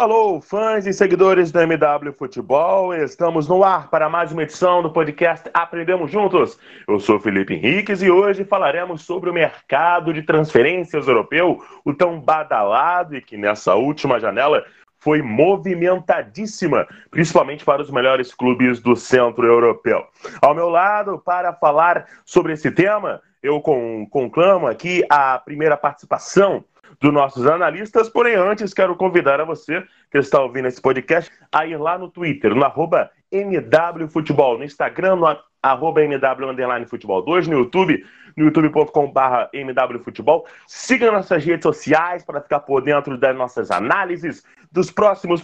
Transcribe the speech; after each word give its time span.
Alô, 0.00 0.40
fãs 0.40 0.86
e 0.86 0.94
seguidores 0.94 1.52
do 1.52 1.60
MW 1.60 2.14
Futebol, 2.14 2.94
estamos 2.94 3.46
no 3.46 3.62
ar 3.62 3.90
para 3.90 4.08
mais 4.08 4.32
uma 4.32 4.44
edição 4.44 4.82
do 4.82 4.90
podcast 4.90 5.50
Aprendemos 5.52 6.10
Juntos. 6.10 6.58
Eu 6.88 6.98
sou 6.98 7.20
Felipe 7.20 7.52
Henriques 7.52 8.00
e 8.00 8.10
hoje 8.10 8.42
falaremos 8.42 9.02
sobre 9.02 9.28
o 9.28 9.32
mercado 9.34 10.14
de 10.14 10.22
transferências 10.22 11.06
europeu, 11.06 11.62
o 11.84 11.92
tão 11.92 12.18
badalado 12.18 13.14
e 13.14 13.20
que 13.20 13.36
nessa 13.36 13.74
última 13.74 14.18
janela 14.18 14.64
foi 14.98 15.20
movimentadíssima, 15.20 16.88
principalmente 17.10 17.62
para 17.62 17.82
os 17.82 17.90
melhores 17.90 18.32
clubes 18.32 18.80
do 18.80 18.96
centro 18.96 19.46
europeu. 19.46 20.06
Ao 20.40 20.54
meu 20.54 20.70
lado, 20.70 21.18
para 21.18 21.52
falar 21.52 22.06
sobre 22.24 22.54
esse 22.54 22.70
tema, 22.70 23.20
eu 23.42 23.60
conclamo 23.60 24.66
aqui 24.66 25.04
a 25.10 25.38
primeira 25.38 25.76
participação 25.76 26.64
dos 27.00 27.12
nossos 27.12 27.46
analistas. 27.46 28.08
Porém, 28.08 28.34
antes, 28.34 28.74
quero 28.74 28.94
convidar 28.94 29.40
a 29.40 29.44
você 29.44 29.82
que 30.10 30.18
está 30.18 30.40
ouvindo 30.40 30.68
esse 30.68 30.80
podcast 30.80 31.30
a 31.50 31.66
ir 31.66 31.76
lá 31.76 31.98
no 31.98 32.10
Twitter, 32.10 32.54
no 32.54 32.64
arroba 32.64 33.10
MWFutebol, 33.32 34.58
no 34.58 34.64
Instagram, 34.64 35.16
no 35.16 35.38
arroba 35.62 36.02
MW 36.02 36.86
Futebol 36.86 37.22
2, 37.22 37.48
no 37.48 37.58
YouTube, 37.58 38.04
no 38.36 38.44
youtube.com.br 38.44 39.20
MWFutebol. 39.52 40.46
Siga 40.66 41.10
nossas 41.10 41.44
redes 41.44 41.62
sociais 41.62 42.24
para 42.24 42.40
ficar 42.40 42.60
por 42.60 42.82
dentro 42.82 43.16
das 43.16 43.36
nossas 43.36 43.70
análises, 43.70 44.44
dos 44.70 44.90
próximos 44.90 45.42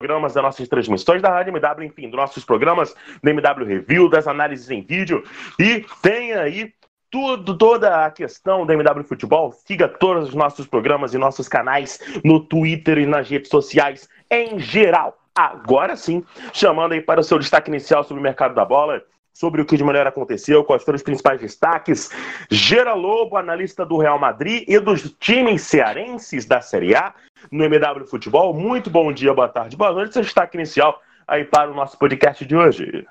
programas 0.00 0.32
das 0.32 0.42
nossas 0.42 0.68
transmissões 0.68 1.20
da 1.20 1.28
Rádio 1.28 1.52
MW, 1.52 1.84
enfim, 1.84 2.08
dos 2.08 2.16
nossos 2.16 2.44
programas 2.44 2.94
do 3.22 3.30
MW 3.30 3.66
Review, 3.66 4.08
das 4.08 4.26
análises 4.26 4.70
em 4.70 4.82
vídeo. 4.82 5.22
E 5.58 5.84
tem 6.00 6.32
aí 6.32 6.72
tudo, 7.10 7.58
toda 7.58 8.06
a 8.06 8.10
questão 8.10 8.64
da 8.64 8.72
MW 8.72 9.04
Futebol, 9.04 9.52
siga 9.52 9.88
todos 9.88 10.28
os 10.28 10.34
nossos 10.34 10.66
programas 10.66 11.12
e 11.12 11.18
nossos 11.18 11.48
canais 11.48 11.98
no 12.24 12.40
Twitter 12.40 12.98
e 12.98 13.06
nas 13.06 13.28
redes 13.28 13.50
sociais 13.50 14.08
em 14.30 14.58
geral. 14.58 15.18
Agora 15.34 15.96
sim, 15.96 16.24
chamando 16.52 16.92
aí 16.92 17.00
para 17.00 17.20
o 17.20 17.24
seu 17.24 17.38
destaque 17.38 17.70
inicial 17.70 18.04
sobre 18.04 18.20
o 18.20 18.22
mercado 18.22 18.54
da 18.54 18.64
bola, 18.64 19.02
sobre 19.32 19.60
o 19.62 19.64
que 19.64 19.76
de 19.76 19.82
melhor 19.82 20.06
aconteceu, 20.06 20.62
quais 20.64 20.82
foram 20.82 20.96
os 20.96 21.02
principais 21.02 21.40
destaques. 21.40 22.10
Gera 22.50 22.94
Lobo, 22.94 23.36
analista 23.36 23.84
do 23.84 23.96
Real 23.96 24.18
Madrid 24.18 24.64
e 24.68 24.78
dos 24.78 25.10
times 25.18 25.62
cearenses 25.62 26.44
da 26.44 26.60
Série 26.60 26.94
A 26.94 27.14
no 27.50 27.64
MW 27.64 28.06
Futebol. 28.06 28.52
Muito 28.54 28.90
bom 28.90 29.12
dia, 29.12 29.32
boa 29.32 29.48
tarde, 29.48 29.76
boa 29.76 29.92
noite. 29.92 30.12
Seu 30.12 30.22
destaque 30.22 30.56
inicial 30.56 31.00
aí 31.26 31.44
para 31.44 31.70
o 31.70 31.74
nosso 31.74 31.98
podcast 31.98 32.44
de 32.44 32.56
hoje. 32.56 33.06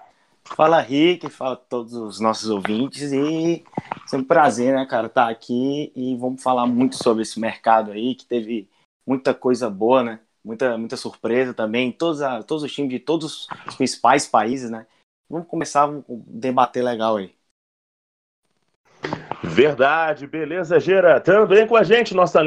Fala 0.55 0.81
Rick, 0.81 1.29
fala 1.29 1.55
todos 1.55 1.93
os 1.93 2.19
nossos 2.19 2.49
ouvintes 2.49 3.11
e 3.11 3.63
é 4.11 4.15
um 4.17 4.23
prazer, 4.23 4.75
né, 4.75 4.85
cara, 4.85 5.07
estar 5.07 5.25
tá 5.25 5.31
aqui 5.31 5.91
e 5.95 6.15
vamos 6.17 6.43
falar 6.43 6.65
muito 6.65 6.95
sobre 7.01 7.21
esse 7.21 7.39
mercado 7.39 7.91
aí 7.91 8.15
que 8.15 8.25
teve 8.25 8.69
muita 9.05 9.33
coisa 9.33 9.69
boa, 9.69 10.03
né? 10.03 10.19
Muita, 10.43 10.77
muita 10.77 10.97
surpresa 10.97 11.53
também, 11.53 11.91
todos, 11.91 12.21
a, 12.21 12.43
todos 12.43 12.63
os 12.63 12.73
times 12.73 12.89
de 12.89 12.99
todos 12.99 13.47
os 13.67 13.75
principais 13.75 14.27
países, 14.27 14.69
né? 14.69 14.85
Vamos 15.29 15.47
começar 15.47 15.89
a 15.89 16.01
debater 16.07 16.83
legal 16.83 17.17
aí. 17.17 17.38
Verdade, 19.43 20.27
beleza, 20.27 20.79
Gera. 20.79 21.19
Também 21.19 21.65
com 21.65 21.75
a 21.75 21.83
gente, 21.83 22.13
nossa, 22.13 22.41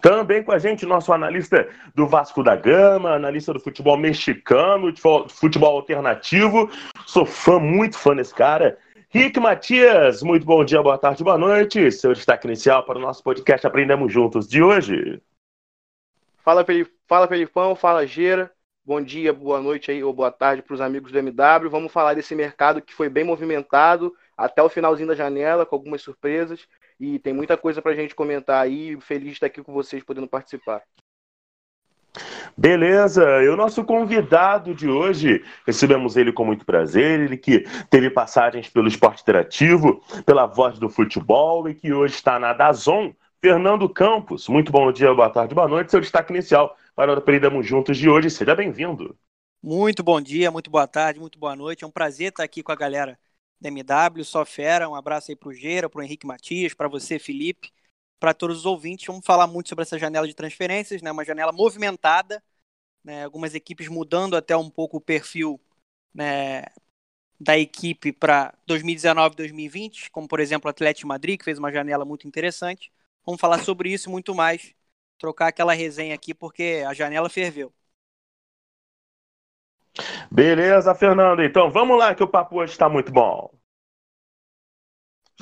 também 0.00 0.42
com 0.42 0.52
a 0.52 0.58
gente, 0.58 0.84
nosso 0.86 1.12
analista 1.12 1.68
do 1.94 2.06
Vasco 2.06 2.42
da 2.42 2.56
Gama, 2.56 3.14
analista 3.14 3.52
do 3.52 3.60
futebol 3.60 3.96
mexicano, 3.96 4.92
futebol 5.28 5.76
alternativo. 5.76 6.70
Sou 7.06 7.24
fã, 7.24 7.58
muito 7.58 7.98
fã 7.98 8.14
desse 8.14 8.34
cara. 8.34 8.78
Rick 9.10 9.38
Matias, 9.38 10.22
muito 10.22 10.46
bom 10.46 10.64
dia, 10.64 10.82
boa 10.82 10.96
tarde, 10.96 11.22
boa 11.22 11.36
noite. 11.36 11.92
Seu 11.92 12.14
destaque 12.14 12.46
inicial 12.46 12.82
para 12.84 12.98
o 12.98 13.02
nosso 13.02 13.22
podcast 13.22 13.66
Aprendemos 13.66 14.12
Juntos 14.12 14.48
de 14.48 14.62
hoje. 14.62 15.20
Fala, 16.42 16.64
fala 17.06 17.28
Felipão, 17.28 17.76
fala 17.76 18.06
Gera. 18.06 18.50
Bom 18.84 19.00
dia, 19.00 19.32
boa 19.32 19.60
noite 19.60 19.90
aí, 19.90 20.02
ou 20.02 20.12
boa 20.12 20.32
tarde 20.32 20.62
para 20.62 20.74
os 20.74 20.80
amigos 20.80 21.12
do 21.12 21.18
MW. 21.18 21.70
Vamos 21.70 21.92
falar 21.92 22.14
desse 22.14 22.34
mercado 22.34 22.82
que 22.82 22.92
foi 22.92 23.08
bem 23.08 23.22
movimentado 23.22 24.12
até 24.42 24.60
o 24.60 24.68
finalzinho 24.68 25.08
da 25.08 25.14
janela, 25.14 25.64
com 25.64 25.76
algumas 25.76 26.02
surpresas. 26.02 26.66
E 26.98 27.18
tem 27.20 27.32
muita 27.32 27.56
coisa 27.56 27.80
para 27.80 27.92
a 27.92 27.94
gente 27.94 28.14
comentar 28.14 28.60
aí. 28.60 29.00
Feliz 29.00 29.28
de 29.28 29.32
estar 29.34 29.46
aqui 29.46 29.62
com 29.62 29.72
vocês 29.72 30.02
podendo 30.02 30.26
participar. 30.26 30.82
Beleza, 32.56 33.24
e 33.42 33.48
o 33.48 33.56
nosso 33.56 33.82
convidado 33.84 34.74
de 34.74 34.86
hoje, 34.86 35.42
recebemos 35.66 36.16
ele 36.16 36.30
com 36.30 36.44
muito 36.44 36.66
prazer, 36.66 37.20
ele 37.20 37.38
que 37.38 37.60
teve 37.88 38.10
passagens 38.10 38.68
pelo 38.68 38.86
esporte 38.86 39.22
interativo, 39.22 40.02
pela 40.26 40.44
voz 40.44 40.78
do 40.78 40.90
futebol 40.90 41.66
e 41.68 41.74
que 41.74 41.90
hoje 41.92 42.14
está 42.14 42.38
na 42.38 42.52
Dazon, 42.52 43.12
Fernando 43.40 43.88
Campos. 43.88 44.48
Muito 44.48 44.70
bom 44.70 44.92
dia, 44.92 45.14
boa 45.14 45.30
tarde, 45.30 45.54
boa 45.54 45.68
noite. 45.68 45.90
Seu 45.90 46.00
destaque 46.00 46.32
inicial 46.32 46.76
para 46.94 47.14
o 47.14 47.16
Aprendamos 47.16 47.66
Juntos 47.66 47.96
de 47.96 48.10
hoje, 48.10 48.28
seja 48.28 48.54
bem-vindo. 48.54 49.16
Muito 49.62 50.02
bom 50.02 50.20
dia, 50.20 50.50
muito 50.50 50.70
boa 50.70 50.86
tarde, 50.86 51.20
muito 51.20 51.38
boa 51.38 51.56
noite. 51.56 51.84
É 51.84 51.86
um 51.86 51.90
prazer 51.90 52.28
estar 52.28 52.42
aqui 52.42 52.62
com 52.62 52.72
a 52.72 52.76
galera 52.76 53.16
da 53.62 53.68
MW, 53.70 54.24
só 54.24 54.44
fera. 54.44 54.88
Um 54.88 54.94
abraço 54.94 55.30
aí 55.30 55.36
para 55.36 55.48
o 55.48 55.54
Gera, 55.54 55.88
para 55.88 56.00
o 56.00 56.02
Henrique 56.02 56.26
Matias, 56.26 56.74
para 56.74 56.88
você, 56.88 57.18
Felipe, 57.18 57.72
para 58.20 58.34
todos 58.34 58.58
os 58.58 58.66
ouvintes. 58.66 59.06
Vamos 59.06 59.24
falar 59.24 59.46
muito 59.46 59.68
sobre 59.68 59.82
essa 59.84 59.98
janela 59.98 60.26
de 60.26 60.34
transferências, 60.34 61.02
né? 61.02 61.12
Uma 61.12 61.24
janela 61.24 61.52
movimentada, 61.52 62.42
né? 63.04 63.24
Algumas 63.24 63.54
equipes 63.54 63.88
mudando 63.88 64.36
até 64.36 64.56
um 64.56 64.70
pouco 64.70 64.98
o 64.98 65.00
perfil, 65.00 65.60
né? 66.14 66.64
Da 67.40 67.58
equipe 67.58 68.12
para 68.12 68.54
2019 68.66 69.36
2020, 69.36 70.10
como 70.10 70.28
por 70.28 70.40
exemplo 70.40 70.68
o 70.68 70.70
Atlético 70.70 71.08
Madrid, 71.08 71.38
que 71.38 71.44
fez 71.44 71.58
uma 71.58 71.72
janela 71.72 72.04
muito 72.04 72.28
interessante. 72.28 72.92
Vamos 73.26 73.40
falar 73.40 73.64
sobre 73.64 73.92
isso 73.92 74.10
muito 74.10 74.34
mais. 74.34 74.74
Trocar 75.18 75.48
aquela 75.48 75.72
resenha 75.74 76.14
aqui, 76.14 76.34
porque 76.34 76.84
a 76.86 76.94
janela 76.94 77.28
ferveu. 77.30 77.72
Beleza, 80.30 80.94
Fernando. 80.94 81.42
Então 81.42 81.70
vamos 81.70 81.98
lá, 81.98 82.14
que 82.14 82.22
o 82.22 82.28
papo 82.28 82.56
hoje 82.56 82.72
está 82.72 82.88
muito 82.88 83.12
bom. 83.12 83.50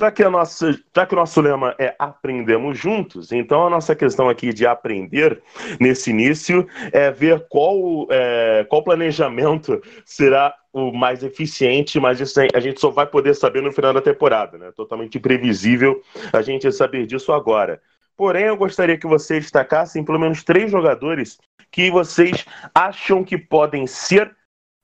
Já 0.01 0.09
que, 0.09 0.23
a 0.23 0.31
nossa, 0.31 0.71
já 0.95 1.05
que 1.05 1.13
o 1.13 1.17
nosso 1.17 1.39
lema 1.41 1.75
é 1.77 1.93
aprendemos 1.99 2.79
juntos, 2.79 3.31
então 3.31 3.67
a 3.67 3.69
nossa 3.69 3.95
questão 3.95 4.29
aqui 4.29 4.51
de 4.51 4.65
aprender 4.65 5.43
nesse 5.79 6.09
início 6.09 6.67
é 6.91 7.11
ver 7.11 7.45
qual, 7.49 8.07
é, 8.09 8.65
qual 8.67 8.83
planejamento 8.83 9.79
será 10.03 10.55
o 10.73 10.91
mais 10.91 11.23
eficiente, 11.23 11.99
mas 11.99 12.19
isso 12.19 12.39
a 12.53 12.59
gente 12.59 12.79
só 12.79 12.89
vai 12.89 13.05
poder 13.05 13.35
saber 13.35 13.61
no 13.61 13.71
final 13.71 13.93
da 13.93 14.01
temporada, 14.01 14.57
né? 14.57 14.71
Totalmente 14.75 15.19
imprevisível 15.19 16.01
a 16.33 16.41
gente 16.41 16.71
saber 16.71 17.05
disso 17.05 17.31
agora. 17.31 17.79
Porém, 18.17 18.45
eu 18.45 18.57
gostaria 18.57 18.97
que 18.97 19.07
vocês 19.07 19.43
destacassem 19.43 20.03
pelo 20.03 20.19
menos 20.19 20.43
três 20.43 20.71
jogadores 20.71 21.37
que 21.69 21.91
vocês 21.91 22.45
acham 22.73 23.23
que 23.23 23.37
podem 23.37 23.85
ser 23.85 24.35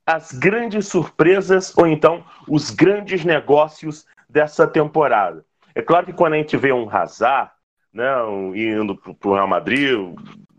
as 0.07 0.31
grandes 0.31 0.87
surpresas 0.87 1.77
ou 1.77 1.85
então 1.85 2.23
os 2.47 2.71
grandes 2.71 3.25
negócios 3.25 4.07
dessa 4.29 4.65
temporada. 4.65 5.43
É 5.75 5.81
claro 5.81 6.05
que 6.05 6.13
quando 6.13 6.33
a 6.33 6.37
gente 6.37 6.55
vê 6.55 6.71
um 6.71 6.89
Hazard 6.89 7.51
né, 7.93 8.09
indo 8.55 8.95
para 8.95 9.29
o 9.29 9.33
Real 9.33 9.47
Madrid, 9.47 9.99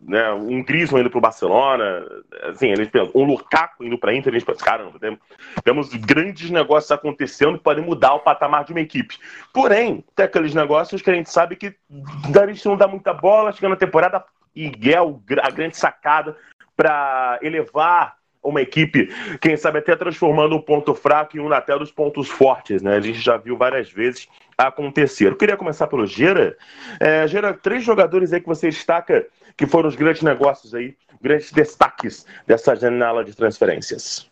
né, 0.03 0.31
um 0.33 0.63
Griezmann 0.63 1.01
indo 1.01 1.11
para 1.11 1.19
o 1.19 1.23
Barcelona, 1.23 2.07
assim, 2.43 2.69
eles 2.69 2.89
pensam, 2.89 3.11
um 3.15 3.25
Lukaku 3.25 3.85
indo 3.85 3.97
para 3.97 4.11
a 4.11 4.15
Inter, 4.15 4.35
a 4.35 4.39
gente 4.39 4.47
pensa, 4.47 4.65
caramba, 4.65 4.99
temos, 4.99 5.19
temos 5.65 5.95
grandes 5.95 6.51
negócios 6.51 6.93
acontecendo 6.93 7.57
que 7.57 7.65
podem 7.65 7.85
mudar 7.85 8.15
o 8.15 8.21
patamar 8.21 8.65
de 8.65 8.73
uma 8.73 8.81
equipe. 8.81 9.17
Porém, 9.53 10.05
tem 10.15 10.27
aqueles 10.27 10.55
negócios 10.55 11.01
que 11.01 11.11
a 11.11 11.15
gente 11.15 11.31
sabe 11.31 11.57
que 11.57 11.75
eles 12.43 12.63
não 12.65 12.77
dá 12.77 12.87
muita 12.87 13.15
bola, 13.15 13.53
chegando 13.53 13.71
na 13.71 13.77
temporada, 13.77 14.23
e 14.55 14.71
é 14.93 14.99
a 15.43 15.51
grande 15.51 15.77
sacada 15.77 16.37
para 16.77 17.39
elevar 17.43 18.18
uma 18.43 18.61
equipe, 18.61 19.09
quem 19.41 19.57
sabe 19.57 19.79
até 19.79 19.95
transformando 19.97 20.57
um 20.57 20.61
ponto 20.61 20.95
fraco 20.95 21.37
em 21.37 21.41
um 21.41 21.53
até 21.53 21.77
dos 21.79 21.91
pontos 21.91 22.29
fortes, 22.29 22.83
né? 22.83 22.97
A 22.97 23.01
gente 23.01 23.21
já 23.21 23.37
viu 23.37 23.57
várias 23.57 23.91
vezes 23.91 24.29
acontecer. 24.57 25.29
Eu 25.29 25.37
queria 25.37 25.57
começar 25.57 25.87
pelo 25.87 26.07
Gera. 26.07 26.57
É, 27.01 27.27
Gera, 27.27 27.55
três 27.55 27.85
jogadores 27.85 28.33
aí 28.33 28.41
que 28.41 28.47
você 28.47 28.69
destaca 28.69 29.27
que 29.57 29.67
foram 29.67 29.89
os 29.89 29.97
grandes 29.97 30.23
negócios 30.23 30.75
aí, 30.75 30.97
grandes 31.21 31.51
destaques 31.53 32.25
dessa 32.47 32.75
janela 32.77 33.25
de 33.25 33.35
transferências. 33.35 34.31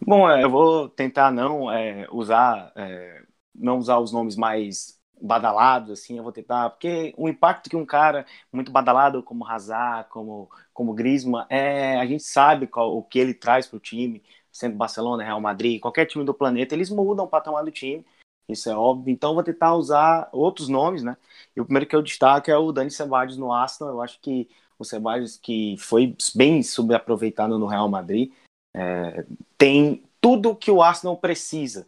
Bom, 0.00 0.30
é, 0.30 0.44
eu 0.44 0.50
vou 0.50 0.88
tentar 0.88 1.30
não 1.32 1.70
é, 1.70 2.06
usar, 2.12 2.72
é, 2.76 3.22
não 3.54 3.78
usar 3.78 3.98
os 3.98 4.12
nomes 4.12 4.36
mais 4.36 5.01
badalados, 5.22 5.92
assim, 5.92 6.16
eu 6.16 6.22
vou 6.22 6.32
tentar, 6.32 6.70
porque 6.70 7.14
o 7.16 7.28
impacto 7.28 7.70
que 7.70 7.76
um 7.76 7.86
cara 7.86 8.26
muito 8.52 8.72
badalado 8.72 9.22
como 9.22 9.46
Hazard, 9.46 10.08
como 10.10 10.50
como 10.72 10.94
Griezmann, 10.94 11.46
é, 11.48 11.98
a 11.98 12.06
gente 12.06 12.22
sabe 12.22 12.66
qual, 12.66 12.96
o 12.96 13.02
que 13.02 13.18
ele 13.18 13.34
traz 13.34 13.66
para 13.66 13.76
o 13.76 13.80
time, 13.80 14.22
sendo 14.50 14.76
Barcelona, 14.76 15.24
Real 15.24 15.40
Madrid, 15.40 15.80
qualquer 15.80 16.06
time 16.06 16.24
do 16.24 16.34
planeta, 16.34 16.74
eles 16.74 16.90
mudam 16.90 17.24
o 17.24 17.28
patamar 17.28 17.64
do 17.64 17.70
time. 17.70 18.04
isso 18.48 18.68
é 18.70 18.76
óbvio. 18.76 19.12
Então 19.12 19.34
vou 19.34 19.42
tentar 19.42 19.74
usar 19.74 20.28
outros 20.32 20.68
nomes, 20.68 21.02
né? 21.02 21.16
E 21.56 21.60
o 21.60 21.64
primeiro 21.64 21.86
que 21.88 21.96
eu 21.96 22.02
destaco 22.02 22.50
é 22.50 22.56
o 22.56 22.72
Dani 22.72 22.90
Ceballos 22.90 23.36
no 23.36 23.52
Arsenal. 23.52 23.94
Eu 23.94 24.02
acho 24.02 24.20
que 24.20 24.48
o 24.78 24.84
Ceballos, 24.84 25.36
que 25.36 25.76
foi 25.78 26.16
bem 26.34 26.62
subaproveitado 26.62 27.58
no 27.58 27.66
Real 27.66 27.88
Madrid, 27.88 28.32
é, 28.74 29.24
tem 29.56 30.04
tudo 30.20 30.56
que 30.56 30.70
o 30.70 30.82
Arsenal 30.82 31.16
precisa. 31.16 31.86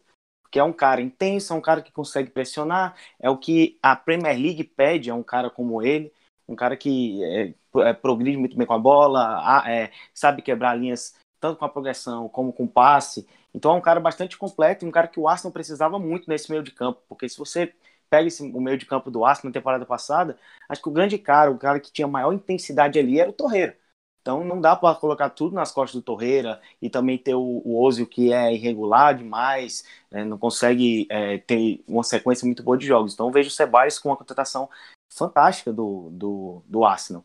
Que 0.55 0.61
é 0.61 0.63
um 0.63 0.73
cara 0.73 1.01
intenso, 1.01 1.53
é 1.53 1.57
um 1.57 1.61
cara 1.61 1.83
que 1.83 1.91
consegue 1.91 2.31
pressionar, 2.31 2.95
é 3.19 3.29
o 3.29 3.37
que 3.37 3.77
a 3.83 3.97
Premier 3.97 4.39
League 4.39 4.63
pede, 4.63 5.11
é 5.11 5.15
um 5.15 5.21
cara 5.21 5.51
como 5.51 5.83
ele, 5.83 6.13
um 6.47 6.55
cara 6.55 6.77
que 6.77 7.25
é, 7.25 7.55
é, 7.79 7.93
progride 7.93 8.37
muito 8.39 8.57
bem 8.57 8.65
com 8.65 8.73
a 8.73 8.79
bola, 8.79 9.65
é, 9.69 9.91
sabe 10.15 10.43
quebrar 10.43 10.79
linhas 10.79 11.17
tanto 11.41 11.59
com 11.59 11.65
a 11.65 11.69
progressão 11.69 12.29
como 12.29 12.53
com 12.53 12.65
o 12.65 12.69
passe. 12.69 13.27
Então 13.53 13.73
é 13.73 13.75
um 13.75 13.81
cara 13.81 13.99
bastante 13.99 14.39
completo, 14.39 14.87
um 14.87 14.93
cara 14.93 15.09
que 15.09 15.19
o 15.19 15.27
Arsenal 15.27 15.53
precisava 15.53 15.99
muito 15.99 16.31
nesse 16.31 16.49
meio 16.49 16.63
de 16.63 16.71
campo, 16.71 17.03
porque 17.09 17.29
se 17.29 17.37
você 17.37 17.75
pega 18.09 18.29
esse, 18.29 18.41
o 18.45 18.61
meio 18.61 18.79
de 18.79 18.87
campo 18.87 19.11
do 19.11 19.25
Arsenal 19.25 19.51
na 19.51 19.55
temporada 19.55 19.85
passada, 19.85 20.39
acho 20.69 20.81
que 20.81 20.89
o 20.89 20.93
grande 20.93 21.19
cara, 21.19 21.51
o 21.51 21.59
cara 21.59 21.81
que 21.81 21.91
tinha 21.91 22.07
maior 22.07 22.33
intensidade 22.33 22.97
ali 22.97 23.19
era 23.19 23.29
o 23.29 23.33
Torreira. 23.33 23.77
Então 24.25 24.43
não 24.43 24.59
dá 24.59 24.75
para 24.75 24.95
colocar 24.95 25.29
tudo 25.29 25.55
nas 25.55 25.71
costas 25.71 26.01
do 26.01 26.03
Torreira 26.03 26.59
e 26.81 26.89
também 26.89 27.19
ter 27.19 27.35
o, 27.35 27.63
o 27.63 28.07
que 28.07 28.33
é 28.33 28.55
irregular 28.55 29.15
demais, 29.15 29.85
né, 30.11 30.25
não 30.25 30.39
consegue 30.39 31.07
é, 31.11 31.37
ter 31.37 31.85
uma 31.87 32.03
sequência 32.03 32.47
muito 32.47 32.63
boa 32.63 32.79
de 32.79 32.87
jogos. 32.87 33.13
Então 33.13 33.31
vejo 33.31 33.49
o 33.51 33.53
Ceballos 33.53 33.99
com 33.99 34.09
uma 34.09 34.17
contratação 34.17 34.71
fantástica 35.11 35.71
do, 35.71 36.09
do, 36.11 36.63
do 36.67 36.85
Arsenal. 36.87 37.23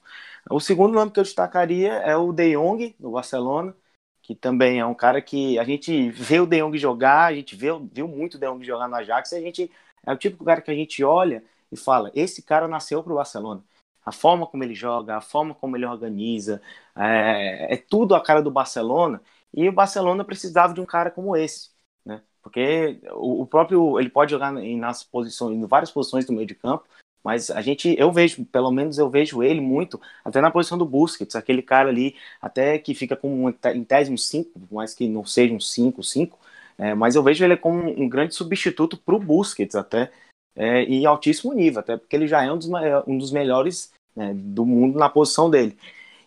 O 0.52 0.60
segundo 0.60 0.94
nome 0.94 1.10
que 1.10 1.20
eu 1.22 1.24
destacaria 1.24 1.94
é 1.94 2.18
o 2.18 2.34
De 2.34 2.52
Jong, 2.54 2.94
do 3.00 3.12
Barcelona, 3.12 3.74
que 4.22 4.36
também 4.36 4.80
é 4.82 4.86
um 4.86 4.94
cara 4.94 5.22
que 5.22 5.58
a 5.58 5.64
gente 5.64 6.10
vê 6.10 6.42
o 6.42 6.46
De 6.46 6.58
Jong 6.60 6.78
jogar, 6.78 7.28
a 7.28 7.34
gente 7.34 7.56
vê, 7.56 7.68
viu 7.94 8.10
muito 8.10 8.36
o 8.36 8.38
De 8.38 8.46
Jong 8.46 8.62
jogar 8.66 8.90
no 8.90 8.96
Ajax, 8.96 9.32
e 9.32 9.38
a 9.38 9.42
gente 9.42 9.72
é 10.06 10.12
o 10.12 10.18
tipo 10.18 10.38
de 10.40 10.44
cara 10.44 10.62
que 10.62 10.72
a 10.72 10.76
gente 10.76 11.02
olha 11.02 11.44
e 11.72 11.78
fala, 11.78 12.12
esse 12.14 12.42
cara 12.42 12.68
nasceu 12.68 13.02
para 13.02 13.14
o 13.14 13.16
Barcelona 13.16 13.64
a 14.10 14.12
forma 14.12 14.48
como 14.48 14.64
ele 14.64 14.74
joga, 14.74 15.18
a 15.18 15.22
forma 15.22 15.54
como 15.54 15.78
ele 15.78 15.86
organiza, 15.86 16.62
é, 16.96 17.76
é, 17.76 17.78
tudo 17.78 18.16
a 18.16 18.22
cara 18.24 18.42
do 18.42 18.52
Barcelona. 18.52 19.22
E 19.54 19.70
o 19.70 19.72
Barcelona 19.72 20.24
precisava 20.26 20.74
de 20.74 20.82
um 20.82 20.86
cara 20.86 21.12
como 21.12 21.36
esse, 21.38 21.70
né? 22.04 22.22
Porque 22.42 23.00
o, 23.14 23.44
o 23.44 23.48
próprio 23.48 24.00
ele 24.00 24.10
pode 24.10 24.32
jogar 24.32 24.56
em, 24.58 24.78
nas 24.80 25.04
posições, 25.04 25.56
em 25.56 25.66
várias 25.66 25.92
posições 25.92 26.26
do 26.26 26.34
meio 26.34 26.48
de 26.48 26.56
campo, 26.56 26.86
mas 27.24 27.52
a 27.52 27.62
gente, 27.62 27.96
eu 28.00 28.12
vejo, 28.12 28.44
pelo 28.46 28.72
menos 28.72 28.98
eu 28.98 29.10
vejo 29.10 29.44
ele 29.44 29.62
muito, 29.62 30.02
até 30.26 30.42
na 30.42 30.50
posição 30.52 30.78
do 30.78 30.86
Busquets, 30.86 31.36
aquele 31.36 31.62
cara 31.62 31.90
ali, 31.90 32.16
até 32.42 32.80
que 32.80 32.96
fica 32.96 33.16
com 33.16 33.50
em 33.50 33.84
tese 33.84 34.12
um 34.12 34.18
5, 34.18 34.60
mais 34.72 34.94
que 34.96 35.08
não 35.08 35.26
seja 35.26 35.54
um 35.54 35.60
5, 35.60 36.02
5, 36.04 36.40
é, 36.78 36.96
mas 36.96 37.16
eu 37.16 37.24
vejo 37.24 37.44
ele 37.44 37.58
como 37.58 37.90
um 38.02 38.10
grande 38.10 38.34
substituto 38.34 38.98
para 38.98 39.16
o 39.16 39.20
Busquets 39.20 39.76
até, 39.76 40.12
é, 40.56 40.84
em 40.84 41.06
altíssimo 41.06 41.54
nível, 41.54 41.82
até 41.82 41.98
porque 41.98 42.16
ele 42.16 42.28
já 42.28 42.44
é 42.44 42.52
um 42.52 42.58
dos, 42.58 42.70
um 43.08 43.18
dos 43.18 43.32
melhores 43.32 43.92
né, 44.16 44.34
do 44.34 44.66
mundo 44.66 44.98
na 44.98 45.10
posição 45.10 45.50
dele. 45.50 45.78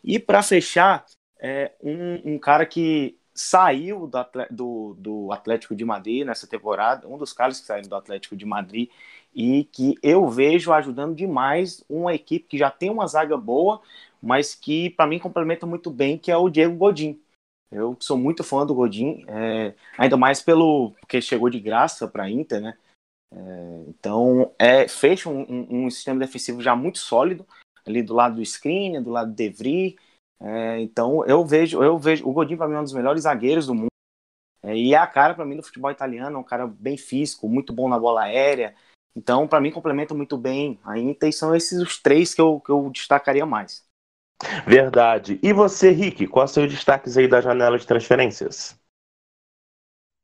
E 0.02 0.19
para 0.19 0.43
fechar, 0.43 1.05
é 1.40 1.73
um, 1.82 2.34
um, 2.34 2.38
cara 2.38 2.64
que 2.64 3.19
saiu 3.34 4.06
do, 4.06 4.19
do, 4.50 4.94
do, 4.99 5.32
Atlético 5.32 5.75
de 5.75 5.84
Madrid 5.84 6.25
nessa 6.25 6.46
temporada, 6.46 7.08
um 7.08 7.19
dos 7.19 7.32
caras 7.32 7.61
que 7.61 7.67
saíram 7.67 7.88
do 7.88 7.96
Atlético 7.96 8.37
de 8.37 8.44
Madrid 8.44 8.88
e 9.34 9.64
que 9.64 9.96
eu 10.02 10.29
vejo 10.29 10.73
ajudando 10.73 11.17
demais 11.17 11.82
uma 11.88 12.14
equipe 12.14 12.46
que 12.46 12.58
já 12.58 12.70
tem 12.70 12.90
uma 12.90 13.06
zaga 13.06 13.37
boa, 13.37 13.81
mas 14.23 14.55
que 14.55 14.90
para 14.90 15.06
mim 15.06 15.19
complementa 15.19 15.67
muito 15.67 15.90
bem, 15.90 16.19
que 16.19 16.31
é 16.31 16.37
o 16.37 16.49
Diego 16.49 16.76
Godin. 16.76 17.20
Eu 17.70 17.96
sou 17.99 18.19
muito 18.19 18.44
fã 18.44 18.67
do 18.67 18.75
Godin, 18.75 19.25
é, 19.26 19.75
ainda 19.96 20.17
mais 20.17 20.43
pelo 20.43 20.93
porque 21.00 21.23
chegou 21.23 21.49
de 21.49 21.58
graça 21.58 22.06
para 22.06 22.25
a 22.25 22.31
Inter, 22.31 22.61
né? 22.61 22.76
É, 23.32 23.84
então 23.88 24.52
é, 24.58 24.87
fecha 24.87 25.31
um, 25.31 25.40
um, 25.40 25.87
um 25.87 25.90
sistema 25.90 26.20
defensivo 26.20 26.61
já 26.61 26.76
muito 26.76 26.99
sólido 26.99 27.46
ali 27.87 28.02
do 28.02 28.14
lado 28.14 28.37
do 28.37 28.44
Screen, 28.44 29.02
do 29.02 29.11
lado 29.11 29.31
do 29.31 29.37
Devry. 29.37 29.96
É, 30.40 30.81
então 30.81 31.25
eu 31.25 31.44
vejo, 31.44 31.82
eu 31.82 31.99
vejo 31.99 32.29
o 32.29 32.32
Godinho 32.32 32.58
para 32.58 32.69
mim 32.69 32.75
é 32.75 32.81
um 32.81 32.84
dos 32.84 32.93
melhores 32.93 33.23
zagueiros 33.23 33.67
do 33.67 33.75
mundo. 33.75 33.88
É, 34.62 34.76
e 34.76 34.94
é 34.94 34.96
a 34.96 35.06
cara 35.06 35.34
para 35.34 35.44
mim 35.44 35.56
do 35.56 35.62
futebol 35.62 35.90
italiano, 35.90 36.37
é 36.37 36.40
um 36.40 36.44
cara 36.44 36.67
bem 36.67 36.96
físico, 36.96 37.49
muito 37.49 37.73
bom 37.73 37.88
na 37.88 37.99
bola 37.99 38.23
aérea. 38.23 38.75
Então, 39.14 39.46
para 39.46 39.61
mim, 39.61 39.70
complementa 39.70 40.14
muito 40.14 40.38
bem 40.38 40.81
a 40.84 40.99
Inter 40.99 41.29
e 41.29 41.32
são 41.32 41.55
esses 41.55 41.81
os 41.81 42.00
três 42.00 42.34
que 42.34 42.40
eu, 42.40 42.61
que 42.61 42.70
eu 42.70 42.88
destacaria 42.90 43.44
mais. 43.44 43.87
Verdade. 44.67 45.38
E 45.43 45.52
você, 45.52 45.90
Rick, 45.90 46.26
quais 46.26 46.50
são 46.50 46.64
os 46.64 46.70
destaques 46.70 47.17
aí 47.17 47.29
da 47.29 47.40
janela 47.40 47.79
de 47.79 47.87
transferências? 47.87 48.79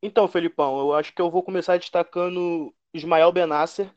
Então, 0.03 0.29
Felipão, 0.29 0.79
eu 0.79 0.95
acho 0.95 1.13
que 1.13 1.21
eu 1.21 1.31
vou 1.31 1.43
começar 1.43 1.77
destacando 1.77 2.75
Ismael 2.95 3.33
Benasser, 3.33 3.93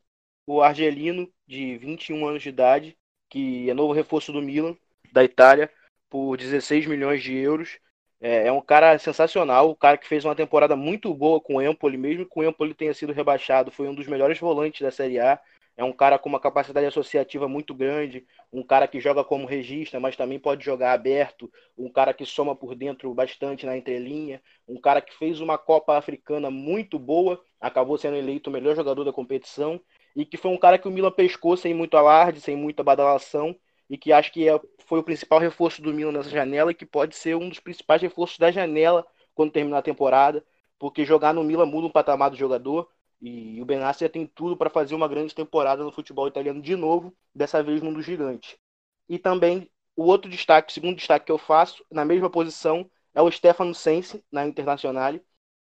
o 0.48 0.62
argelino 0.62 1.32
de 1.48 1.78
21 1.78 2.28
anos 2.28 2.44
de 2.44 2.50
idade, 2.50 2.98
que 3.32 3.70
é 3.70 3.74
novo 3.74 3.94
reforço 3.94 4.32
do 4.34 4.42
Milan, 4.42 4.76
da 5.12 5.24
Itália, 5.24 5.72
por 6.10 6.36
16 6.36 6.86
milhões 6.86 7.24
de 7.24 7.34
euros. 7.36 7.80
É, 8.20 8.48
é 8.48 8.52
um 8.52 8.62
cara 8.62 9.00
sensacional, 9.00 9.70
o 9.70 9.76
cara 9.76 9.98
que 9.98 10.08
fez 10.08 10.26
uma 10.26 10.36
temporada 10.36 10.76
muito 10.76 11.12
boa 11.14 11.40
com 11.40 11.56
o 11.56 11.62
Empoli, 11.62 11.98
mesmo 11.98 12.26
que 12.26 12.40
o 12.40 12.44
Empoli 12.44 12.74
tenha 12.76 12.94
sido 12.94 13.14
rebaixado, 13.14 13.72
foi 13.72 13.88
um 13.88 13.96
dos 13.96 14.06
melhores 14.06 14.38
volantes 14.38 14.82
da 14.82 14.92
Série 14.92 15.20
A. 15.20 15.40
É 15.78 15.84
um 15.84 15.94
cara 15.94 16.20
com 16.20 16.28
uma 16.28 16.40
capacidade 16.40 16.86
associativa 16.86 17.48
muito 17.48 17.74
grande, 17.74 18.28
um 18.52 18.62
cara 18.62 18.86
que 18.86 19.00
joga 19.00 19.24
como 19.24 19.48
regista, 19.48 20.00
mas 20.00 20.18
também 20.18 20.38
pode 20.38 20.66
jogar 20.66 20.92
aberto, 20.92 21.50
um 21.78 21.90
cara 21.90 22.14
que 22.14 22.26
soma 22.26 22.54
por 22.54 22.76
dentro 22.76 23.14
bastante 23.14 23.66
na 23.66 23.78
entrelinha, 23.78 24.42
um 24.68 24.80
cara 24.80 25.02
que 25.02 25.18
fez 25.18 25.40
uma 25.40 25.58
Copa 25.58 25.98
Africana 25.98 26.52
muito 26.52 27.00
boa, 27.00 27.42
acabou 27.60 27.98
sendo 27.98 28.18
eleito 28.18 28.50
o 28.50 28.54
melhor 28.54 28.76
jogador 28.76 29.06
da 29.06 29.14
competição 29.14 29.82
e 30.16 30.26
que 30.26 30.38
foi 30.38 30.52
um 30.52 30.58
cara 30.58 30.78
que 30.78 30.88
o 30.88 30.92
Milan 30.92 31.12
pescou 31.12 31.56
sem 31.58 31.74
muito 31.74 31.96
alarde, 31.98 32.42
sem 32.42 32.56
muita 32.56 32.84
badalação, 32.84 33.56
e 33.90 33.98
que 33.98 34.12
acho 34.12 34.32
que 34.32 34.48
é, 34.48 34.60
foi 34.86 35.00
o 35.00 35.04
principal 35.04 35.40
reforço 35.40 35.82
do 35.82 35.94
Milan 35.94 36.12
nessa 36.14 36.30
janela 36.30 36.72
e 36.72 36.76
que 36.76 36.86
pode 36.86 37.16
ser 37.16 37.36
um 37.36 37.50
dos 37.50 37.60
principais 37.60 38.02
reforços 38.02 38.38
da 38.38 38.52
janela 38.52 39.06
quando 39.34 39.52
terminar 39.52 39.80
a 39.80 39.82
temporada, 39.82 40.44
porque 40.80 41.06
jogar 41.06 41.34
no 41.34 41.44
Milan 41.44 41.66
muda 41.66 41.88
um 41.88 41.92
patamar 41.92 42.30
do 42.30 42.38
jogador, 42.38 42.90
e 43.22 43.62
o 43.62 43.66
Benassia 43.66 44.10
tem 44.10 44.26
tudo 44.26 44.58
para 44.58 44.70
fazer 44.70 44.96
uma 44.96 45.08
grande 45.08 45.36
temporada 45.36 45.84
no 45.84 45.92
futebol 45.92 46.28
italiano 46.28 46.62
de 46.62 46.76
novo, 46.76 47.14
dessa 47.36 47.62
vez 47.62 47.82
num 47.82 47.94
dos 47.94 48.06
gigantes. 48.06 48.58
E 49.08 49.20
também 49.20 49.70
o 49.96 50.06
outro 50.06 50.30
destaque, 50.30 50.72
o 50.72 50.74
segundo 50.74 50.96
destaque 50.96 51.28
que 51.28 51.32
eu 51.32 51.38
faço, 51.38 51.86
na 51.92 52.04
mesma 52.04 52.30
posição, 52.30 52.90
é 53.14 53.22
o 53.22 53.30
Stefano 53.30 53.76
Sensi, 53.76 54.24
na 54.32 54.46
Internazionale, 54.48 55.22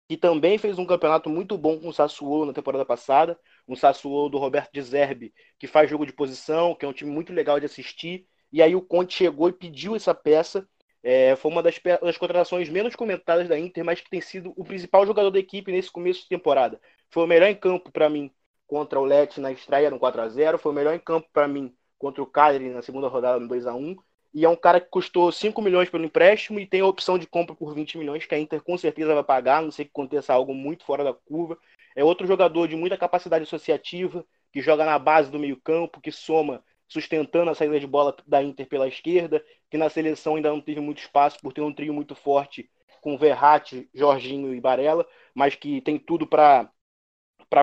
que 0.09 0.17
também 0.17 0.59
fez 0.59 0.79
um 0.79 0.87
campeonato 0.87 1.31
muito 1.31 1.57
bom 1.57 1.79
com 1.79 1.89
o 1.89 1.93
Sassuolo 1.93 2.47
na 2.47 2.53
temporada 2.53 2.85
passada, 2.85 3.39
um 3.69 3.75
Sassuolo 3.75 4.29
do 4.29 4.39
Roberto 4.39 4.71
de 4.73 5.33
que 5.59 5.67
faz 5.67 5.91
jogo 5.91 6.07
de 6.07 6.13
posição, 6.13 6.75
que 6.75 6.85
é 6.85 6.89
um 6.89 6.93
time 6.93 7.11
muito 7.11 7.33
legal 7.33 7.59
de 7.59 7.67
assistir, 7.67 8.27
e 8.53 8.63
aí 8.63 8.75
o 8.75 8.83
Conte 8.83 9.15
chegou 9.15 9.49
e 9.49 9.53
pediu 9.53 9.97
essa 9.97 10.15
peça, 10.15 10.69
é, 11.03 11.37
foi 11.37 11.51
uma 11.51 11.63
das, 11.63 11.79
das 12.03 12.17
contratações 12.17 12.69
menos 12.69 12.97
comentadas 12.97 13.49
da 13.49 13.59
Inter, 13.59 13.85
mas 13.85 14.01
que 14.01 14.11
tem 14.11 14.21
sido 14.21 14.53
o 14.57 14.65
principal 14.65 15.07
jogador 15.07 15.31
da 15.31 15.39
equipe 15.39 15.71
nesse 15.71 15.91
começo 15.91 16.23
de 16.23 16.29
temporada. 16.29 16.81
Foi 17.11 17.25
o 17.25 17.27
melhor 17.27 17.49
em 17.49 17.55
campo 17.55 17.93
para 17.93 18.09
mim 18.09 18.31
contra 18.67 18.99
o 18.99 19.05
Lecce 19.05 19.41
na 19.41 19.53
estreia 19.53 19.91
no 19.91 19.99
4 19.99 20.21
a 20.21 20.29
0 20.29 20.59
foi 20.59 20.73
o 20.73 20.75
melhor 20.75 20.95
em 20.95 20.99
campo 20.99 21.29
para 21.33 21.47
mim 21.47 21.73
contra 21.97 22.23
o 22.23 22.27
Cagliari 22.27 22.71
na 22.71 22.83
segunda 22.83 23.07
rodada 23.07 23.39
no 23.39 23.47
2 23.47 23.67
a 23.67 23.75
1 23.75 23.97
e 24.35 24.45
é 24.45 24.49
um 24.49 24.57
cara 24.57 24.81
que 24.81 24.89
custou 24.91 25.33
5 25.33 25.63
milhões 25.63 25.89
pelo 25.89 26.05
empréstimo 26.05 26.61
e 26.61 26.67
tem 26.67 26.83
a 26.83 26.87
opção 26.87 27.19
de 27.19 27.27
compra 27.27 27.55
por 27.55 27.73
20 27.75 27.97
milhões, 27.97 28.27
que 28.27 28.35
a 28.35 28.39
Inter 28.39 28.63
com 28.63 28.77
certeza 28.77 29.15
vai 29.15 29.25
pagar, 29.25 29.63
não 29.63 29.71
sei 29.71 29.87
que 29.87 29.91
aconteça 29.91 30.35
algo 30.35 30.53
muito 30.53 30.85
fora 30.85 31.03
da 31.03 31.15
curva. 31.15 31.57
É 31.97 32.05
outro 32.05 32.27
jogador 32.27 32.69
de 32.69 32.77
muita 32.77 32.97
capacidade 32.97 33.45
associativa, 33.45 34.25
que 34.53 34.61
joga 34.61 34.85
na 34.85 34.99
base 34.99 35.31
do 35.31 35.39
meio-campo, 35.39 36.01
que 36.01 36.13
soma 36.13 36.63
sustentando 36.87 37.51
a 37.51 37.55
saída 37.55 37.81
de 37.81 37.87
bola 37.87 38.15
da 38.27 38.43
Inter 38.43 38.69
pela 38.69 38.87
esquerda, 38.87 39.45
que 39.71 39.79
na 39.79 39.89
seleção 39.89 40.37
ainda 40.37 40.51
não 40.51 40.61
teve 40.61 40.81
muito 40.81 40.99
espaço 40.99 41.39
por 41.41 41.53
ter 41.53 41.63
um 41.63 41.73
trio 41.73 41.93
muito 41.93 42.15
forte 42.15 42.71
com 43.01 43.17
Verratti, 43.17 43.89
Jorginho 43.95 44.55
e 44.55 44.61
Barella, 44.61 45.07
mas 45.35 45.55
que 45.55 45.81
tem 45.81 45.99
tudo 45.99 46.27
para 46.27 46.71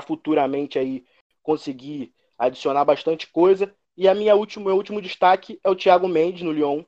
futuramente 0.02 0.80
aí 0.80 1.06
conseguir 1.42 2.13
adicionar 2.38 2.84
bastante 2.84 3.28
coisa. 3.28 3.74
E 3.96 4.08
a 4.08 4.16
minha 4.16 4.36
última, 4.36 4.66
meu 4.66 4.75
último 4.75 5.02
destaque 5.02 5.60
é 5.63 5.70
o 5.70 5.75
Thiago 5.75 6.08
Mendes 6.08 6.42
no 6.42 6.52
Lyon, 6.52 6.84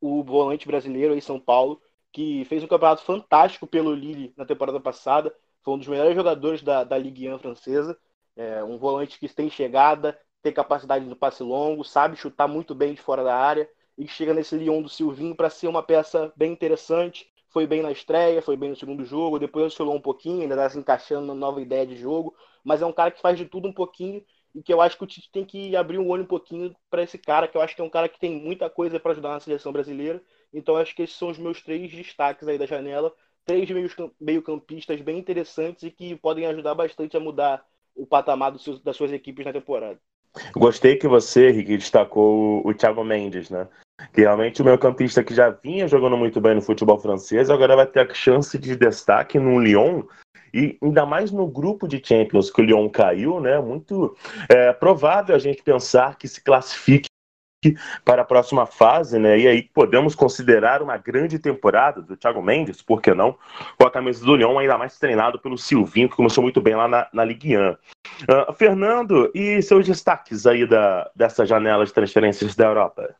o 0.00 0.22
volante 0.22 0.66
brasileiro 0.66 1.14
em 1.14 1.20
São 1.20 1.40
Paulo, 1.40 1.82
que 2.12 2.44
fez 2.44 2.62
um 2.62 2.68
campeonato 2.68 3.02
fantástico 3.02 3.66
pelo 3.66 3.92
Lille 3.92 4.32
na 4.36 4.46
temporada 4.46 4.78
passada. 4.78 5.34
Foi 5.64 5.74
um 5.74 5.78
dos 5.78 5.88
melhores 5.88 6.14
jogadores 6.14 6.62
da, 6.62 6.84
da 6.84 6.98
Ligue 6.98 7.28
1 7.28 7.38
francesa. 7.38 7.98
É 8.36 8.62
um 8.64 8.78
volante 8.78 9.18
que 9.18 9.28
tem 9.28 9.48
chegada, 9.50 10.18
tem 10.42 10.52
capacidade 10.52 11.04
no 11.04 11.16
passe 11.16 11.42
longo, 11.42 11.84
sabe 11.84 12.16
chutar 12.16 12.46
muito 12.48 12.74
bem 12.74 12.94
de 12.94 13.00
fora 13.00 13.24
da 13.24 13.34
área 13.36 13.68
e 13.96 14.06
chega 14.08 14.34
nesse 14.34 14.56
Lyon 14.56 14.82
do 14.82 14.88
Silvinho 14.88 15.34
para 15.36 15.48
ser 15.50 15.68
uma 15.68 15.82
peça 15.82 16.32
bem 16.36 16.52
interessante. 16.52 17.26
Foi 17.50 17.66
bem 17.66 17.82
na 17.82 17.92
estreia, 17.92 18.42
foi 18.42 18.56
bem 18.56 18.70
no 18.70 18.76
segundo 18.76 19.04
jogo, 19.04 19.38
depois 19.38 19.66
oscilou 19.66 19.94
um 19.94 20.00
pouquinho, 20.00 20.42
ainda 20.42 20.54
está 20.54 20.70
se 20.70 20.78
encaixando 20.78 21.26
na 21.26 21.34
nova 21.34 21.60
ideia 21.62 21.86
de 21.86 21.96
jogo, 21.96 22.34
mas 22.64 22.82
é 22.82 22.86
um 22.86 22.92
cara 22.92 23.12
que 23.12 23.20
faz 23.20 23.38
de 23.38 23.44
tudo 23.46 23.68
um 23.68 23.72
pouquinho 23.72 24.24
e 24.54 24.62
que 24.62 24.72
eu 24.72 24.80
acho 24.80 24.96
que 24.98 25.04
o 25.04 25.06
Tite 25.06 25.30
tem 25.32 25.44
que 25.44 25.74
abrir 25.76 25.98
um 25.98 26.08
olho 26.08 26.24
um 26.24 26.26
pouquinho 26.26 26.74
para 26.90 27.02
esse 27.02 27.16
cara, 27.18 27.48
que 27.48 27.56
eu 27.56 27.60
acho 27.60 27.74
que 27.74 27.80
é 27.80 27.84
um 27.84 27.90
cara 27.90 28.08
que 28.08 28.18
tem 28.18 28.32
muita 28.40 28.68
coisa 28.70 28.98
para 29.00 29.12
ajudar 29.12 29.30
na 29.30 29.40
seleção 29.40 29.72
brasileira. 29.72 30.22
Então 30.52 30.76
acho 30.76 30.94
que 30.94 31.02
esses 31.02 31.16
são 31.16 31.28
os 31.30 31.38
meus 31.38 31.62
três 31.62 31.90
destaques 31.92 32.46
aí 32.46 32.56
da 32.58 32.66
janela, 32.66 33.12
três 33.44 33.68
meio-campistas 34.20 35.00
bem 35.00 35.18
interessantes 35.18 35.82
e 35.82 35.90
que 35.90 36.16
podem 36.16 36.46
ajudar 36.46 36.74
bastante 36.74 37.16
a 37.16 37.20
mudar 37.20 37.64
o 37.94 38.06
patamar 38.06 38.52
das 38.52 38.96
suas 38.96 39.12
equipes 39.12 39.44
na 39.44 39.52
temporada. 39.52 39.98
Gostei 40.56 40.96
que 40.96 41.06
você, 41.06 41.50
Henrique, 41.50 41.76
destacou 41.76 42.66
o 42.66 42.74
Thiago 42.74 43.04
Mendes, 43.04 43.50
né? 43.50 43.68
Que 44.12 44.22
realmente 44.22 44.60
o 44.60 44.64
meu 44.64 44.76
campista 44.76 45.22
que 45.22 45.34
já 45.34 45.50
vinha 45.50 45.86
jogando 45.86 46.16
muito 46.16 46.40
bem 46.40 46.56
no 46.56 46.62
futebol 46.62 46.98
francês, 46.98 47.48
agora 47.48 47.76
vai 47.76 47.86
ter 47.86 48.00
a 48.00 48.14
chance 48.14 48.58
de 48.58 48.74
destaque 48.74 49.38
no 49.38 49.60
Lyon. 49.60 50.02
E 50.52 50.78
ainda 50.82 51.04
mais 51.04 51.30
no 51.30 51.46
grupo 51.46 51.86
de 51.86 52.00
Champions 52.04 52.50
que 52.50 52.60
o 52.60 52.64
Lyon 52.64 52.88
caiu, 52.88 53.40
né? 53.40 53.60
Muito 53.60 54.16
é, 54.48 54.72
provável 54.72 55.34
a 55.34 55.38
gente 55.38 55.62
pensar 55.62 56.16
que 56.16 56.26
se 56.26 56.42
classifique 56.42 57.08
para 58.04 58.22
a 58.22 58.24
próxima 58.24 58.66
fase, 58.66 59.18
né? 59.18 59.38
E 59.38 59.48
aí 59.48 59.62
podemos 59.62 60.14
considerar 60.14 60.82
uma 60.82 60.96
grande 60.96 61.38
temporada 61.38 62.02
do 62.02 62.16
Thiago 62.16 62.42
Mendes, 62.42 62.82
por 62.82 63.00
que 63.00 63.14
não? 63.14 63.36
Com 63.78 63.86
a 63.86 63.90
camisa 63.90 64.24
do 64.24 64.36
Lyon, 64.36 64.58
ainda 64.58 64.78
mais 64.78 64.98
treinado 64.98 65.38
pelo 65.38 65.58
Silvinho, 65.58 66.08
que 66.08 66.16
começou 66.16 66.42
muito 66.42 66.60
bem 66.60 66.74
lá 66.74 66.88
na, 66.88 67.08
na 67.12 67.24
Ligue 67.24 67.56
1. 67.56 67.70
Uh, 67.70 68.52
Fernando, 68.54 69.30
e 69.34 69.60
seus 69.62 69.86
destaques 69.86 70.46
aí 70.46 70.66
da, 70.66 71.10
dessa 71.14 71.44
janela 71.44 71.84
de 71.84 71.92
transferências 71.92 72.54
da 72.54 72.66
Europa? 72.66 73.16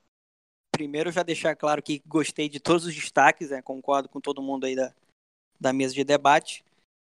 Primeiro, 0.72 1.12
já 1.12 1.22
deixar 1.22 1.54
claro 1.54 1.82
que 1.82 2.02
gostei 2.06 2.48
de 2.48 2.58
todos 2.58 2.84
os 2.84 2.94
destaques, 2.94 3.50
né? 3.50 3.62
concordo 3.62 4.08
com 4.08 4.20
todo 4.20 4.42
mundo 4.42 4.66
aí 4.66 4.74
da, 4.74 4.92
da 5.60 5.72
mesa 5.72 5.94
de 5.94 6.02
debate. 6.02 6.64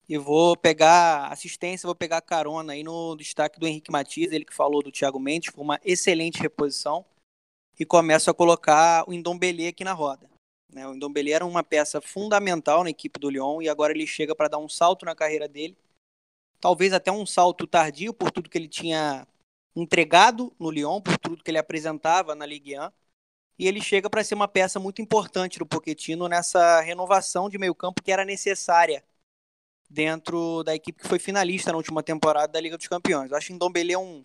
E 0.08 0.18
vou 0.18 0.58
pegar 0.58 1.28
assistência, 1.28 1.86
vou 1.86 1.94
pegar 1.94 2.22
carona 2.22 2.74
aí 2.74 2.84
no 2.84 3.16
destaque 3.16 3.60
do 3.60 3.68
Henrique 3.68 3.92
Matias, 3.92 4.32
ele 4.32 4.46
que 4.46 4.56
falou 4.56 4.82
do 4.82 4.92
Thiago 4.92 5.20
Mendes, 5.20 5.54
foi 5.54 5.64
uma 5.64 5.80
excelente 5.84 6.42
reposição 6.42 7.06
e 7.80 7.86
começo 7.86 8.30
a 8.30 8.34
colocar 8.34 9.08
o 9.08 9.14
Indombele 9.14 9.68
aqui 9.68 9.84
na 9.84 9.94
roda. 9.94 10.30
Né? 10.72 10.86
O 10.88 10.94
Indombele 10.94 11.32
era 11.32 11.46
uma 11.46 11.64
peça 11.64 12.02
fundamental 12.02 12.84
na 12.84 12.90
equipe 12.90 13.20
do 13.20 13.30
Lyon 13.30 13.62
e 13.62 13.70
agora 13.70 13.94
ele 13.94 14.06
chega 14.06 14.36
para 14.36 14.50
dar 14.50 14.58
um 14.58 14.68
salto 14.68 15.06
na 15.06 15.16
carreira 15.16 15.48
dele. 15.48 15.78
Talvez 16.60 16.92
até 16.92 17.12
um 17.12 17.26
salto 17.26 17.66
tardio 17.66 18.14
por 18.14 18.32
tudo 18.32 18.50
que 18.50 18.58
ele 18.58 18.68
tinha 18.68 19.26
entregado 19.74 20.54
no 20.60 20.70
Lyon, 20.70 21.00
por 21.00 21.18
tudo 21.18 21.42
que 21.42 21.50
ele 21.50 21.58
apresentava 21.58 22.36
na 22.36 22.46
Ligue 22.46 22.78
1. 22.78 22.92
E 23.58 23.68
ele 23.68 23.82
chega 23.82 24.10
para 24.10 24.24
ser 24.24 24.36
uma 24.36 24.48
peça 24.48 24.80
muito 24.80 25.02
importante 25.02 25.60
do 25.60 25.66
Pochettino 25.66 26.28
nessa 26.28 26.82
renovação 26.82 27.50
de 27.50 27.58
meio-campo 27.58 28.04
que 28.04 28.12
era 28.12 28.26
necessária 28.26 29.04
dentro 29.90 30.64
da 30.64 30.76
equipe 30.76 31.02
que 31.02 31.08
foi 31.08 31.18
finalista 31.18 31.72
na 31.72 31.78
última 31.78 32.04
temporada 32.04 32.54
da 32.54 32.62
Liga 32.62 32.78
dos 32.78 32.88
Campeões. 32.88 33.32
Eu 33.32 33.38
acho 33.38 33.48
que 33.48 33.54
Ndombele 33.54 33.94
é 33.94 33.98
um 33.98 34.24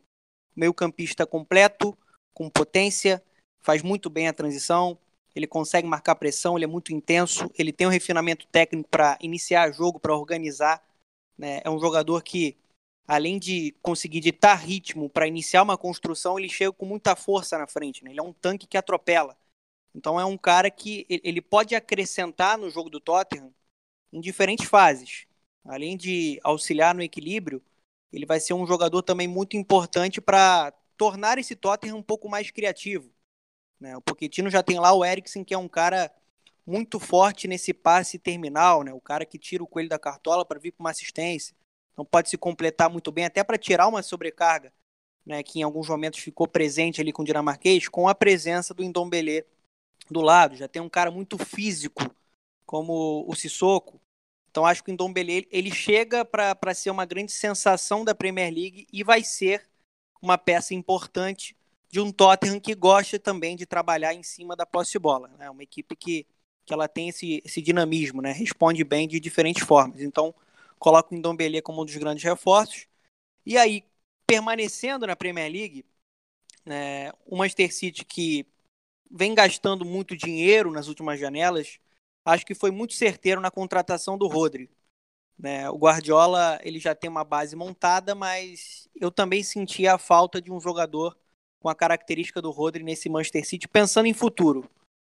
meio-campista 0.55 1.27
completo, 1.27 1.97
com 2.33 2.51
potência, 2.51 3.23
faz 3.65 3.83
muito 3.83 4.11
bem 4.11 4.29
a 4.29 4.33
transição, 4.33 4.99
ele 5.35 5.47
consegue 5.47 5.89
marcar 5.89 6.15
pressão, 6.15 6.57
ele 6.57 6.65
é 6.65 6.69
muito 6.69 6.93
intenso, 6.93 7.51
ele 7.59 7.73
tem 7.73 7.87
um 7.87 7.91
refinamento 7.91 8.47
técnico 8.47 8.89
para 8.91 9.19
iniciar 9.21 9.73
jogo, 9.73 9.99
para 9.99 10.15
organizar. 10.15 10.81
Né? 11.37 11.63
É 11.65 11.71
um 11.71 11.79
jogador 11.81 12.23
que, 12.23 12.57
além 13.09 13.39
de 13.39 13.75
conseguir 13.83 14.21
ditar 14.21 14.55
ritmo 14.55 15.09
para 15.09 15.27
iniciar 15.27 15.63
uma 15.63 15.79
construção, 15.79 16.39
ele 16.39 16.49
chega 16.49 16.73
com 16.73 16.85
muita 16.85 17.17
força 17.17 17.59
na 17.59 17.67
frente. 17.67 18.05
Né? 18.05 18.11
Ele 18.11 18.21
é 18.21 18.23
um 18.23 18.35
tanque 18.35 18.67
que 18.67 18.77
atropela. 18.77 19.37
Então 19.95 20.21
é 20.21 20.25
um 20.25 20.37
cara 20.37 20.71
que 20.71 21.07
ele 21.09 21.41
pode 21.41 21.75
acrescentar 21.75 22.59
no 22.59 22.69
jogo 22.69 22.91
do 22.91 23.01
Tottenham 23.01 23.53
em 24.13 24.21
diferentes 24.21 24.69
fases. 24.69 25.27
Além 25.65 25.97
de 25.97 26.39
auxiliar 26.45 26.95
no 26.95 27.03
equilíbrio, 27.03 27.63
ele 28.13 28.27
vai 28.27 28.39
ser 28.39 28.53
um 28.53 28.67
jogador 28.67 29.03
também 29.03 29.27
muito 29.27 29.57
importante 29.57 30.21
para 30.21 30.73
tornar 30.97 31.39
esse 31.39 31.57
Tottenham 31.57 31.97
um 31.97 32.03
pouco 32.03 32.29
mais 32.29 32.51
criativo. 32.51 33.14
Né? 33.85 33.95
O 33.95 34.01
Pochettino 34.01 34.49
já 34.49 34.63
tem 34.63 34.81
lá 34.81 34.95
o 34.95 35.05
Eriksen, 35.05 35.45
que 35.45 35.53
é 35.53 35.59
um 35.59 35.69
cara 35.69 36.11
muito 36.67 36.99
forte 36.99 37.47
nesse 37.47 37.75
passe 37.75 38.19
terminal, 38.19 38.83
né? 38.83 38.95
o 38.95 39.01
cara 39.01 39.27
que 39.27 39.39
tira 39.39 39.63
o 39.63 39.67
coelho 39.67 39.91
da 39.91 39.99
cartola 39.99 40.43
para 40.43 40.59
vir 40.59 40.73
com 40.73 40.83
uma 40.83 40.91
assistência. 40.91 41.55
Então 41.93 42.03
pode 42.03 42.31
se 42.31 42.39
completar 42.39 42.89
muito 42.89 43.13
bem, 43.13 43.27
até 43.27 43.45
para 43.45 43.59
tirar 43.59 43.87
uma 43.87 44.03
sobrecarga, 44.03 44.73
né? 45.27 45.43
que 45.43 45.61
em 45.61 45.63
alguns 45.63 45.87
momentos 45.87 46.19
ficou 46.21 46.49
presente 46.49 46.99
ali 47.03 47.13
com 47.13 47.21
o 47.21 47.25
dinamarquês, 47.27 47.87
com 47.87 48.09
a 48.09 48.15
presença 48.15 48.73
do 48.73 48.83
Indombele 48.83 49.45
do 50.11 50.23
lado. 50.23 50.57
Já 50.57 50.67
tem 50.67 50.81
um 50.81 50.89
cara 50.89 51.11
muito 51.11 51.37
físico, 51.37 52.03
como 52.65 53.27
o 53.29 53.35
Sissoko. 53.35 54.01
Então 54.51 54.65
acho 54.65 54.83
que 54.83 54.91
o 54.91 54.95
Indombele 54.95 55.47
ele 55.51 55.71
chega 55.71 56.25
para 56.25 56.73
ser 56.73 56.89
uma 56.89 57.05
grande 57.05 57.33
sensação 57.33 58.03
da 58.03 58.15
Premier 58.15 58.51
League 58.51 58.87
e 58.91 59.05
vai 59.05 59.23
ser 59.23 59.69
uma 60.23 60.39
peça 60.39 60.73
importante 60.73 61.55
de 61.95 62.01
um 62.01 62.11
Tottenham 62.11 62.59
que 62.59 62.75
gosta 62.75 63.21
também 63.21 63.55
de 63.55 63.65
trabalhar 63.65 64.13
em 64.13 64.23
cima 64.25 64.57
da 64.57 64.67
posse 64.67 64.91
de 64.91 64.99
bola. 64.99 65.31
É 65.35 65.39
né? 65.39 65.51
uma 65.51 65.63
equipe 65.63 65.95
que, 65.95 66.27
que 66.67 66.75
ela 66.75 66.89
tem 66.89 67.09
esse, 67.09 67.41
esse 67.45 67.63
dinamismo, 67.63 68.21
né? 68.21 68.33
responde 68.33 68.83
bem 68.83 69.07
de 69.07 69.21
diferentes 69.21 69.65
formas. 69.65 70.01
Então, 70.01 70.35
coloco 70.77 71.15
o 71.15 71.17
Ndombele 71.17 71.63
como 71.63 71.83
um 71.83 71.85
dos 71.85 71.95
grandes 71.95 72.25
reforços. 72.25 72.89
E 73.47 73.57
aí, 73.57 73.85
permanecendo 74.27 75.07
na 75.07 75.15
Premier 75.15 75.49
League, 75.53 75.87
né, 76.67 77.13
o 77.25 77.37
Manchester 77.37 77.73
City 77.73 78.05
que 78.05 78.45
vem 79.09 79.33
gastando 79.33 79.85
muito 79.85 80.17
dinheiro 80.17 80.73
nas 80.73 80.89
últimas 80.89 81.21
janelas, 81.21 81.79
acho 82.25 82.45
que 82.45 82.57
foi 82.57 82.73
muito 82.73 82.95
certeiro 82.95 83.41
na 83.41 83.53
contratação 83.53 84.19
do 84.19 84.27
Rodri. 84.27 84.69
Né? 85.39 85.71
O 85.71 85.79
Guardiola 85.79 86.59
ele 86.65 86.81
já 86.81 86.93
tem 86.93 87.09
uma 87.09 87.23
base 87.23 87.55
montada, 87.55 88.17
mas 88.17 88.89
eu 88.97 89.13
também 89.13 89.45
sentia 89.45 89.95
a 89.95 89.99
falta 89.99 90.43
de 90.43 90.51
um 90.51 90.61
jogador 90.61 91.17
com 91.65 91.71
a 91.71 91.75
característica 91.75 92.43
do 92.43 92.51
Rodri 92.51 92.85
nesse 92.85 93.09
Manchester 93.09 93.49
City, 93.49 93.67
pensando 93.67 94.05
em 94.05 94.13
futuro. 94.13 94.71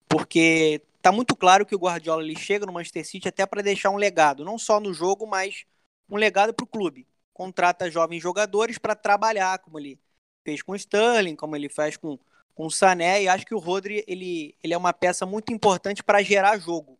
Porque 0.08 0.80
tá 1.02 1.12
muito 1.12 1.36
claro 1.36 1.66
que 1.66 1.74
o 1.74 1.78
Guardiola 1.78 2.22
ele 2.22 2.34
chega 2.34 2.64
no 2.64 2.72
Manchester 2.72 3.06
City 3.06 3.28
até 3.28 3.44
para 3.44 3.60
deixar 3.60 3.90
um 3.90 3.98
legado, 3.98 4.46
não 4.46 4.56
só 4.56 4.80
no 4.80 4.94
jogo, 4.94 5.26
mas 5.26 5.66
um 6.08 6.16
legado 6.16 6.54
para 6.54 6.64
o 6.64 6.66
clube. 6.66 7.06
Contrata 7.34 7.90
jovens 7.90 8.22
jogadores 8.22 8.78
para 8.78 8.94
trabalhar, 8.94 9.58
como 9.58 9.78
ele 9.78 10.00
fez 10.42 10.62
com 10.62 10.72
o 10.72 10.74
Sterling, 10.76 11.36
como 11.36 11.54
ele 11.54 11.68
faz 11.68 11.98
com, 11.98 12.18
com 12.54 12.64
o 12.64 12.70
Sané, 12.70 13.24
e 13.24 13.28
acho 13.28 13.44
que 13.44 13.54
o 13.54 13.58
Rodri 13.58 14.02
ele, 14.08 14.56
ele 14.64 14.72
é 14.72 14.78
uma 14.78 14.94
peça 14.94 15.26
muito 15.26 15.52
importante 15.52 16.02
para 16.02 16.22
gerar 16.22 16.56
jogo. 16.56 16.98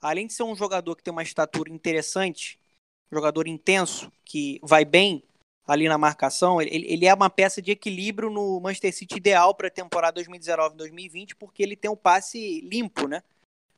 Além 0.00 0.26
de 0.26 0.32
ser 0.32 0.42
um 0.42 0.56
jogador 0.56 0.96
que 0.96 1.04
tem 1.04 1.12
uma 1.12 1.22
estatura 1.22 1.70
interessante, 1.70 2.58
jogador 3.12 3.46
intenso, 3.46 4.10
que 4.24 4.58
vai 4.60 4.84
bem, 4.84 5.22
ali 5.72 5.88
na 5.88 5.96
marcação, 5.96 6.60
ele, 6.60 6.86
ele 6.86 7.06
é 7.06 7.14
uma 7.14 7.30
peça 7.30 7.62
de 7.62 7.70
equilíbrio 7.70 8.30
no 8.30 8.60
Manchester 8.60 8.94
City 8.94 9.16
ideal 9.16 9.54
para 9.54 9.68
a 9.68 9.70
temporada 9.70 10.20
2019-2020, 10.20 11.34
porque 11.38 11.62
ele 11.62 11.76
tem 11.76 11.90
um 11.90 11.96
passe 11.96 12.60
limpo, 12.60 13.08
né? 13.08 13.22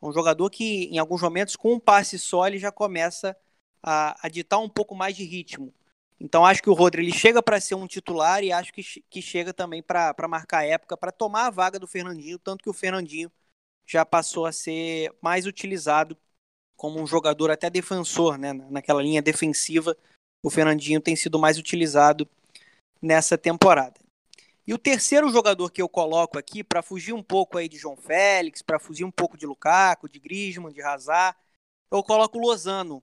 Um 0.03 0.13
jogador 0.13 0.51
que, 0.51 0.85
em 0.87 0.99
alguns 0.99 1.23
momentos, 1.23 1.57
com 1.57 1.75
um 1.75 1.81
passe 1.81 2.19
só, 2.19 2.47
ele 2.47 2.59
já 2.59 2.73
começa 2.73 3.37
a, 3.83 4.27
a 4.27 4.29
ditar 4.29 4.59
um 4.59 4.69
pouco 4.69 4.95
mais 4.95 5.17
de 5.17 5.25
ritmo. 5.25 5.73
Então, 6.21 6.45
acho 6.45 6.63
que 6.63 6.71
o 6.71 6.75
Rodri 6.75 7.03
ele 7.03 7.13
chega 7.13 7.43
para 7.43 7.61
ser 7.61 7.75
um 7.75 7.87
titular 7.87 8.43
e 8.43 8.53
acho 8.53 8.73
que, 8.73 8.83
que 8.83 9.23
chega 9.23 9.53
também 9.53 9.83
para 9.83 10.15
marcar 10.29 10.67
época, 10.67 10.97
para 10.97 11.13
tomar 11.13 11.47
a 11.47 11.51
vaga 11.51 11.79
do 11.79 11.87
Fernandinho, 11.87 12.39
tanto 12.39 12.63
que 12.63 12.71
o 12.71 12.75
Fernandinho 12.75 13.31
já 13.87 14.05
passou 14.05 14.47
a 14.47 14.53
ser 14.53 15.13
mais 15.21 15.47
utilizado 15.47 16.17
como 16.77 17.01
um 17.01 17.07
jogador 17.07 17.51
até 17.51 17.71
defensor, 17.71 18.37
né? 18.39 18.53
Naquela 18.53 19.03
linha 19.03 19.23
defensiva 19.23 19.97
o 20.45 20.51
Fernandinho 20.51 21.01
tem 21.01 21.17
sido 21.17 21.39
mais 21.39 21.59
utilizado 21.59 22.29
nessa 23.01 23.39
temporada. 23.39 23.99
E 24.67 24.75
o 24.75 24.79
terceiro 24.79 25.31
jogador 25.31 25.71
que 25.71 25.81
eu 25.81 25.89
coloco 25.89 26.39
aqui, 26.39 26.63
para 26.63 26.83
fugir 26.83 27.15
um 27.15 27.23
pouco 27.23 27.57
aí 27.57 27.67
de 27.67 27.79
João 27.79 27.97
Félix, 27.97 28.61
para 28.61 28.79
fugir 28.79 29.05
um 29.05 29.11
pouco 29.11 29.39
de 29.39 29.47
Lukaku, 29.47 30.07
de 30.07 30.19
Griezmann, 30.19 30.73
de 30.73 30.83
Hazard, 30.83 31.37
eu 31.91 32.03
coloco 32.03 32.39
o 32.39 32.41
Lozano. 32.43 33.03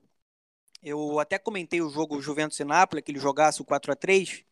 Eu 0.82 1.18
até 1.18 1.38
comentei 1.38 1.82
o 1.82 1.90
jogo 1.90 2.20
Juventus 2.20 2.58
e 2.60 2.64
Nápoles, 2.64 3.02
aquele 3.02 3.18
jogaço 3.18 3.64
4 3.64 3.92
a 3.92 3.96
3 3.96 4.44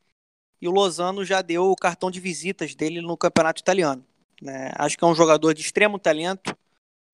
e 0.61 0.69
o 0.69 0.73
Lozano 0.73 1.25
já 1.25 1.43
deu 1.43 1.71
o 1.71 1.77
cartão 1.77 2.11
de 2.11 2.21
visitas 2.21 2.75
dele 2.75 3.01
no 3.01 3.17
campeonato 3.17 3.61
italiano. 3.63 4.05
Né? 4.43 4.73
Acho 4.75 4.99
que 4.99 5.05
é 5.05 5.07
um 5.07 5.15
jogador 5.15 5.55
de 5.55 5.63
extremo 5.63 5.99
talento, 5.99 6.57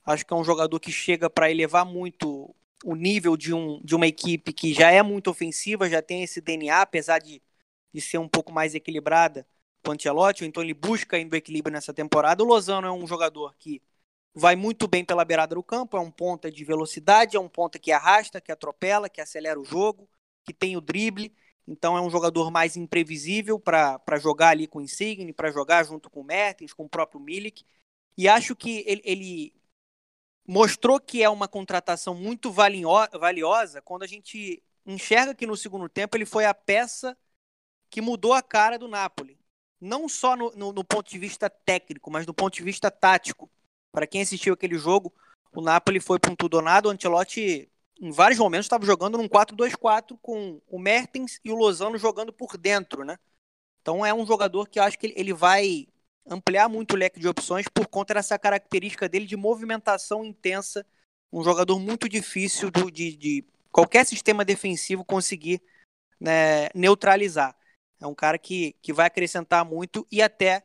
acho 0.04 0.24
que 0.26 0.32
é 0.32 0.36
um 0.36 0.44
jogador 0.44 0.80
que 0.80 0.90
chega 0.90 1.30
para 1.30 1.50
elevar 1.50 1.84
muito 1.84 2.54
o 2.84 2.94
nível 2.94 3.36
de, 3.36 3.54
um, 3.54 3.80
de 3.82 3.94
uma 3.94 4.06
equipe 4.06 4.52
que 4.52 4.72
já 4.74 4.90
é 4.90 5.02
muito 5.02 5.30
ofensiva, 5.30 5.88
já 5.88 6.02
tem 6.02 6.22
esse 6.22 6.40
DNA, 6.40 6.82
apesar 6.82 7.18
de, 7.18 7.42
de 7.92 8.00
ser 8.00 8.18
um 8.18 8.28
pouco 8.28 8.52
mais 8.52 8.74
equilibrada 8.74 9.46
com 9.84 9.90
o 9.90 9.94
Ancelotti, 9.94 10.44
então 10.44 10.62
ele 10.62 10.74
busca 10.74 11.16
ainda 11.16 11.34
o 11.34 11.38
equilíbrio 11.38 11.72
nessa 11.72 11.94
temporada. 11.94 12.42
O 12.42 12.46
Lozano 12.46 12.86
é 12.86 12.92
um 12.92 13.06
jogador 13.06 13.54
que 13.58 13.82
vai 14.34 14.56
muito 14.56 14.86
bem 14.86 15.04
pela 15.04 15.24
beirada 15.24 15.54
do 15.54 15.62
campo, 15.62 15.96
é 15.96 16.00
um 16.00 16.10
ponta 16.10 16.50
de 16.50 16.64
velocidade, 16.64 17.36
é 17.36 17.40
um 17.40 17.48
ponta 17.48 17.78
que 17.78 17.92
arrasta, 17.92 18.40
que 18.40 18.52
atropela, 18.52 19.08
que 19.08 19.20
acelera 19.20 19.58
o 19.58 19.64
jogo, 19.64 20.08
que 20.44 20.52
tem 20.52 20.76
o 20.76 20.80
drible, 20.80 21.34
então 21.66 21.96
é 21.96 22.00
um 22.00 22.10
jogador 22.10 22.50
mais 22.50 22.76
imprevisível 22.76 23.58
para 23.58 24.18
jogar 24.20 24.50
ali 24.50 24.66
com 24.66 24.78
o 24.78 24.82
Insigne, 24.82 25.32
para 25.32 25.50
jogar 25.50 25.84
junto 25.84 26.08
com 26.08 26.20
o 26.20 26.24
Mertens, 26.24 26.72
com 26.72 26.84
o 26.84 26.88
próprio 26.88 27.20
Milik. 27.20 27.64
E 28.16 28.28
acho 28.28 28.54
que 28.54 28.84
ele, 28.86 29.02
ele, 29.04 29.54
mostrou 30.46 31.00
que 31.00 31.22
é 31.22 31.28
uma 31.28 31.48
contratação 31.48 32.14
muito 32.14 32.52
valiosa 32.52 33.82
quando 33.82 34.02
a 34.02 34.06
gente 34.06 34.62
enxerga 34.84 35.34
que 35.34 35.46
no 35.46 35.56
segundo 35.56 35.88
tempo 35.88 36.16
ele 36.16 36.24
foi 36.24 36.44
a 36.44 36.54
peça 36.54 37.16
que 37.90 38.00
mudou 38.00 38.32
a 38.32 38.42
cara 38.42 38.78
do 38.78 38.88
Napoli. 38.88 39.38
Não 39.80 40.08
só 40.08 40.36
no, 40.36 40.50
no, 40.52 40.72
no 40.72 40.84
ponto 40.84 41.10
de 41.10 41.18
vista 41.18 41.50
técnico, 41.50 42.10
mas 42.10 42.24
do 42.24 42.32
ponto 42.32 42.54
de 42.54 42.62
vista 42.62 42.90
tático. 42.90 43.50
Para 43.92 44.06
quem 44.06 44.22
assistiu 44.22 44.54
aquele 44.54 44.78
jogo, 44.78 45.12
o 45.54 45.60
Napoli 45.60 46.00
foi 46.00 46.18
para 46.18 46.30
um 46.30 46.36
tudo 46.36 46.54
ou 46.54 46.62
nada, 46.62 46.88
o 46.88 46.90
Ancelotti 46.90 47.68
em 48.00 48.10
vários 48.10 48.38
momentos 48.38 48.66
estava 48.66 48.84
jogando 48.84 49.16
num 49.16 49.28
4-2-4 49.28 50.18
com 50.20 50.60
o 50.68 50.78
Mertens 50.78 51.40
e 51.42 51.50
o 51.50 51.56
Lozano 51.56 51.96
jogando 51.96 52.32
por 52.32 52.56
dentro, 52.56 53.04
né? 53.04 53.18
Então 53.80 54.04
é 54.04 54.12
um 54.12 54.26
jogador 54.26 54.68
que 54.68 54.78
eu 54.78 54.82
acho 54.82 54.98
que 54.98 55.14
ele 55.16 55.32
vai 55.32 55.88
ampliar 56.28 56.68
muito 56.68 56.92
o 56.92 56.96
leque 56.96 57.20
de 57.20 57.28
opções 57.28 57.66
por 57.68 57.86
conta 57.86 58.14
dessa 58.14 58.38
característica 58.38 59.08
dele 59.08 59.26
de 59.26 59.36
movimentação 59.36 60.24
intensa, 60.24 60.84
um 61.32 61.42
jogador 61.42 61.78
muito 61.78 62.08
difícil 62.08 62.70
do, 62.70 62.90
de, 62.90 63.16
de 63.16 63.44
qualquer 63.70 64.04
sistema 64.04 64.44
defensivo 64.44 65.04
conseguir 65.04 65.62
né, 66.20 66.68
neutralizar. 66.74 67.54
É 68.00 68.06
um 68.06 68.14
cara 68.14 68.38
que, 68.38 68.74
que 68.82 68.92
vai 68.92 69.06
acrescentar 69.06 69.64
muito 69.64 70.06
e 70.10 70.20
até 70.20 70.62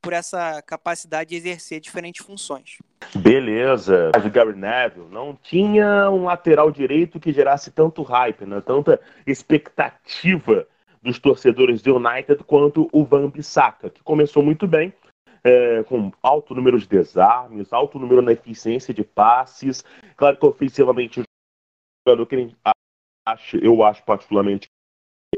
por 0.00 0.12
essa 0.12 0.60
capacidade 0.62 1.30
de 1.30 1.36
exercer 1.36 1.80
diferentes 1.80 2.26
funções. 2.26 2.78
Beleza. 3.14 4.10
O 4.16 4.30
Gary 4.30 4.56
Neville 4.56 5.08
não 5.08 5.38
tinha 5.40 6.10
um 6.10 6.24
lateral 6.24 6.72
direito 6.72 7.20
que 7.20 7.32
gerasse 7.32 7.70
tanto 7.70 8.02
hype, 8.02 8.44
né? 8.44 8.60
tanta 8.60 9.00
expectativa 9.24 10.66
dos 11.00 11.18
torcedores 11.20 11.82
do 11.82 11.96
United 11.96 12.42
quanto 12.44 12.88
o 12.92 13.04
Van 13.04 13.28
Bissaka, 13.28 13.90
que 13.90 14.02
começou 14.02 14.42
muito 14.42 14.66
bem, 14.66 14.92
é, 15.44 15.82
com 15.84 16.12
alto 16.22 16.54
número 16.54 16.78
de 16.78 16.86
desarmes, 16.86 17.72
alto 17.72 17.98
número 17.98 18.22
na 18.22 18.32
eficiência 18.32 18.94
de 18.94 19.02
passes. 19.02 19.84
Claro 20.16 20.36
que 20.36 20.46
ofensivamente 20.46 21.20
o 21.20 21.24
jogador 22.06 22.26
que 22.26 22.54
acho, 23.26 23.56
eu 23.58 23.82
acho 23.84 24.04
particularmente 24.04 24.68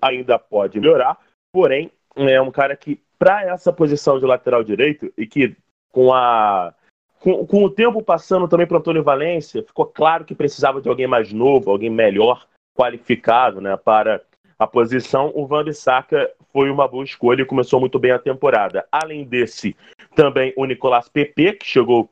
ainda 0.02 0.38
pode 0.38 0.80
melhorar, 0.80 1.18
porém 1.52 1.90
é 2.16 2.40
um 2.40 2.50
cara 2.50 2.76
que 2.76 3.00
para 3.18 3.44
essa 3.44 3.72
posição 3.72 4.18
de 4.18 4.26
lateral 4.26 4.62
direito 4.62 5.12
e 5.16 5.26
que 5.26 5.56
com 5.90 6.12
a 6.12 6.74
com, 7.20 7.46
com 7.46 7.64
o 7.64 7.70
tempo 7.70 8.02
passando 8.02 8.46
também 8.46 8.66
para 8.66 8.76
Antônio 8.76 9.02
Valência, 9.02 9.62
ficou 9.62 9.86
claro 9.86 10.26
que 10.26 10.34
precisava 10.34 10.82
de 10.82 10.90
alguém 10.90 11.06
mais 11.06 11.32
novo, 11.32 11.70
alguém 11.70 11.88
melhor 11.88 12.46
qualificado, 12.76 13.62
né, 13.62 13.76
para 13.78 14.20
a 14.58 14.66
posição. 14.66 15.32
O 15.34 15.46
Van 15.46 15.64
Bissaka 15.64 16.30
foi 16.52 16.70
uma 16.70 16.86
boa 16.86 17.02
escolha 17.02 17.40
e 17.40 17.46
começou 17.46 17.80
muito 17.80 17.98
bem 17.98 18.10
a 18.10 18.18
temporada. 18.18 18.86
Além 18.92 19.24
desse, 19.24 19.74
também 20.14 20.52
o 20.56 20.64
Nicolas 20.64 21.08
Pepe, 21.08 21.54
que 21.54 21.66
chegou 21.66 22.10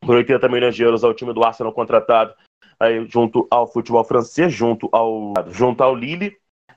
por 0.00 0.16
80 0.16 0.48
milhões 0.48 0.74
de 0.74 0.82
euros 0.82 1.02
ao 1.02 1.14
time 1.14 1.32
do 1.32 1.42
Arsenal 1.42 1.72
contratado 1.72 2.34
aí, 2.78 3.04
junto 3.08 3.46
ao 3.50 3.66
futebol 3.66 4.04
francês, 4.04 4.52
junto 4.52 4.88
ao, 4.92 5.32
junto 5.48 5.82
ao 5.82 5.94
Lille. 5.94 6.36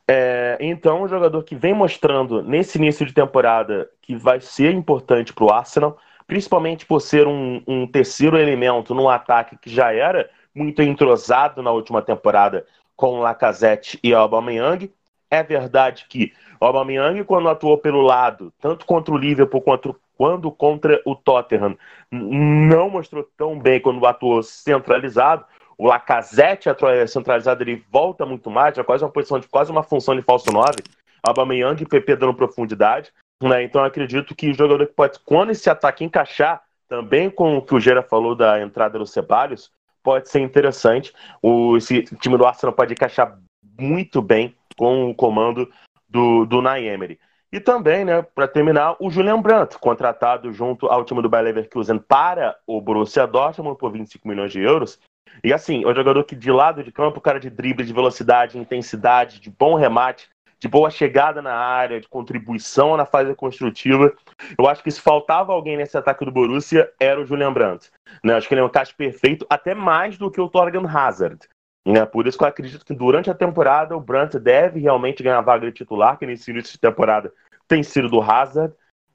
É, 0.10 0.57
então, 0.62 1.03
um 1.03 1.07
jogador 1.07 1.43
que 1.43 1.55
vem 1.55 1.74
mostrando 1.74 2.41
nesse 2.41 2.77
início 2.77 3.05
de 3.05 3.13
temporada 3.13 3.89
que 4.01 4.15
vai 4.15 4.39
ser 4.39 4.74
importante 4.74 5.34
para 5.34 5.43
o 5.43 5.51
Arsenal, 5.51 5.98
principalmente 6.25 6.86
por 6.86 7.01
ser 7.01 7.27
um, 7.27 7.62
um, 7.67 7.86
terceiro 7.86 8.38
elemento 8.38 8.96
no 8.96 9.10
ataque 9.10 9.57
que 9.57 9.69
já 9.69 9.93
era 9.93 10.29
muito 10.55 10.81
entrosado 10.81 11.62
na 11.62 11.72
última 11.72 12.01
temporada 12.01 12.65
com 12.96 13.19
Lacazette 13.19 14.00
e 14.01 14.13
Aubameyang. 14.13 14.91
É 15.29 15.43
verdade 15.43 16.05
que 16.10 16.31
Aubameyang, 16.60 17.24
quando 17.25 17.50
atuou 17.50 17.77
pelo 17.77 18.01
lado, 18.01 18.53
tanto 18.60 18.86
contra 18.86 19.13
o 19.13 19.17
Liverpool 19.17 19.62
quanto 19.62 19.96
quando 20.17 20.51
contra 20.51 21.01
o 21.05 21.15
Tottenham, 21.15 21.77
não 22.12 22.89
mostrou 22.89 23.27
tão 23.38 23.59
bem 23.59 23.79
quando 23.79 24.05
atuou 24.05 24.41
centralizado, 24.41 25.45
o 25.77 25.88
Lacazette 25.88 26.67
centralizado 27.07 27.63
ele 27.63 27.83
volta 27.91 28.25
muito 28.25 28.50
mais, 28.50 28.77
é 28.77 28.83
quase 28.83 29.03
uma 29.03 29.12
posição 29.12 29.39
de 29.39 29.47
quase 29.47 29.71
uma 29.71 29.83
função 29.83 30.15
de 30.15 30.24
falso 30.24 30.51
9. 30.51 30.75
Aubameyang 31.21 31.81
e 31.81 31.86
PP 31.86 32.15
dando 32.15 32.33
profundidade, 32.33 33.12
né? 33.41 33.63
Então 33.63 33.83
acredito 33.83 34.36
que 34.36 34.50
o 34.50 34.53
jogador 34.53 34.88
que 34.88 34.93
pode 34.93 35.19
quando 35.19 35.51
esse 35.51 35.69
ataque 35.69 36.03
encaixar, 36.03 36.63
também 36.88 37.29
com 37.29 37.57
o 37.57 37.62
que 37.62 37.75
o 37.75 37.79
Gera 37.79 38.01
falou 38.01 38.36
da 38.36 38.62
entrada 38.62 38.97
do 38.97 39.05
Ceballos, 39.05 39.71
pode 40.01 40.29
ser 40.29 40.39
interessante. 40.39 41.13
O 41.41 41.77
esse 41.77 42.03
time 42.17 42.38
do 42.38 42.45
Arsenal 42.45 42.74
pode 42.74 42.93
encaixar 42.93 43.38
muito 43.79 44.21
bem 44.21 44.55
com 44.77 45.09
o 45.09 45.15
comando 45.15 45.69
do 46.09 46.45
do 46.45 46.62
Naemery. 46.62 47.19
E 47.51 47.59
também, 47.59 48.03
né, 48.03 48.21
para 48.21 48.47
terminar, 48.47 48.97
o 48.99 49.09
Julian 49.09 49.41
Brandt, 49.41 49.77
contratado 49.79 50.51
junto 50.51 50.87
ao 50.87 51.05
time 51.05 51.21
do 51.21 51.29
Bayer 51.29 51.45
Leverkusen 51.45 51.97
para 51.97 52.57
o 52.67 52.81
Borussia 52.81 53.25
Dortmund 53.25 53.77
por 53.77 53.91
25 53.91 54.27
milhões 54.27 54.51
de 54.51 54.61
euros. 54.61 54.99
E 55.43 55.53
assim, 55.53 55.83
é 55.83 55.87
um 55.87 55.95
jogador 55.95 56.23
que 56.25 56.36
de 56.36 56.51
lado 56.51 56.83
de 56.83 56.91
campo, 56.91 57.21
cara 57.21 57.39
de 57.39 57.49
drible, 57.49 57.86
de 57.86 57.93
velocidade, 57.93 58.57
intensidade, 58.57 59.39
de 59.39 59.49
bom 59.49 59.75
remate, 59.75 60.27
de 60.60 60.67
boa 60.67 60.89
chegada 60.89 61.41
na 61.41 61.53
área, 61.53 62.01
de 62.01 62.07
contribuição 62.07 62.97
na 62.97 63.05
fase 63.05 63.33
construtiva. 63.36 64.13
Eu 64.57 64.67
acho 64.67 64.83
que 64.83 64.91
se 64.91 64.99
faltava 64.99 65.53
alguém 65.53 65.77
nesse 65.77 65.97
ataque 65.97 66.25
do 66.25 66.31
Borussia, 66.31 66.91
era 66.99 67.21
o 67.21 67.25
Julian 67.25 67.53
Brandt. 67.53 67.91
Né? 68.23 68.33
Acho 68.33 68.47
que 68.47 68.53
ele 68.53 68.62
é 68.62 68.63
um 68.63 68.69
caixa 68.69 68.93
perfeito, 68.97 69.45
até 69.49 69.73
mais 69.75 70.17
do 70.17 70.31
que 70.31 70.41
o 70.41 70.49
Torgan 70.49 70.88
Hazard. 70.88 71.47
Né? 71.88 72.06
Por 72.06 72.28
isso 72.28 72.38
que 72.38 72.43
eu 72.43 72.50
acredito 72.50 72.86
que 72.86 72.93
durante 72.93 73.32
a 73.32 73.34
temporada 73.34 73.95
o 73.95 74.02
Brandt 74.02 74.38
deve 74.38 74.82
realmente 74.82 75.23
ganhar 75.23 75.38
a 75.38 75.41
vaga 75.41 75.67
de 75.67 75.71
titular, 75.71 76.19
que 76.19 76.26
nesse 76.26 76.52
início 76.52 76.73
de 76.73 76.80
temporada 76.80 77.32
tem 77.65 77.82
sido 77.82 78.10
do 78.10 78.21
Hazard. 78.21 78.73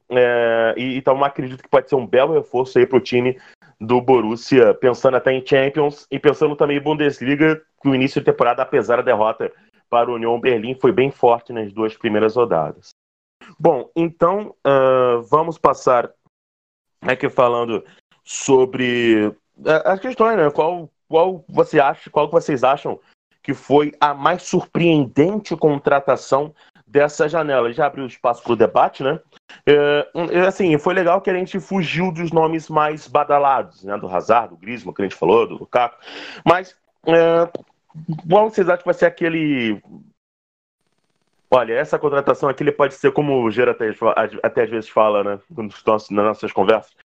É, 0.09 0.73
e, 0.75 0.97
então 0.97 1.23
acredito 1.23 1.61
que 1.61 1.69
pode 1.69 1.87
ser 1.87 1.95
um 1.95 2.07
belo 2.07 2.33
reforço 2.33 2.79
aí 2.79 2.87
para 2.87 2.97
o 2.97 3.01
time 3.01 3.39
do 3.79 4.01
Borussia, 4.01 4.73
pensando 4.73 5.17
até 5.17 5.31
em 5.31 5.45
Champions 5.45 6.07
e 6.09 6.17
pensando 6.17 6.55
também 6.55 6.77
em 6.77 6.81
Bundesliga, 6.81 7.61
que 7.79 7.89
o 7.89 7.93
início 7.93 8.19
de 8.19 8.25
temporada, 8.25 8.63
apesar 8.63 8.97
da 8.97 9.03
derrota 9.03 9.51
para 9.87 10.09
o 10.09 10.15
Union 10.15 10.39
Berlim, 10.39 10.73
foi 10.73 10.91
bem 10.91 11.11
forte 11.11 11.53
nas 11.53 11.71
duas 11.71 11.95
primeiras 11.95 12.35
rodadas. 12.35 12.89
Bom, 13.59 13.91
então 13.95 14.55
uh, 14.65 15.21
vamos 15.29 15.59
passar 15.59 16.09
aqui 17.01 17.29
falando 17.29 17.83
sobre 18.23 19.27
uh, 19.27 19.35
as 19.85 19.99
questões, 19.99 20.37
né? 20.37 20.49
Qual, 20.49 20.89
qual 21.13 21.45
você 21.47 21.79
acha, 21.79 22.09
qual 22.09 22.27
vocês 22.27 22.63
acham 22.63 22.99
que 23.43 23.53
foi 23.53 23.93
a 24.01 24.15
mais 24.15 24.41
surpreendente 24.41 25.55
contratação 25.55 26.55
dessa 26.87 27.29
janela. 27.29 27.71
Já 27.71 27.85
abriu 27.85 28.07
espaço 28.07 28.41
para 28.41 28.53
o 28.53 28.55
debate, 28.55 29.03
né? 29.03 29.19
É, 29.63 30.09
assim, 30.47 30.75
foi 30.79 30.95
legal 30.95 31.21
que 31.21 31.29
a 31.29 31.35
gente 31.35 31.59
fugiu 31.59 32.11
dos 32.11 32.31
nomes 32.31 32.67
mais 32.67 33.07
badalados, 33.07 33.83
né? 33.83 33.95
Do 33.95 34.07
Hazard, 34.07 34.55
do 34.55 34.57
Griezmann, 34.57 34.91
que 34.91 35.03
a 35.03 35.05
gente 35.05 35.15
falou, 35.15 35.47
do 35.47 35.53
Lukaku. 35.53 36.03
Mas, 36.43 36.75
é, 37.05 37.47
qual 38.27 38.49
vocês 38.49 38.67
acham 38.67 38.79
que 38.79 38.85
vai 38.85 38.95
ser 38.95 39.05
aquele... 39.05 39.79
Olha, 41.51 41.73
essa 41.73 41.99
contratação 41.99 42.49
aqui 42.49 42.71
pode 42.71 42.95
ser, 42.95 43.11
como 43.11 43.43
o 43.43 43.51
Gera 43.51 43.69
até, 43.69 43.93
até 44.41 44.63
às 44.63 44.69
vezes 44.71 44.89
fala, 44.89 45.23
né? 45.23 45.39
Nas 45.55 46.09
nossas 46.09 46.51
conversas. 46.51 47.02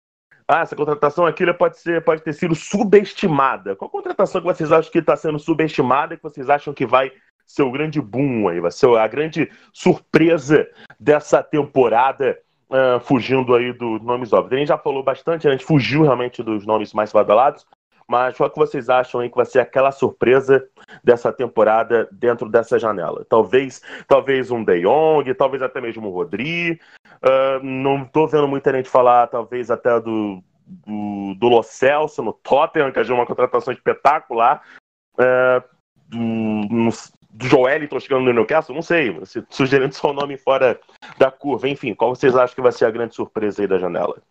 Ah, 0.53 0.63
essa 0.63 0.75
contratação 0.75 1.25
aqui 1.25 1.45
pode, 1.53 1.79
ser, 1.79 2.03
pode 2.03 2.21
ter 2.23 2.33
sido 2.33 2.53
subestimada. 2.53 3.73
Qual 3.73 3.89
contratação 3.89 4.41
que 4.41 4.47
vocês 4.47 4.69
acham 4.69 4.91
que 4.91 4.97
está 4.97 5.15
sendo 5.15 5.39
subestimada 5.39 6.13
e 6.13 6.17
que 6.17 6.23
vocês 6.23 6.49
acham 6.49 6.73
que 6.73 6.85
vai 6.85 7.09
ser 7.47 7.63
o 7.63 7.71
grande 7.71 8.01
boom 8.01 8.49
aí, 8.49 8.59
vai 8.59 8.69
ser 8.69 8.89
a 8.97 9.07
grande 9.07 9.49
surpresa 9.71 10.67
dessa 10.99 11.41
temporada, 11.41 12.37
uh, 12.69 12.99
fugindo 12.99 13.55
aí 13.55 13.71
dos 13.71 14.01
nomes 14.01 14.33
óbvios. 14.33 14.51
A 14.51 14.57
gente 14.57 14.67
já 14.67 14.77
falou 14.77 15.01
bastante, 15.01 15.47
a 15.47 15.51
gente 15.51 15.63
fugiu 15.63 16.01
realmente 16.01 16.43
dos 16.43 16.65
nomes 16.65 16.91
mais 16.91 17.13
badalados, 17.13 17.65
mas 18.11 18.35
qual 18.35 18.49
que 18.49 18.59
vocês 18.59 18.89
acham 18.89 19.21
aí 19.21 19.29
que 19.29 19.37
vai 19.37 19.45
ser 19.45 19.59
aquela 19.59 19.89
surpresa 19.89 20.67
dessa 21.01 21.31
temporada 21.31 22.09
dentro 22.11 22.49
dessa 22.49 22.77
janela? 22.77 23.25
Talvez, 23.29 23.81
talvez 24.05 24.51
um 24.51 24.65
De 24.65 24.81
Jong, 24.81 25.33
talvez 25.33 25.63
até 25.63 25.79
mesmo 25.79 26.09
o 26.09 26.11
Rodri. 26.11 26.77
Uh, 27.23 27.63
não 27.63 28.03
estou 28.03 28.27
vendo 28.27 28.49
muita 28.49 28.73
gente 28.73 28.89
falar, 28.89 29.27
talvez 29.27 29.71
até 29.71 29.97
do, 30.01 30.43
do, 30.67 31.35
do 31.39 31.47
Lo 31.47 31.63
Celso 31.63 32.21
no 32.21 32.33
Tottenham, 32.33 32.91
que 32.91 32.99
é 32.99 33.13
uma 33.13 33.25
contratação 33.25 33.73
espetacular. 33.73 34.61
Uh, 35.13 35.63
do, 36.09 36.89
do 37.29 37.47
Joelito 37.47 37.97
chegando 38.01 38.25
no 38.25 38.33
Newcastle? 38.33 38.75
Não 38.75 38.81
sei, 38.81 39.17
sugerindo 39.49 39.95
só 39.95 40.09
o 40.09 40.13
nome 40.13 40.35
fora 40.35 40.77
da 41.17 41.31
curva. 41.31 41.69
Enfim, 41.69 41.93
qual 41.93 42.13
vocês 42.13 42.35
acham 42.35 42.55
que 42.55 42.61
vai 42.61 42.73
ser 42.73 42.83
a 42.83 42.91
grande 42.91 43.15
surpresa 43.15 43.61
aí 43.61 43.67
da 43.69 43.79
janela? 43.79 44.21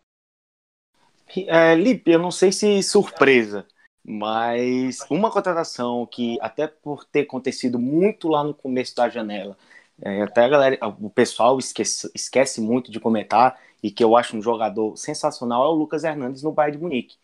É, 1.46 1.74
Lipe, 1.74 2.10
eu 2.10 2.18
não 2.18 2.30
sei 2.30 2.50
se 2.50 2.82
surpresa, 2.82 3.66
mas 4.04 4.98
uma 5.08 5.30
contratação 5.30 6.06
que, 6.06 6.36
até 6.40 6.66
por 6.66 7.04
ter 7.04 7.20
acontecido 7.20 7.78
muito 7.78 8.28
lá 8.28 8.42
no 8.42 8.52
começo 8.52 8.94
da 8.96 9.08
janela, 9.08 9.56
é, 10.02 10.22
até 10.22 10.44
a 10.44 10.48
galera, 10.48 10.78
o 11.00 11.10
pessoal 11.10 11.58
esquece, 11.58 12.10
esquece 12.14 12.60
muito 12.60 12.90
de 12.90 12.98
comentar, 12.98 13.60
e 13.82 13.90
que 13.90 14.02
eu 14.02 14.16
acho 14.16 14.36
um 14.36 14.42
jogador 14.42 14.96
sensacional, 14.96 15.64
é 15.64 15.68
o 15.68 15.72
Lucas 15.72 16.04
Hernandes 16.04 16.42
no 16.42 16.52
Bayern 16.52 16.76
de 16.76 16.82
Munique, 16.82 17.16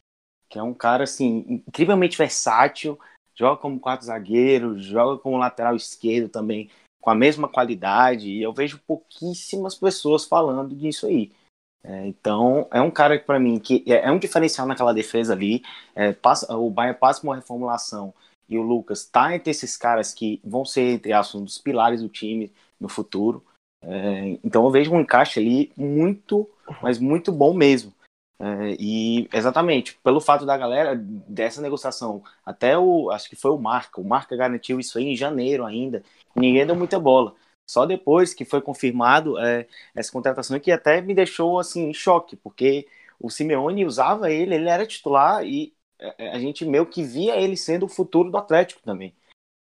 que 0.48 0.58
é 0.58 0.62
um 0.62 0.74
cara 0.74 1.04
assim 1.04 1.62
incrivelmente 1.66 2.16
versátil, 2.16 2.98
joga 3.34 3.60
como 3.60 3.80
quarto 3.80 4.04
zagueiro, 4.04 4.78
joga 4.78 5.20
como 5.20 5.36
lateral 5.36 5.74
esquerdo 5.74 6.28
também, 6.28 6.70
com 7.00 7.10
a 7.10 7.14
mesma 7.14 7.48
qualidade, 7.48 8.28
e 8.28 8.42
eu 8.42 8.52
vejo 8.52 8.80
pouquíssimas 8.86 9.74
pessoas 9.74 10.24
falando 10.24 10.74
disso 10.74 11.06
aí. 11.06 11.32
É, 11.86 12.04
então, 12.08 12.66
é 12.72 12.80
um 12.82 12.90
cara 12.90 13.16
para 13.16 13.38
mim 13.38 13.60
que 13.60 13.84
é, 13.86 14.08
é, 14.08 14.10
um 14.10 14.18
diferencial 14.18 14.66
naquela 14.66 14.92
defesa 14.92 15.32
ali. 15.32 15.62
É, 15.94 16.12
passa, 16.12 16.52
o 16.56 16.68
Bayern 16.68 16.98
passa 16.98 17.22
uma 17.22 17.36
reformulação 17.36 18.12
e 18.48 18.58
o 18.58 18.62
Lucas 18.62 19.04
tá 19.04 19.34
entre 19.34 19.50
esses 19.50 19.76
caras 19.76 20.12
que 20.12 20.40
vão 20.44 20.64
ser, 20.64 20.94
entre 20.94 21.12
aspas, 21.12 21.40
um 21.40 21.44
dos 21.44 21.58
pilares 21.58 22.02
do 22.02 22.08
time 22.08 22.52
no 22.80 22.88
futuro. 22.88 23.44
É, 23.82 24.38
então, 24.42 24.64
eu 24.64 24.70
vejo 24.70 24.92
um 24.92 25.00
encaixe 25.00 25.38
ali 25.38 25.72
muito, 25.76 26.48
mas 26.82 26.98
muito 26.98 27.30
bom 27.30 27.54
mesmo. 27.54 27.94
É, 28.38 28.76
e 28.78 29.28
exatamente, 29.32 29.98
pelo 30.02 30.20
fato 30.20 30.44
da 30.44 30.56
galera 30.58 30.94
dessa 30.96 31.62
negociação, 31.62 32.22
até 32.44 32.76
o, 32.76 33.10
acho 33.10 33.30
que 33.30 33.36
foi 33.36 33.50
o 33.52 33.58
Marca, 33.58 34.00
o 34.00 34.04
Marca 34.04 34.36
garantiu 34.36 34.78
isso 34.78 34.98
aí 34.98 35.04
em 35.04 35.16
janeiro 35.16 35.64
ainda, 35.64 36.02
ninguém 36.34 36.66
deu 36.66 36.76
muita 36.76 36.98
bola. 36.98 37.34
Só 37.66 37.84
depois 37.84 38.32
que 38.32 38.44
foi 38.44 38.60
confirmado 38.60 39.38
é, 39.38 39.66
essa 39.94 40.12
contratação 40.12 40.58
que 40.60 40.70
até 40.70 41.00
me 41.00 41.14
deixou 41.14 41.58
assim 41.58 41.90
em 41.90 41.94
choque, 41.94 42.36
porque 42.36 42.86
o 43.18 43.30
Simeone 43.30 43.84
usava 43.84 44.30
ele, 44.30 44.54
ele 44.54 44.68
era 44.68 44.86
titular 44.86 45.44
e 45.44 45.74
é, 45.98 46.30
a 46.30 46.38
gente 46.38 46.64
meio 46.64 46.86
que 46.86 47.02
via 47.02 47.36
ele 47.36 47.56
sendo 47.56 47.86
o 47.86 47.88
futuro 47.88 48.30
do 48.30 48.38
Atlético 48.38 48.82
também. 48.82 49.14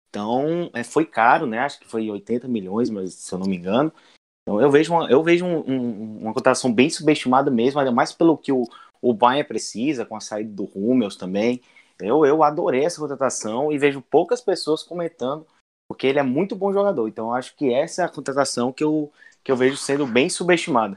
Então, 0.09 0.71
é, 0.75 0.83
foi 0.83 1.07
caro, 1.07 1.47
né? 1.47 1.61
Acho 1.61 1.79
que 1.81 1.87
foi 1.89 2.11
80 2.11 2.49
milhões, 2.49 2.91
mas 2.91 3.15
se 3.15 3.33
eu 3.33 3.39
não 3.39 3.47
me 3.47 3.57
engano. 3.57 3.93
Então 4.43 4.61
eu 4.61 4.71
vejo 4.71 4.93
uma, 4.93 5.11
eu 5.11 5.23
vejo 5.23 5.45
um, 5.45 5.59
um, 5.71 6.19
uma 6.23 6.35
cotação 6.35 6.73
bem 6.73 6.91
subestimada 6.91 7.51
mesmo, 7.51 7.79
ainda 7.79 7.93
mais 7.93 8.13
pelo 8.13 8.37
que 8.37 8.51
o, 8.53 8.65
o 9.01 9.15
Bayern 9.15 9.47
precisa, 9.47 10.05
com 10.05 10.17
a 10.17 10.21
saída 10.21 10.53
do 10.53 10.65
Hummels 10.75 11.17
também. 11.17 11.63
Eu, 12.01 12.25
eu 12.25 12.43
adorei 12.43 12.85
essa 12.85 13.01
contratação 13.01 13.71
e 13.71 13.79
vejo 13.79 14.01
poucas 14.03 14.41
pessoas 14.41 14.83
comentando, 14.83 15.47
porque 15.91 16.07
ele 16.07 16.21
é 16.21 16.23
muito 16.23 16.55
bom 16.55 16.73
jogador. 16.73 17.09
Então 17.09 17.27
eu 17.27 17.35
acho 17.35 17.57
que 17.57 17.75
essa 17.75 18.03
é 18.03 18.05
a 18.05 18.09
contratação 18.09 18.73
que 18.73 18.85
eu, 18.85 19.13
que 19.43 19.51
eu 19.51 19.57
vejo 19.57 19.77
sendo 19.77 20.07
bem 20.07 20.31
subestimada. 20.31 20.97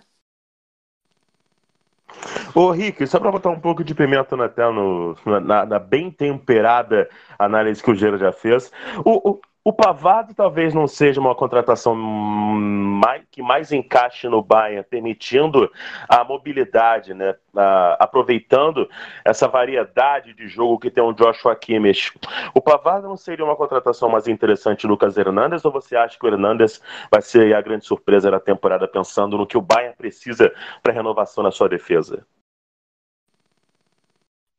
Ô, 2.53 2.69
Rick, 2.69 3.07
só 3.07 3.19
para 3.19 3.31
botar 3.31 3.49
um 3.49 3.59
pouco 3.59 3.83
de 3.83 3.95
pimenta 3.95 4.37
na, 4.37 4.47
no, 4.71 5.17
na, 5.41 5.65
na, 5.65 5.79
bem 5.79 6.11
temperada 6.11 7.09
análise 7.39 7.81
que 7.81 7.89
o 7.89 7.95
Gera 7.95 8.19
já 8.19 8.31
fez, 8.31 8.71
o, 9.03 9.31
o, 9.31 9.41
o 9.65 9.71
Pavado 9.71 10.33
talvez 10.33 10.73
não 10.73 10.87
seja 10.87 11.21
uma 11.21 11.33
contratação 11.33 11.95
mais, 11.95 13.23
que 13.31 13.41
mais 13.41 13.71
encaixe 13.71 14.27
no 14.27 14.41
Bayern, 14.41 14.83
permitindo 14.83 15.71
a 16.07 16.23
mobilidade, 16.23 17.13
né? 17.13 17.35
aproveitando 17.97 18.89
essa 19.23 19.47
variedade 19.47 20.33
de 20.33 20.47
jogo 20.47 20.79
que 20.79 20.91
tem 20.91 21.03
o 21.03 21.13
Joshua 21.13 21.55
Kimmich. 21.55 22.11
O 22.53 22.59
Pavado 22.59 23.07
não 23.07 23.15
seria 23.15 23.45
uma 23.45 23.55
contratação 23.55 24.09
mais 24.09 24.27
interessante 24.27 24.85
Lucas 24.85 25.17
Hernandes 25.17 25.63
ou 25.63 25.71
você 25.71 25.95
acha 25.95 26.19
que 26.19 26.25
o 26.25 26.29
Hernandes 26.29 26.81
vai 27.09 27.21
ser 27.21 27.55
a 27.55 27.61
grande 27.61 27.85
surpresa 27.85 28.29
da 28.29 28.39
temporada 28.39 28.87
pensando 28.87 29.37
no 29.37 29.47
que 29.47 29.57
o 29.57 29.61
Bayern 29.61 29.95
precisa 29.95 30.53
para 30.81 30.91
renovação 30.93 31.41
na 31.41 31.51
sua 31.51 31.69
defesa? 31.69 32.25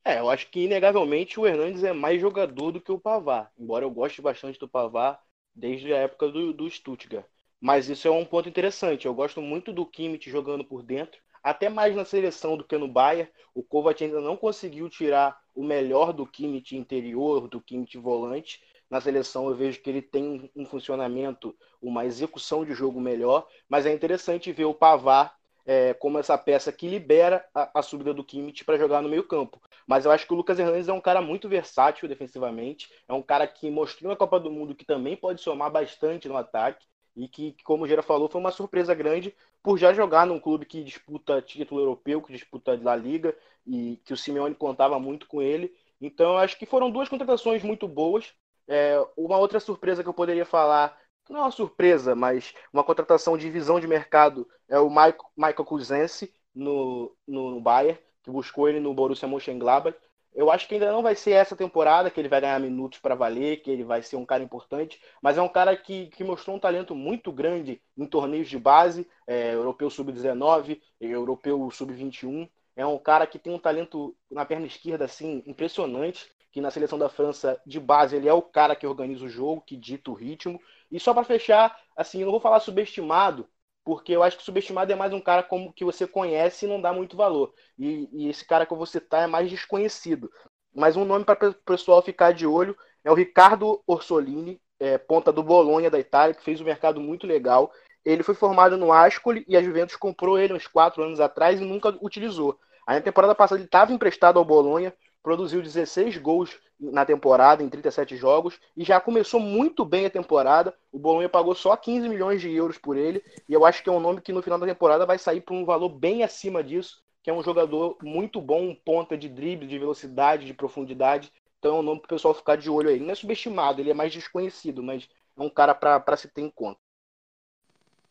É, 0.05 0.19
eu 0.19 0.29
acho 0.29 0.51
que 0.51 0.61
inegavelmente 0.61 1.40
o 1.40 1.47
Hernandes 1.47 1.83
é 1.83 1.93
mais 1.93 2.21
jogador 2.21 2.73
do 2.73 2.81
que 2.81 2.93
o 2.93 2.99
Pavar, 2.99 3.51
embora 3.59 3.85
eu 3.85 3.90
goste 3.90 4.21
bastante 4.21 4.59
do 4.59 4.69
Pavar 4.69 5.21
desde 5.55 5.93
a 5.95 5.99
época 5.99 6.29
do, 6.29 6.53
do 6.53 6.69
Stuttgart. 6.71 7.25
Mas 7.61 7.88
isso 7.88 8.07
é 8.07 8.11
um 8.11 8.25
ponto 8.25 8.49
interessante. 8.49 9.07
Eu 9.07 9.14
gosto 9.14 9.40
muito 9.40 9.73
do 9.73 9.87
Kimmich 9.87 10.29
jogando 10.31 10.64
por 10.64 10.83
dentro, 10.83 11.19
até 11.43 11.71
mais 11.71 11.97
na 11.97 12.05
seleção 12.05 12.57
do 12.57 12.64
que 12.64 12.77
no 12.77 12.88
Bayern. 12.88 13.31
O 13.55 13.62
Kovac 13.62 14.05
ainda 14.05 14.21
não 14.21 14.37
conseguiu 14.37 14.90
tirar 14.90 15.38
o 15.55 15.64
melhor 15.64 16.12
do 16.12 16.27
Kimmich 16.27 16.77
interior, 16.77 17.49
do 17.49 17.61
Kimmich 17.61 17.97
volante. 17.97 18.61
Na 18.90 19.01
seleção 19.01 19.49
eu 19.49 19.55
vejo 19.55 19.81
que 19.81 19.88
ele 19.88 20.03
tem 20.03 20.51
um 20.55 20.67
funcionamento, 20.67 21.57
uma 21.81 22.05
execução 22.05 22.64
de 22.64 22.75
jogo 22.75 23.01
melhor, 23.01 23.47
mas 23.67 23.87
é 23.87 23.93
interessante 23.93 24.53
ver 24.53 24.67
o 24.67 24.75
Pavar 24.75 25.35
é, 25.66 25.94
como 25.94 26.18
essa 26.18 26.37
peça 26.37 26.72
que 26.72 26.88
libera 26.88 27.44
a, 27.55 27.79
a 27.79 27.83
subida 27.83 28.12
do 28.12 28.24
Kimmich 28.24 28.64
para 28.64 28.79
jogar 28.79 29.03
no 29.03 29.09
meio 29.09 29.24
campo. 29.24 29.61
Mas 29.87 30.05
eu 30.05 30.11
acho 30.11 30.27
que 30.27 30.33
o 30.33 30.37
Lucas 30.37 30.59
Hernandes 30.59 30.88
é 30.88 30.92
um 30.92 31.00
cara 31.00 31.20
muito 31.20 31.48
versátil 31.48 32.09
defensivamente, 32.09 32.90
é 33.09 33.12
um 33.12 33.22
cara 33.22 33.46
que 33.46 33.70
mostrou 33.70 34.11
na 34.11 34.16
Copa 34.16 34.38
do 34.38 34.50
Mundo 34.50 34.74
que 34.74 34.85
também 34.85 35.16
pode 35.16 35.40
somar 35.40 35.70
bastante 35.70 36.29
no 36.29 36.37
ataque 36.37 36.87
e 37.16 37.29
que, 37.29 37.57
como 37.64 37.85
o 37.85 37.88
Gera 37.88 38.03
falou, 38.03 38.29
foi 38.29 38.40
uma 38.40 38.50
surpresa 38.50 38.94
grande 38.94 39.35
por 39.62 39.79
já 39.79 39.92
jogar 39.92 40.27
num 40.27 40.40
clube 40.40 40.66
que 40.66 40.83
disputa 40.83 41.40
título 41.40 41.81
europeu, 41.81 42.20
que 42.20 42.33
disputa 42.33 42.79
La 42.83 42.96
Liga 42.96 43.35
e 43.66 44.00
que 44.05 44.12
o 44.12 44.16
Simeone 44.16 44.55
contava 44.55 44.98
muito 44.98 45.27
com 45.27 45.40
ele. 45.40 45.72
Então, 46.00 46.33
eu 46.33 46.38
acho 46.38 46.59
que 46.59 46.66
foram 46.66 46.90
duas 46.90 47.09
contratações 47.09 47.62
muito 47.62 47.87
boas. 47.87 48.33
É, 48.66 48.96
uma 49.16 49.37
outra 49.38 49.61
surpresa 49.61 50.03
que 50.03 50.09
eu 50.09 50.14
poderia 50.14 50.44
falar 50.44 50.98
não 51.32 51.40
é 51.40 51.42
uma 51.44 51.50
surpresa, 51.50 52.14
mas 52.14 52.54
uma 52.72 52.84
contratação 52.84 53.37
de 53.37 53.50
visão 53.50 53.80
de 53.80 53.87
mercado 53.87 54.46
é 54.68 54.78
o 54.78 54.88
Michael, 54.88 55.16
Michael 55.37 55.64
Kuzense 55.64 56.32
no, 56.54 57.14
no, 57.26 57.60
Bayern, 57.60 57.98
que 58.22 58.30
buscou 58.30 58.68
ele 58.68 58.80
no 58.80 58.94
Borussia 58.94 59.28
Mönchengladbach. 59.28 59.96
Eu 60.34 60.50
acho 60.50 60.66
que 60.66 60.74
ainda 60.74 60.90
não 60.90 61.02
vai 61.02 61.14
ser 61.14 61.30
essa 61.30 61.54
temporada 61.54 62.10
que 62.10 62.20
ele 62.20 62.28
vai 62.28 62.40
ganhar 62.40 62.58
minutos 62.58 62.98
para 62.98 63.14
valer, 63.14 63.62
que 63.62 63.70
ele 63.70 63.84
vai 63.84 64.02
ser 64.02 64.16
um 64.16 64.26
cara 64.26 64.42
importante, 64.42 65.00
mas 65.22 65.38
é 65.38 65.42
um 65.42 65.48
cara 65.48 65.76
que, 65.76 66.06
que 66.08 66.24
mostrou 66.24 66.56
um 66.56 66.60
talento 66.60 66.94
muito 66.94 67.30
grande 67.30 67.80
em 67.96 68.04
torneios 68.04 68.48
de 68.48 68.58
base, 68.58 69.08
é, 69.28 69.54
europeu 69.54 69.88
sub-19, 69.88 70.80
europeu 71.00 71.70
sub-21. 71.70 72.48
É 72.74 72.84
um 72.84 72.98
cara 72.98 73.28
que 73.28 73.38
tem 73.38 73.52
um 73.52 73.60
talento 73.60 74.16
na 74.28 74.44
perna 74.44 74.66
esquerda 74.66 75.04
assim 75.04 75.44
impressionante, 75.46 76.28
que 76.50 76.60
na 76.60 76.70
seleção 76.70 76.98
da 76.98 77.08
França 77.08 77.60
de 77.64 77.78
base 77.78 78.16
ele 78.16 78.28
é 78.28 78.32
o 78.32 78.42
cara 78.42 78.74
que 78.74 78.87
organiza 78.87 79.24
o 79.24 79.28
jogo, 79.28 79.64
que 79.64 79.76
dita 79.76 80.10
o 80.10 80.14
ritmo. 80.14 80.60
E 80.94 81.00
só 81.00 81.12
para 81.12 81.24
fechar, 81.24 81.76
assim, 81.96 82.20
eu 82.20 82.26
não 82.26 82.30
vou 82.30 82.40
falar 82.40 82.61
subestimado, 82.61 83.48
porque 83.85 84.12
eu 84.12 84.22
acho 84.22 84.37
que 84.38 84.44
subestimado 84.44 84.92
é 84.92 84.94
mais 84.94 85.12
um 85.12 85.20
cara 85.20 85.42
como 85.42 85.72
que 85.72 85.85
você 85.85 86.07
conhece 86.07 86.66
e 86.66 86.68
não 86.68 86.80
dá 86.80 86.92
muito 86.92 87.16
valor. 87.16 87.52
E, 87.76 88.09
e 88.12 88.28
esse 88.28 88.46
cara 88.46 88.64
que 88.64 88.72
eu 88.72 88.76
vou 88.76 88.87
citar 88.87 89.24
é 89.24 89.26
mais 89.26 89.50
desconhecido. 89.50 90.30
Mas 90.72 90.96
um 90.96 91.04
nome 91.04 91.24
para 91.24 91.50
o 91.50 91.54
pessoal 91.54 92.00
ficar 92.00 92.33
de 92.33 92.46
olho 92.46 92.76
é 93.02 93.11
o 93.11 93.14
Ricardo 93.14 93.83
Orsolini, 93.88 94.61
é, 94.78 94.96
ponta 94.96 95.33
do 95.33 95.42
Bolonha 95.42 95.90
da 95.90 95.98
Itália, 95.98 96.33
que 96.33 96.44
fez 96.44 96.61
um 96.61 96.64
mercado 96.64 97.00
muito 97.00 97.26
legal. 97.26 97.72
Ele 98.04 98.22
foi 98.22 98.37
formado 98.37 98.76
no 98.76 98.92
Ascoli 98.92 99.44
e 99.48 99.57
a 99.57 99.62
Juventus 99.62 99.96
comprou 99.96 100.38
ele 100.38 100.52
uns 100.54 100.68
quatro 100.68 101.02
anos 101.02 101.18
atrás 101.18 101.61
e 101.61 101.64
nunca 101.64 101.88
utilizou. 102.00 102.57
Aí 102.87 102.94
na 102.94 103.02
temporada 103.02 103.35
passada 103.35 103.59
ele 103.59 103.66
estava 103.66 103.92
emprestado 103.92 104.38
ao 104.38 104.44
Bolonha, 104.44 104.94
produziu 105.24 105.62
16 105.62 106.18
gols 106.18 106.56
na 106.78 107.06
temporada, 107.06 107.62
em 107.62 107.68
37 107.68 108.14
jogos, 108.14 108.60
e 108.76 108.84
já 108.84 109.00
começou 109.00 109.40
muito 109.40 109.82
bem 109.84 110.04
a 110.04 110.10
temporada. 110.10 110.74
O 110.92 110.98
Bolonha 110.98 111.30
pagou 111.30 111.54
só 111.54 111.74
15 111.74 112.08
milhões 112.10 112.42
de 112.42 112.52
euros 112.52 112.76
por 112.76 112.94
ele, 112.94 113.24
e 113.48 113.54
eu 113.54 113.64
acho 113.64 113.82
que 113.82 113.88
é 113.88 113.92
um 113.92 114.00
nome 114.00 114.20
que 114.20 114.34
no 114.34 114.42
final 114.42 114.58
da 114.58 114.66
temporada 114.66 115.06
vai 115.06 115.18
sair 115.18 115.40
por 115.40 115.54
um 115.54 115.64
valor 115.64 115.88
bem 115.88 116.22
acima 116.22 116.62
disso, 116.62 117.02
que 117.22 117.30
é 117.30 117.32
um 117.32 117.42
jogador 117.42 117.96
muito 118.02 118.38
bom, 118.38 118.74
ponta 118.84 119.16
de 119.16 119.30
drible, 119.30 119.66
de 119.66 119.78
velocidade, 119.78 120.44
de 120.44 120.52
profundidade. 120.52 121.32
Então 121.58 121.76
é 121.76 121.80
um 121.80 121.82
nome 121.82 122.00
para 122.00 122.06
o 122.06 122.10
pessoal 122.16 122.34
ficar 122.34 122.56
de 122.56 122.68
olho 122.68 122.90
aí. 122.90 122.96
Ele 122.96 123.04
não 123.04 123.12
é 123.12 123.14
subestimado, 123.14 123.80
ele 123.80 123.90
é 123.90 123.94
mais 123.94 124.12
desconhecido, 124.12 124.82
mas 124.82 125.08
é 125.34 125.42
um 125.42 125.48
cara 125.48 125.74
para 125.74 126.16
se 126.18 126.28
ter 126.28 126.42
em 126.42 126.50
conta. 126.50 126.78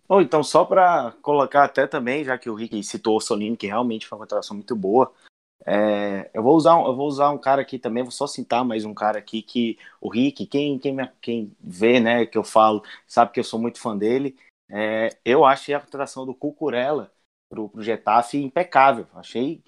Ou 0.10 0.20
então, 0.20 0.44
só 0.44 0.66
para 0.66 1.14
colocar 1.22 1.64
até 1.64 1.86
também, 1.86 2.24
já 2.24 2.40
que 2.40 2.50
o 2.50 2.56
Rick 2.56 2.84
citou 2.84 3.18
o 3.18 3.22
Solino, 3.22 3.56
que 3.56 3.68
realmente 3.68 4.08
foi 4.08 4.18
uma 4.18 4.26
contratação 4.26 4.56
muito 4.58 4.76
boa, 4.76 5.14
é, 5.66 6.30
eu 6.34 6.44
vou 6.44 6.56
usar 6.56 6.78
um, 6.78 6.86
eu 6.88 6.96
vou 6.96 7.08
usar 7.08 7.30
um 7.32 7.38
cara 7.38 7.62
aqui 7.62 7.80
também, 7.80 8.04
vou 8.04 8.12
só 8.12 8.28
citar 8.28 8.66
mais 8.66 8.86
um 8.86 8.94
cara 8.94 9.20
aqui 9.20 9.42
que 9.42 9.78
o 10.02 10.10
Rick, 10.10 10.46
quem, 10.48 10.78
quem, 10.78 10.98
quem 11.22 11.56
vê, 11.60 12.00
né, 12.00 12.26
que 12.26 12.38
eu 12.38 12.44
falo, 12.44 12.84
sabe 13.08 13.32
que 13.32 13.40
eu 13.40 13.44
sou 13.44 13.60
muito 13.60 13.80
fã 13.80 13.98
dele. 13.98 14.38
É, 14.70 15.10
eu 15.24 15.46
achei 15.46 15.76
a 15.76 15.80
contratação 15.80 16.26
do 16.26 16.34
Cucurella 16.34 17.12
pro, 17.50 17.70
pro 17.70 17.82
Getafe 17.82 18.38
impecável. 18.38 19.08
Achei 19.14 19.64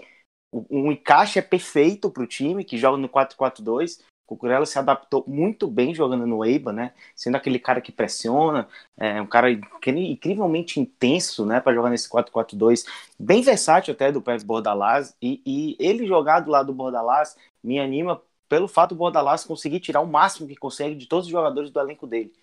o, 0.51 0.65
um 0.69 0.91
encaixe 0.91 1.39
é 1.39 1.41
perfeito 1.41 2.09
pro 2.09 2.27
time 2.27 2.63
que 2.63 2.77
joga 2.77 2.97
no 2.97 3.09
4-4-2 3.09 4.01
Cucurella 4.25 4.65
se 4.65 4.79
adaptou 4.79 5.23
muito 5.27 5.67
bem 5.67 5.93
jogando 5.93 6.25
no 6.25 6.43
Eiba, 6.43 6.73
né? 6.73 6.93
Sendo 7.15 7.35
aquele 7.35 7.59
cara 7.59 7.79
que 7.79 7.91
pressiona, 7.91 8.67
é 8.97 9.21
um 9.21 9.27
cara 9.27 9.51
incrivelmente 9.51 10.79
intenso, 10.79 11.45
né? 11.45 11.59
Para 11.59 11.73
jogar 11.73 11.89
nesse 11.89 12.09
4-4-2, 12.09 12.85
bem 13.19 13.41
versátil 13.41 13.93
até 13.93 14.11
do 14.11 14.21
Pérez 14.21 14.43
Bordalás. 14.43 15.15
E, 15.21 15.41
e, 15.45 15.75
ele 15.79 16.07
jogar 16.07 16.39
do 16.39 16.51
lado 16.51 16.67
do 16.67 16.73
Bordalás 16.73 17.37
me 17.63 17.79
anima 17.79 18.21
pelo 18.49 18.67
fato 18.67 18.95
do 18.95 18.97
Bordalás 18.97 19.43
conseguir 19.43 19.79
tirar 19.79 20.01
o 20.01 20.07
máximo 20.07 20.47
que 20.47 20.55
consegue 20.55 20.95
de 20.95 21.07
todos 21.07 21.25
os 21.25 21.31
jogadores 21.31 21.69
do 21.69 21.79
elenco 21.79 22.07
dele. 22.07 22.33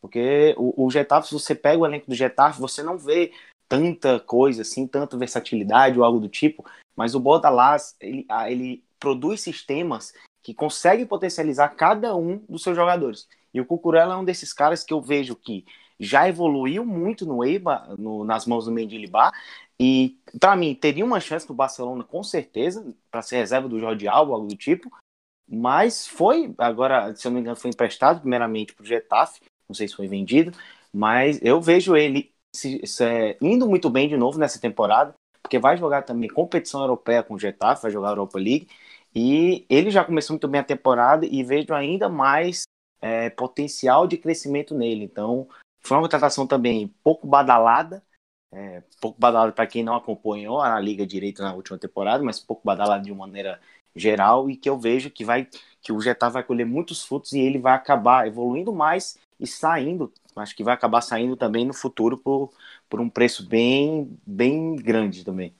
Porque 0.00 0.54
o, 0.56 0.86
o 0.86 0.90
Getafe, 0.90 1.28
se 1.28 1.34
você 1.34 1.54
pega 1.54 1.80
o 1.80 1.86
elenco 1.86 2.08
do 2.08 2.14
Getafe, 2.14 2.60
você 2.60 2.82
não 2.82 2.98
vê 2.98 3.32
tanta 3.68 4.20
coisa 4.20 4.62
assim, 4.62 4.86
tanta 4.86 5.16
versatilidade 5.16 5.98
ou 5.98 6.04
algo 6.04 6.20
do 6.20 6.28
tipo, 6.28 6.64
mas 6.94 7.14
o 7.14 7.20
Bordalás, 7.20 7.96
ele, 8.00 8.26
ele 8.46 8.84
produz 8.98 9.40
sistemas 9.40 10.12
que 10.42 10.52
consegue 10.52 11.06
potencializar 11.06 11.68
cada 11.70 12.16
um 12.16 12.38
dos 12.48 12.62
seus 12.62 12.76
jogadores. 12.76 13.28
E 13.54 13.60
o 13.60 13.66
Cucurella 13.66 14.14
é 14.14 14.16
um 14.16 14.24
desses 14.24 14.52
caras 14.52 14.82
que 14.82 14.92
eu 14.92 15.00
vejo 15.00 15.36
que 15.36 15.64
já 16.00 16.28
evoluiu 16.28 16.84
muito 16.84 17.24
no 17.24 17.44
Eibar, 17.44 17.94
no, 17.96 18.24
nas 18.24 18.46
mãos 18.46 18.64
do 18.64 18.72
Mendilibar, 18.72 19.32
e 19.78 20.18
para 20.40 20.56
mim 20.56 20.74
teria 20.74 21.04
uma 21.04 21.20
chance 21.20 21.48
no 21.48 21.54
Barcelona 21.54 22.02
com 22.02 22.22
certeza, 22.22 22.94
para 23.10 23.22
ser 23.22 23.36
reserva 23.36 23.68
do 23.68 23.78
Jordi 23.78 24.08
Alba, 24.08 24.34
algo 24.34 24.48
do 24.48 24.56
tipo, 24.56 24.90
mas 25.48 26.06
foi, 26.06 26.54
agora, 26.58 27.14
se 27.14 27.26
eu 27.26 27.30
não 27.30 27.34
me 27.36 27.40
engano, 27.40 27.56
foi 27.56 27.70
emprestado 27.70 28.20
primeiramente 28.20 28.74
para 28.74 28.82
o 28.82 28.86
Getafe, 28.86 29.40
não 29.68 29.74
sei 29.74 29.86
se 29.86 29.94
foi 29.94 30.08
vendido, 30.08 30.56
mas 30.92 31.38
eu 31.42 31.60
vejo 31.60 31.96
ele 31.96 32.32
se, 32.54 32.80
se, 32.86 33.36
indo 33.40 33.68
muito 33.68 33.88
bem 33.90 34.08
de 34.08 34.16
novo 34.16 34.38
nessa 34.38 34.60
temporada, 34.60 35.14
porque 35.42 35.58
vai 35.58 35.76
jogar 35.76 36.02
também 36.02 36.30
competição 36.30 36.80
europeia 36.80 37.22
com 37.22 37.34
o 37.34 37.38
Getafe, 37.38 37.82
vai 37.82 37.90
jogar 37.90 38.08
a 38.08 38.12
Europa 38.12 38.38
League, 38.38 38.68
e 39.14 39.66
ele 39.68 39.90
já 39.90 40.04
começou 40.04 40.34
muito 40.34 40.48
bem 40.48 40.60
a 40.60 40.64
temporada 40.64 41.26
e 41.26 41.42
vejo 41.44 41.74
ainda 41.74 42.08
mais 42.08 42.62
é, 43.00 43.30
potencial 43.30 44.06
de 44.06 44.16
crescimento 44.16 44.74
nele. 44.74 45.04
Então, 45.04 45.48
foi 45.80 45.96
uma 45.96 46.02
contratação 46.02 46.46
também 46.46 46.88
pouco 47.02 47.26
badalada, 47.26 48.02
é, 48.52 48.82
pouco 49.00 49.18
badalado 49.20 49.52
para 49.52 49.66
quem 49.66 49.82
não 49.82 49.96
acompanhou 49.96 50.60
a 50.60 50.78
Liga 50.80 51.06
Direito 51.06 51.42
na 51.42 51.54
última 51.54 51.78
temporada, 51.78 52.22
mas 52.22 52.38
pouco 52.40 52.62
badalado 52.64 53.04
de 53.04 53.12
uma 53.12 53.26
maneira 53.26 53.60
geral 53.94 54.48
e 54.50 54.56
que 54.56 54.68
eu 54.68 54.78
vejo 54.78 55.10
que 55.10 55.24
vai 55.24 55.48
que 55.80 55.92
o 55.92 56.00
Getá 56.00 56.28
vai 56.28 56.44
colher 56.44 56.64
muitos 56.64 57.04
frutos 57.04 57.32
e 57.32 57.40
ele 57.40 57.58
vai 57.58 57.74
acabar 57.74 58.26
evoluindo 58.26 58.72
mais 58.72 59.18
e 59.38 59.46
saindo, 59.46 60.12
acho 60.36 60.54
que 60.54 60.62
vai 60.64 60.74
acabar 60.74 61.00
saindo 61.00 61.36
também 61.36 61.64
no 61.66 61.74
futuro 61.74 62.16
por, 62.16 62.52
por 62.88 63.00
um 63.00 63.10
preço 63.10 63.46
bem 63.48 64.16
bem 64.26 64.76
grande 64.76 65.24
também. 65.24 65.54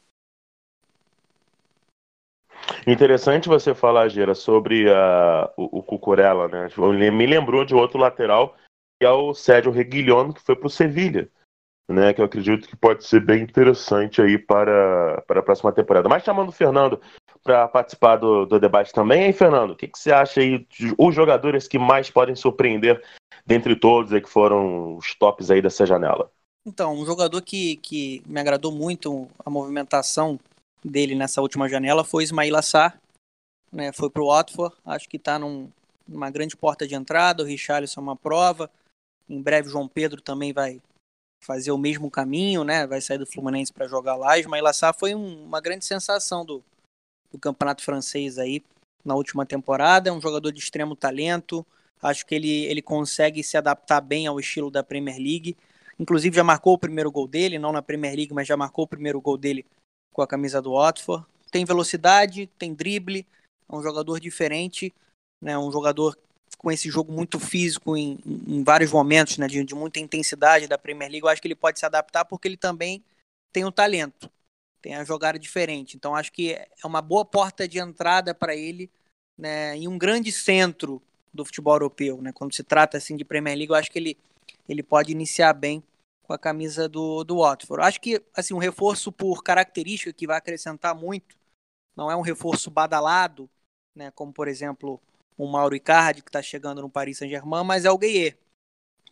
Interessante 2.86 3.48
você 3.48 3.74
falar, 3.74 4.08
Gera, 4.08 4.34
sobre 4.34 4.86
o, 5.56 5.78
o 5.78 5.82
Cucurella, 5.82 6.48
né? 6.48 6.68
Me 7.10 7.26
lembrou 7.26 7.64
de 7.64 7.74
outro 7.74 7.98
lateral, 7.98 8.56
que 9.00 9.06
é 9.06 9.10
o 9.10 9.34
Sérgio 9.34 9.72
Reguilhón, 9.72 10.32
que 10.32 10.40
foi 10.40 10.56
para 10.56 10.66
o 10.66 10.70
Sevilha 10.70 11.30
né, 11.92 12.12
que 12.12 12.20
eu 12.20 12.24
acredito 12.24 12.68
que 12.68 12.76
pode 12.76 13.04
ser 13.04 13.24
bem 13.24 13.42
interessante 13.42 14.20
aí 14.20 14.38
para, 14.38 15.22
para 15.26 15.40
a 15.40 15.42
próxima 15.42 15.72
temporada. 15.72 16.08
Mas 16.08 16.24
chamando 16.24 16.48
o 16.48 16.52
Fernando 16.52 17.00
para 17.42 17.66
participar 17.68 18.16
do, 18.16 18.46
do 18.46 18.58
debate 18.58 18.92
também, 18.92 19.32
Fernando, 19.32 19.72
o 19.72 19.76
que, 19.76 19.88
que 19.88 19.98
você 19.98 20.12
acha 20.12 20.40
aí 20.40 20.66
os 20.96 21.14
jogadores 21.14 21.66
que 21.66 21.78
mais 21.78 22.10
podem 22.10 22.36
surpreender 22.36 23.02
dentre 23.44 23.74
todos 23.74 24.12
aí 24.12 24.20
que 24.20 24.28
foram 24.28 24.96
os 24.96 25.14
tops 25.14 25.50
aí 25.50 25.60
dessa 25.60 25.84
janela? 25.84 26.30
Então, 26.64 26.94
um 26.94 27.04
jogador 27.04 27.42
que, 27.42 27.76
que 27.76 28.22
me 28.26 28.40
agradou 28.40 28.70
muito 28.70 29.28
a 29.44 29.50
movimentação 29.50 30.38
dele 30.84 31.14
nessa 31.14 31.40
última 31.40 31.68
janela 31.68 32.04
foi 32.04 32.24
Ismail 32.24 32.56
Assar, 32.56 33.00
né, 33.70 33.92
foi 33.92 34.10
para 34.10 34.22
o 34.22 34.28
Watford, 34.28 34.74
acho 34.84 35.08
que 35.08 35.16
está 35.16 35.38
num, 35.38 35.70
numa 36.06 36.30
grande 36.30 36.56
porta 36.56 36.86
de 36.86 36.94
entrada, 36.94 37.42
o 37.42 37.46
Richarlison 37.46 38.00
é 38.00 38.04
uma 38.04 38.16
prova, 38.16 38.70
em 39.28 39.40
breve 39.40 39.68
João 39.68 39.88
Pedro 39.88 40.20
também 40.20 40.52
vai, 40.52 40.80
fazer 41.42 41.72
o 41.72 41.78
mesmo 41.78 42.10
caminho, 42.10 42.64
né? 42.64 42.86
Vai 42.86 43.00
sair 43.00 43.18
do 43.18 43.26
Fluminense 43.26 43.72
para 43.72 43.88
jogar 43.88 44.14
lá. 44.14 44.38
Ismail 44.38 44.66
Assar 44.66 44.94
foi 44.96 45.14
um, 45.14 45.44
uma 45.44 45.60
grande 45.60 45.84
sensação 45.84 46.44
do, 46.44 46.62
do 47.30 47.38
campeonato 47.38 47.82
francês 47.82 48.38
aí 48.38 48.62
na 49.04 49.14
última 49.14 49.44
temporada. 49.44 50.08
É 50.08 50.12
um 50.12 50.20
jogador 50.20 50.52
de 50.52 50.60
extremo 50.60 50.94
talento. 50.94 51.66
Acho 52.00 52.24
que 52.24 52.34
ele, 52.34 52.64
ele 52.66 52.80
consegue 52.80 53.42
se 53.42 53.56
adaptar 53.56 54.00
bem 54.00 54.26
ao 54.26 54.38
estilo 54.38 54.70
da 54.70 54.82
Premier 54.82 55.18
League. 55.18 55.56
Inclusive 55.98 56.34
já 56.34 56.44
marcou 56.44 56.74
o 56.74 56.78
primeiro 56.78 57.10
gol 57.10 57.26
dele, 57.26 57.58
não 57.58 57.72
na 57.72 57.82
Premier 57.82 58.14
League, 58.14 58.32
mas 58.32 58.46
já 58.46 58.56
marcou 58.56 58.84
o 58.84 58.88
primeiro 58.88 59.20
gol 59.20 59.36
dele 59.36 59.66
com 60.12 60.22
a 60.22 60.26
camisa 60.26 60.60
do 60.60 60.72
Watford. 60.72 61.24
Tem 61.50 61.64
velocidade, 61.64 62.48
tem 62.58 62.74
drible, 62.74 63.26
é 63.68 63.74
um 63.74 63.82
jogador 63.82 64.20
diferente, 64.20 64.92
né? 65.40 65.58
Um 65.58 65.70
jogador 65.70 66.16
com 66.62 66.70
esse 66.70 66.88
jogo 66.88 67.12
muito 67.12 67.40
físico 67.40 67.96
em, 67.96 68.18
em 68.46 68.62
vários 68.62 68.92
momentos, 68.92 69.36
né, 69.36 69.48
de, 69.48 69.64
de, 69.64 69.74
muita 69.74 69.98
intensidade 69.98 70.68
da 70.68 70.78
Premier 70.78 71.10
League, 71.10 71.24
eu 71.24 71.28
acho 71.28 71.42
que 71.42 71.48
ele 71.48 71.56
pode 71.56 71.78
se 71.78 71.84
adaptar 71.84 72.24
porque 72.24 72.46
ele 72.46 72.56
também 72.56 73.02
tem 73.52 73.64
um 73.64 73.72
talento, 73.72 74.30
tem 74.80 74.94
a 74.94 75.04
jogada 75.04 75.38
diferente. 75.38 75.96
Então 75.96 76.14
acho 76.14 76.32
que 76.32 76.52
é 76.52 76.68
uma 76.84 77.02
boa 77.02 77.24
porta 77.24 77.66
de 77.66 77.78
entrada 77.78 78.32
para 78.32 78.54
ele 78.54 78.88
né, 79.36 79.76
em 79.76 79.88
um 79.88 79.98
grande 79.98 80.30
centro 80.30 81.02
do 81.34 81.44
futebol 81.44 81.74
europeu. 81.74 82.22
Né, 82.22 82.32
quando 82.32 82.54
se 82.54 82.62
trata 82.62 82.96
assim 82.96 83.16
de 83.16 83.24
Premier 83.24 83.56
League, 83.56 83.70
eu 83.70 83.76
acho 83.76 83.90
que 83.90 83.98
ele, 83.98 84.16
ele 84.68 84.82
pode 84.82 85.10
iniciar 85.10 85.52
bem 85.52 85.82
com 86.32 86.34
a 86.34 86.38
camisa 86.38 86.88
do, 86.88 87.22
do 87.24 87.38
Watford. 87.38 87.84
Acho 87.84 88.00
que 88.00 88.22
assim 88.34 88.54
um 88.54 88.58
reforço 88.58 89.12
por 89.12 89.42
característica 89.42 90.12
que 90.12 90.26
vai 90.26 90.38
acrescentar 90.38 90.94
muito, 90.94 91.36
não 91.94 92.10
é 92.10 92.16
um 92.16 92.22
reforço 92.22 92.70
badalado, 92.70 93.50
né, 93.94 94.10
como 94.12 94.32
por 94.32 94.48
exemplo 94.48 94.98
o 95.36 95.46
Mauro 95.46 95.76
Icardi, 95.76 96.22
que 96.22 96.30
está 96.30 96.40
chegando 96.40 96.80
no 96.80 96.88
Paris 96.88 97.18
Saint-Germain, 97.18 97.64
mas 97.64 97.84
é 97.84 97.90
o 97.90 97.98
Gueye. 97.98 98.34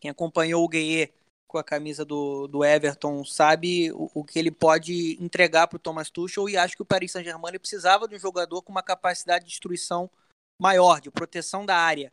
Quem 0.01 0.11
acompanhou 0.11 0.65
o 0.65 0.69
Gueye 0.69 1.13
com 1.47 1.59
a 1.59 1.65
camisa 1.65 2.05
do, 2.05 2.47
do 2.47 2.65
Everton 2.65 3.23
sabe 3.23 3.93
o, 3.93 4.11
o 4.15 4.25
que 4.25 4.39
ele 4.39 4.51
pode 4.51 5.23
entregar 5.23 5.67
para 5.67 5.77
o 5.77 5.81
Thomas 5.81 6.09
Tuchel 6.09 6.49
e 6.49 6.57
acho 6.57 6.75
que 6.75 6.83
o 6.83 6.87
Paris 6.87 7.13
Saint-Germain 7.13 7.59
precisava 7.59 8.09
de 8.09 8.15
um 8.15 8.19
jogador 8.19 8.63
com 8.63 8.73
uma 8.73 8.83
capacidade 8.83 9.45
de 9.45 9.51
destruição 9.51 10.11
maior, 10.59 11.03
de 11.03 11.11
proteção 11.11 11.67
da 11.67 11.77
área. 11.77 12.13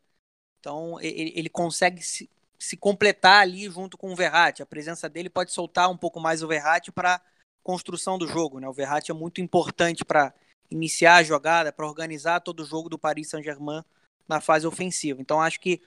Então 0.60 1.00
ele, 1.00 1.32
ele 1.34 1.50
consegue 1.50 2.02
se, 2.02 2.30
se 2.58 2.76
completar 2.76 3.42
ali 3.42 3.70
junto 3.70 3.98
com 3.98 4.12
o 4.12 4.16
Verratti. 4.16 4.62
A 4.62 4.66
presença 4.66 5.08
dele 5.08 5.30
pode 5.30 5.52
soltar 5.52 5.90
um 5.90 5.98
pouco 5.98 6.20
mais 6.20 6.42
o 6.42 6.48
Verratti 6.48 6.92
para 6.92 7.22
construção 7.64 8.18
do 8.18 8.28
jogo. 8.28 8.60
Né? 8.60 8.68
O 8.68 8.74
Verratti 8.74 9.12
é 9.12 9.14
muito 9.14 9.42
importante 9.42 10.04
para 10.04 10.34
iniciar 10.70 11.18
a 11.18 11.24
jogada, 11.24 11.72
para 11.72 11.88
organizar 11.88 12.42
todo 12.42 12.62
o 12.62 12.66
jogo 12.66 12.90
do 12.90 12.98
Paris 12.98 13.30
Saint-Germain 13.30 13.84
na 14.28 14.42
fase 14.42 14.66
ofensiva. 14.66 15.22
Então 15.22 15.42
acho 15.42 15.60
que 15.60 15.82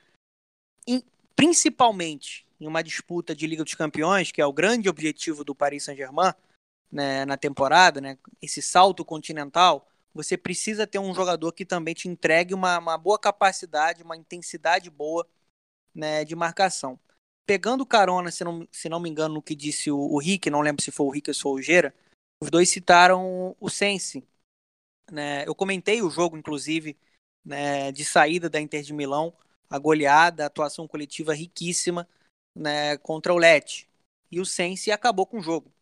principalmente 1.34 2.46
em 2.60 2.66
uma 2.66 2.82
disputa 2.82 3.34
de 3.34 3.46
Liga 3.46 3.64
dos 3.64 3.74
Campeões, 3.74 4.30
que 4.30 4.40
é 4.40 4.46
o 4.46 4.52
grande 4.52 4.88
objetivo 4.88 5.42
do 5.42 5.54
Paris 5.54 5.84
Saint-Germain 5.84 6.34
né, 6.92 7.24
na 7.24 7.36
temporada, 7.36 8.00
né, 8.00 8.18
esse 8.42 8.60
salto 8.60 9.04
continental, 9.04 9.88
você 10.12 10.36
precisa 10.36 10.86
ter 10.86 10.98
um 10.98 11.14
jogador 11.14 11.52
que 11.52 11.64
também 11.64 11.94
te 11.94 12.08
entregue 12.08 12.52
uma, 12.52 12.78
uma 12.78 12.98
boa 12.98 13.18
capacidade, 13.18 14.02
uma 14.02 14.16
intensidade 14.16 14.90
boa 14.90 15.26
né, 15.94 16.24
de 16.24 16.34
marcação. 16.34 16.98
Pegando 17.46 17.86
carona, 17.86 18.30
se 18.30 18.44
não, 18.44 18.66
se 18.70 18.88
não 18.88 19.00
me 19.00 19.08
engano, 19.08 19.34
no 19.34 19.42
que 19.42 19.54
disse 19.54 19.90
o, 19.90 19.98
o 19.98 20.18
Rick, 20.18 20.48
não 20.50 20.60
lembro 20.60 20.82
se 20.82 20.90
foi 20.90 21.06
o 21.06 21.10
Rick 21.10 21.30
ou 21.30 21.34
se 21.34 21.40
foi 21.40 21.52
o 21.52 21.62
Gera, 21.62 21.94
os 22.42 22.50
dois 22.50 22.68
citaram 22.68 23.56
o 23.60 23.68
Sense. 23.68 24.26
Né? 25.10 25.46
Eu 25.46 25.54
comentei 25.54 26.00
o 26.00 26.10
jogo, 26.10 26.36
inclusive, 26.36 26.96
né, 27.44 27.90
de 27.92 28.04
saída 28.04 28.48
da 28.48 28.60
Inter 28.60 28.82
de 28.82 28.92
Milão, 28.92 29.32
a 29.68 29.78
goleada, 29.78 30.44
a 30.44 30.46
atuação 30.46 30.86
coletiva 30.86 31.34
riquíssima 31.34 32.08
né, 32.56 32.96
contra 32.98 33.34
o 33.34 33.38
Lecce. 33.38 33.86
E 34.30 34.40
o 34.40 34.46
Sense 34.46 34.90
acabou 34.90 35.26
com 35.26 35.38
o 35.38 35.42
jogo. 35.42 35.72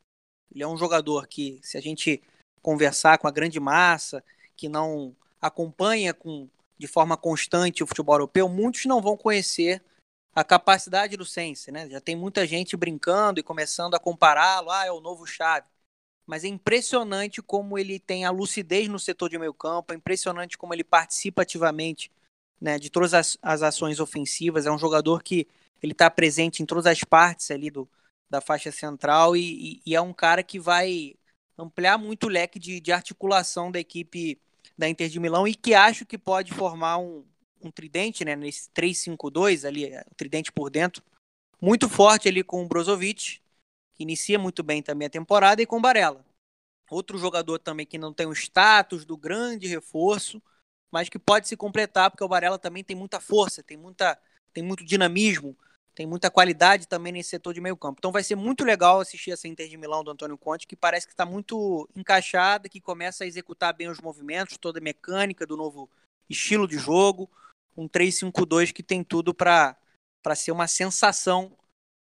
Ele 0.52 0.62
é 0.62 0.66
um 0.66 0.76
jogador 0.76 1.26
que, 1.26 1.60
se 1.62 1.76
a 1.76 1.80
gente 1.80 2.22
conversar 2.62 3.18
com 3.18 3.28
a 3.28 3.30
grande 3.30 3.60
massa, 3.60 4.24
que 4.56 4.68
não 4.68 5.14
acompanha 5.40 6.12
com, 6.12 6.48
de 6.76 6.86
forma 6.86 7.16
constante 7.16 7.82
o 7.82 7.86
futebol 7.86 8.14
europeu, 8.14 8.48
muitos 8.48 8.84
não 8.86 9.00
vão 9.00 9.16
conhecer 9.16 9.82
a 10.40 10.44
capacidade 10.44 11.16
do 11.16 11.24
Sense. 11.24 11.70
Né? 11.70 11.88
Já 11.88 12.01
tem 12.01 12.16
muita 12.16 12.46
gente 12.46 12.77
brincando 12.77 13.40
e 13.40 13.42
começando 13.42 13.94
a 13.94 13.98
compará-lo. 13.98 14.70
Ah, 14.70 14.87
é 14.87 14.92
o 14.92 15.01
novo 15.01 15.27
Chave 15.27 15.66
mas 16.29 16.44
é 16.44 16.48
impressionante 16.48 17.40
como 17.40 17.79
ele 17.79 17.98
tem 17.98 18.27
a 18.27 18.31
lucidez 18.31 18.87
no 18.87 18.98
setor 18.98 19.31
de 19.31 19.38
meio 19.38 19.55
campo, 19.55 19.94
é 19.94 19.96
impressionante 19.96 20.59
como 20.59 20.74
ele 20.74 20.85
participa 20.85 21.40
ativamente 21.40 22.12
né, 22.61 22.79
de 22.79 22.90
todas 22.90 23.14
as, 23.14 23.38
as 23.40 23.62
ações 23.62 23.98
ofensivas, 23.98 24.66
é 24.66 24.70
um 24.70 24.79
jogador 24.79 25.22
que 25.22 25.48
ele 25.83 25.92
está 25.92 26.11
presente 26.11 26.62
em 26.62 26.66
todas 26.66 26.85
as 26.85 27.03
partes 27.03 27.51
ali 27.51 27.70
do, 27.70 27.88
da 28.29 28.42
faixa 28.42 28.70
central 28.70 29.35
e, 29.35 29.40
e, 29.40 29.83
e, 29.87 29.96
é 29.96 30.01
um 30.03 30.12
cara 30.12 30.42
que 30.42 30.61
vai 30.61 31.14
ampliar 31.57 31.96
muito 31.96 32.24
o 32.24 32.29
leque 32.29 32.59
de, 32.59 32.79
de 32.79 32.92
articulação 32.92 33.72
da 33.72 33.81
equipe 33.81 34.38
da 34.77 34.87
Inter 34.87 35.09
de 35.09 35.18
Milão 35.18 35.48
e 35.48 35.55
que 35.55 35.72
acho 35.72 36.05
que 36.05 36.18
pode 36.18 36.53
formar 36.53 36.98
um, 36.98 37.24
um 37.62 37.70
tridente, 37.70 38.24
né, 38.24 38.36
nesse 38.36 38.70
3-5-2 38.70 39.64
ali, 39.64 39.86
o 40.10 40.14
tridente 40.16 40.52
por 40.52 40.70
dentro, 40.70 41.02
muito 41.60 41.88
forte 41.88 42.28
ali 42.28 42.42
com 42.42 42.62
o 42.62 42.68
Brozovic, 42.68 43.40
que 43.94 44.02
inicia 44.02 44.38
muito 44.38 44.62
bem 44.62 44.82
também 44.82 45.06
a 45.06 45.10
temporada, 45.10 45.60
e 45.60 45.66
com 45.66 45.80
Barella. 45.80 46.24
Outro 46.90 47.18
jogador 47.18 47.58
também 47.58 47.84
que 47.84 47.98
não 47.98 48.14
tem 48.14 48.26
o 48.26 48.32
status 48.32 49.04
do 49.04 49.16
grande 49.16 49.66
reforço, 49.66 50.40
mas 50.90 51.08
que 51.08 51.18
pode 51.18 51.48
se 51.48 51.56
completar, 51.56 52.10
porque 52.10 52.24
o 52.24 52.28
Barella 52.28 52.58
também 52.58 52.82
tem 52.82 52.96
muita 52.96 53.20
força, 53.20 53.62
tem, 53.62 53.76
muita, 53.76 54.18
tem 54.52 54.62
muito 54.62 54.84
dinamismo, 54.84 55.56
tem 55.94 56.06
muita 56.06 56.30
qualidade 56.30 56.86
também 56.86 57.12
nesse 57.12 57.30
setor 57.30 57.52
de 57.52 57.60
meio 57.60 57.76
campo. 57.76 57.96
Então 57.98 58.12
vai 58.12 58.22
ser 58.22 58.36
muito 58.36 58.64
legal 58.64 59.00
assistir 59.00 59.32
essa 59.32 59.48
Inter 59.48 59.68
de 59.68 59.76
Milão 59.76 60.04
do 60.04 60.12
Antônio 60.12 60.38
Conte, 60.38 60.66
que 60.66 60.76
parece 60.76 61.06
que 61.06 61.12
está 61.12 61.26
muito 61.26 61.88
encaixada, 61.94 62.68
que 62.68 62.80
começa 62.80 63.24
a 63.24 63.26
executar 63.26 63.74
bem 63.74 63.88
os 63.88 64.00
movimentos, 64.00 64.56
toda 64.56 64.78
a 64.78 64.82
mecânica 64.82 65.44
do 65.44 65.56
novo 65.56 65.90
estilo 66.30 66.68
de 66.68 66.78
jogo, 66.78 67.28
um 67.78 67.88
3-5-2 67.88 68.72
que 68.72 68.82
tem 68.82 69.04
tudo 69.04 69.32
para 69.32 69.76
ser 70.34 70.50
uma 70.50 70.66
sensação 70.66 71.56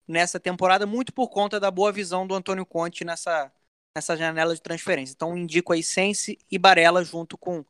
nessa 0.07 0.39
temporada, 0.39 0.87
muito 0.87 1.13
por 1.13 1.29
conta 1.29 1.59
da 1.59 1.71
boa 1.71 1.91
visão 1.91 2.27
do 2.27 2.35
Antônio 2.35 2.65
Conte 2.65 3.05
nessa, 3.05 3.53
nessa 3.97 4.17
janela 4.17 4.55
de 4.55 4.63
transferência. 4.63 5.13
Então 5.13 5.37
indico 5.37 5.73
aí 5.73 5.83
Sense 5.83 6.39
e 6.49 6.59
Barella 6.59 7.03
junto 7.03 7.37
com 7.37 7.65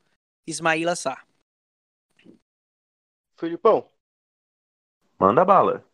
Ismail 0.47 0.91
Assar. 0.91 1.27
Filipão. 3.39 3.89
Manda 5.19 5.45
bala. 5.45 5.85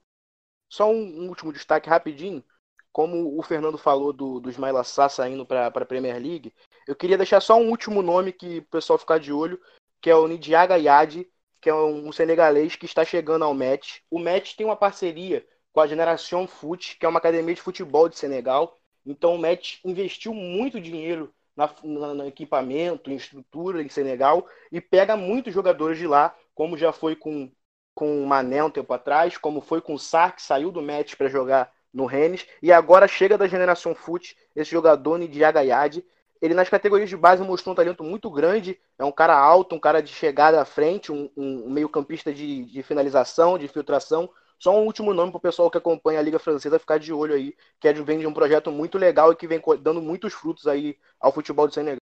Só 0.68 0.90
um, 0.90 1.24
um, 1.24 1.28
último 1.28 1.52
destaque 1.52 1.88
rapidinho. 1.88 2.44
Como 2.92 3.38
o 3.38 3.42
Fernando 3.42 3.78
falou 3.78 4.12
do, 4.12 4.40
do 4.40 4.50
Ismail 4.50 4.76
Assar 4.76 5.08
saindo 5.08 5.46
para 5.46 5.68
a 5.68 5.86
Premier 5.86 6.20
League, 6.20 6.52
eu 6.88 6.96
queria 6.96 7.16
deixar 7.16 7.40
só 7.40 7.56
um 7.56 7.68
último 7.68 8.02
nome 8.02 8.32
que 8.32 8.58
o 8.58 8.64
pessoal 8.64 8.98
ficar 8.98 9.18
de 9.18 9.32
olho, 9.32 9.62
que 10.00 10.10
é 10.10 10.16
o 10.16 10.26
Nidiaga 10.26 10.76
Yadi, 10.76 11.30
que 11.60 11.68
é 11.68 11.74
um 11.74 12.10
senegalês 12.12 12.76
que 12.76 12.86
está 12.86 13.04
chegando 13.04 13.44
ao 13.44 13.54
Met. 13.54 14.02
O 14.10 14.18
Met 14.18 14.56
tem 14.56 14.66
uma 14.66 14.76
parceria 14.76 15.46
com 15.72 15.80
a 15.80 15.86
Generação 15.86 16.46
Foot, 16.46 16.96
que 16.98 17.06
é 17.06 17.08
uma 17.08 17.18
academia 17.18 17.54
de 17.54 17.60
futebol 17.60 18.08
de 18.08 18.18
Senegal. 18.18 18.78
Então 19.04 19.34
o 19.34 19.38
Met 19.38 19.80
investiu 19.84 20.34
muito 20.34 20.80
dinheiro 20.80 21.32
na, 21.56 21.70
na, 21.82 22.14
no 22.14 22.26
equipamento, 22.26 23.10
em 23.10 23.16
estrutura 23.16 23.82
em 23.82 23.88
Senegal 23.88 24.46
e 24.72 24.80
pega 24.80 25.16
muitos 25.16 25.52
jogadores 25.52 25.98
de 25.98 26.06
lá, 26.06 26.34
como 26.54 26.76
já 26.76 26.92
foi 26.92 27.14
com, 27.14 27.50
com 27.94 28.22
o 28.22 28.26
Mané 28.26 28.64
um 28.64 28.70
tempo 28.70 28.92
atrás, 28.92 29.36
como 29.36 29.60
foi 29.60 29.80
com 29.80 29.94
o 29.94 29.98
Sar, 29.98 30.34
que 30.34 30.42
saiu 30.42 30.72
do 30.72 30.82
Met 30.82 31.16
para 31.16 31.28
jogar 31.28 31.72
no 31.92 32.06
Rennes. 32.06 32.46
E 32.62 32.72
agora 32.72 33.08
chega 33.08 33.36
da 33.36 33.46
geração 33.46 33.94
Foot, 33.94 34.36
esse 34.54 34.70
jogador 34.70 35.18
Ndiaga 35.18 35.62
Yad. 35.62 36.04
Ele 36.40 36.54
nas 36.54 36.68
categorias 36.68 37.08
de 37.08 37.16
base 37.16 37.42
mostrou 37.42 37.72
um 37.72 37.76
talento 37.76 38.02
muito 38.02 38.30
grande. 38.30 38.80
É 38.98 39.04
um 39.04 39.12
cara 39.12 39.38
alto, 39.38 39.74
um 39.74 39.80
cara 39.80 40.00
de 40.00 40.12
chegada 40.12 40.60
à 40.60 40.64
frente, 40.64 41.12
um, 41.12 41.30
um 41.36 41.70
meio-campista 41.70 42.32
de, 42.32 42.64
de 42.64 42.82
finalização, 42.82 43.58
de 43.58 43.68
filtração. 43.68 44.30
Só 44.58 44.78
um 44.78 44.84
último 44.84 45.14
nome 45.14 45.30
para 45.32 45.38
o 45.38 45.42
pessoal 45.42 45.70
que 45.70 45.78
acompanha 45.78 46.18
a 46.18 46.22
Liga 46.22 46.38
Francesa 46.38 46.78
ficar 46.78 46.98
de 46.98 47.12
olho 47.12 47.34
aí, 47.34 47.56
que 47.78 47.88
é 47.88 47.92
de, 47.92 48.02
vem 48.02 48.18
de 48.18 48.26
um 48.26 48.34
projeto 48.34 48.70
muito 48.70 48.98
legal 48.98 49.32
e 49.32 49.36
que 49.36 49.46
vem 49.46 49.60
dando 49.80 50.02
muitos 50.02 50.34
frutos 50.34 50.66
aí 50.66 50.98
ao 51.18 51.32
futebol 51.32 51.66
do 51.66 51.74
Senegal. 51.74 51.96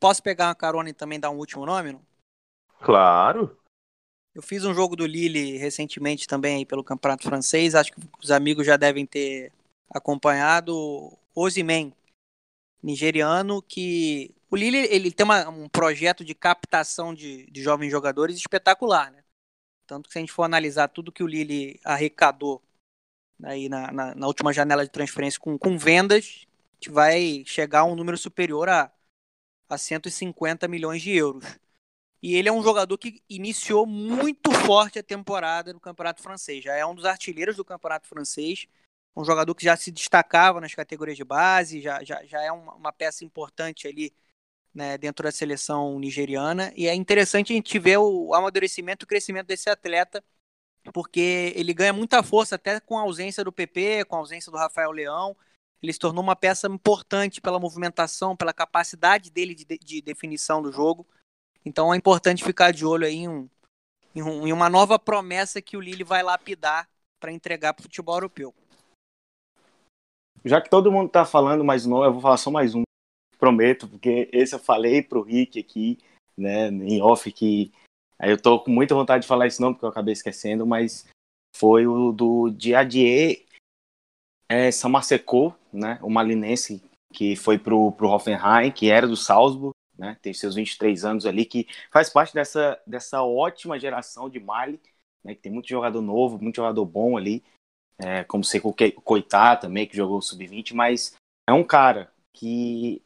Posso 0.00 0.22
pegar 0.22 0.48
uma 0.48 0.54
carona 0.54 0.90
e 0.90 0.94
também 0.94 1.20
dar 1.20 1.30
um 1.30 1.38
último 1.38 1.64
nome? 1.64 1.92
Não? 1.92 2.02
Claro. 2.80 3.58
Eu 4.34 4.42
fiz 4.42 4.64
um 4.64 4.74
jogo 4.74 4.96
do 4.96 5.06
Lille 5.06 5.56
recentemente 5.56 6.26
também 6.26 6.56
aí 6.56 6.66
pelo 6.66 6.84
Campeonato 6.84 7.22
Francês. 7.22 7.74
Acho 7.74 7.92
que 7.92 8.00
os 8.22 8.30
amigos 8.30 8.66
já 8.66 8.76
devem 8.76 9.06
ter 9.06 9.52
acompanhado. 9.88 11.16
Osimen, 11.34 11.94
nigeriano, 12.84 13.62
que 13.62 14.34
o 14.50 14.56
Lille 14.56 14.78
ele 14.90 15.10
tem 15.10 15.24
uma, 15.24 15.48
um 15.48 15.68
projeto 15.68 16.24
de 16.24 16.34
captação 16.34 17.14
de, 17.14 17.46
de 17.50 17.62
jovens 17.62 17.90
jogadores 17.90 18.36
espetacular, 18.36 19.10
né? 19.10 19.24
Tanto 19.86 20.08
que 20.08 20.12
se 20.12 20.18
a 20.18 20.22
gente 20.22 20.32
for 20.32 20.44
analisar 20.44 20.88
tudo 20.88 21.12
que 21.12 21.22
o 21.22 21.26
Lille 21.26 21.80
arrecadou 21.84 22.62
aí 23.42 23.68
na, 23.68 23.90
na, 23.92 24.14
na 24.14 24.26
última 24.26 24.52
janela 24.52 24.84
de 24.84 24.90
transferência 24.90 25.40
com, 25.40 25.58
com 25.58 25.76
vendas, 25.76 26.46
gente 26.84 26.90
vai 26.90 27.42
chegar 27.46 27.80
a 27.80 27.84
um 27.84 27.94
número 27.94 28.18
superior 28.18 28.68
a, 28.68 28.92
a 29.68 29.78
150 29.78 30.68
milhões 30.68 31.00
de 31.00 31.12
euros. 31.12 31.44
E 32.22 32.34
ele 32.34 32.48
é 32.48 32.52
um 32.52 32.62
jogador 32.62 32.96
que 32.98 33.22
iniciou 33.28 33.86
muito 33.86 34.50
forte 34.52 34.98
a 34.98 35.02
temporada 35.02 35.72
no 35.72 35.80
Campeonato 35.80 36.22
Francês. 36.22 36.64
Já 36.64 36.74
é 36.74 36.84
um 36.84 36.94
dos 36.94 37.04
artilheiros 37.04 37.56
do 37.56 37.64
Campeonato 37.64 38.06
Francês. 38.06 38.66
Um 39.16 39.24
jogador 39.24 39.54
que 39.54 39.64
já 39.64 39.76
se 39.76 39.90
destacava 39.90 40.60
nas 40.60 40.74
categorias 40.74 41.16
de 41.16 41.24
base, 41.24 41.80
já, 41.80 42.02
já, 42.02 42.24
já 42.24 42.42
é 42.42 42.50
uma, 42.50 42.74
uma 42.74 42.92
peça 42.92 43.24
importante 43.24 43.86
ali 43.86 44.12
né, 44.74 44.98
dentro 44.98 45.22
da 45.22 45.30
seleção 45.30 45.98
nigeriana. 45.98 46.72
E 46.76 46.88
é 46.88 46.94
interessante 46.94 47.52
a 47.52 47.56
gente 47.56 47.78
ver 47.78 47.98
o 47.98 48.34
amadurecimento 48.34 49.04
e 49.04 49.06
o 49.06 49.08
crescimento 49.08 49.46
desse 49.46 49.70
atleta, 49.70 50.22
porque 50.92 51.52
ele 51.54 51.72
ganha 51.72 51.92
muita 51.92 52.22
força 52.22 52.56
até 52.56 52.80
com 52.80 52.98
a 52.98 53.02
ausência 53.02 53.44
do 53.44 53.52
PP, 53.52 54.04
com 54.06 54.16
a 54.16 54.18
ausência 54.18 54.50
do 54.50 54.58
Rafael 54.58 54.90
Leão. 54.90 55.36
Ele 55.80 55.92
se 55.92 55.98
tornou 55.98 56.22
uma 56.22 56.34
peça 56.34 56.66
importante 56.66 57.40
pela 57.40 57.60
movimentação, 57.60 58.36
pela 58.36 58.52
capacidade 58.52 59.30
dele 59.30 59.54
de, 59.54 59.64
de 59.64 60.02
definição 60.02 60.60
do 60.60 60.72
jogo. 60.72 61.06
Então 61.64 61.94
é 61.94 61.96
importante 61.96 62.44
ficar 62.44 62.72
de 62.72 62.84
olho 62.84 63.06
aí 63.06 63.16
em, 63.16 63.28
um, 63.28 63.48
em, 64.14 64.22
um, 64.22 64.52
uma 64.52 64.68
nova 64.68 64.98
promessa 64.98 65.62
que 65.62 65.76
o 65.76 65.80
Lille 65.80 66.04
vai 66.04 66.22
lapidar 66.22 66.88
para 67.20 67.32
entregar 67.32 67.72
para 67.72 67.80
o 67.80 67.84
futebol 67.84 68.16
europeu. 68.16 68.54
Já 70.42 70.60
que 70.60 70.70
todo 70.70 70.90
mundo 70.90 71.08
está 71.08 71.24
falando 71.24 71.64
mais 71.64 71.84
um, 71.84 72.02
eu 72.02 72.12
vou 72.12 72.22
falar 72.22 72.36
só 72.36 72.50
mais 72.50 72.74
um, 72.74 72.82
prometo, 73.38 73.86
porque 73.86 74.28
esse 74.32 74.54
eu 74.54 74.58
falei 74.58 75.02
para 75.02 75.18
o 75.18 75.22
Rick 75.22 75.58
aqui, 75.58 75.98
né, 76.36 76.68
em 76.68 77.02
off, 77.02 77.30
que 77.30 77.70
aí 78.18 78.30
eu 78.30 78.40
tô 78.40 78.58
com 78.58 78.70
muita 78.70 78.94
vontade 78.94 79.22
de 79.22 79.28
falar 79.28 79.46
esse 79.46 79.60
nome, 79.60 79.74
porque 79.74 79.84
eu 79.84 79.90
acabei 79.90 80.12
esquecendo, 80.12 80.66
mas 80.66 81.06
foi 81.54 81.86
o 81.86 82.10
do 82.10 82.50
Diadier 82.50 83.44
é, 84.48 84.70
Samaseko, 84.70 85.54
né, 85.72 85.98
o 86.02 86.08
malinense 86.08 86.82
que 87.12 87.36
foi 87.36 87.58
pro, 87.58 87.92
pro 87.92 88.08
Hoffenheim, 88.08 88.72
que 88.72 88.90
era 88.90 89.06
do 89.06 89.16
Salzburg, 89.16 89.72
né? 89.96 90.16
Tem 90.20 90.34
seus 90.34 90.56
23 90.56 91.04
anos 91.04 91.24
ali, 91.24 91.44
que 91.44 91.68
faz 91.90 92.10
parte 92.10 92.34
dessa, 92.34 92.80
dessa 92.84 93.22
ótima 93.22 93.78
geração 93.78 94.28
de 94.28 94.40
Mali, 94.40 94.80
né? 95.22 95.34
Que 95.34 95.42
tem 95.42 95.52
muito 95.52 95.68
jogador 95.68 96.02
novo, 96.02 96.42
muito 96.42 96.56
jogador 96.56 96.84
bom 96.84 97.16
ali, 97.16 97.44
é, 97.98 98.24
como 98.24 98.44
Seco 98.44 98.74
Coitá 99.02 99.56
também, 99.56 99.86
que 99.86 99.96
jogou 99.96 100.20
sub-20, 100.20 100.74
mas 100.74 101.14
é 101.48 101.52
um 101.52 101.64
cara 101.64 102.12
que 102.32 103.02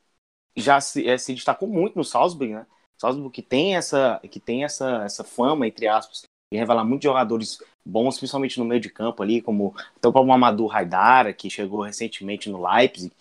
já 0.57 0.81
se, 0.81 1.07
é, 1.09 1.17
se 1.19 1.35
destacou 1.35 1.69
muito 1.69 1.97
no 1.97 2.05
Salzburg, 2.05 2.55
né? 2.55 2.67
Salzburg 3.01 3.31
que 3.33 3.43
tem 3.43 3.77
essa, 3.77 4.21
que 4.31 4.41
tem 4.41 4.65
essa, 4.65 5.05
essa 5.05 5.23
fama, 5.23 5.67
entre 5.67 5.87
aspas, 5.87 6.23
de 6.53 6.59
revelar 6.59 6.85
muitos 6.85 7.05
jogadores 7.05 7.63
bons, 7.87 8.19
principalmente 8.19 8.59
no 8.59 8.65
meio 8.65 8.81
de 8.81 8.91
campo 8.91 9.23
ali, 9.23 9.41
como 9.41 9.75
então, 9.97 10.11
o 10.13 10.33
Amadou 10.33 10.71
Haidara, 10.71 11.33
que 11.33 11.49
chegou 11.49 11.83
recentemente 11.83 12.51
no 12.51 12.67
Leipzig, 12.67 13.13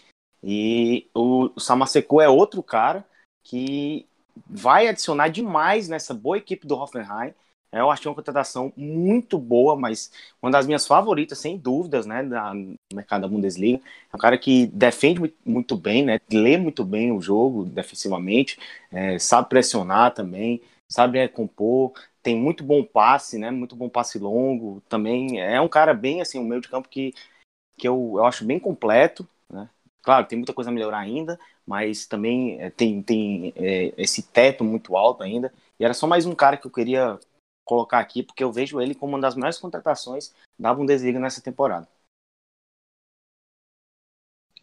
e 0.44 1.10
o, 1.14 1.52
o 1.56 1.60
Samaseko 1.60 2.22
é 2.22 2.30
outro 2.30 2.64
cara 2.64 3.06
que 3.44 4.08
vai 4.46 4.88
adicionar 4.88 5.30
demais 5.30 5.88
nessa 5.88 6.14
boa 6.14 6.38
equipe 6.38 6.68
do 6.68 6.76
Hoffenheim. 6.76 7.34
Eu 7.72 7.92
achei 7.92 8.10
uma 8.10 8.16
contratação 8.16 8.72
muito 8.78 9.38
boa, 9.38 9.76
mas 9.76 10.12
uma 10.42 10.52
das 10.52 10.66
minhas 10.66 10.88
favoritas, 10.88 11.38
sem 11.38 11.58
dúvidas, 11.58 12.06
né, 12.06 12.22
no 12.24 12.78
mercado 12.94 13.22
da 13.22 13.28
Bundesliga. 13.28 13.82
É 14.12 14.16
um 14.16 14.20
cara 14.20 14.38
que 14.38 14.68
defende 14.68 15.34
muito 15.46 15.76
bem, 15.76 16.04
né, 16.04 16.20
lê 16.32 16.58
muito 16.58 16.86
bem 16.86 17.12
o 17.12 17.22
jogo 17.22 17.66
defensivamente, 17.66 18.58
é, 18.92 19.20
sabe 19.20 19.50
pressionar 19.50 20.14
também, 20.14 20.62
sabe 20.88 21.20
é, 21.20 21.28
compor, 21.28 21.94
tem 22.24 22.36
muito 22.36 22.64
bom 22.64 22.84
passe, 22.84 23.38
né, 23.38 23.52
muito 23.52 23.76
bom 23.76 23.90
passe 23.90 24.18
longo. 24.18 24.82
Também 24.90 25.42
é 25.42 25.60
um 25.62 25.68
cara 25.68 25.94
bem 25.94 26.22
assim, 26.22 26.40
um 26.40 26.46
meio 26.46 26.62
de 26.62 26.70
campo 26.70 26.90
que, 26.90 27.14
que 27.78 27.88
eu, 27.88 28.16
eu 28.18 28.26
acho 28.26 28.46
bem 28.46 28.60
completo, 28.60 29.28
né. 29.50 29.70
Claro, 30.02 30.26
tem 30.26 30.38
muita 30.38 30.54
coisa 30.54 30.70
a 30.70 30.74
melhorar 30.74 31.00
ainda, 31.00 31.38
mas 31.66 32.06
também 32.06 32.62
é, 32.62 32.70
tem, 32.70 33.02
tem 33.02 33.54
é, 33.58 33.94
esse 33.98 34.24
teto 34.24 34.64
muito 34.64 34.96
alto 34.96 35.22
ainda. 35.24 35.54
E 35.80 35.84
era 35.84 35.94
só 35.94 36.08
mais 36.08 36.26
um 36.26 36.34
cara 36.34 36.56
que 36.58 36.66
eu 36.66 36.72
queria 36.72 37.20
colocar 37.68 38.00
aqui, 38.00 38.24
porque 38.24 38.44
eu 38.44 38.52
vejo 38.52 38.82
ele 38.82 38.96
como 38.96 39.14
uma 39.14 39.22
das 39.22 39.36
melhores 39.36 39.60
contratações 39.60 40.34
da 40.58 40.74
Bundesliga 40.74 41.20
nessa 41.20 41.42
temporada. 41.42 41.88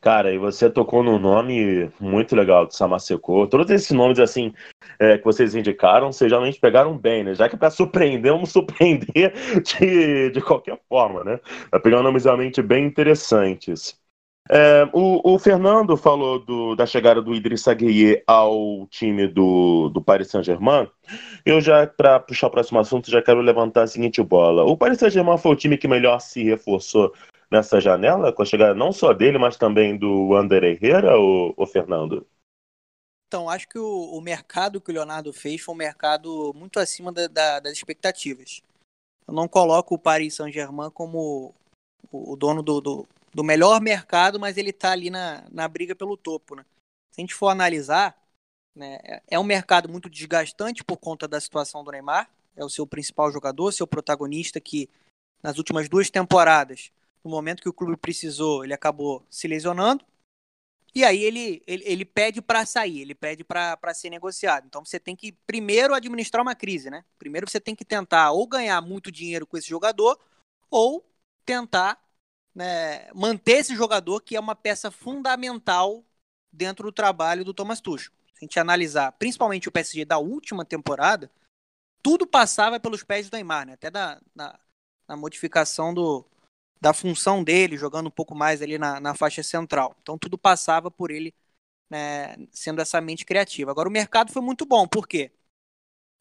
Cara, 0.01 0.31
e 0.35 0.37
você 0.37 0.69
tocou 0.69 1.03
num 1.03 1.19
nome 1.19 1.91
muito 1.99 2.37
legal 2.37 2.67
do 2.67 2.75
Samaseko. 2.75 3.47
Todos 3.47 3.71
esses 3.71 3.91
nomes, 3.91 4.19
assim, 4.19 4.53
é, 4.99 5.17
que 5.17 5.25
vocês 5.25 5.55
indicaram, 5.55 6.13
vocês 6.13 6.31
realmente 6.31 6.61
pegaram 6.61 6.99
bem, 6.99 7.25
né? 7.25 7.35
Já 7.35 7.49
que 7.49 7.55
é 7.55 7.59
para 7.59 7.71
surpreender, 7.71 8.31
vamos 8.31 8.53
surpreender 8.53 9.33
de, 9.65 10.31
de 10.31 10.41
qualquer 10.43 10.79
forma, 10.91 11.25
né? 11.25 11.41
Vai 11.71 11.81
pegar 11.81 12.03
nomes 12.03 12.25
realmente 12.25 12.61
bem 12.61 12.85
interessantes. 12.85 13.99
É, 14.51 14.85
o, 14.93 15.35
o, 15.35 15.39
Fernando 15.39 15.97
falou 15.97 16.39
do, 16.39 16.77
da 16.77 16.85
chegada 16.85 17.23
do 17.23 17.35
Idrissa 17.35 17.73
Gueye 17.73 18.23
ao 18.27 18.87
time 18.89 19.27
do, 19.27 19.89
do 19.89 20.03
Paris 20.03 20.29
Saint-Germain. 20.29 20.91
Eu 21.47 21.63
já, 21.63 21.87
para 21.87 22.21
puxar 22.21 22.49
o 22.49 22.51
próximo 22.51 22.79
assunto, 22.79 23.11
já 23.11 23.23
quero 23.23 23.41
levantar 23.41 23.85
a 23.85 23.87
seguinte 23.87 24.23
bola. 24.23 24.63
O 24.65 24.77
Paris 24.77 24.99
Saint-Germain 24.99 25.39
foi 25.39 25.53
o 25.53 25.57
time 25.57 25.79
que 25.79 25.89
melhor 25.89 26.21
se 26.21 26.45
reforçou 26.45 27.15
nessa 27.51 27.81
janela, 27.81 28.33
com 28.33 28.43
a 28.43 28.47
chegada 28.47 28.75
não 28.75 28.93
só 28.93 29.15
dele, 29.15 29.39
mas 29.39 29.57
também 29.57 29.97
do 29.97 30.35
Ander 30.35 30.63
Herrera, 30.65 31.19
o, 31.19 31.55
o 31.57 31.67
Fernando? 31.67 32.27
Então, 33.27 33.49
acho 33.49 33.67
que 33.67 33.79
o, 33.79 34.11
o, 34.13 34.21
mercado 34.21 34.81
que 34.81 34.91
o 34.91 34.95
Leonardo 34.95 35.33
fez 35.33 35.61
foi 35.61 35.75
um 35.75 35.79
mercado 35.79 36.53
muito 36.55 36.79
acima 36.79 37.11
da, 37.11 37.27
da, 37.27 37.61
das 37.61 37.73
expectativas. 37.73 38.61
Eu 39.27 39.33
não 39.33 39.49
coloco 39.49 39.95
o 39.95 39.99
Paris 39.99 40.35
Saint-Germain 40.35 40.91
como 40.91 41.55
o, 42.13 42.33
o 42.33 42.37
dono 42.37 42.63
do, 42.63 42.81
do 42.81 43.09
do 43.35 43.43
melhor 43.43 43.81
mercado, 43.81 44.39
mas 44.39 44.57
ele 44.57 44.71
está 44.71 44.93
ali 44.93 45.11
na, 45.11 45.45
na 45.51 45.67
briga 45.67 45.95
pelo 45.95 46.17
topo. 46.17 46.55
Né? 46.55 46.65
Se 47.11 47.21
a 47.21 47.23
gente 47.23 47.35
for 47.35 47.49
analisar, 47.49 48.17
né, 48.75 48.99
é 49.27 49.39
um 49.39 49.45
mercado 49.45 49.89
muito 49.89 50.09
desgastante 50.09 50.85
por 50.85 50.97
conta 50.97 51.27
da 51.27 51.41
situação 51.41 51.83
do 51.83 51.91
Neymar, 51.91 52.31
é 52.57 52.65
o 52.65 52.71
seu 52.71 52.87
principal 52.87 53.33
jogador, 53.33 53.73
seu 53.73 53.87
protagonista, 53.87 54.61
que 54.61 54.89
nas 55.43 55.59
últimas 55.59 55.89
duas 55.89 56.09
temporadas, 56.09 56.93
no 57.25 57.31
momento 57.31 57.63
que 57.63 57.69
o 57.69 57.73
clube 57.73 57.97
precisou, 57.97 58.65
ele 58.65 58.73
acabou 58.73 59.27
se 59.29 59.49
lesionando. 59.49 60.05
E 60.95 61.05
aí 61.05 61.25
ele, 61.25 61.61
ele, 61.67 61.83
ele 61.85 62.05
pede 62.05 62.41
para 62.41 62.65
sair, 62.65 63.01
ele 63.01 63.17
pede 63.17 63.43
para 63.43 63.93
ser 63.95 64.11
negociado. 64.11 64.65
Então 64.67 64.85
você 64.85 65.01
tem 65.01 65.17
que 65.17 65.33
primeiro 65.45 65.93
administrar 65.93 66.41
uma 66.41 66.55
crise, 66.55 66.89
né? 66.89 67.05
Primeiro 67.19 67.51
você 67.51 67.61
tem 67.61 67.75
que 67.75 67.85
tentar 67.85 68.31
ou 68.31 68.47
ganhar 68.47 68.81
muito 68.81 69.11
dinheiro 69.11 69.45
com 69.45 69.57
esse 69.57 69.69
jogador, 69.69 70.17
ou 70.71 71.05
tentar 71.45 72.01
né, 72.55 73.11
manter 73.13 73.59
esse 73.59 73.75
jogador 73.75 74.21
que 74.21 74.37
é 74.37 74.41
uma 74.41 74.55
peça 74.55 74.91
fundamental 74.91 76.05
dentro 76.53 76.85
do 76.85 76.93
trabalho 76.93 77.45
do 77.45 77.55
Thomas 77.55 77.81
Tuchel. 77.81 78.13
Se 78.35 78.39
a 78.39 78.45
gente 78.45 78.61
analisar, 78.61 79.13
principalmente 79.13 79.69
o 79.69 79.73
PSG 79.73 80.05
da 80.05 80.19
última 80.19 80.65
temporada, 80.65 81.31
tudo 82.03 82.27
passava 82.27 82.79
pelos 82.79 83.03
pés 83.03 83.29
do 83.29 83.35
Neymar, 83.35 83.67
né? 83.67 83.73
até 83.75 83.91
da, 83.91 84.21
na, 84.35 84.59
na 85.09 85.17
modificação 85.17 85.93
do, 85.95 86.25
da 86.81 86.93
função 86.93 87.43
dele, 87.43 87.77
jogando 87.77 88.09
um 88.09 88.11
pouco 88.11 88.35
mais 88.35 88.61
ali 88.63 88.79
na, 88.79 89.01
na 89.01 89.15
faixa 89.15 89.43
central. 89.43 89.97
Então 90.03 90.19
tudo 90.19 90.37
passava 90.37 90.91
por 90.91 91.11
ele 91.11 91.35
né, 91.89 92.37
sendo 92.53 92.81
essa 92.81 93.01
mente 93.01 93.25
criativa. 93.25 93.71
Agora 93.71 93.89
o 93.89 93.93
mercado 93.93 94.33
foi 94.33 94.43
muito 94.43 94.67
bom, 94.67 94.87
por 94.87 95.09
quê? 95.09 95.33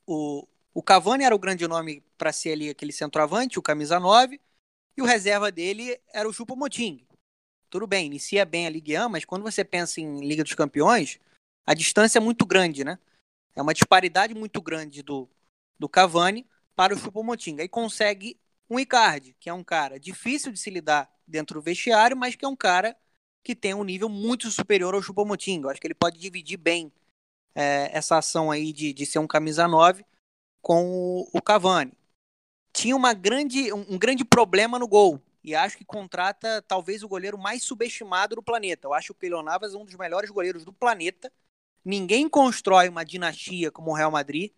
O, 0.06 0.48
o 0.74 0.84
Cavani 0.84 1.24
era 1.24 1.36
o 1.36 1.40
grande 1.40 1.68
nome 1.68 2.02
para 2.18 2.32
ser 2.32 2.54
ali 2.54 2.70
aquele 2.70 2.92
centroavante, 2.92 3.60
o 3.60 3.62
camisa 3.62 4.00
9, 4.00 4.40
e 4.96 5.02
o 5.02 5.06
reserva 5.06 5.52
dele 5.52 6.00
era 6.14 6.28
o 6.28 6.34
Chupomoting. 6.34 7.06
Tudo 7.70 7.88
bem, 7.88 8.06
inicia 8.06 8.46
bem 8.46 8.68
a 8.68 8.70
Ligue 8.70 8.98
1, 8.98 9.10
mas 9.10 9.26
quando 9.26 9.42
você 9.42 9.64
pensa 9.64 10.00
em 10.00 10.20
Liga 10.20 10.44
dos 10.44 10.54
Campeões, 10.54 11.20
a 11.66 11.74
distância 11.74 12.20
é 12.20 12.22
muito 12.22 12.46
grande, 12.46 12.84
né? 12.84 13.00
É 13.56 13.62
uma 13.62 13.74
disparidade 13.74 14.34
muito 14.34 14.62
grande 14.62 15.02
do, 15.02 15.28
do 15.80 15.90
Cavani 15.90 16.46
para 16.76 16.94
o 16.94 16.98
Chupomoting. 16.98 17.60
Aí 17.60 17.68
consegue 17.68 18.38
um 18.70 18.80
Icardi, 18.80 19.36
que 19.40 19.50
é 19.50 19.54
um 19.54 19.64
cara 19.64 20.00
difícil 20.00 20.52
de 20.52 20.60
se 20.60 20.70
lidar 20.70 21.12
dentro 21.28 21.60
do 21.60 21.64
vestiário, 21.64 22.18
mas 22.18 22.36
que 22.36 22.46
é 22.46 22.48
um 22.48 22.56
cara 22.56 22.96
que 23.44 23.56
tem 23.56 23.74
um 23.74 23.84
nível 23.84 24.10
muito 24.10 24.50
superior 24.50 24.94
ao 24.94 25.02
Chupomotinho. 25.02 25.64
Eu 25.64 25.70
acho 25.70 25.82
que 25.82 25.88
ele 25.88 25.94
pode 25.94 26.18
dividir 26.18 26.58
bem 26.58 26.92
é, 27.56 27.90
essa 27.92 28.18
ação 28.18 28.50
aí 28.50 28.72
de, 28.72 28.94
de 28.94 29.06
ser 29.06 29.20
um 29.20 29.28
camisa 29.28 29.68
9 29.68 30.06
com 30.62 30.86
o, 30.92 31.30
o 31.34 31.42
Cavani. 31.42 31.92
Tinha 32.74 32.96
uma 32.96 33.14
grande, 33.14 33.72
um, 33.72 33.98
grande 33.98 34.26
problema 34.26 34.80
no 34.80 34.88
gol, 34.88 35.22
e 35.44 35.54
acho 35.54 35.78
que 35.78 35.86
contrata 35.86 36.62
talvez 36.68 37.04
o 37.04 37.08
goleiro 37.08 37.38
mais 37.38 37.64
subestimado 37.64 38.36
do 38.36 38.42
planeta. 38.42 38.88
Eu 38.88 38.94
acho 38.94 39.12
o 39.12 39.16
Keylor 39.16 39.44
Navas 39.44 39.76
um 39.76 39.86
dos 39.86 39.96
melhores 39.96 40.30
goleiros 40.30 40.66
do 40.66 40.74
planeta. 40.74 41.32
Ninguém 41.84 42.30
constrói 42.30 42.88
uma 42.88 43.04
dinastia 43.04 43.70
como 43.70 43.92
o 43.92 43.94
Real 43.94 44.10
Madrid 44.10 44.52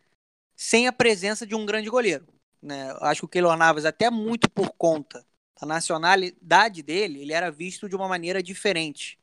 sem 0.56 0.88
a 0.88 0.94
presença 0.94 1.46
de 1.46 1.56
um 1.56 1.66
grande 1.66 1.90
goleiro. 1.90 2.28
Né? 2.62 2.92
Eu 2.92 3.04
acho 3.08 3.22
que 3.22 3.26
o 3.26 3.30
Keylor 3.30 3.58
Navas, 3.58 3.84
até 3.84 4.10
muito 4.10 4.50
por 4.50 4.70
conta 4.72 5.26
da 5.60 5.66
nacionalidade 5.68 6.84
dele, 6.84 7.22
ele 7.22 7.34
era 7.34 7.52
visto 7.52 7.90
de 7.90 7.96
uma 7.96 8.08
maneira 8.08 8.42
diferente. 8.42 9.20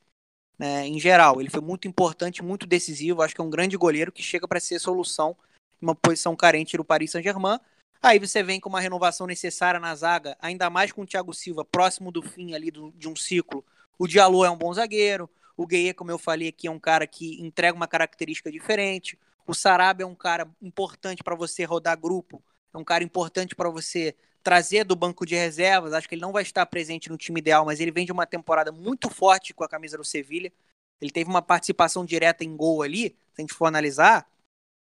Né? 0.59 0.87
Em 0.87 0.99
geral, 0.99 1.41
ele 1.41 1.51
foi 1.51 1.61
muito 1.61 1.87
importante, 1.87 2.43
muito 2.43 2.67
decisivo. 2.67 3.23
Acho 3.23 3.35
que 3.35 3.41
é 3.41 3.45
um 3.45 3.51
grande 3.51 3.77
goleiro 3.77 4.13
que 4.13 4.23
chega 4.23 4.49
para 4.49 4.61
ser 4.61 4.79
solução 4.79 5.37
em 5.81 5.87
uma 5.87 5.95
posição 5.95 6.35
carente 6.35 6.77
do 6.77 6.85
Paris 6.85 7.13
Saint-Germain. 7.13 7.59
Aí 8.05 8.19
você 8.19 8.43
vem 8.43 8.59
com 8.59 8.69
uma 8.69 8.81
renovação 8.81 9.29
necessária 9.29 9.79
na 9.79 9.95
zaga, 9.95 10.37
ainda 10.41 10.69
mais 10.69 10.91
com 10.91 11.03
o 11.03 11.07
Thiago 11.07 11.33
Silva 11.33 11.65
próximo 11.65 12.11
do 12.11 12.21
fim 12.21 12.53
ali 12.53 12.69
do, 12.69 12.91
de 12.97 13.09
um 13.09 13.15
ciclo. 13.15 13.65
O 13.97 14.09
Diallo 14.09 14.45
é 14.45 14.51
um 14.51 14.57
bom 14.57 14.75
zagueiro, 14.75 15.31
o 15.57 15.65
Gueye, 15.65 15.95
como 15.95 16.11
eu 16.11 16.19
falei 16.19 16.49
aqui, 16.49 16.67
é 16.67 16.71
um 16.71 16.81
cara 16.81 17.07
que 17.07 17.41
entrega 17.41 17.77
uma 17.77 17.87
característica 17.87 18.51
diferente. 18.51 19.17
O 19.47 19.55
Sarabia 19.55 20.03
é 20.03 20.07
um 20.07 20.17
cara 20.17 20.51
importante 20.61 21.23
para 21.23 21.37
você 21.37 21.63
rodar 21.63 21.97
grupo, 21.97 22.43
é 22.75 22.79
um 22.79 22.83
cara 22.83 23.05
importante 23.05 23.55
para 23.55 23.71
você 23.71 24.17
trazer 24.43 24.83
do 24.83 24.97
banco 24.97 25.25
de 25.25 25.37
reservas. 25.37 25.93
Acho 25.93 26.09
que 26.09 26.17
ele 26.17 26.23
não 26.23 26.33
vai 26.33 26.43
estar 26.43 26.67
presente 26.67 27.09
no 27.09 27.17
time 27.17 27.39
ideal, 27.39 27.65
mas 27.65 27.79
ele 27.79 27.93
vem 27.93 28.05
de 28.05 28.11
uma 28.11 28.27
temporada 28.27 28.73
muito 28.73 29.09
forte 29.11 29.55
com 29.55 29.63
a 29.63 29.69
camisa 29.69 29.97
do 29.97 30.05
Sevilha. 30.05 30.53
Ele 31.01 31.13
teve 31.13 31.31
uma 31.31 31.43
participação 31.43 32.05
direta 32.05 32.43
em 32.43 32.57
gol 32.57 32.83
ali, 32.83 33.11
se 33.33 33.39
a 33.39 33.41
gente 33.43 33.55
for 33.55 33.67
analisar, 33.67 34.29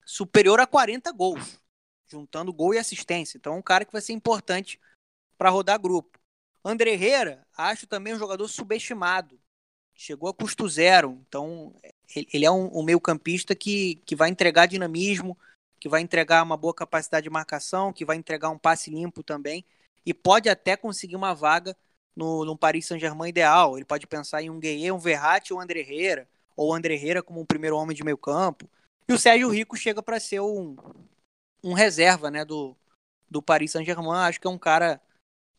superior 0.06 0.60
a 0.60 0.68
40 0.68 1.10
gols 1.14 1.58
juntando 2.10 2.54
gol 2.54 2.74
e 2.74 2.78
assistência. 2.78 3.38
Então 3.38 3.54
é 3.54 3.58
um 3.58 3.62
cara 3.62 3.86
que 3.86 3.92
vai 3.92 4.02
ser 4.02 4.14
importante 4.14 4.80
para 5.38 5.50
rodar 5.50 5.80
grupo. 5.80 6.20
André 6.64 6.92
Herrera, 6.92 7.46
acho 7.56 7.88
também 7.88 8.14
um 8.14 8.20
jogador 8.20 8.48
subestimado. 8.48 9.40
Chegou 9.94 10.30
a 10.30 10.34
custo 10.34 10.68
zero. 10.68 11.22
Então 11.28 11.74
ele 12.34 12.46
é 12.46 12.52
um, 12.52 12.70
um 12.78 12.84
meio-campista 12.84 13.56
que, 13.56 13.96
que 14.06 14.16
vai 14.16 14.30
entregar 14.30 14.66
dinamismo, 14.66 15.38
que 15.80 15.90
vai 15.90 16.02
entregar 16.02 16.44
uma 16.44 16.58
boa 16.58 16.74
capacidade 16.74 17.24
de 17.24 17.30
marcação, 17.30 17.94
que 17.94 18.06
vai 18.06 18.18
entregar 18.18 18.50
um 18.50 18.58
passe 18.58 18.90
limpo 18.90 19.24
também. 19.24 19.64
E 20.06 20.14
pode 20.14 20.50
até 20.50 20.76
conseguir 20.76 21.16
uma 21.16 21.34
vaga 21.34 21.76
no, 22.16 22.46
no 22.46 22.58
Paris 22.58 22.86
Saint-Germain 22.86 23.30
ideal. 23.30 23.78
Ele 23.78 23.86
pode 23.86 24.08
pensar 24.08 24.42
em 24.42 24.50
um 24.50 24.60
Gueye, 24.60 24.92
um 24.92 25.00
Verratti 25.00 25.54
ou 25.54 25.60
um 25.60 25.62
André 25.62 25.82
Herrera. 25.82 26.28
Ou 26.56 26.74
André 26.74 26.96
Herrera 26.96 27.22
como 27.22 27.40
um 27.42 27.46
primeiro 27.46 27.78
homem 27.78 27.96
de 27.96 28.04
meio 28.04 28.18
campo. 28.18 28.70
E 29.08 29.14
o 29.14 29.20
Sérgio 29.20 29.50
Rico 29.50 29.78
chega 29.78 30.02
para 30.02 30.20
ser 30.20 30.40
um, 30.42 30.76
um 31.64 31.74
reserva 31.74 32.30
né, 32.32 32.46
do, 32.46 32.76
do 33.30 33.42
Paris 33.42 33.72
Saint-Germain. 33.72 34.28
Acho 34.28 34.40
que 34.40 34.48
é 34.48 34.50
um 34.50 34.58
cara 34.58 35.02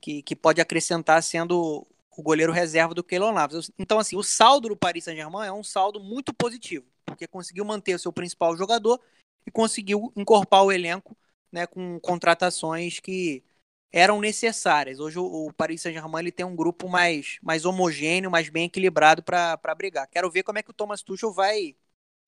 que, 0.01 0.22
que 0.22 0.36
pode 0.36 0.61
acrescentar 0.61 1.22
sendo 1.22 1.86
o 2.16 2.22
goleiro 2.22 2.53
reserva 2.53 2.94
do 2.94 3.05
Keylor 3.05 3.32
Navas. 3.32 3.70
Então, 3.78 3.99
assim, 3.99 4.16
o 4.16 4.22
saldo 4.22 4.68
do 4.68 4.76
Paris 4.76 5.05
Saint-Germain 5.05 5.46
é 5.46 5.53
um 5.53 5.62
saldo 5.62 6.01
muito 6.01 6.34
positivo, 6.34 6.86
porque 7.05 7.26
conseguiu 7.26 7.64
manter 7.64 7.94
o 7.94 7.99
seu 7.99 8.12
principal 8.12 8.57
jogador 8.57 9.01
e 9.46 9.51
conseguiu 9.51 10.12
incorporar 10.16 10.64
o 10.64 10.72
elenco 10.72 11.16
né, 11.53 11.66
com 11.66 11.99
contratações 12.01 12.99
que 12.99 13.44
eram 13.92 14.20
necessárias. 14.20 14.99
Hoje 15.01 15.18
o, 15.18 15.46
o 15.46 15.53
Paris 15.53 15.80
Saint-Germain 15.82 16.30
tem 16.30 16.44
um 16.44 16.57
grupo 16.57 16.88
mais, 16.88 17.38
mais 17.40 17.64
homogêneo, 17.64 18.30
mais 18.30 18.49
bem 18.49 18.64
equilibrado 18.64 19.22
para 19.22 19.74
brigar. 19.76 20.09
Quero 20.09 20.30
ver 20.30 20.42
como 20.42 20.59
é 20.59 20.62
que 20.62 20.70
o 20.70 20.74
Thomas 20.74 21.03
Tuchel 21.03 21.32
vai 21.32 21.76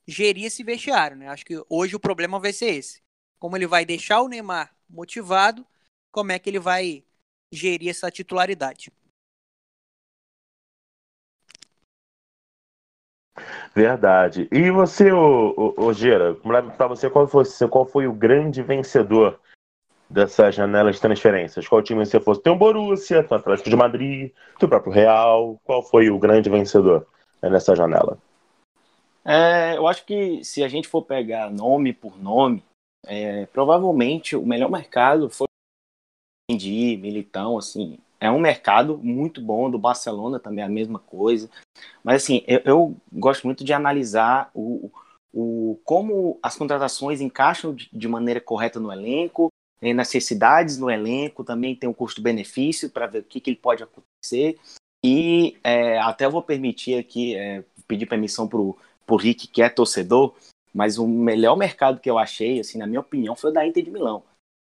gerir 0.07 0.47
esse 0.47 0.63
vestiário. 0.63 1.17
Né? 1.17 1.29
Acho 1.29 1.45
que 1.45 1.61
hoje 1.69 1.97
o 1.97 2.01
problema 2.01 2.39
vai 2.39 2.53
ser 2.53 2.75
esse 2.75 3.03
como 3.41 3.57
ele 3.57 3.67
vai 3.67 3.85
deixar 3.85 4.21
o 4.21 4.29
Neymar 4.29 4.71
motivado, 4.89 5.67
como 6.13 6.31
é 6.31 6.39
que 6.39 6.51
ele 6.51 6.61
vai 6.61 7.03
gerir 7.51 7.89
essa 7.89 8.11
titularidade. 8.11 8.93
Verdade. 13.75 14.47
E 14.53 14.71
você, 14.71 15.11
ô, 15.11 15.75
ô 15.77 15.93
Gera, 15.93 16.35
para 16.77 16.87
você 16.87 17.09
qual, 17.09 17.27
foi, 17.27 17.45
qual 17.71 17.87
foi 17.87 18.07
o 18.07 18.13
grande 18.13 18.63
vencedor 18.63 19.41
dessa 20.09 20.51
janela 20.51 20.93
de 20.93 21.01
transferências? 21.01 21.67
Qual 21.67 21.83
time 21.83 22.05
você 22.05 22.21
fosse? 22.21 22.43
Tem 22.43 22.53
o 22.53 22.57
Borussia, 22.57 23.23
tem 23.23 23.37
o 23.37 23.41
Atlético 23.41 23.71
de 23.71 23.77
Madrid, 23.77 24.33
tem 24.59 24.67
o 24.67 24.69
próprio 24.69 24.93
Real. 24.93 25.59
Qual 25.65 25.83
foi 25.83 26.11
o 26.11 26.19
grande 26.19 26.51
vencedor 26.51 27.07
nessa 27.41 27.75
janela? 27.75 28.19
É, 29.25 29.77
eu 29.77 29.87
acho 29.87 30.05
que 30.05 30.45
se 30.45 30.63
a 30.63 30.69
gente 30.69 30.89
for 30.89 31.03
pegar 31.03 31.51
nome 31.51 31.93
por 31.93 32.21
nome, 32.21 32.63
é, 33.07 33.47
provavelmente 33.47 34.37
o 34.37 34.47
melhor 34.47 34.71
mercado 34.71 35.29
foi 35.31 35.47
Mendy, 36.51 36.97
Militão, 36.97 37.57
assim, 37.59 37.99
é 38.21 38.31
um 38.31 38.41
mercado 38.41 38.99
muito 38.99 39.41
bom, 39.41 39.71
do 39.71 39.79
Barcelona 39.79 40.39
também 40.39 40.63
é 40.63 40.67
a 40.67 40.71
mesma 40.71 40.99
coisa, 40.99 41.49
mas 42.03 42.23
assim, 42.23 42.43
eu, 42.47 42.61
eu 42.65 42.97
gosto 43.13 43.47
muito 43.47 43.65
de 43.65 43.73
analisar 43.73 44.51
o, 44.53 44.91
o, 45.33 45.81
como 45.85 46.39
as 46.43 46.57
contratações 46.57 47.21
encaixam 47.21 47.75
de, 47.75 47.89
de 47.93 48.09
maneira 48.09 48.41
correta 48.41 48.79
no 48.81 48.93
elenco, 48.93 49.49
necessidades 49.81 50.77
no 50.77 50.91
elenco, 50.91 51.43
também 51.43 51.75
tem 51.75 51.89
um 51.89 51.95
custo-benefício 51.95 52.91
para 52.91 53.07
ver 53.07 53.21
o 53.21 53.25
que, 53.25 53.41
que 53.41 53.51
ele 53.51 53.57
pode 53.57 53.83
acontecer, 53.83 54.59
e 55.05 55.57
é, 55.65 55.99
até 55.99 56.29
vou 56.29 56.43
permitir 56.43 56.99
aqui, 56.99 57.35
é, 57.35 57.65
pedir 57.89 58.07
permissão 58.07 58.47
para 58.47 58.59
o 58.59 58.77
Rick, 59.17 59.49
que 59.49 59.63
é 59.63 59.69
torcedor, 59.71 60.35
mas 60.73 60.99
o 60.99 61.07
melhor 61.07 61.57
mercado 61.57 62.01
que 62.01 62.11
eu 62.11 62.19
achei, 62.19 62.61
assim, 62.61 62.79
na 62.79 62.87
minha 62.87 63.01
opinião, 63.01 63.35
foi 63.35 63.51
o 63.51 63.55
da 63.55 63.67
Inter 63.67 63.85
de 63.85 63.91
Milão. 63.91 64.23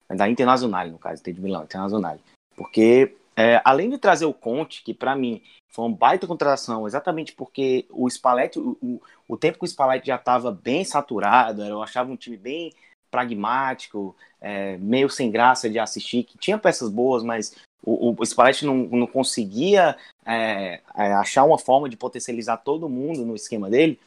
Da 0.08 0.28
Internacional, 0.28 0.86
no 0.88 0.98
caso, 0.98 1.20
Inter 1.20 1.34
de 1.34 1.40
Milão, 1.40 1.64
Internacional. 1.64 2.18
Porque, 2.56 3.14
é, 3.36 3.60
além 3.64 3.90
de 3.90 3.98
trazer 3.98 4.24
o 4.24 4.34
Conte, 4.34 4.82
que 4.82 4.92
para 4.92 5.16
mim 5.16 5.42
foi 5.70 5.86
uma 5.86 5.96
baita 5.96 6.26
contratação, 6.26 6.86
exatamente 6.86 7.32
porque 7.32 7.86
o 7.90 8.08
Spalletti, 8.08 8.58
o, 8.58 8.76
o, 8.82 9.02
o 9.26 9.36
tempo 9.38 9.58
que 9.58 9.64
o 9.64 9.68
Spalletti 9.68 10.08
já 10.08 10.16
estava 10.16 10.52
bem 10.52 10.84
saturado, 10.84 11.64
eu 11.64 11.82
achava 11.82 12.12
um 12.12 12.16
time 12.16 12.36
bem 12.36 12.72
pragmático, 13.10 14.14
é, 14.40 14.76
meio 14.78 15.08
sem 15.08 15.30
graça 15.30 15.68
de 15.68 15.78
assistir, 15.78 16.24
que 16.24 16.38
tinha 16.38 16.58
peças 16.58 16.90
boas, 16.90 17.22
mas 17.22 17.54
o, 17.84 18.14
o 18.18 18.24
Spalletti 18.24 18.64
não, 18.64 18.76
não 18.76 19.06
conseguia 19.06 19.96
é, 20.24 20.80
é 20.94 21.12
achar 21.14 21.44
uma 21.44 21.58
forma 21.58 21.88
de 21.88 21.96
potencializar 21.96 22.58
todo 22.58 22.88
mundo 22.88 23.24
no 23.24 23.34
esquema 23.34 23.68
dele. 23.68 23.98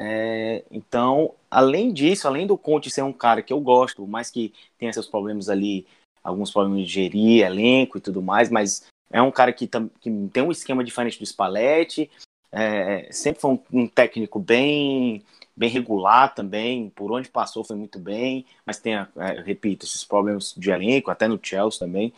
É, 0.00 0.64
então, 0.70 1.34
além 1.50 1.92
disso, 1.92 2.28
além 2.28 2.46
do 2.46 2.56
Conte 2.56 2.88
ser 2.88 3.02
um 3.02 3.12
cara 3.12 3.42
que 3.42 3.52
eu 3.52 3.60
gosto, 3.60 4.06
mas 4.06 4.30
que 4.30 4.54
tem 4.78 4.92
seus 4.92 5.08
problemas 5.08 5.48
ali, 5.48 5.86
alguns 6.22 6.52
problemas 6.52 6.82
de 6.82 6.86
gerir, 6.86 7.44
elenco 7.44 7.98
e 7.98 8.00
tudo 8.00 8.22
mais, 8.22 8.48
mas 8.48 8.86
é 9.10 9.20
um 9.20 9.32
cara 9.32 9.52
que, 9.52 9.66
que 9.66 10.28
tem 10.32 10.42
um 10.42 10.52
esquema 10.52 10.84
diferente 10.84 11.18
do 11.18 11.26
Spalletti, 11.26 12.08
é, 12.52 13.10
sempre 13.12 13.40
foi 13.40 13.50
um, 13.52 13.60
um, 13.72 13.86
técnico 13.86 14.38
bem 14.38 15.22
bem 15.54 15.68
regular 15.68 16.32
também, 16.32 16.88
por 16.90 17.10
onde 17.10 17.28
passou 17.28 17.64
foi 17.64 17.74
muito 17.74 17.98
bem, 17.98 18.46
mas 18.64 18.78
tem, 18.78 18.94
é, 18.94 19.06
repito, 19.44 19.84
esses 19.84 20.04
problemas 20.04 20.54
de 20.56 20.70
elenco, 20.70 21.10
até 21.10 21.26
no 21.26 21.40
Chelsea 21.42 21.80
também. 21.80 22.14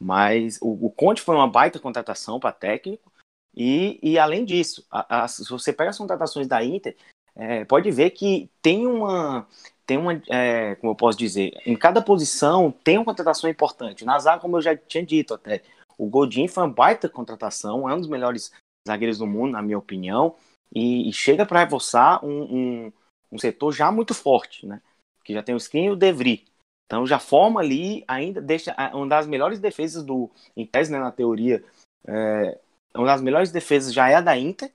Mas 0.00 0.58
o, 0.60 0.86
o 0.86 0.90
Conte 0.90 1.22
foi 1.22 1.36
uma 1.36 1.46
baita 1.46 1.78
contratação 1.78 2.40
para 2.40 2.50
técnico, 2.50 3.12
e, 3.54 4.00
e 4.02 4.18
além 4.18 4.44
disso, 4.44 4.84
a, 4.90 5.24
a, 5.24 5.28
se 5.28 5.48
você 5.48 5.72
pega 5.72 5.90
as 5.90 5.98
contratações 5.98 6.48
da 6.48 6.64
Inter, 6.64 6.96
é, 7.34 7.64
pode 7.64 7.90
ver 7.90 8.10
que 8.10 8.50
tem 8.60 8.86
uma, 8.86 9.46
tem 9.86 9.96
uma 9.96 10.20
é, 10.28 10.74
como 10.76 10.92
eu 10.92 10.96
posso 10.96 11.18
dizer, 11.18 11.52
em 11.64 11.76
cada 11.76 12.02
posição 12.02 12.70
tem 12.84 12.98
uma 12.98 13.04
contratação 13.04 13.48
importante. 13.48 14.04
Na 14.04 14.18
zaga, 14.18 14.40
como 14.40 14.56
eu 14.56 14.62
já 14.62 14.76
tinha 14.76 15.04
dito 15.04 15.34
até, 15.34 15.62
o 15.98 16.06
Godin 16.06 16.48
foi 16.48 16.64
uma 16.64 16.72
baita 16.72 17.08
contratação, 17.08 17.88
é 17.88 17.94
um 17.94 17.98
dos 17.98 18.08
melhores 18.08 18.52
zagueiros 18.86 19.18
do 19.18 19.26
mundo, 19.26 19.52
na 19.52 19.62
minha 19.62 19.78
opinião, 19.78 20.34
e, 20.74 21.08
e 21.08 21.12
chega 21.12 21.46
para 21.46 21.60
reforçar 21.60 22.24
um, 22.24 22.42
um, 22.42 22.92
um, 23.32 23.38
setor 23.38 23.72
já 23.72 23.90
muito 23.92 24.14
forte, 24.14 24.66
né? 24.66 24.80
Que 25.24 25.32
já 25.32 25.42
tem 25.42 25.54
o 25.54 25.58
Skin 25.58 25.84
e 25.84 25.90
o 25.90 25.96
Devry. 25.96 26.44
Então 26.86 27.06
já 27.06 27.18
forma 27.18 27.60
ali, 27.60 28.04
ainda 28.06 28.40
deixa 28.40 28.74
uma 28.92 29.06
das 29.06 29.26
melhores 29.26 29.58
defesas 29.58 30.02
do, 30.02 30.30
em 30.56 30.66
tese, 30.66 30.92
né, 30.92 30.98
na 30.98 31.12
teoria, 31.12 31.64
é, 32.06 32.58
uma 32.94 33.06
das 33.06 33.22
melhores 33.22 33.50
defesas 33.50 33.94
já 33.94 34.08
é 34.08 34.16
a 34.16 34.20
da 34.20 34.36
Inter, 34.36 34.70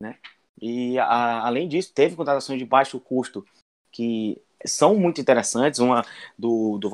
né? 0.00 0.16
E 0.60 0.98
a, 0.98 1.46
além 1.46 1.68
disso, 1.68 1.92
teve 1.94 2.16
contratações 2.16 2.58
de 2.58 2.64
baixo 2.64 2.98
custo 2.98 3.44
que 3.90 4.40
são 4.66 4.96
muito 4.96 5.20
interessantes. 5.20 5.80
Uma 5.80 6.04
do, 6.36 6.78
do, 6.78 6.90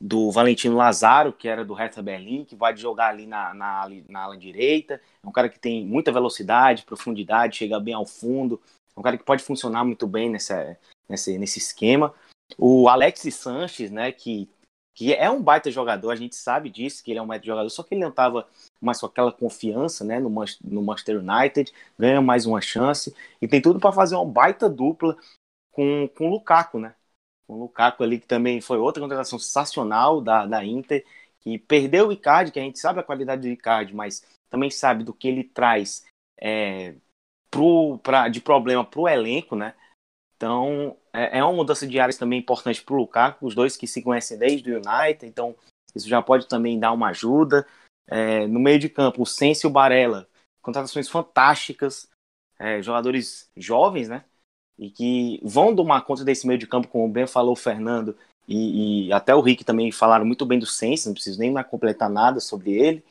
do 0.00 0.30
Valentino 0.30 0.76
Lazaro, 0.76 1.32
que 1.32 1.48
era 1.48 1.64
do 1.64 1.74
Hertha 1.74 2.02
Berlim, 2.02 2.44
que 2.44 2.56
vai 2.56 2.76
jogar 2.76 3.08
ali 3.08 3.26
na, 3.26 3.52
na, 3.54 3.88
na 4.08 4.20
ala 4.22 4.36
direita. 4.36 5.00
É 5.22 5.28
um 5.28 5.32
cara 5.32 5.48
que 5.48 5.58
tem 5.58 5.84
muita 5.84 6.12
velocidade, 6.12 6.84
profundidade, 6.84 7.56
chega 7.56 7.78
bem 7.78 7.94
ao 7.94 8.06
fundo. 8.06 8.60
É 8.96 9.00
um 9.00 9.02
cara 9.02 9.18
que 9.18 9.24
pode 9.24 9.42
funcionar 9.42 9.84
muito 9.84 10.06
bem 10.06 10.30
nessa, 10.30 10.78
nesse, 11.08 11.38
nesse 11.38 11.58
esquema. 11.58 12.14
O 12.58 12.88
Alex 12.88 13.22
Sanches, 13.34 13.90
né, 13.90 14.12
que 14.12 14.48
que 14.94 15.12
é 15.12 15.28
um 15.28 15.42
baita 15.42 15.70
jogador, 15.70 16.10
a 16.10 16.16
gente 16.16 16.36
sabe 16.36 16.70
disso, 16.70 17.02
que 17.02 17.10
ele 17.10 17.18
é 17.18 17.22
um 17.22 17.26
baita 17.26 17.44
jogador, 17.44 17.68
só 17.68 17.82
que 17.82 17.94
ele 17.94 18.02
não 18.02 18.10
estava 18.10 18.46
mais 18.80 19.00
com 19.00 19.06
aquela 19.06 19.32
confiança 19.32 20.04
né, 20.04 20.20
no, 20.20 20.30
no 20.62 20.82
Manchester 20.82 21.18
United, 21.18 21.72
ganha 21.98 22.22
mais 22.22 22.46
uma 22.46 22.60
chance 22.60 23.14
e 23.42 23.48
tem 23.48 23.60
tudo 23.60 23.80
para 23.80 23.92
fazer 23.92 24.14
uma 24.14 24.24
baita 24.24 24.68
dupla 24.68 25.16
com, 25.72 26.08
com 26.16 26.28
o 26.28 26.30
Lukaku, 26.30 26.78
né? 26.78 26.94
Com 27.46 27.54
o 27.54 27.58
Lukaku 27.60 28.02
ali, 28.04 28.20
que 28.20 28.26
também 28.26 28.60
foi 28.60 28.78
outra 28.78 29.02
contratação 29.02 29.38
sensacional 29.38 30.20
da, 30.20 30.46
da 30.46 30.64
Inter, 30.64 31.04
que 31.40 31.58
perdeu 31.58 32.08
o 32.08 32.12
Icardi, 32.12 32.52
que 32.52 32.60
a 32.60 32.62
gente 32.62 32.78
sabe 32.78 33.00
a 33.00 33.02
qualidade 33.02 33.42
do 33.42 33.48
Icardi, 33.48 33.94
mas 33.94 34.24
também 34.48 34.70
sabe 34.70 35.02
do 35.04 35.12
que 35.12 35.26
ele 35.28 35.44
traz 35.44 36.04
é, 36.40 36.94
pro, 37.50 37.98
pra, 37.98 38.28
de 38.28 38.40
problema 38.40 38.84
para 38.84 39.00
o 39.00 39.08
elenco, 39.08 39.56
né? 39.56 39.74
Então, 40.36 40.96
é, 41.12 41.38
é 41.38 41.44
uma 41.44 41.52
mudança 41.52 41.86
de 41.86 41.98
áreas 41.98 42.18
também 42.18 42.40
importante 42.40 42.82
para 42.82 42.94
o 42.94 42.98
Lukaku, 42.98 43.46
os 43.46 43.54
dois 43.54 43.76
que 43.76 43.86
se 43.86 44.02
conhecem 44.02 44.38
desde 44.38 44.72
o 44.72 44.76
United, 44.76 45.24
então 45.26 45.54
isso 45.94 46.08
já 46.08 46.20
pode 46.20 46.48
também 46.48 46.78
dar 46.78 46.92
uma 46.92 47.08
ajuda. 47.08 47.66
É, 48.06 48.46
no 48.46 48.60
meio 48.60 48.78
de 48.78 48.88
campo, 48.88 49.22
o 49.22 49.26
Sense 49.26 49.64
e 49.64 49.68
o 49.68 49.72
Barella, 49.72 50.28
contratações 50.60 51.08
fantásticas, 51.08 52.08
é, 52.58 52.82
jogadores 52.82 53.48
jovens, 53.56 54.08
né? 54.08 54.24
E 54.78 54.90
que 54.90 55.40
vão 55.42 55.74
tomar 55.74 56.02
conta 56.02 56.24
desse 56.24 56.46
meio 56.46 56.58
de 56.58 56.66
campo, 56.66 56.88
como 56.88 57.08
bem 57.08 57.26
falou 57.26 57.52
o 57.52 57.56
Fernando, 57.56 58.16
e, 58.46 59.06
e 59.06 59.12
até 59.12 59.34
o 59.34 59.40
Rick 59.40 59.64
também 59.64 59.90
falaram 59.92 60.26
muito 60.26 60.44
bem 60.44 60.58
do 60.58 60.66
Sense, 60.66 61.06
não 61.06 61.14
preciso 61.14 61.38
nem 61.38 61.54
completar 61.64 62.10
nada 62.10 62.40
sobre 62.40 62.72
ele, 62.72 63.02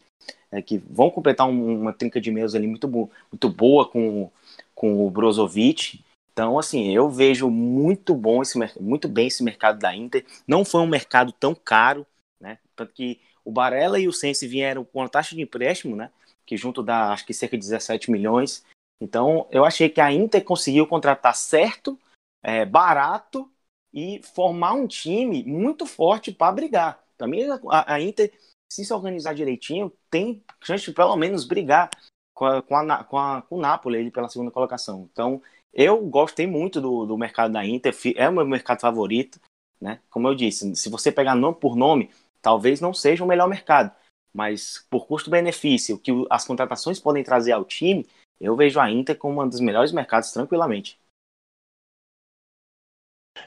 é, 0.52 0.62
que 0.62 0.78
vão 0.78 1.10
completar 1.10 1.48
um, 1.48 1.82
uma 1.82 1.94
trinca 1.94 2.22
de 2.22 2.32
meios 2.32 2.54
ali 2.54 2.68
muito, 2.68 2.88
muito 2.88 3.50
boa 3.50 3.88
com, 3.88 4.30
com 4.76 5.06
o 5.06 5.10
Brozovic. 5.10 6.04
Então, 6.34 6.58
assim, 6.58 6.92
eu 6.92 7.12
vejo 7.12 7.48
muito 7.48 8.16
bom 8.16 8.42
esse 8.42 8.58
muito 8.82 9.08
bem 9.08 9.28
esse 9.28 9.44
mercado 9.44 9.78
da 9.78 9.96
Inter. 9.96 10.26
Não 10.48 10.66
foi 10.66 10.82
um 10.82 10.88
mercado 10.88 11.32
tão 11.32 11.54
caro, 11.54 12.06
né? 12.42 12.58
Tanto 12.76 12.92
que 12.92 13.22
o 13.46 13.52
Barella 13.52 14.00
e 14.00 14.08
o 14.08 14.14
Sense 14.14 14.48
vieram 14.48 14.84
com 14.84 15.00
uma 15.00 15.10
taxa 15.10 15.36
de 15.36 15.42
empréstimo, 15.42 15.96
né? 15.96 16.12
Que 16.44 16.58
junto 16.58 16.82
dá 16.82 17.14
acho 17.14 17.26
que 17.26 17.36
cerca 17.36 17.56
de 17.56 17.64
17 17.64 18.10
milhões. 18.10 18.66
Então, 19.00 19.48
eu 19.52 19.64
achei 19.64 19.90
que 19.90 20.02
a 20.02 20.12
Inter 20.12 20.44
conseguiu 20.44 20.88
contratar 20.88 21.36
certo, 21.36 22.00
é, 22.42 22.66
barato 22.66 23.50
e 23.94 24.20
formar 24.34 24.74
um 24.74 24.88
time 24.88 25.44
muito 25.44 25.86
forte 25.86 26.32
para 26.32 26.52
brigar. 26.52 27.04
Também 27.16 27.48
a, 27.70 27.94
a, 27.94 28.02
Inter, 28.02 28.34
se 28.72 28.84
se 28.84 28.94
organizar 28.94 29.36
direitinho, 29.36 29.92
tem 30.10 30.44
chance 30.64 30.86
de 30.86 30.94
pelo 30.94 31.16
menos 31.16 31.46
brigar 31.46 31.92
com, 32.34 32.46
a, 32.46 32.62
com, 32.62 32.76
a, 32.76 33.04
com, 33.04 33.18
a, 33.20 33.42
com 33.44 33.58
o 33.58 33.62
Napoli 33.62 34.10
pela 34.10 34.30
segunda 34.30 34.50
colocação. 34.50 35.08
Então, 35.12 35.40
eu 35.74 36.00
gostei 36.06 36.46
muito 36.46 36.80
do, 36.80 37.06
do 37.06 37.18
mercado 37.18 37.54
da 37.54 37.66
Inter, 37.66 37.96
é 38.16 38.30
o 38.30 38.34
meu 38.34 38.46
mercado 38.46 38.82
favorito, 38.82 39.40
né? 39.82 40.00
Como 40.10 40.28
eu 40.28 40.36
disse, 40.36 40.76
se 40.76 40.90
você 40.90 41.12
pegar 41.12 41.36
nome 41.36 41.58
por 41.60 41.76
nome, 41.76 42.12
talvez 42.42 42.80
não 42.80 42.94
seja 42.94 43.24
o 43.24 43.28
melhor 43.28 43.48
mercado, 43.48 43.92
mas 44.34 44.86
por 44.90 45.08
custo-benefício, 45.08 45.96
o 45.96 46.00
que 46.00 46.12
as 46.30 46.46
contratações 46.46 47.00
podem 47.00 47.24
trazer 47.24 47.52
ao 47.54 47.66
time, 47.66 48.08
eu 48.40 48.56
vejo 48.56 48.80
a 48.80 48.90
Inter 48.90 49.18
como 49.18 49.42
um 49.42 49.48
dos 49.48 49.60
melhores 49.60 49.92
mercados 49.92 50.32
tranquilamente. 50.32 51.00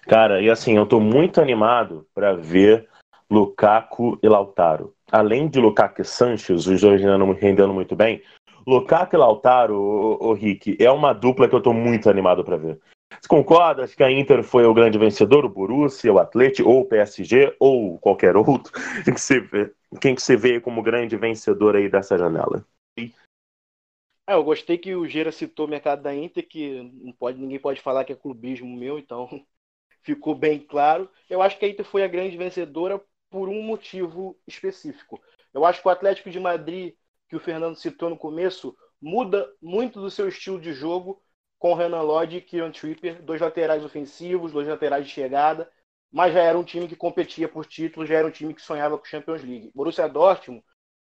Cara, 0.03 0.41
e 0.41 0.51
assim, 0.51 0.77
eu 0.77 0.87
tô 0.87 1.01
muito 1.01 1.41
animado 1.41 2.07
para 2.14 2.35
ver 2.35 2.89
Lukaku 3.31 4.18
e 4.22 4.29
Lautaro. 4.29 4.95
Além 5.11 5.49
de 5.49 5.61
Lukaku 5.61 6.03
e 6.03 6.05
Sanches, 6.05 6.66
os 6.66 6.81
dois 6.81 7.01
rendendo 7.01 7.72
muito 7.72 7.95
bem, 7.95 8.22
Lukaku 8.66 9.14
e 9.14 9.18
Lautaro, 9.18 9.76
o, 9.76 10.28
o 10.28 10.32
Rick, 10.32 10.76
é 10.80 10.90
uma 10.90 11.12
dupla 11.12 11.48
que 11.48 11.54
eu 11.54 11.62
tô 11.62 11.72
muito 11.72 12.10
animado 12.10 12.44
para 12.44 12.56
ver. 12.56 12.80
Você 13.20 13.28
concorda? 13.28 13.86
Que 13.86 14.02
a 14.02 14.10
Inter 14.10 14.42
foi 14.42 14.66
o 14.66 14.74
grande 14.74 14.98
vencedor, 14.98 15.44
o 15.44 15.48
Borussia, 15.48 16.12
o 16.12 16.18
Atlético, 16.18 16.68
ou 16.68 16.80
o 16.80 16.84
PSG, 16.84 17.54
ou 17.60 17.98
qualquer 17.98 18.36
outro. 18.36 18.72
Quem 19.04 19.14
que 19.14 19.20
você 19.20 19.40
vê, 19.40 19.72
quem 20.00 20.14
que 20.14 20.22
você 20.22 20.36
vê 20.36 20.60
como 20.60 20.82
grande 20.82 21.16
vencedor 21.16 21.76
aí 21.76 21.88
dessa 21.88 22.18
janela? 22.18 22.66
É, 24.28 24.34
eu 24.34 24.42
gostei 24.42 24.76
que 24.76 24.94
o 24.94 25.06
Gera 25.06 25.30
citou 25.30 25.66
o 25.66 25.68
mercado 25.68 26.02
da 26.02 26.12
Inter, 26.12 26.46
que 26.46 26.82
não 27.00 27.12
pode, 27.12 27.38
ninguém 27.38 27.60
pode 27.60 27.80
falar 27.80 28.04
que 28.04 28.12
é 28.12 28.16
clubismo 28.16 28.76
meu, 28.76 28.98
então 28.98 29.28
ficou 30.02 30.34
bem 30.34 30.58
claro. 30.58 31.08
Eu 31.30 31.40
acho 31.40 31.56
que 31.56 31.64
a 31.64 31.68
Inter 31.68 31.84
foi 31.84 32.02
a 32.02 32.08
grande 32.08 32.36
vencedora 32.36 33.00
por 33.30 33.48
um 33.48 33.62
motivo 33.62 34.36
específico. 34.46 35.22
Eu 35.54 35.64
acho 35.64 35.80
que 35.80 35.86
o 35.86 35.90
Atlético 35.90 36.28
de 36.28 36.40
Madrid 36.40 36.94
que 37.29 37.37
o 37.37 37.41
Fernando 37.41 37.77
citou 37.77 38.11
no 38.11 38.16
começo, 38.16 38.77
muda 39.01 39.49
muito 39.61 40.01
do 40.01 40.11
seu 40.11 40.29
estilo 40.29 40.61
de 40.61 40.72
jogo 40.72 41.22
com 41.59 41.74
Renan 41.74 42.03
Lodge 42.03 42.37
e 42.37 42.41
Kieran 42.41 42.70
Tripper, 42.70 43.22
dois 43.22 43.41
laterais 43.41 43.85
ofensivos, 43.85 44.53
dois 44.53 44.68
laterais 44.68 45.07
de 45.07 45.12
chegada, 45.12 45.70
mas 46.12 46.33
já 46.33 46.43
era 46.43 46.59
um 46.59 46.64
time 46.64 46.87
que 46.87 46.97
competia 46.97 47.49
por 47.49 47.66
títulos, 47.66 48.09
já 48.09 48.16
era 48.16 48.27
um 48.27 48.31
time 48.31 48.55
que 48.55 48.62
sonhava 48.62 48.99
com 48.99 49.05
Champions 49.05 49.43
League. 49.43 49.70
Borussia 49.74 50.09
Dortmund 50.09 50.62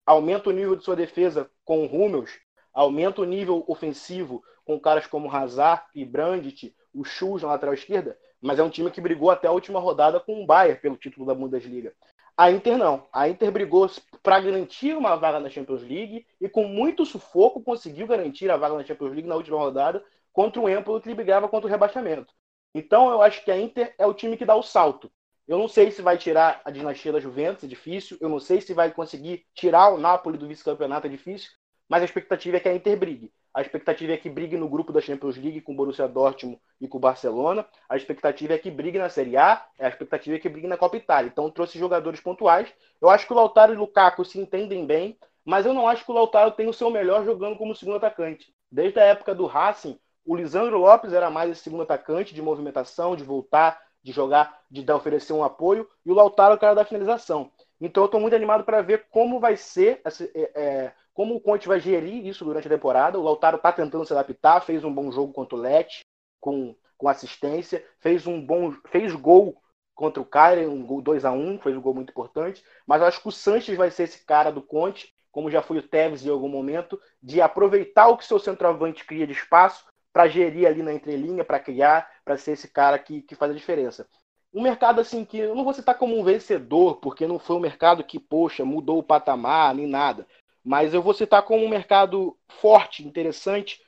aumenta 0.04 0.48
o 0.48 0.52
nível 0.52 0.76
de 0.76 0.84
sua 0.84 0.96
defesa 0.96 1.50
com 1.64 1.84
o 1.84 1.86
Hummels, 1.86 2.30
aumenta 2.72 3.20
o 3.20 3.24
nível 3.24 3.64
ofensivo 3.66 4.42
com 4.64 4.80
caras 4.80 5.06
como 5.06 5.30
Hazard 5.30 5.84
e 5.94 6.04
Brandt, 6.04 6.74
o 6.92 7.04
Schulz 7.04 7.42
na 7.42 7.48
lateral 7.48 7.74
esquerda, 7.74 8.18
mas 8.40 8.58
é 8.58 8.62
um 8.62 8.70
time 8.70 8.90
que 8.90 9.00
brigou 9.00 9.30
até 9.30 9.48
a 9.48 9.52
última 9.52 9.78
rodada 9.78 10.18
com 10.20 10.42
o 10.42 10.46
Bayern 10.46 10.80
pelo 10.80 10.96
título 10.96 11.26
da 11.26 11.34
Bundesliga. 11.34 11.94
A 12.36 12.50
Inter 12.50 12.76
não. 12.76 13.08
A 13.12 13.28
Inter 13.28 13.50
brigou 13.50 13.88
para 14.22 14.40
garantir 14.40 14.96
uma 14.96 15.16
vaga 15.16 15.40
na 15.40 15.48
Champions 15.48 15.82
League 15.82 16.26
e 16.40 16.48
com 16.48 16.64
muito 16.66 17.06
sufoco 17.06 17.62
conseguiu 17.62 18.06
garantir 18.06 18.50
a 18.50 18.56
vaga 18.56 18.76
na 18.76 18.84
Champions 18.84 19.12
League 19.12 19.28
na 19.28 19.36
última 19.36 19.56
rodada 19.58 20.04
contra 20.32 20.60
o 20.60 20.68
Empoli 20.68 21.02
que 21.02 21.14
brigava 21.14 21.48
contra 21.48 21.66
o 21.66 21.70
rebaixamento. 21.70 22.32
Então 22.74 23.10
eu 23.10 23.22
acho 23.22 23.42
que 23.42 23.50
a 23.50 23.58
Inter 23.58 23.94
é 23.98 24.06
o 24.06 24.12
time 24.12 24.36
que 24.36 24.44
dá 24.44 24.54
o 24.54 24.62
salto. 24.62 25.10
Eu 25.48 25.58
não 25.58 25.68
sei 25.68 25.90
se 25.90 26.02
vai 26.02 26.18
tirar 26.18 26.60
a 26.64 26.70
dinastia 26.70 27.12
da 27.12 27.20
Juventus, 27.20 27.64
é 27.64 27.66
difícil. 27.66 28.18
Eu 28.20 28.28
não 28.28 28.40
sei 28.40 28.60
se 28.60 28.74
vai 28.74 28.92
conseguir 28.92 29.46
tirar 29.54 29.90
o 29.94 29.98
Napoli 29.98 30.36
do 30.36 30.48
vice-campeonato, 30.48 31.06
é 31.06 31.10
difícil. 31.10 31.50
Mas 31.88 32.02
a 32.02 32.04
expectativa 32.04 32.56
é 32.56 32.60
que 32.60 32.68
a 32.68 32.74
Inter 32.74 32.98
brigue. 32.98 33.32
A 33.56 33.62
expectativa 33.62 34.12
é 34.12 34.18
que 34.18 34.28
brigue 34.28 34.54
no 34.54 34.68
grupo 34.68 34.92
da 34.92 35.00
Champions 35.00 35.38
League 35.38 35.62
com 35.62 35.72
o 35.72 35.74
Borussia 35.74 36.06
Dortmund 36.06 36.60
e 36.78 36.86
com 36.86 36.98
o 36.98 37.00
Barcelona. 37.00 37.66
A 37.88 37.96
expectativa 37.96 38.52
é 38.52 38.58
que 38.58 38.70
brigue 38.70 38.98
na 38.98 39.08
Série 39.08 39.34
A. 39.34 39.64
A 39.80 39.88
expectativa 39.88 40.36
é 40.36 40.38
que 40.38 40.46
brigue 40.46 40.66
na 40.66 40.76
Copa 40.76 40.98
Itália. 40.98 41.30
Então 41.32 41.50
trouxe 41.50 41.78
jogadores 41.78 42.20
pontuais. 42.20 42.70
Eu 43.00 43.08
acho 43.08 43.26
que 43.26 43.32
o 43.32 43.36
Lautaro 43.36 43.72
e 43.72 43.76
o 43.76 43.78
Lukaku 43.78 44.26
se 44.26 44.38
entendem 44.38 44.84
bem, 44.84 45.18
mas 45.42 45.64
eu 45.64 45.72
não 45.72 45.88
acho 45.88 46.04
que 46.04 46.10
o 46.10 46.14
Lautaro 46.14 46.50
tem 46.50 46.68
o 46.68 46.72
seu 46.74 46.90
melhor 46.90 47.24
jogando 47.24 47.56
como 47.56 47.74
segundo 47.74 47.96
atacante. 47.96 48.52
Desde 48.70 49.00
a 49.00 49.04
época 49.04 49.34
do 49.34 49.46
Racing, 49.46 49.98
o 50.26 50.36
Lisandro 50.36 50.76
Lopes 50.76 51.14
era 51.14 51.30
mais 51.30 51.50
esse 51.50 51.62
segundo 51.62 51.84
atacante 51.84 52.34
de 52.34 52.42
movimentação, 52.42 53.16
de 53.16 53.24
voltar, 53.24 53.80
de 54.02 54.12
jogar, 54.12 54.60
de 54.70 54.84
dar, 54.84 54.96
oferecer 54.96 55.32
um 55.32 55.42
apoio, 55.42 55.88
e 56.04 56.10
o 56.10 56.14
Lautaro 56.14 56.52
é 56.52 56.56
o 56.56 56.60
cara 56.60 56.74
da 56.74 56.84
finalização. 56.84 57.50
Então 57.80 58.02
eu 58.02 58.06
estou 58.06 58.20
muito 58.20 58.36
animado 58.36 58.64
para 58.64 58.82
ver 58.82 59.06
como 59.10 59.40
vai 59.40 59.56
ser 59.56 60.02
essa, 60.04 60.24
é, 60.34 60.50
é, 60.54 60.92
como 61.16 61.34
o 61.34 61.40
Conte 61.40 61.66
vai 61.66 61.80
gerir 61.80 62.26
isso 62.26 62.44
durante 62.44 62.66
a 62.66 62.70
temporada. 62.70 63.18
O 63.18 63.22
Lautaro 63.22 63.56
está 63.56 63.72
tentando 63.72 64.04
se 64.04 64.12
adaptar, 64.12 64.60
fez 64.60 64.84
um 64.84 64.92
bom 64.92 65.10
jogo 65.10 65.32
contra 65.32 65.56
o 65.56 65.58
Leti, 65.58 66.04
com, 66.38 66.76
com 66.98 67.08
assistência, 67.08 67.82
fez 68.00 68.26
um 68.26 68.38
bom. 68.38 68.70
fez 68.88 69.14
gol 69.14 69.56
contra 69.94 70.20
o 70.20 70.26
Caire, 70.26 70.66
um 70.66 70.84
gol 70.84 71.00
2 71.00 71.24
a 71.24 71.32
1 71.32 71.58
fez 71.60 71.74
um 71.74 71.80
gol 71.80 71.94
muito 71.94 72.10
importante. 72.10 72.62
Mas 72.86 73.00
acho 73.00 73.22
que 73.22 73.28
o 73.28 73.32
Sanches 73.32 73.78
vai 73.78 73.90
ser 73.90 74.02
esse 74.02 74.26
cara 74.26 74.52
do 74.52 74.60
Conte, 74.60 75.14
como 75.32 75.50
já 75.50 75.62
foi 75.62 75.78
o 75.78 75.82
Tevez 75.82 76.24
em 76.24 76.28
algum 76.28 76.50
momento, 76.50 77.00
de 77.22 77.40
aproveitar 77.40 78.08
o 78.08 78.18
que 78.18 78.26
seu 78.26 78.38
centroavante 78.38 79.06
cria 79.06 79.26
de 79.26 79.32
espaço 79.32 79.86
para 80.12 80.28
gerir 80.28 80.66
ali 80.66 80.82
na 80.82 80.92
entrelinha, 80.92 81.42
para 81.46 81.58
criar, 81.58 82.10
para 82.26 82.36
ser 82.36 82.52
esse 82.52 82.68
cara 82.68 82.98
que, 82.98 83.22
que 83.22 83.34
faz 83.34 83.52
a 83.52 83.54
diferença. 83.54 84.06
Um 84.52 84.60
mercado 84.60 85.00
assim 85.00 85.24
que 85.24 85.38
eu 85.38 85.54
não 85.54 85.64
vou 85.64 85.72
citar 85.72 85.96
como 85.96 86.18
um 86.18 86.24
vencedor, 86.24 86.96
porque 86.96 87.26
não 87.26 87.38
foi 87.38 87.56
um 87.56 87.60
mercado 87.60 88.04
que, 88.04 88.20
poxa, 88.20 88.66
mudou 88.66 88.98
o 88.98 89.02
patamar, 89.02 89.74
nem 89.74 89.86
nada. 89.86 90.26
Mas 90.66 90.92
eu 90.92 91.00
vou 91.00 91.14
citar 91.14 91.44
como 91.44 91.64
um 91.64 91.68
mercado 91.68 92.36
forte, 92.60 93.06
interessante, 93.06 93.80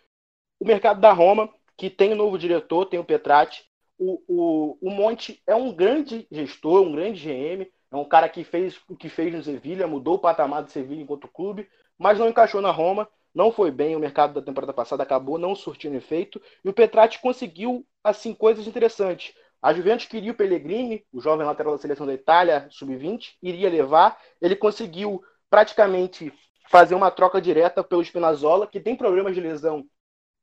o 0.60 0.64
mercado 0.64 1.00
da 1.00 1.12
Roma, 1.12 1.52
que 1.76 1.90
tem 1.90 2.12
um 2.12 2.16
novo 2.16 2.38
diretor, 2.38 2.86
tem 2.86 3.00
o 3.00 3.04
Petrati. 3.04 3.68
O, 3.98 4.22
o, 4.28 4.78
o 4.80 4.88
Monte 4.88 5.42
é 5.44 5.56
um 5.56 5.72
grande 5.72 6.24
gestor, 6.30 6.82
um 6.82 6.92
grande 6.92 7.20
GM, 7.20 7.68
é 7.90 7.96
um 7.96 8.04
cara 8.04 8.28
que 8.28 8.44
fez 8.44 8.80
o 8.88 8.94
que 8.94 9.08
fez 9.08 9.34
no 9.34 9.42
Sevilha, 9.42 9.88
mudou 9.88 10.14
o 10.14 10.18
patamar 10.20 10.62
do 10.62 10.70
Sevilha 10.70 11.02
enquanto 11.02 11.26
clube, 11.26 11.68
mas 11.98 12.16
não 12.16 12.28
encaixou 12.28 12.60
na 12.60 12.70
Roma, 12.70 13.08
não 13.34 13.50
foi 13.50 13.72
bem, 13.72 13.96
o 13.96 14.00
mercado 14.00 14.34
da 14.34 14.42
temporada 14.42 14.72
passada 14.72 15.02
acabou 15.02 15.36
não 15.36 15.56
surtindo 15.56 15.96
efeito, 15.96 16.40
e 16.64 16.68
o 16.68 16.72
Petrati 16.72 17.20
conseguiu, 17.20 17.84
assim, 18.04 18.32
coisas 18.32 18.68
interessantes. 18.68 19.34
A 19.60 19.74
Juventus 19.74 20.06
queria 20.06 20.30
o 20.30 20.34
Pellegrini, 20.36 21.04
o 21.12 21.20
jovem 21.20 21.44
lateral 21.44 21.72
da 21.72 21.82
seleção 21.82 22.06
da 22.06 22.14
Itália, 22.14 22.68
sub-20, 22.70 23.34
iria 23.42 23.68
levar, 23.68 24.16
ele 24.40 24.54
conseguiu 24.54 25.20
praticamente 25.50 26.32
fazer 26.68 26.94
uma 26.94 27.10
troca 27.10 27.40
direta 27.40 27.82
pelo 27.82 28.02
Spinazzola, 28.02 28.66
que 28.66 28.78
tem 28.78 28.94
problemas 28.94 29.34
de 29.34 29.40
lesão, 29.40 29.84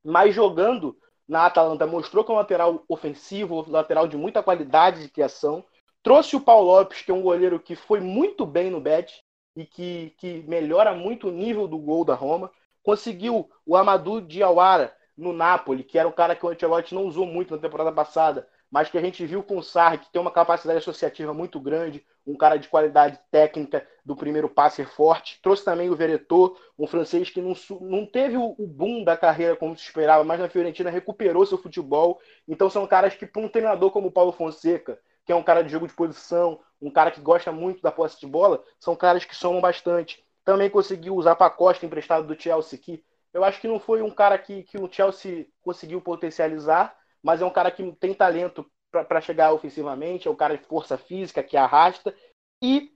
mas 0.03 0.34
jogando 0.34 0.97
na 1.28 1.45
Atalanta 1.45 1.88
mostrou 1.88 2.23
que 2.23 2.32
é 2.32 2.34
um 2.34 2.38
lateral 2.38 2.84
ofensivo, 2.88 3.65
lateral 3.69 4.07
de 4.07 4.17
muita 4.17 4.43
qualidade 4.43 5.03
de 5.03 5.09
criação. 5.09 5.63
Trouxe 6.03 6.36
o 6.36 6.41
Paulo 6.41 6.67
Lopes, 6.67 7.01
que 7.01 7.11
é 7.11 7.13
um 7.13 7.21
goleiro 7.21 7.59
que 7.59 7.76
foi 7.76 7.99
muito 7.99 8.45
bem 8.45 8.69
no 8.69 8.82
Bet 8.82 9.23
e 9.55 9.65
que, 9.65 10.13
que 10.17 10.43
melhora 10.47 10.93
muito 10.93 11.30
o 11.30 11.32
nível 11.32 11.67
do 11.67 11.78
gol 11.78 12.03
da 12.03 12.13
Roma. 12.13 12.51
Conseguiu 12.84 13.49
o 13.65 13.76
Amadou 13.76 14.21
Diawara 14.21 14.95
no 15.17 15.32
Napoli, 15.32 15.84
que 15.84 15.97
era 15.97 16.07
um 16.07 16.11
cara 16.11 16.36
que 16.36 16.45
o 16.45 16.49
Ancelotti 16.49 16.93
não 16.93 17.05
usou 17.05 17.26
muito 17.26 17.55
na 17.55 17.61
temporada 17.61 17.91
passada, 17.91 18.47
mas 18.72 18.89
que 18.89 18.97
a 18.97 19.01
gente 19.01 19.26
viu 19.26 19.43
com 19.43 19.57
o 19.57 19.63
Sarri, 19.63 19.99
que 19.99 20.11
tem 20.11 20.22
uma 20.22 20.32
capacidade 20.32 20.80
associativa 20.80 21.34
muito 21.34 21.59
grande, 21.59 22.05
um 22.26 22.36
cara 22.36 22.57
de 22.57 22.68
qualidade 22.68 23.20
técnica 23.32 23.88
do 24.03 24.16
primeiro 24.16 24.49
passe 24.49 24.84
forte. 24.84 25.39
Trouxe 25.41 25.63
também 25.63 25.89
o 25.89 25.95
Veretout, 25.95 26.59
um 26.78 26.88
francês 26.88 27.30
que 27.30 27.41
não, 27.41 27.53
não 27.82 28.05
teve 28.05 28.36
o 28.38 28.55
boom 28.68 29.03
da 29.03 29.16
carreira 29.16 29.55
como 29.55 29.78
se 29.78 29.84
esperava, 29.84 30.24
mas 30.24 30.39
na 30.39 30.49
Fiorentina 30.49 30.89
recuperou 30.89 31.45
seu 31.45 31.57
futebol. 31.57 32.20
Então 32.47 32.70
são 32.70 32.88
caras 32.88 33.13
que, 33.16 33.26
para 33.26 33.41
um 33.41 33.49
treinador 33.49 33.91
como 33.91 34.07
o 34.07 34.11
Paulo 34.11 34.32
Fonseca, 34.32 34.99
que 35.26 35.32
é 35.32 35.36
um 35.36 35.43
cara 35.43 35.63
de 35.63 35.72
jogo 35.72 35.88
de 35.88 35.93
posição, 35.93 36.59
um 36.82 36.89
cara 36.89 37.11
que 37.11 37.22
gosta 37.22 37.51
muito 37.51 37.82
da 37.82 37.91
posse 37.91 38.20
de 38.20 38.28
bola, 38.28 38.63
são 38.80 38.95
caras 38.95 39.26
que 39.26 39.36
somam 39.36 39.61
bastante. 39.61 40.24
Também 40.43 40.70
conseguiu 40.70 41.16
usar 41.16 41.36
Pacosta 41.36 41.86
emprestado 41.86 42.28
do 42.28 42.39
Chelsea, 42.39 42.78
que 42.78 43.03
eu 43.34 43.43
acho 43.43 43.59
que 43.59 43.68
não 43.68 43.80
foi 43.80 44.01
um 44.01 44.11
cara 44.11 44.38
que, 44.38 44.63
que 44.63 44.78
o 44.78 44.91
Chelsea 44.91 45.47
conseguiu 45.61 45.99
potencializar, 45.99 46.95
mas 47.26 47.41
é 47.41 47.45
um 47.45 47.49
cara 47.49 47.71
que 47.71 47.91
tem 47.93 48.13
talento 48.13 48.63
para 48.91 49.19
chegar 49.19 49.51
ofensivamente, 49.51 50.28
é 50.28 50.32
um 50.32 50.36
cara 50.36 50.55
de 50.55 50.63
força 50.63 50.95
física 50.95 51.41
que 51.41 51.57
arrasta. 51.57 52.15
E 52.61 52.91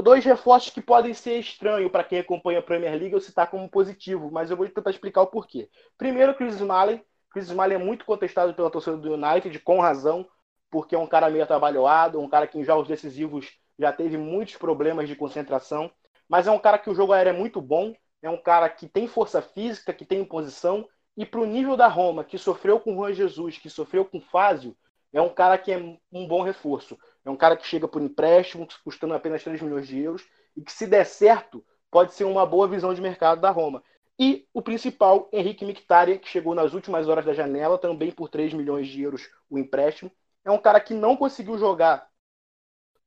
dois 0.00 0.24
reforços 0.24 0.72
que 0.72 0.80
podem 0.80 1.12
ser 1.12 1.38
estranhos 1.40 1.92
para 1.92 2.02
quem 2.02 2.18
acompanha 2.18 2.60
a 2.60 2.62
Premier 2.62 2.98
League 2.98 3.12
eu 3.12 3.20
citar 3.20 3.50
como 3.50 3.68
positivo, 3.68 4.30
mas 4.32 4.50
eu 4.50 4.56
vou 4.56 4.66
tentar 4.66 4.90
explicar 4.90 5.20
o 5.20 5.26
porquê. 5.26 5.68
Primeiro, 5.98 6.34
Chris 6.34 6.54
Smalling. 6.54 7.04
Chris 7.30 7.48
Smalling 7.48 7.74
é 7.74 7.78
muito 7.78 8.06
contestado 8.06 8.54
pela 8.54 8.70
torcida 8.70 8.96
do 8.96 9.12
United, 9.12 9.58
com 9.58 9.78
razão, 9.78 10.26
porque 10.70 10.94
é 10.94 10.98
um 10.98 11.06
cara 11.06 11.28
meio 11.28 11.44
atabalhoado, 11.44 12.18
um 12.18 12.28
cara 12.28 12.46
que 12.46 12.58
em 12.58 12.64
jogos 12.64 12.88
decisivos 12.88 13.52
já 13.78 13.92
teve 13.92 14.16
muitos 14.16 14.56
problemas 14.56 15.06
de 15.06 15.16
concentração, 15.16 15.90
mas 16.26 16.46
é 16.46 16.50
um 16.50 16.58
cara 16.58 16.78
que 16.78 16.88
o 16.88 16.94
jogo 16.94 17.12
aéreo 17.12 17.34
é 17.34 17.36
muito 17.36 17.60
bom, 17.60 17.94
é 18.22 18.30
um 18.30 18.40
cara 18.40 18.70
que 18.70 18.88
tem 18.88 19.06
força 19.06 19.42
física, 19.42 19.92
que 19.92 20.06
tem 20.06 20.20
imposição, 20.20 20.88
e 21.16 21.24
para 21.24 21.40
o 21.40 21.46
nível 21.46 21.76
da 21.76 21.86
Roma, 21.86 22.24
que 22.24 22.38
sofreu 22.38 22.80
com 22.80 22.94
Juan 22.94 23.12
Jesus, 23.12 23.58
que 23.58 23.70
sofreu 23.70 24.04
com 24.04 24.20
Fázio, 24.20 24.76
é 25.12 25.20
um 25.20 25.28
cara 25.28 25.56
que 25.56 25.72
é 25.72 25.78
um 26.12 26.26
bom 26.26 26.42
reforço. 26.42 26.98
É 27.24 27.30
um 27.30 27.36
cara 27.36 27.56
que 27.56 27.66
chega 27.66 27.88
por 27.88 28.02
empréstimo, 28.02 28.68
custando 28.84 29.14
apenas 29.14 29.42
3 29.42 29.62
milhões 29.62 29.86
de 29.86 29.98
euros, 29.98 30.26
e 30.56 30.62
que, 30.62 30.72
se 30.72 30.86
der 30.86 31.06
certo, 31.06 31.64
pode 31.90 32.12
ser 32.12 32.24
uma 32.24 32.44
boa 32.44 32.68
visão 32.68 32.92
de 32.92 33.00
mercado 33.00 33.40
da 33.40 33.50
Roma. 33.50 33.82
E 34.18 34.46
o 34.52 34.60
principal, 34.60 35.28
Henrique 35.32 35.64
Mkhitaryan, 35.64 36.18
que 36.18 36.28
chegou 36.28 36.54
nas 36.54 36.74
últimas 36.74 37.08
horas 37.08 37.24
da 37.24 37.32
janela, 37.32 37.78
também 37.78 38.12
por 38.12 38.28
3 38.28 38.52
milhões 38.52 38.86
de 38.88 39.02
euros 39.02 39.28
o 39.48 39.58
empréstimo. 39.58 40.10
É 40.44 40.50
um 40.50 40.58
cara 40.58 40.80
que 40.80 40.92
não 40.94 41.16
conseguiu 41.16 41.56
jogar 41.58 42.08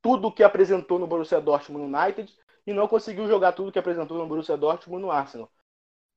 tudo 0.01 0.28
o 0.28 0.32
que 0.32 0.43
apresentou 0.43 0.97
no 0.97 1.08
Borussia 1.08 1.39
Dortmund 1.39 1.93
United 1.93 2.34
e 2.66 2.74
não 2.74 2.88
conseguiu 2.88 3.28
jogar 3.28 3.51
tudo 3.51 3.70
o 3.70 3.72
que 3.72 3.80
apresentou 3.80 4.18
no 4.18 4.28
Borussia 4.28 4.58
Dortmund 4.58 5.01
no 5.01 5.12
Arsenal. 5.12 5.49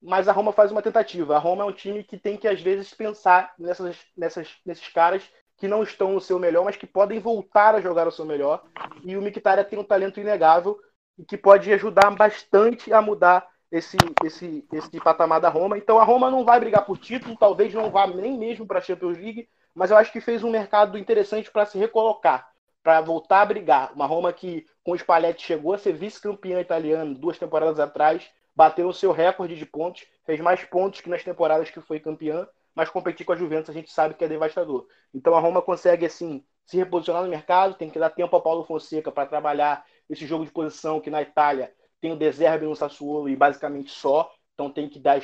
Mas 0.02 0.28
a 0.28 0.32
Roma 0.32 0.52
faz 0.52 0.70
uma 0.70 0.82
tentativa. 0.82 1.36
A 1.36 1.38
Roma 1.38 1.62
é 1.62 1.66
um 1.66 1.72
time 1.72 2.02
que 2.02 2.18
tem 2.18 2.36
que, 2.36 2.48
às 2.48 2.60
vezes, 2.60 2.94
pensar 2.94 3.52
nessas, 3.58 3.96
nessas, 4.16 4.48
nesses 4.64 4.88
caras 4.88 5.22
que 5.56 5.68
não 5.68 5.82
estão 5.82 6.12
no 6.12 6.20
seu 6.20 6.38
melhor, 6.38 6.64
mas 6.64 6.76
que 6.76 6.86
podem 6.86 7.20
voltar 7.20 7.74
a 7.74 7.80
jogar 7.80 8.08
o 8.08 8.10
seu 8.10 8.24
melhor. 8.24 8.64
E 9.04 9.14
o 9.16 9.20
Mkhitaryan 9.20 9.64
tem 9.64 9.78
um 9.78 9.84
talento 9.84 10.18
inegável 10.18 10.78
e 11.18 11.24
que 11.24 11.36
pode 11.36 11.70
ajudar 11.70 12.10
bastante 12.12 12.90
a 12.92 13.02
mudar 13.02 13.46
esse, 13.70 13.98
esse, 14.24 14.66
esse 14.72 15.00
patamar 15.00 15.38
da 15.38 15.50
Roma. 15.50 15.76
Então 15.76 15.98
a 15.98 16.04
Roma 16.04 16.30
não 16.30 16.44
vai 16.44 16.58
brigar 16.58 16.86
por 16.86 16.96
título, 16.96 17.36
talvez 17.36 17.74
não 17.74 17.90
vá 17.90 18.06
nem 18.06 18.38
mesmo 18.38 18.66
para 18.66 18.78
a 18.78 18.82
Champions 18.82 19.18
League, 19.18 19.48
mas 19.74 19.90
eu 19.90 19.98
acho 19.98 20.10
que 20.10 20.20
fez 20.20 20.42
um 20.42 20.50
mercado 20.50 20.98
interessante 20.98 21.50
para 21.50 21.66
se 21.66 21.78
recolocar, 21.78 22.48
para 22.82 23.02
voltar 23.02 23.42
a 23.42 23.46
brigar. 23.46 23.92
Uma 23.92 24.06
Roma 24.06 24.32
que, 24.32 24.64
com 24.82 24.92
o 24.92 24.98
Spalletti, 24.98 25.42
chegou 25.42 25.74
a 25.74 25.78
ser 25.78 25.92
vice-campeã 25.92 26.58
italiano 26.58 27.14
duas 27.14 27.38
temporadas 27.38 27.78
atrás, 27.78 28.28
bateu 28.54 28.88
o 28.88 28.94
seu 28.94 29.12
recorde 29.12 29.56
de 29.56 29.66
pontos, 29.66 30.06
fez 30.24 30.40
mais 30.40 30.62
pontos 30.64 31.00
que 31.00 31.08
nas 31.08 31.24
temporadas 31.24 31.70
que 31.70 31.80
foi 31.80 32.00
campeã 32.00 32.46
mas 32.74 32.88
competir 32.88 33.26
com 33.26 33.32
a 33.32 33.36
Juventus 33.36 33.70
a 33.70 33.72
gente 33.72 33.90
sabe 33.90 34.14
que 34.14 34.24
é 34.24 34.28
devastador. 34.28 34.86
Então 35.12 35.34
a 35.34 35.40
Roma 35.40 35.62
consegue 35.62 36.06
assim 36.06 36.44
se 36.64 36.76
reposicionar 36.76 37.22
no 37.22 37.28
mercado, 37.28 37.74
tem 37.74 37.90
que 37.90 37.98
dar 37.98 38.10
tempo 38.10 38.34
ao 38.34 38.42
Paulo 38.42 38.64
Fonseca 38.64 39.10
para 39.10 39.28
trabalhar 39.28 39.84
esse 40.08 40.26
jogo 40.26 40.44
de 40.44 40.52
posição 40.52 41.00
que 41.00 41.10
na 41.10 41.22
Itália 41.22 41.72
tem 42.00 42.12
o 42.12 42.16
Deserve 42.16 42.64
no 42.64 42.76
Sassuolo 42.76 43.28
e 43.28 43.36
basicamente 43.36 43.90
só, 43.90 44.32
então 44.54 44.70
tem 44.70 44.88
que 44.88 44.98
dar 44.98 45.20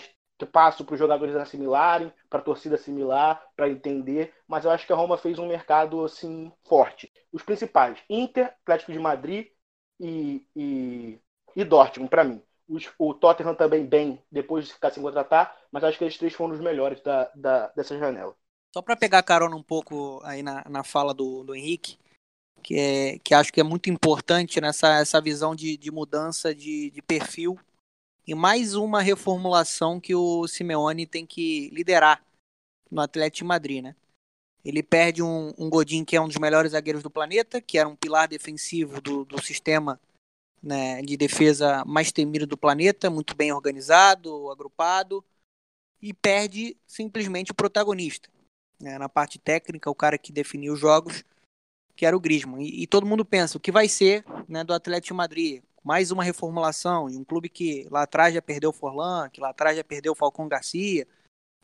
passo 0.52 0.84
para 0.84 0.92
os 0.92 0.98
jogadores 0.98 1.34
assimilarem, 1.34 2.12
para 2.28 2.40
a 2.40 2.42
torcida 2.42 2.74
assimilar, 2.74 3.42
para 3.56 3.70
entender, 3.70 4.34
mas 4.46 4.66
eu 4.66 4.70
acho 4.70 4.86
que 4.86 4.92
a 4.92 4.96
Roma 4.96 5.16
fez 5.16 5.38
um 5.38 5.46
mercado 5.46 6.04
assim 6.04 6.52
forte. 6.68 7.10
Os 7.32 7.42
principais, 7.42 7.98
Inter, 8.10 8.54
Atlético 8.62 8.92
de 8.92 8.98
Madrid 8.98 9.46
e, 9.98 10.46
e, 10.54 11.18
e 11.54 11.64
Dortmund, 11.64 12.10
para 12.10 12.24
mim 12.24 12.42
o 12.98 13.14
Tottenham 13.14 13.54
também 13.54 13.86
bem 13.86 14.22
depois 14.30 14.66
de 14.66 14.72
ficar 14.72 14.90
sem 14.90 15.02
contratar, 15.02 15.56
mas 15.70 15.84
acho 15.84 15.98
que 15.98 16.04
esses 16.04 16.18
três 16.18 16.34
foram 16.34 16.54
os 16.54 16.60
melhores 16.60 17.00
da, 17.00 17.30
da 17.34 17.68
dessa 17.68 17.98
janela. 17.98 18.34
Só 18.74 18.82
para 18.82 18.96
pegar 18.96 19.22
carona 19.22 19.56
um 19.56 19.62
pouco 19.62 20.20
aí 20.24 20.42
na, 20.42 20.64
na 20.68 20.82
fala 20.82 21.14
do, 21.14 21.44
do 21.44 21.54
Henrique, 21.54 21.98
que, 22.62 22.78
é, 22.78 23.18
que 23.20 23.32
acho 23.32 23.52
que 23.52 23.60
é 23.60 23.64
muito 23.64 23.88
importante 23.88 24.60
nessa 24.60 24.98
essa 24.98 25.20
visão 25.20 25.54
de, 25.54 25.76
de 25.76 25.90
mudança 25.90 26.54
de, 26.54 26.90
de 26.90 27.00
perfil 27.00 27.58
e 28.26 28.34
mais 28.34 28.74
uma 28.74 29.00
reformulação 29.00 30.00
que 30.00 30.14
o 30.14 30.48
Simeone 30.48 31.06
tem 31.06 31.24
que 31.24 31.70
liderar 31.70 32.22
no 32.90 33.00
Atlético 33.00 33.38
de 33.38 33.44
Madrid, 33.44 33.84
né? 33.84 33.94
Ele 34.64 34.82
perde 34.82 35.22
um, 35.22 35.54
um 35.56 35.70
Godin 35.70 36.04
que 36.04 36.16
é 36.16 36.20
um 36.20 36.26
dos 36.26 36.38
melhores 36.38 36.72
zagueiros 36.72 37.02
do 37.02 37.10
planeta, 37.10 37.60
que 37.60 37.78
era 37.78 37.88
um 37.88 37.94
pilar 37.94 38.26
defensivo 38.26 39.00
do, 39.00 39.24
do 39.24 39.40
sistema 39.40 40.00
né, 40.62 41.00
de 41.02 41.16
defesa 41.16 41.84
mais 41.84 42.10
temido 42.12 42.46
do 42.46 42.56
planeta, 42.56 43.10
muito 43.10 43.36
bem 43.36 43.52
organizado, 43.52 44.50
agrupado, 44.50 45.24
e 46.00 46.12
perde 46.12 46.76
simplesmente 46.86 47.52
o 47.52 47.54
protagonista. 47.54 48.28
Né, 48.80 48.98
na 48.98 49.08
parte 49.08 49.38
técnica, 49.38 49.90
o 49.90 49.94
cara 49.94 50.18
que 50.18 50.32
definiu 50.32 50.74
os 50.74 50.80
jogos, 50.80 51.24
que 51.94 52.04
era 52.04 52.16
o 52.16 52.20
Griezmann. 52.20 52.62
E, 52.62 52.82
e 52.82 52.86
todo 52.86 53.06
mundo 53.06 53.24
pensa, 53.24 53.56
o 53.56 53.60
que 53.60 53.72
vai 53.72 53.88
ser 53.88 54.24
né, 54.48 54.62
do 54.62 54.74
Atlético 54.74 55.14
Madrid? 55.14 55.62
Mais 55.82 56.10
uma 56.10 56.24
reformulação, 56.24 57.08
e 57.08 57.16
um 57.16 57.24
clube 57.24 57.48
que 57.48 57.86
lá 57.90 58.02
atrás 58.02 58.34
já 58.34 58.42
perdeu 58.42 58.70
o 58.70 58.72
Forlan, 58.72 59.30
que 59.30 59.40
lá 59.40 59.50
atrás 59.50 59.76
já 59.76 59.84
perdeu 59.84 60.12
o 60.12 60.16
Falcão 60.16 60.48
Garcia, 60.48 61.06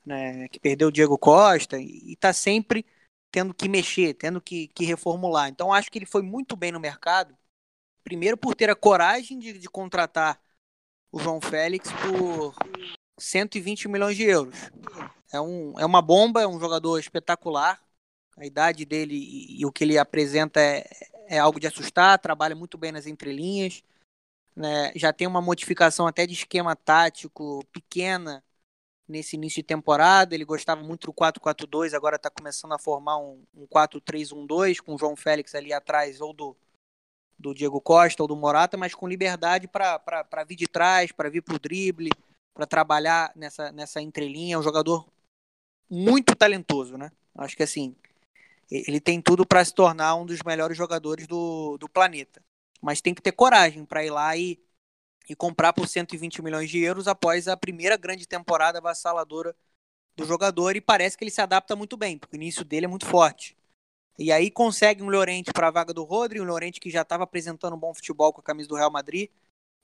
né, 0.06 0.48
que 0.48 0.60
perdeu 0.60 0.88
o 0.88 0.92
Diego 0.92 1.18
Costa, 1.18 1.78
e 1.78 2.12
está 2.12 2.32
sempre 2.32 2.86
tendo 3.32 3.52
que 3.54 3.68
mexer, 3.68 4.14
tendo 4.14 4.40
que, 4.40 4.68
que 4.68 4.84
reformular. 4.84 5.48
Então 5.48 5.72
acho 5.72 5.90
que 5.90 5.98
ele 5.98 6.06
foi 6.06 6.22
muito 6.22 6.54
bem 6.54 6.70
no 6.70 6.78
mercado, 6.78 7.36
Primeiro 8.04 8.36
por 8.36 8.54
ter 8.54 8.70
a 8.70 8.76
coragem 8.76 9.38
de, 9.38 9.58
de 9.58 9.68
contratar 9.68 10.40
o 11.10 11.18
João 11.18 11.40
Félix 11.40 11.90
por 11.92 12.54
120 13.18 13.88
milhões 13.88 14.16
de 14.16 14.24
euros. 14.24 14.56
É, 15.32 15.40
um, 15.40 15.78
é 15.78 15.86
uma 15.86 16.02
bomba, 16.02 16.42
é 16.42 16.46
um 16.46 16.58
jogador 16.58 16.98
espetacular. 16.98 17.80
A 18.36 18.46
idade 18.46 18.84
dele 18.84 19.14
e, 19.14 19.60
e 19.60 19.66
o 19.66 19.72
que 19.72 19.84
ele 19.84 19.98
apresenta 19.98 20.60
é, 20.60 20.88
é 21.26 21.38
algo 21.38 21.60
de 21.60 21.66
assustar, 21.66 22.18
trabalha 22.18 22.54
muito 22.54 22.78
bem 22.78 22.90
nas 22.90 23.06
entrelinhas. 23.06 23.82
Né? 24.56 24.92
Já 24.96 25.12
tem 25.12 25.26
uma 25.26 25.40
modificação 25.40 26.06
até 26.06 26.26
de 26.26 26.34
esquema 26.34 26.74
tático 26.74 27.64
pequena 27.72 28.42
nesse 29.06 29.36
início 29.36 29.62
de 29.62 29.66
temporada. 29.66 30.34
Ele 30.34 30.44
gostava 30.44 30.82
muito 30.82 31.06
do 31.06 31.12
4-4-2, 31.12 31.94
agora 31.94 32.16
está 32.16 32.30
começando 32.30 32.72
a 32.72 32.78
formar 32.78 33.18
um, 33.18 33.42
um 33.54 33.66
4-3-1-2 33.66 34.80
com 34.80 34.94
o 34.94 34.98
João 34.98 35.16
Félix 35.16 35.54
ali 35.54 35.72
atrás 35.72 36.20
ou 36.20 36.32
do, 36.32 36.56
do 37.42 37.52
Diego 37.52 37.80
Costa 37.80 38.22
ou 38.22 38.28
do 38.28 38.36
Morata, 38.36 38.76
mas 38.76 38.94
com 38.94 39.08
liberdade 39.08 39.68
para 39.68 40.44
vir 40.46 40.56
de 40.56 40.66
trás, 40.66 41.12
para 41.12 41.28
vir 41.28 41.42
para 41.42 41.56
o 41.56 41.58
drible, 41.58 42.10
para 42.54 42.66
trabalhar 42.66 43.32
nessa, 43.34 43.72
nessa 43.72 44.00
entrelinha. 44.00 44.54
É 44.54 44.58
um 44.58 44.62
jogador 44.62 45.06
muito 45.90 46.34
talentoso, 46.34 46.96
né? 46.96 47.10
Acho 47.34 47.56
que 47.56 47.62
assim, 47.62 47.94
ele 48.70 49.00
tem 49.00 49.20
tudo 49.20 49.44
para 49.44 49.64
se 49.64 49.74
tornar 49.74 50.14
um 50.14 50.24
dos 50.24 50.42
melhores 50.42 50.76
jogadores 50.76 51.26
do, 51.26 51.76
do 51.78 51.88
planeta. 51.88 52.42
Mas 52.80 53.00
tem 53.00 53.14
que 53.14 53.22
ter 53.22 53.32
coragem 53.32 53.84
para 53.84 54.04
ir 54.04 54.10
lá 54.10 54.36
e, 54.36 54.58
e 55.28 55.36
comprar 55.36 55.72
por 55.72 55.86
120 55.86 56.42
milhões 56.42 56.70
de 56.70 56.78
euros 56.80 57.06
após 57.06 57.48
a 57.48 57.56
primeira 57.56 57.96
grande 57.96 58.26
temporada 58.26 58.78
avassaladora 58.78 59.54
do 60.16 60.24
jogador. 60.24 60.76
E 60.76 60.80
parece 60.80 61.16
que 61.16 61.24
ele 61.24 61.30
se 61.30 61.40
adapta 61.40 61.76
muito 61.76 61.96
bem, 61.96 62.18
porque 62.18 62.36
o 62.36 62.38
início 62.38 62.64
dele 62.64 62.86
é 62.86 62.88
muito 62.88 63.06
forte. 63.06 63.56
E 64.18 64.30
aí 64.30 64.50
consegue 64.50 65.02
um 65.02 65.08
Llorente 65.08 65.52
para 65.52 65.68
a 65.68 65.70
vaga 65.70 65.92
do 65.92 66.04
Rodri, 66.04 66.40
um 66.40 66.44
Llorente 66.44 66.80
que 66.80 66.90
já 66.90 67.02
estava 67.02 67.24
apresentando 67.24 67.74
um 67.74 67.78
bom 67.78 67.94
futebol 67.94 68.32
com 68.32 68.40
a 68.40 68.44
camisa 68.44 68.68
do 68.68 68.76
Real 68.76 68.90
Madrid, 68.90 69.30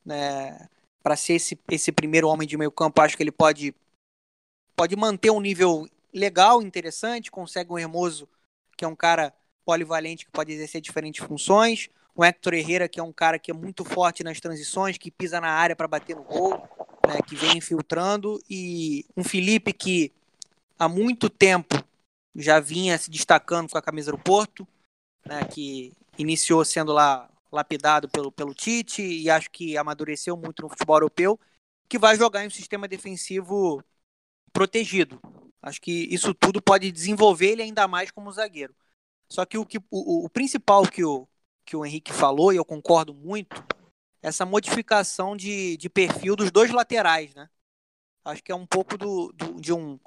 né? 0.04 0.68
Para 1.02 1.16
ser 1.16 1.34
esse, 1.34 1.58
esse 1.70 1.90
primeiro 1.90 2.28
homem 2.28 2.46
de 2.46 2.56
meio 2.56 2.70
campo, 2.70 3.00
acho 3.00 3.16
que 3.16 3.22
ele 3.22 3.32
pode 3.32 3.74
pode 4.76 4.94
manter 4.94 5.30
um 5.30 5.40
nível 5.40 5.88
legal, 6.12 6.62
interessante, 6.62 7.30
consegue 7.30 7.72
um 7.72 7.78
Hermoso, 7.78 8.28
que 8.76 8.84
é 8.84 8.88
um 8.88 8.94
cara 8.94 9.34
polivalente 9.64 10.24
que 10.24 10.30
pode 10.30 10.52
exercer 10.52 10.80
diferentes 10.80 11.24
funções, 11.26 11.90
um 12.16 12.24
Hector 12.24 12.54
Herrera, 12.54 12.88
que 12.88 13.00
é 13.00 13.02
um 13.02 13.12
cara 13.12 13.38
que 13.38 13.50
é 13.50 13.54
muito 13.54 13.84
forte 13.84 14.22
nas 14.22 14.40
transições, 14.40 14.96
que 14.96 15.10
pisa 15.10 15.40
na 15.40 15.50
área 15.50 15.74
para 15.74 15.88
bater 15.88 16.16
no 16.16 16.22
gol, 16.22 16.58
né, 17.06 17.18
que 17.26 17.34
vem 17.34 17.58
infiltrando, 17.58 18.40
e 18.48 19.04
um 19.16 19.24
Felipe 19.24 19.72
que 19.72 20.12
há 20.78 20.88
muito 20.88 21.28
tempo 21.28 21.76
já 22.42 22.60
vinha 22.60 22.96
se 22.98 23.10
destacando 23.10 23.70
com 23.70 23.78
a 23.78 23.82
camisa 23.82 24.12
do 24.12 24.18
Porto, 24.18 24.66
né, 25.26 25.44
que 25.44 25.92
iniciou 26.16 26.64
sendo 26.64 26.92
lá 26.92 27.28
lapidado 27.50 28.08
pelo, 28.08 28.30
pelo 28.30 28.54
Tite 28.54 29.02
e 29.02 29.28
acho 29.30 29.50
que 29.50 29.76
amadureceu 29.76 30.36
muito 30.36 30.62
no 30.62 30.68
futebol 30.68 30.96
europeu, 30.96 31.38
que 31.88 31.98
vai 31.98 32.16
jogar 32.16 32.44
em 32.44 32.48
um 32.48 32.50
sistema 32.50 32.86
defensivo 32.86 33.82
protegido. 34.52 35.20
Acho 35.62 35.80
que 35.80 36.06
isso 36.10 36.34
tudo 36.34 36.62
pode 36.62 36.92
desenvolver 36.92 37.52
ele 37.52 37.62
ainda 37.62 37.88
mais 37.88 38.10
como 38.10 38.32
zagueiro. 38.32 38.74
Só 39.30 39.44
que 39.44 39.58
o, 39.58 39.66
que, 39.66 39.78
o, 39.90 40.24
o 40.24 40.30
principal 40.30 40.86
que 40.86 41.04
o, 41.04 41.26
que 41.64 41.76
o 41.76 41.84
Henrique 41.84 42.12
falou, 42.12 42.52
e 42.52 42.56
eu 42.56 42.64
concordo 42.64 43.14
muito, 43.14 43.62
essa 44.22 44.46
modificação 44.46 45.36
de, 45.36 45.76
de 45.76 45.88
perfil 45.88 46.34
dos 46.34 46.50
dois 46.50 46.70
laterais, 46.70 47.34
né? 47.34 47.48
Acho 48.24 48.42
que 48.42 48.52
é 48.52 48.54
um 48.54 48.66
pouco 48.66 48.96
do, 48.98 49.32
do, 49.32 49.60
de 49.60 49.72
um 49.72 49.98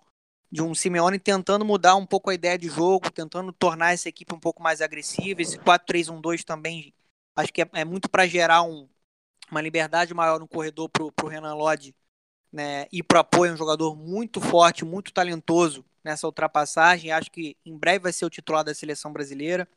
de 0.51 0.61
um 0.61 0.75
Simeone 0.75 1.17
tentando 1.17 1.63
mudar 1.63 1.95
um 1.95 2.05
pouco 2.05 2.29
a 2.29 2.33
ideia 2.33 2.57
de 2.57 2.67
jogo, 2.67 3.09
tentando 3.09 3.53
tornar 3.53 3.93
essa 3.93 4.09
equipe 4.09 4.33
um 4.33 4.39
pouco 4.39 4.61
mais 4.61 4.81
agressiva. 4.81 5.41
Esse 5.41 5.57
4-3-1-2 5.57 6.43
também 6.43 6.93
acho 7.35 7.53
que 7.53 7.61
é, 7.61 7.69
é 7.73 7.85
muito 7.85 8.09
para 8.09 8.27
gerar 8.27 8.63
um, 8.63 8.89
uma 9.49 9.61
liberdade 9.61 10.13
maior 10.13 10.39
no 10.39 10.47
corredor 10.47 10.89
para 10.89 11.03
o 11.03 11.27
Renan 11.29 11.53
Lodge 11.53 11.95
né, 12.51 12.85
e 12.91 13.01
para 13.01 13.21
apoio. 13.21 13.51
É 13.51 13.53
um 13.53 13.57
jogador 13.57 13.95
muito 13.95 14.41
forte, 14.41 14.83
muito 14.83 15.13
talentoso 15.13 15.85
nessa 16.03 16.27
ultrapassagem. 16.27 17.11
Acho 17.11 17.31
que 17.31 17.55
em 17.65 17.77
breve 17.77 17.99
vai 17.99 18.13
ser 18.13 18.25
o 18.25 18.29
titular 18.29 18.63
da 18.63 18.73
seleção 18.73 19.13
brasileira. 19.13 19.67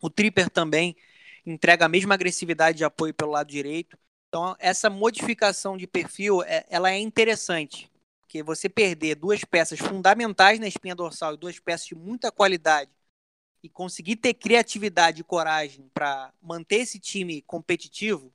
O 0.00 0.10
Tripper 0.10 0.50
também 0.50 0.94
entrega 1.46 1.86
a 1.86 1.88
mesma 1.88 2.14
agressividade 2.14 2.78
de 2.78 2.84
apoio 2.84 3.14
pelo 3.14 3.32
lado 3.32 3.48
direito. 3.48 3.98
Então, 4.28 4.54
essa 4.58 4.90
modificação 4.90 5.76
de 5.76 5.86
perfil, 5.86 6.42
é, 6.42 6.66
ela 6.68 6.90
é 6.90 6.98
interessante. 6.98 7.90
Porque 8.28 8.42
você 8.42 8.68
perder 8.68 9.14
duas 9.14 9.42
peças 9.42 9.78
fundamentais 9.78 10.60
na 10.60 10.68
espinha 10.68 10.94
dorsal 10.94 11.32
e 11.32 11.38
duas 11.38 11.58
peças 11.58 11.86
de 11.86 11.94
muita 11.94 12.30
qualidade 12.30 12.90
e 13.62 13.70
conseguir 13.70 14.16
ter 14.16 14.34
criatividade 14.34 15.22
e 15.22 15.24
coragem 15.24 15.88
para 15.94 16.30
manter 16.38 16.76
esse 16.76 17.00
time 17.00 17.40
competitivo 17.40 18.30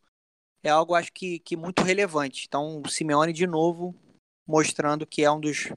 é 0.64 0.70
algo, 0.70 0.96
acho 0.96 1.14
que, 1.14 1.38
que 1.38 1.56
muito 1.56 1.84
relevante. 1.84 2.46
Então, 2.48 2.82
o 2.84 2.90
Simeone, 2.90 3.32
de 3.32 3.46
novo, 3.46 3.94
mostrando 4.48 5.06
que 5.06 5.24
é 5.24 5.30
um 5.30 5.40
dos, 5.40 5.72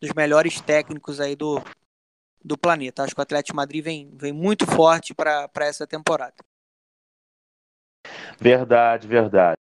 dos 0.00 0.14
melhores 0.14 0.58
técnicos 0.58 1.20
aí 1.20 1.36
do, 1.36 1.60
do 2.42 2.56
planeta. 2.56 3.02
Acho 3.02 3.14
que 3.14 3.20
o 3.20 3.22
Atlético 3.22 3.56
Madrid 3.56 3.84
vem, 3.84 4.16
vem 4.16 4.32
muito 4.32 4.64
forte 4.64 5.12
para 5.12 5.50
essa 5.56 5.86
temporada. 5.86 6.36
Verdade, 8.40 9.06
verdade. 9.06 9.55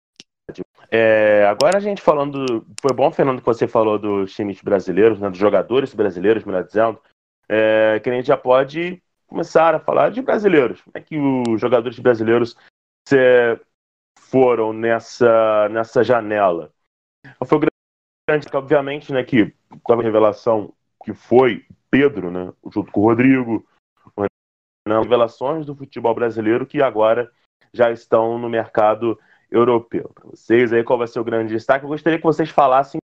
É, 0.95 1.47
agora 1.47 1.78
a 1.78 1.80
gente 1.80 2.03
falando. 2.03 2.66
Foi 2.78 2.95
bom, 2.95 3.11
Fernando, 3.11 3.40
que 3.40 3.47
você 3.47 3.66
falou 3.66 3.99
dos 3.99 4.34
times 4.34 4.61
brasileiros, 4.61 5.18
né, 5.18 5.30
dos 5.30 5.38
jogadores 5.38 5.95
brasileiros, 5.95 6.45
melhor 6.45 6.64
dizendo. 6.64 7.01
É, 7.49 7.99
que 8.01 8.11
a 8.11 8.12
gente 8.12 8.26
já 8.26 8.36
pode 8.36 9.03
começar 9.26 9.74
a 9.74 9.80
falar 9.80 10.11
de 10.11 10.20
brasileiros. 10.20 10.82
Como 10.82 10.93
é 10.95 11.01
que 11.01 11.18
os 11.18 11.59
jogadores 11.59 11.99
brasileiros 11.99 12.55
foram 14.18 14.74
nessa, 14.74 15.68
nessa 15.70 16.05
janela? 16.05 16.70
Foi 17.47 17.59
grande, 18.28 18.47
obviamente, 18.53 19.12
né, 19.14 19.24
que 19.24 19.55
com 19.82 19.95
a 19.95 20.03
revelação 20.03 20.74
que 21.03 21.14
foi 21.14 21.64
Pedro, 21.90 22.30
né, 22.30 22.53
junto 22.70 22.93
com 22.93 23.01
o 23.01 23.05
Rodrigo, 23.05 23.66
né, 24.18 24.99
revelações 25.01 25.64
do 25.64 25.74
futebol 25.74 26.14
brasileiro 26.14 26.66
que 26.66 26.82
agora 26.82 27.30
já 27.72 27.90
estão 27.90 28.38
no 28.38 28.49
mercado 28.49 29.18
europeu. 29.53 30.11
Para 30.14 30.30
vocês 30.30 30.72
aí, 30.72 30.82
qual 30.82 30.98
vai 30.98 31.07
ser 31.07 31.20
o 31.20 31.24
grande 31.24 31.53
destaque? 31.53 31.84
Eu 31.84 31.88
gostaria 31.88 32.18
que 32.18 32.24
vocês 32.24 32.50
falassem 32.50 33.00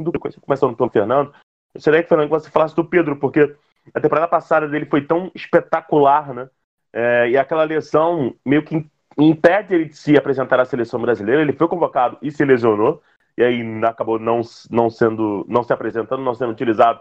do 0.00 0.12
começando 0.18 0.76
pelo 0.76 0.90
Fernando. 0.90 1.28
Eu 1.28 1.78
gostaria 1.78 2.02
que, 2.02 2.08
Fernando, 2.08 2.28
que 2.28 2.34
você 2.34 2.50
falasse 2.50 2.74
do 2.74 2.84
Pedro, 2.84 3.16
porque 3.16 3.54
a 3.94 4.00
temporada 4.00 4.28
passada 4.28 4.68
dele 4.68 4.86
foi 4.86 5.06
tão 5.06 5.30
espetacular, 5.34 6.34
né? 6.34 6.50
É, 6.92 7.30
e 7.30 7.38
aquela 7.38 7.64
lesão 7.64 8.34
meio 8.44 8.62
que 8.64 8.86
impede 9.18 9.74
ele 9.74 9.84
de 9.86 9.96
se 9.96 10.16
apresentar 10.16 10.60
à 10.60 10.64
seleção 10.64 11.00
brasileira. 11.00 11.40
Ele 11.40 11.52
foi 11.52 11.68
convocado 11.68 12.18
e 12.20 12.30
se 12.30 12.44
lesionou, 12.44 13.02
e 13.36 13.42
aí 13.42 13.62
acabou 13.84 14.18
não, 14.18 14.40
não 14.70 14.90
sendo, 14.90 15.44
não 15.48 15.62
se 15.62 15.72
apresentando, 15.72 16.22
não 16.22 16.34
sendo 16.34 16.52
utilizado 16.52 17.00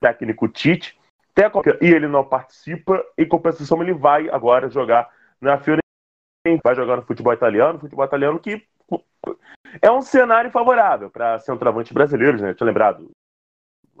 técnico 0.00 0.48
Tite. 0.48 0.98
E 1.80 1.86
ele 1.86 2.06
não 2.06 2.24
participa, 2.24 3.02
em 3.16 3.26
compensação 3.26 3.82
ele 3.82 3.94
vai 3.94 4.28
agora 4.28 4.68
jogar 4.68 5.10
na 5.40 5.56
Fiorentina 5.56 5.82
vai 6.62 6.74
jogar 6.74 6.96
no 6.96 7.02
futebol 7.02 7.32
italiano, 7.32 7.78
futebol 7.78 8.04
italiano 8.04 8.38
que 8.40 8.66
é 9.80 9.90
um 9.90 10.02
cenário 10.02 10.50
favorável 10.50 11.10
para 11.10 11.38
centroavantes 11.38 11.92
brasileiros, 11.92 12.40
né? 12.40 12.52
Tinha 12.54 12.66
lembrado 12.66 13.10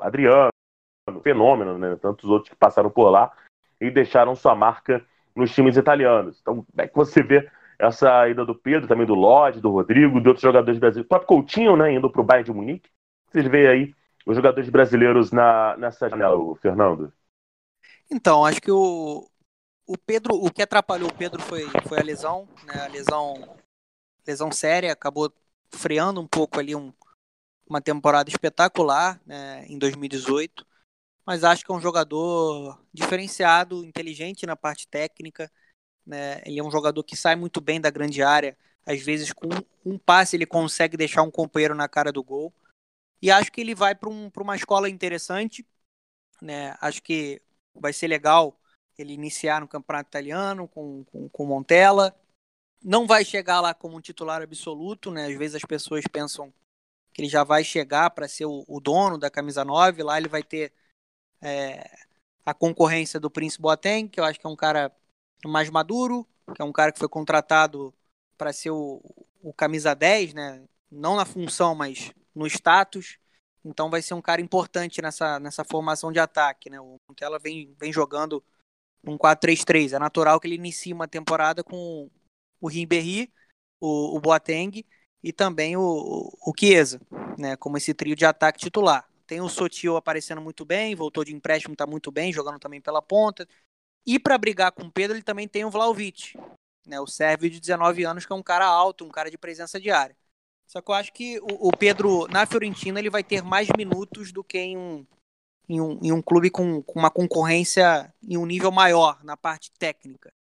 Adriano, 0.00 0.50
Fenômeno, 1.22 1.78
né? 1.78 1.96
Tantos 1.96 2.28
outros 2.28 2.50
que 2.50 2.56
passaram 2.56 2.90
por 2.90 3.08
lá 3.10 3.32
e 3.80 3.90
deixaram 3.90 4.34
sua 4.34 4.54
marca 4.54 5.04
nos 5.34 5.54
times 5.54 5.76
italianos. 5.76 6.40
Então, 6.40 6.56
como 6.56 6.82
é 6.82 6.86
que 6.86 6.94
você 6.94 7.22
vê 7.22 7.48
essa 7.78 8.28
ida 8.28 8.44
do 8.44 8.54
Pedro, 8.54 8.88
também 8.88 9.06
do 9.06 9.14
Lodge, 9.14 9.60
do 9.60 9.70
Rodrigo, 9.70 10.20
de 10.20 10.28
outros 10.28 10.42
jogadores 10.42 10.78
brasileiros? 10.78 11.06
O 11.06 11.08
próprio 11.08 11.28
Coutinho, 11.28 11.76
né? 11.76 11.92
Indo 11.92 12.10
para 12.10 12.20
o 12.20 12.24
Bayern 12.24 12.44
de 12.44 12.52
Munique. 12.52 12.90
Vocês 13.30 13.46
veem 13.46 13.66
aí 13.68 13.94
os 14.26 14.36
jogadores 14.36 14.68
brasileiros 14.68 15.32
na, 15.32 15.76
nessa 15.76 16.08
janela, 16.08 16.36
Fernando? 16.56 17.12
Então, 18.10 18.44
acho 18.44 18.60
que 18.60 18.70
o, 18.70 19.26
o 19.86 19.98
Pedro, 19.98 20.34
o 20.34 20.50
que 20.50 20.62
atrapalhou 20.62 21.08
o 21.08 21.14
Pedro 21.14 21.42
foi, 21.42 21.66
foi 21.88 21.98
a 21.98 22.02
lesão, 22.02 22.48
né? 22.64 22.84
A 22.84 22.86
lesão, 22.86 23.56
lesão 24.26 24.52
séria, 24.52 24.92
acabou 24.92 25.32
freando 25.70 26.20
um 26.20 26.26
pouco 26.26 26.60
ali 26.60 26.74
um, 26.74 26.92
uma 27.68 27.80
temporada 27.80 28.30
espetacular 28.30 29.20
né, 29.26 29.66
em 29.66 29.78
2018. 29.78 30.66
Mas 31.24 31.44
acho 31.44 31.64
que 31.64 31.72
é 31.72 31.74
um 31.74 31.80
jogador 31.80 32.80
diferenciado, 32.92 33.84
inteligente 33.84 34.44
na 34.44 34.56
parte 34.56 34.86
técnica. 34.88 35.50
Né? 36.04 36.42
Ele 36.44 36.58
é 36.58 36.64
um 36.64 36.70
jogador 36.70 37.02
que 37.04 37.16
sai 37.16 37.36
muito 37.36 37.60
bem 37.60 37.80
da 37.80 37.90
grande 37.90 38.22
área. 38.22 38.56
Às 38.84 39.00
vezes, 39.02 39.32
com 39.32 39.48
um 39.84 39.96
passe, 39.96 40.36
ele 40.36 40.46
consegue 40.46 40.96
deixar 40.96 41.22
um 41.22 41.30
companheiro 41.30 41.74
na 41.74 41.88
cara 41.88 42.10
do 42.10 42.24
gol. 42.24 42.52
E 43.20 43.30
acho 43.30 43.52
que 43.52 43.60
ele 43.60 43.74
vai 43.74 43.94
para 43.94 44.10
um, 44.10 44.30
uma 44.36 44.56
escola 44.56 44.88
interessante. 44.88 45.64
Né? 46.40 46.76
Acho 46.80 47.00
que 47.00 47.40
vai 47.72 47.92
ser 47.92 48.08
legal 48.08 48.58
ele 48.98 49.12
iniciar 49.12 49.60
no 49.60 49.68
campeonato 49.68 50.08
italiano 50.08 50.68
com, 50.68 51.04
com, 51.04 51.28
com 51.28 51.46
Montella. 51.46 52.14
Não 52.82 53.06
vai 53.06 53.24
chegar 53.24 53.60
lá 53.60 53.72
como 53.74 53.96
um 53.96 54.00
titular 54.00 54.42
absoluto, 54.42 55.10
né? 55.10 55.26
Às 55.26 55.38
vezes 55.38 55.56
as 55.56 55.64
pessoas 55.64 56.04
pensam 56.10 56.52
que 57.12 57.22
ele 57.22 57.28
já 57.28 57.44
vai 57.44 57.62
chegar 57.64 58.10
para 58.10 58.28
ser 58.28 58.46
o, 58.46 58.64
o, 58.66 58.80
dono 58.80 59.18
da 59.18 59.30
camisa 59.30 59.64
9. 59.64 60.02
Lá 60.02 60.18
ele 60.18 60.28
vai 60.28 60.42
ter 60.42 60.72
é, 61.40 61.88
a 62.44 62.54
concorrência 62.54 63.20
do 63.20 63.30
Príncipe 63.30 63.62
Boateng, 63.62 64.08
que 64.08 64.18
eu 64.18 64.24
acho 64.24 64.40
que 64.40 64.46
é 64.46 64.50
um 64.50 64.56
cara 64.56 64.92
mais 65.44 65.70
maduro, 65.70 66.26
que 66.54 66.62
é 66.62 66.64
um 66.64 66.72
cara 66.72 66.92
que 66.92 66.98
foi 66.98 67.08
contratado 67.08 67.94
para 68.36 68.52
ser 68.52 68.70
o, 68.70 69.00
o 69.42 69.52
camisa 69.52 69.94
10, 69.94 70.34
né? 70.34 70.64
Não 70.90 71.16
na 71.16 71.24
função, 71.24 71.74
mas 71.74 72.12
no 72.34 72.46
status. 72.46 73.18
Então 73.64 73.90
vai 73.90 74.02
ser 74.02 74.14
um 74.14 74.22
cara 74.22 74.40
importante 74.40 75.00
nessa, 75.00 75.38
nessa 75.38 75.64
formação 75.64 76.10
de 76.10 76.18
ataque, 76.18 76.68
né? 76.68 76.80
O 76.80 77.00
Montella 77.08 77.38
vem, 77.38 77.74
vem 77.78 77.92
jogando 77.92 78.42
num 79.02 79.18
4-3-3. 79.18 79.92
É 79.92 79.98
natural 79.98 80.38
que 80.40 80.46
ele 80.46 80.54
inicie 80.54 80.92
uma 80.92 81.08
temporada 81.08 81.62
com 81.64 82.10
o 82.60 82.68
Ribéry, 82.68 83.32
o, 83.80 84.16
o 84.16 84.20
Boateng 84.20 84.84
e 85.22 85.32
também 85.32 85.76
o, 85.76 85.82
o 85.82 86.52
Chiesa, 86.58 87.00
né, 87.38 87.56
como 87.56 87.76
esse 87.76 87.92
trio 87.94 88.16
de 88.16 88.24
ataque 88.24 88.58
titular. 88.58 89.08
Tem 89.26 89.40
o 89.40 89.48
Sotil 89.48 89.96
aparecendo 89.96 90.40
muito 90.40 90.64
bem, 90.64 90.94
voltou 90.94 91.24
de 91.24 91.34
empréstimo, 91.34 91.74
está 91.74 91.86
muito 91.86 92.10
bem, 92.10 92.32
jogando 92.32 92.58
também 92.58 92.80
pela 92.80 93.00
ponta. 93.00 93.46
E 94.04 94.18
para 94.18 94.36
brigar 94.36 94.72
com 94.72 94.82
o 94.82 94.90
Pedro, 94.90 95.16
ele 95.16 95.22
também 95.22 95.46
tem 95.46 95.64
o 95.64 95.70
Vlaovic, 95.70 96.36
né, 96.86 97.00
o 97.00 97.06
sérvio 97.06 97.48
de 97.48 97.60
19 97.60 98.04
anos, 98.04 98.26
que 98.26 98.32
é 98.32 98.36
um 98.36 98.42
cara 98.42 98.66
alto, 98.66 99.04
um 99.04 99.10
cara 99.10 99.30
de 99.30 99.38
presença 99.38 99.80
diária. 99.80 100.16
Só 100.66 100.80
que 100.80 100.90
eu 100.90 100.94
acho 100.94 101.12
que 101.12 101.38
o, 101.40 101.68
o 101.68 101.76
Pedro, 101.76 102.26
na 102.28 102.46
Fiorentina, 102.46 102.98
ele 102.98 103.10
vai 103.10 103.22
ter 103.22 103.42
mais 103.42 103.68
minutos 103.76 104.32
do 104.32 104.42
que 104.42 104.58
em 104.58 104.76
um, 104.76 105.06
em 105.68 105.80
um, 105.80 105.98
em 106.02 106.12
um 106.12 106.22
clube 106.22 106.50
com, 106.50 106.82
com 106.82 106.98
uma 106.98 107.10
concorrência 107.10 108.12
em 108.22 108.36
um 108.36 108.46
nível 108.46 108.70
maior 108.70 109.22
na 109.24 109.36
parte 109.36 109.70
técnica. 109.78 110.32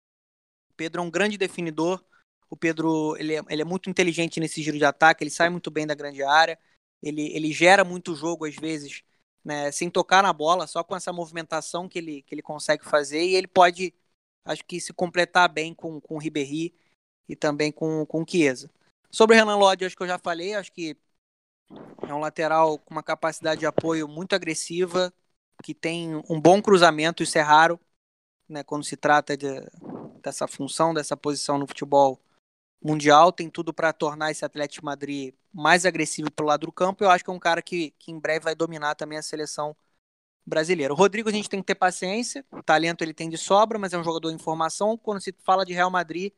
O 0.69 0.73
Pedro 0.75 1.01
é 1.01 1.05
um 1.05 1.11
grande 1.11 1.37
definidor. 1.37 2.03
O 2.49 2.57
Pedro 2.57 3.15
ele 3.17 3.35
é, 3.35 3.41
ele 3.49 3.61
é 3.61 3.65
muito 3.65 3.89
inteligente 3.89 4.39
nesse 4.39 4.61
giro 4.61 4.77
de 4.77 4.83
ataque, 4.83 5.23
ele 5.23 5.31
sai 5.31 5.49
muito 5.49 5.71
bem 5.71 5.87
da 5.87 5.95
grande 5.95 6.21
área, 6.21 6.59
ele, 7.01 7.33
ele 7.33 7.51
gera 7.53 7.85
muito 7.85 8.13
jogo 8.13 8.45
às 8.45 8.55
vezes, 8.55 9.03
né, 9.43 9.71
sem 9.71 9.89
tocar 9.89 10.21
na 10.21 10.33
bola, 10.33 10.67
só 10.67 10.83
com 10.83 10.95
essa 10.95 11.13
movimentação 11.13 11.87
que 11.87 11.97
ele, 11.97 12.21
que 12.23 12.35
ele 12.35 12.41
consegue 12.41 12.83
fazer 12.83 13.23
e 13.23 13.35
ele 13.35 13.47
pode, 13.47 13.93
acho 14.43 14.65
que, 14.65 14.81
se 14.81 14.91
completar 14.91 15.47
bem 15.47 15.73
com, 15.73 16.01
com 16.01 16.15
o 16.15 16.17
Ribéry 16.17 16.73
e 17.29 17.35
também 17.37 17.71
com, 17.71 18.05
com 18.05 18.21
o 18.21 18.25
Chiesa. 18.27 18.69
Sobre 19.09 19.37
o 19.37 19.39
Renan 19.39 19.55
Lodge, 19.55 19.85
acho 19.85 19.95
que 19.95 20.03
eu 20.03 20.07
já 20.07 20.19
falei, 20.19 20.53
acho 20.53 20.73
que 20.73 20.97
é 22.07 22.13
um 22.13 22.19
lateral 22.19 22.77
com 22.79 22.93
uma 22.93 23.03
capacidade 23.03 23.59
de 23.59 23.65
apoio 23.65 24.07
muito 24.07 24.33
agressiva, 24.33 25.13
que 25.63 25.73
tem 25.73 26.15
um 26.29 26.39
bom 26.39 26.61
cruzamento, 26.61 27.23
isso 27.23 27.37
é 27.37 27.41
raro, 27.41 27.79
né, 28.49 28.63
quando 28.63 28.83
se 28.83 28.97
trata 28.97 29.37
de, 29.37 29.47
dessa 30.21 30.47
função, 30.47 30.93
dessa 30.93 31.15
posição 31.15 31.57
no 31.57 31.67
futebol 31.67 32.19
mundial. 32.83 33.31
Tem 33.31 33.49
tudo 33.49 33.73
para 33.73 33.93
tornar 33.93 34.31
esse 34.31 34.43
Atlético 34.43 34.85
Madrid 34.85 35.33
mais 35.53 35.85
agressivo 35.85 36.31
pelo 36.31 36.49
lado 36.49 36.65
do 36.65 36.71
campo. 36.71 37.03
Eu 37.03 37.09
acho 37.09 37.23
que 37.23 37.29
é 37.29 37.33
um 37.33 37.39
cara 37.39 37.61
que, 37.61 37.91
que 37.99 38.11
em 38.11 38.19
breve 38.19 38.43
vai 38.43 38.55
dominar 38.55 38.95
também 38.95 39.17
a 39.17 39.21
seleção 39.21 39.75
brasileira. 40.45 40.93
O 40.93 40.97
Rodrigo 40.97 41.29
a 41.29 41.31
gente 41.31 41.49
tem 41.49 41.59
que 41.59 41.67
ter 41.67 41.75
paciência, 41.75 42.45
o 42.51 42.63
talento 42.63 43.03
ele 43.03 43.13
tem 43.13 43.29
de 43.29 43.37
sobra, 43.37 43.77
mas 43.77 43.93
é 43.93 43.97
um 43.97 44.03
jogador 44.03 44.31
em 44.31 44.37
formação. 44.37 44.97
Quando 44.97 45.21
se 45.21 45.33
fala 45.43 45.65
de 45.65 45.73
Real 45.73 45.91
Madrid, 45.91 46.33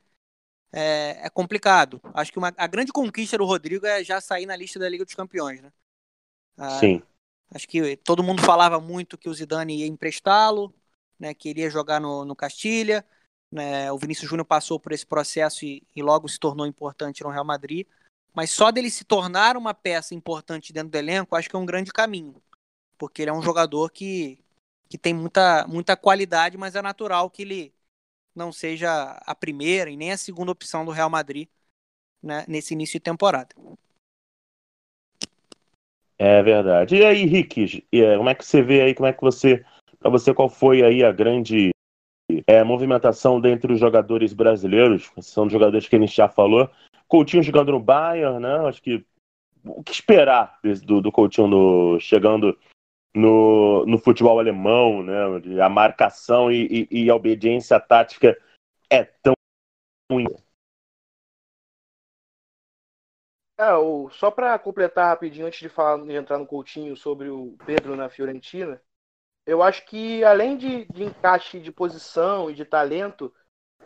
é, 0.74 1.19
é 1.21 1.30
complicado. 1.30 2.01
Acho 2.13 2.32
que 2.32 2.39
uma, 2.39 2.51
a 2.57 2.67
grande 2.67 2.91
conquista 2.91 3.38
do 3.38 3.45
Rodrigo 3.45 3.86
é 3.86 4.03
já 4.03 4.19
sair 4.19 4.47
na 4.47 4.55
lista 4.55 4.80
da 4.80 4.89
Liga 4.89 5.05
dos 5.05 5.13
Campeões, 5.13 5.61
né? 5.61 5.71
Ah, 6.57 6.80
Sim. 6.80 7.01
Acho 7.53 7.67
que 7.67 7.95
todo 7.97 8.24
mundo 8.24 8.41
falava 8.41 8.80
muito 8.80 9.17
que 9.17 9.30
o 9.30 9.34
Zidane 9.34 9.78
ia 9.78 9.88
emprestá-lo, 9.88 10.74
né, 11.19 11.34
que 11.36 11.49
iria 11.49 11.69
jogar 11.69 12.01
no, 12.01 12.26
no 12.26 12.36
Castilha. 12.36 13.05
Né, 13.51 13.91
o 13.91 13.97
Vinícius 13.99 14.28
Júnior 14.28 14.45
passou 14.45 14.80
por 14.80 14.91
esse 14.91 15.05
processo 15.05 15.63
e, 15.63 15.84
e 15.95 16.01
logo 16.01 16.28
se 16.28 16.39
tornou 16.39 16.65
importante 16.65 17.24
no 17.24 17.30
Real 17.30 17.45
Madrid. 17.45 17.86
Mas 18.34 18.49
só 18.49 18.71
dele 18.71 18.89
se 18.89 19.03
tornar 19.03 19.55
uma 19.55 19.76
peça 19.76 20.15
importante 20.15 20.74
dentro 20.74 20.89
do 20.89 20.97
elenco, 20.97 21.36
acho 21.36 21.47
que 21.47 21.55
é 21.55 21.59
um 21.59 21.65
grande 21.65 21.93
caminho. 21.93 22.41
Porque 22.97 23.21
ele 23.21 23.30
é 23.30 23.34
um 23.34 23.43
jogador 23.43 23.91
que, 23.91 24.43
que 24.89 24.97
tem 24.97 25.13
muita, 25.13 25.67
muita 25.67 25.95
qualidade, 25.95 26.57
mas 26.57 26.74
é 26.74 26.82
natural 26.82 27.30
que 27.30 27.43
ele 27.43 27.74
não 28.36 28.51
seja 28.51 29.21
a 29.25 29.36
primeira 29.36 29.89
e 29.89 29.97
nem 29.97 30.11
a 30.11 30.17
segunda 30.17 30.51
opção 30.51 30.86
do 30.86 30.91
Real 30.91 31.09
Madrid 31.09 31.47
né, 32.21 32.45
nesse 32.47 32.73
início 32.73 32.99
de 32.99 33.03
temporada. 33.03 33.53
É 36.17 36.41
verdade. 36.41 36.95
E 36.95 37.05
aí, 37.05 37.25
Rick, 37.25 37.86
como 38.17 38.29
é 38.29 38.36
que 38.36 38.45
você 38.45 38.61
vê 38.61 38.81
aí, 38.81 38.93
como 38.93 39.07
é 39.07 39.13
que 39.13 39.21
você, 39.21 39.65
para 39.99 40.09
você, 40.09 40.34
qual 40.34 40.49
foi 40.49 40.84
aí 40.84 41.03
a 41.03 41.11
grande 41.11 41.71
é, 42.47 42.63
movimentação 42.63 43.41
dentre 43.41 43.73
os 43.73 43.79
jogadores 43.79 44.31
brasileiros? 44.34 45.11
São 45.19 45.49
jogadores 45.49 45.88
que 45.88 45.95
a 45.95 45.99
gente 45.99 46.15
já 46.15 46.29
falou, 46.29 46.69
Coutinho 47.07 47.43
jogando 47.43 47.71
no 47.71 47.79
Bayern, 47.79 48.39
né? 48.39 48.67
Acho 48.67 48.81
que 48.81 49.05
o 49.65 49.84
que 49.84 49.91
esperar 49.91 50.59
do, 50.86 51.01
do 51.01 51.11
Coutinho 51.11 51.47
no, 51.47 51.99
chegando 51.99 52.57
no, 53.16 53.86
no 53.86 53.97
futebol 53.97 54.39
alemão, 54.39 55.03
né? 55.03 55.64
A 55.64 55.70
marcação 55.70 56.51
e, 56.51 56.88
e, 56.91 57.03
e 57.03 57.09
a 57.09 57.16
obediência 57.16 57.80
tática 57.80 58.38
é 58.89 59.03
tão 59.03 59.34
ruim. 60.11 60.28
É, 63.57 63.72
o, 63.76 64.09
só 64.09 64.32
para 64.32 64.57
completar 64.57 65.09
rapidinho, 65.09 65.45
antes 65.45 65.59
de, 65.59 65.70
falar, 65.70 66.03
de 66.03 66.14
entrar 66.14 66.39
no 66.39 66.45
Coutinho 66.45 66.97
sobre 66.97 67.30
o 67.30 67.55
Pedro 67.66 67.95
na 67.95 68.09
Fiorentina, 68.09 68.82
eu 69.45 69.61
acho 69.61 69.86
que 69.86 70.24
além 70.24 70.57
de, 70.57 70.86
de 70.86 71.03
encaixe 71.03 71.59
de 71.59 71.72
posição 71.72 72.49
e 72.49 72.53
de 72.53 72.66
talento, 72.66 73.34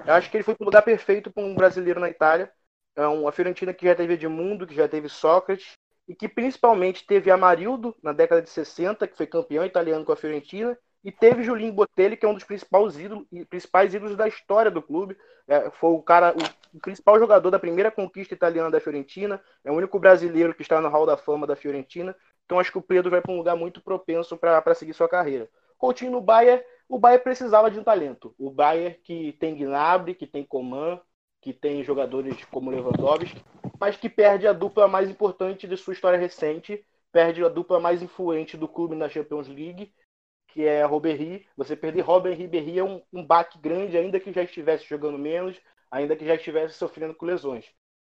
eu 0.05 0.13
acho 0.13 0.29
que 0.29 0.37
ele 0.37 0.43
foi 0.43 0.55
o 0.59 0.63
lugar 0.63 0.83
perfeito 0.83 1.31
para 1.31 1.43
um 1.43 1.55
brasileiro 1.55 1.99
na 1.99 2.09
Itália. 2.09 2.51
É 2.95 3.05
uma 3.05 3.31
Fiorentina 3.31 3.73
que 3.73 3.85
já 3.85 3.95
teve 3.95 4.13
Edmundo, 4.13 4.65
que 4.65 4.73
já 4.73 4.87
teve 4.87 5.09
Sócrates, 5.09 5.77
e 6.07 6.15
que 6.15 6.27
principalmente 6.27 7.05
teve 7.05 7.29
Amarildo 7.29 7.95
na 8.01 8.13
década 8.13 8.41
de 8.41 8.49
60, 8.49 9.07
que 9.07 9.17
foi 9.17 9.27
campeão 9.27 9.65
italiano 9.65 10.05
com 10.05 10.11
a 10.11 10.15
Fiorentina, 10.15 10.77
e 11.03 11.11
teve 11.11 11.43
Julinho 11.43 11.73
Botelli, 11.73 12.17
que 12.17 12.25
é 12.25 12.29
um 12.29 12.33
dos 12.33 12.43
principais 12.43 12.97
ídolos, 12.97 13.25
principais 13.49 13.93
ídolos 13.93 14.15
da 14.15 14.27
história 14.27 14.71
do 14.71 14.81
clube. 14.81 15.17
É, 15.47 15.69
foi 15.71 15.91
o 15.91 16.01
cara, 16.01 16.35
o, 16.73 16.79
principal 16.79 17.19
jogador 17.19 17.49
da 17.49 17.59
primeira 17.59 17.91
conquista 17.91 18.33
italiana 18.33 18.69
da 18.69 18.79
Fiorentina, 18.79 19.41
é 19.63 19.71
o 19.71 19.75
único 19.75 19.99
brasileiro 19.99 20.53
que 20.53 20.61
está 20.61 20.81
no 20.81 20.89
Hall 20.89 21.05
da 21.05 21.15
Fama 21.15 21.47
da 21.47 21.55
Fiorentina. 21.55 22.15
Então 22.45 22.59
acho 22.59 22.71
que 22.71 22.77
o 22.77 22.81
Pedro 22.81 23.11
vai 23.11 23.21
para 23.21 23.31
um 23.31 23.37
lugar 23.37 23.55
muito 23.55 23.81
propenso 23.81 24.37
para 24.37 24.75
seguir 24.75 24.93
sua 24.93 25.07
carreira. 25.07 25.49
Coutinho 25.77 26.11
no 26.11 26.21
Bayern, 26.21 26.63
o 26.89 26.97
Bayern 26.97 27.23
precisava 27.23 27.69
de 27.69 27.79
um 27.79 27.83
talento. 27.83 28.33
O 28.37 28.49
Bayern 28.49 28.97
que 29.03 29.33
tem 29.33 29.55
Gnabry, 29.55 30.15
que 30.15 30.25
tem 30.25 30.43
Coman, 30.43 30.99
que 31.41 31.53
tem 31.53 31.83
jogadores 31.83 32.43
como 32.45 32.71
Lewandowski, 32.71 33.41
mas 33.79 33.97
que 33.97 34.09
perde 34.09 34.47
a 34.47 34.53
dupla 34.53 34.87
mais 34.87 35.09
importante 35.09 35.67
de 35.67 35.77
sua 35.77 35.93
história 35.93 36.17
recente, 36.17 36.85
perde 37.11 37.43
a 37.43 37.49
dupla 37.49 37.79
mais 37.79 38.01
influente 38.01 38.57
do 38.57 38.67
clube 38.67 38.95
na 38.95 39.09
Champions 39.09 39.47
League, 39.47 39.93
que 40.47 40.63
é 40.65 40.83
Robert 40.83 41.19
Você 41.55 41.75
perder 41.75 42.01
Robert 42.01 42.35
Ribéry 42.35 42.79
é 42.79 42.83
um, 42.83 43.01
um 43.13 43.25
baque 43.25 43.57
grande, 43.59 43.97
ainda 43.97 44.19
que 44.19 44.31
já 44.31 44.43
estivesse 44.43 44.85
jogando 44.85 45.17
menos, 45.17 45.59
ainda 45.91 46.15
que 46.15 46.25
já 46.25 46.35
estivesse 46.35 46.75
sofrendo 46.75 47.13
com 47.15 47.25
lesões. 47.25 47.65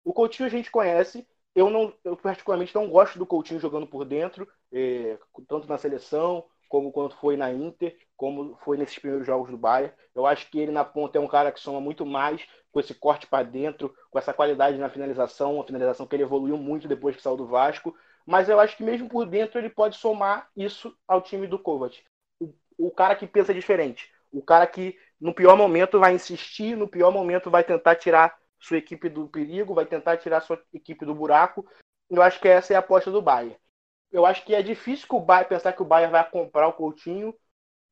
O 0.05 0.13
Coutinho 0.13 0.47
a 0.47 0.51
gente 0.51 0.71
conhece, 0.71 1.27
eu 1.55 1.71
não, 1.71 1.93
eu 2.05 2.17
particularmente 2.17 2.75
não 2.75 2.89
gosto 2.89 3.19
do 3.19 3.27
Coutinho 3.27 3.61
jogando 3.61 3.87
por 3.87 4.05
dentro, 4.05 4.49
é, 4.73 5.19
tanto 5.49 5.67
na 5.67 5.79
seleção 5.79 6.45
como 6.69 6.93
quando 6.93 7.15
foi 7.15 7.37
na 7.37 7.53
Inter, 7.53 7.97
como 8.17 8.57
foi 8.65 8.77
nesses 8.77 8.99
primeiros 8.99 9.27
jogos 9.27 9.51
do 9.51 9.59
Bayern. 9.59 9.93
Eu 10.15 10.27
acho 10.27 10.51
que 10.51 10.59
ele 10.59 10.73
na 10.73 10.85
ponta 10.85 11.19
é 11.19 11.21
um 11.21 11.29
cara 11.29 11.53
que 11.53 11.61
soma 11.61 11.81
muito 11.81 12.05
mais 12.05 12.47
com 12.73 12.81
esse 12.81 12.95
corte 12.95 13.27
para 13.27 13.43
dentro, 13.43 13.95
com 14.11 14.19
essa 14.19 14.35
qualidade 14.35 14.79
na 14.79 14.91
finalização, 14.91 15.55
uma 15.55 15.65
finalização 15.65 16.07
que 16.07 16.15
ele 16.17 16.23
evoluiu 16.23 16.57
muito 16.59 16.87
depois 16.87 17.17
que 17.17 17.23
saiu 17.23 17.37
do 17.37 17.47
Vasco. 17.47 17.95
Mas 18.27 18.49
eu 18.49 18.59
acho 18.59 18.77
que 18.77 18.83
mesmo 18.83 19.09
por 19.09 19.25
dentro 19.25 19.59
ele 19.59 19.71
pode 19.71 19.97
somar 19.97 20.49
isso 20.57 20.95
ao 21.07 21.23
time 21.23 21.47
do 21.47 21.59
Kovac. 21.59 22.03
O, 22.41 22.53
o 22.77 22.91
cara 22.91 23.15
que 23.15 23.27
pensa 23.27 23.55
diferente, 23.55 24.11
o 24.33 24.43
cara 24.43 24.67
que 24.67 24.99
no 25.21 25.33
pior 25.33 25.57
momento 25.57 25.99
vai 25.99 26.15
insistir, 26.15 26.77
no 26.77 26.89
pior 26.89 27.11
momento 27.11 27.51
vai 27.51 27.65
tentar 27.65 27.95
tirar 27.97 28.37
sua 28.59 28.79
equipe 28.79 29.09
do 29.09 29.29
perigo, 29.29 29.75
vai 29.75 29.87
tentar 29.87 30.17
tirar 30.17 30.41
sua 30.41 30.61
equipe 30.75 31.05
do 31.05 31.15
buraco. 31.15 31.67
Eu 32.11 32.21
acho 32.21 32.41
que 32.41 32.49
essa 32.49 32.73
é 32.73 32.77
a 32.77 32.81
aposta 32.81 33.11
do 33.11 33.23
Bayern. 33.23 33.57
Eu 34.11 34.25
acho 34.25 34.45
que 34.45 34.55
é 34.55 34.63
difícil 34.63 35.07
que 35.09 35.15
o 35.15 35.21
Bayern 35.21 35.49
pensar 35.49 35.73
que 35.73 35.83
o 35.83 35.87
Bayern 35.87 36.13
vai 36.13 36.29
comprar 36.31 36.69
o 36.69 36.73
Coutinho, 36.73 37.35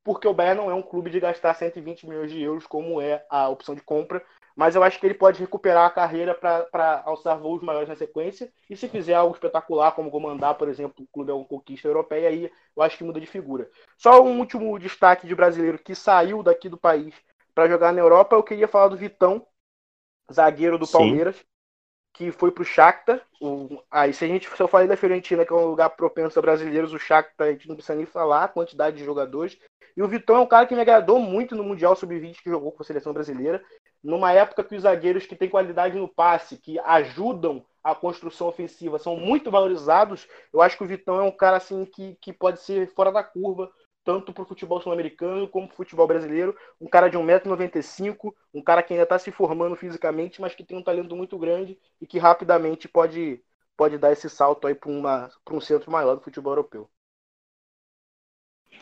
porque 0.02 0.28
o 0.28 0.34
Bayern 0.34 0.60
não 0.60 0.70
é 0.70 0.74
um 0.74 0.82
clube 0.82 1.10
de 1.10 1.20
gastar 1.20 1.54
120 1.54 2.06
milhões 2.06 2.30
de 2.30 2.40
euros 2.42 2.66
como 2.66 3.00
é 3.00 3.24
a 3.30 3.48
opção 3.48 3.74
de 3.74 3.82
compra 3.82 4.24
mas 4.56 4.76
eu 4.76 4.82
acho 4.84 5.00
que 5.00 5.06
ele 5.06 5.14
pode 5.14 5.40
recuperar 5.40 5.86
a 5.86 5.90
carreira 5.90 6.34
para 6.34 7.02
alçar 7.04 7.38
voos 7.38 7.62
maiores 7.62 7.88
na 7.88 7.96
sequência. 7.96 8.52
E 8.70 8.76
se 8.76 8.88
fizer 8.88 9.14
algo 9.14 9.34
espetacular, 9.34 9.92
como 9.92 10.10
comandar, 10.10 10.54
por 10.54 10.68
exemplo, 10.68 11.04
o 11.04 11.08
clube 11.08 11.30
alguma 11.30 11.48
conquista 11.48 11.88
europeia, 11.88 12.28
aí 12.28 12.50
eu 12.76 12.82
acho 12.82 12.96
que 12.96 13.04
muda 13.04 13.20
de 13.20 13.26
figura. 13.26 13.68
Só 13.98 14.22
um 14.22 14.38
último 14.38 14.78
destaque 14.78 15.26
de 15.26 15.34
brasileiro 15.34 15.78
que 15.78 15.94
saiu 15.94 16.42
daqui 16.42 16.68
do 16.68 16.78
país 16.78 17.14
para 17.54 17.68
jogar 17.68 17.92
na 17.92 18.00
Europa, 18.00 18.36
eu 18.36 18.42
queria 18.42 18.68
falar 18.68 18.88
do 18.88 18.96
Vitão, 18.96 19.44
zagueiro 20.32 20.78
do 20.78 20.86
Sim. 20.86 20.92
Palmeiras, 20.92 21.44
que 22.14 22.30
foi 22.30 22.50
para 22.50 22.62
o 22.62 22.64
Shakhtar. 22.64 23.20
O, 23.40 23.82
aí, 23.90 24.14
se 24.14 24.24
a 24.24 24.28
gente 24.28 24.48
se 24.48 24.62
eu 24.62 24.68
falei 24.68 24.88
da 24.88 24.96
Fiorentina, 24.96 25.44
que 25.44 25.52
é 25.52 25.56
um 25.56 25.66
lugar 25.66 25.90
propenso 25.90 26.38
a 26.38 26.42
brasileiros, 26.42 26.94
o 26.94 26.98
Shakhtar 26.98 27.48
a 27.48 27.50
gente 27.50 27.68
não 27.68 27.74
precisa 27.74 27.96
nem 27.96 28.06
falar 28.06 28.44
a 28.44 28.48
quantidade 28.48 28.96
de 28.96 29.04
jogadores. 29.04 29.58
E 29.96 30.02
o 30.02 30.08
Vitão 30.08 30.36
é 30.36 30.40
um 30.40 30.46
cara 30.46 30.66
que 30.66 30.74
me 30.74 30.80
agradou 30.80 31.18
muito 31.18 31.54
no 31.54 31.62
Mundial 31.62 31.94
Sub-20 31.94 32.42
que 32.42 32.50
jogou 32.50 32.72
com 32.72 32.82
a 32.82 32.86
seleção 32.86 33.12
brasileira 33.12 33.62
numa 34.04 34.32
época 34.32 34.62
que 34.62 34.76
os 34.76 34.82
zagueiros 34.82 35.24
que 35.24 35.34
têm 35.34 35.48
qualidade 35.48 35.98
no 35.98 36.06
passe, 36.06 36.58
que 36.58 36.78
ajudam 36.80 37.64
a 37.82 37.94
construção 37.94 38.48
ofensiva, 38.48 38.98
são 38.98 39.16
muito 39.16 39.50
valorizados, 39.50 40.28
eu 40.52 40.60
acho 40.60 40.76
que 40.76 40.84
o 40.84 40.86
Vitão 40.86 41.18
é 41.18 41.22
um 41.22 41.30
cara 41.30 41.56
assim 41.56 41.86
que, 41.86 42.16
que 42.20 42.32
pode 42.32 42.60
ser 42.60 42.86
fora 42.94 43.10
da 43.10 43.22
curva, 43.22 43.70
tanto 44.04 44.32
para 44.32 44.42
o 44.42 44.46
futebol 44.46 44.80
sul-americano 44.80 45.48
como 45.48 45.66
para 45.66 45.74
o 45.74 45.76
futebol 45.76 46.06
brasileiro. 46.06 46.56
Um 46.80 46.86
cara 46.86 47.08
de 47.08 47.16
1,95m, 47.16 48.32
um 48.52 48.62
cara 48.62 48.82
que 48.82 48.92
ainda 48.92 49.04
está 49.04 49.18
se 49.18 49.32
formando 49.32 49.74
fisicamente, 49.74 50.40
mas 50.40 50.54
que 50.54 50.62
tem 50.62 50.76
um 50.76 50.82
talento 50.82 51.16
muito 51.16 51.38
grande 51.38 51.78
e 52.00 52.06
que 52.06 52.18
rapidamente 52.18 52.86
pode, 52.86 53.42
pode 53.76 53.96
dar 53.98 54.12
esse 54.12 54.28
salto 54.28 54.66
aí 54.66 54.74
para 54.74 54.90
um 55.50 55.60
centro 55.60 55.90
maior 55.90 56.14
do 56.14 56.20
futebol 56.20 56.52
europeu. 56.52 56.88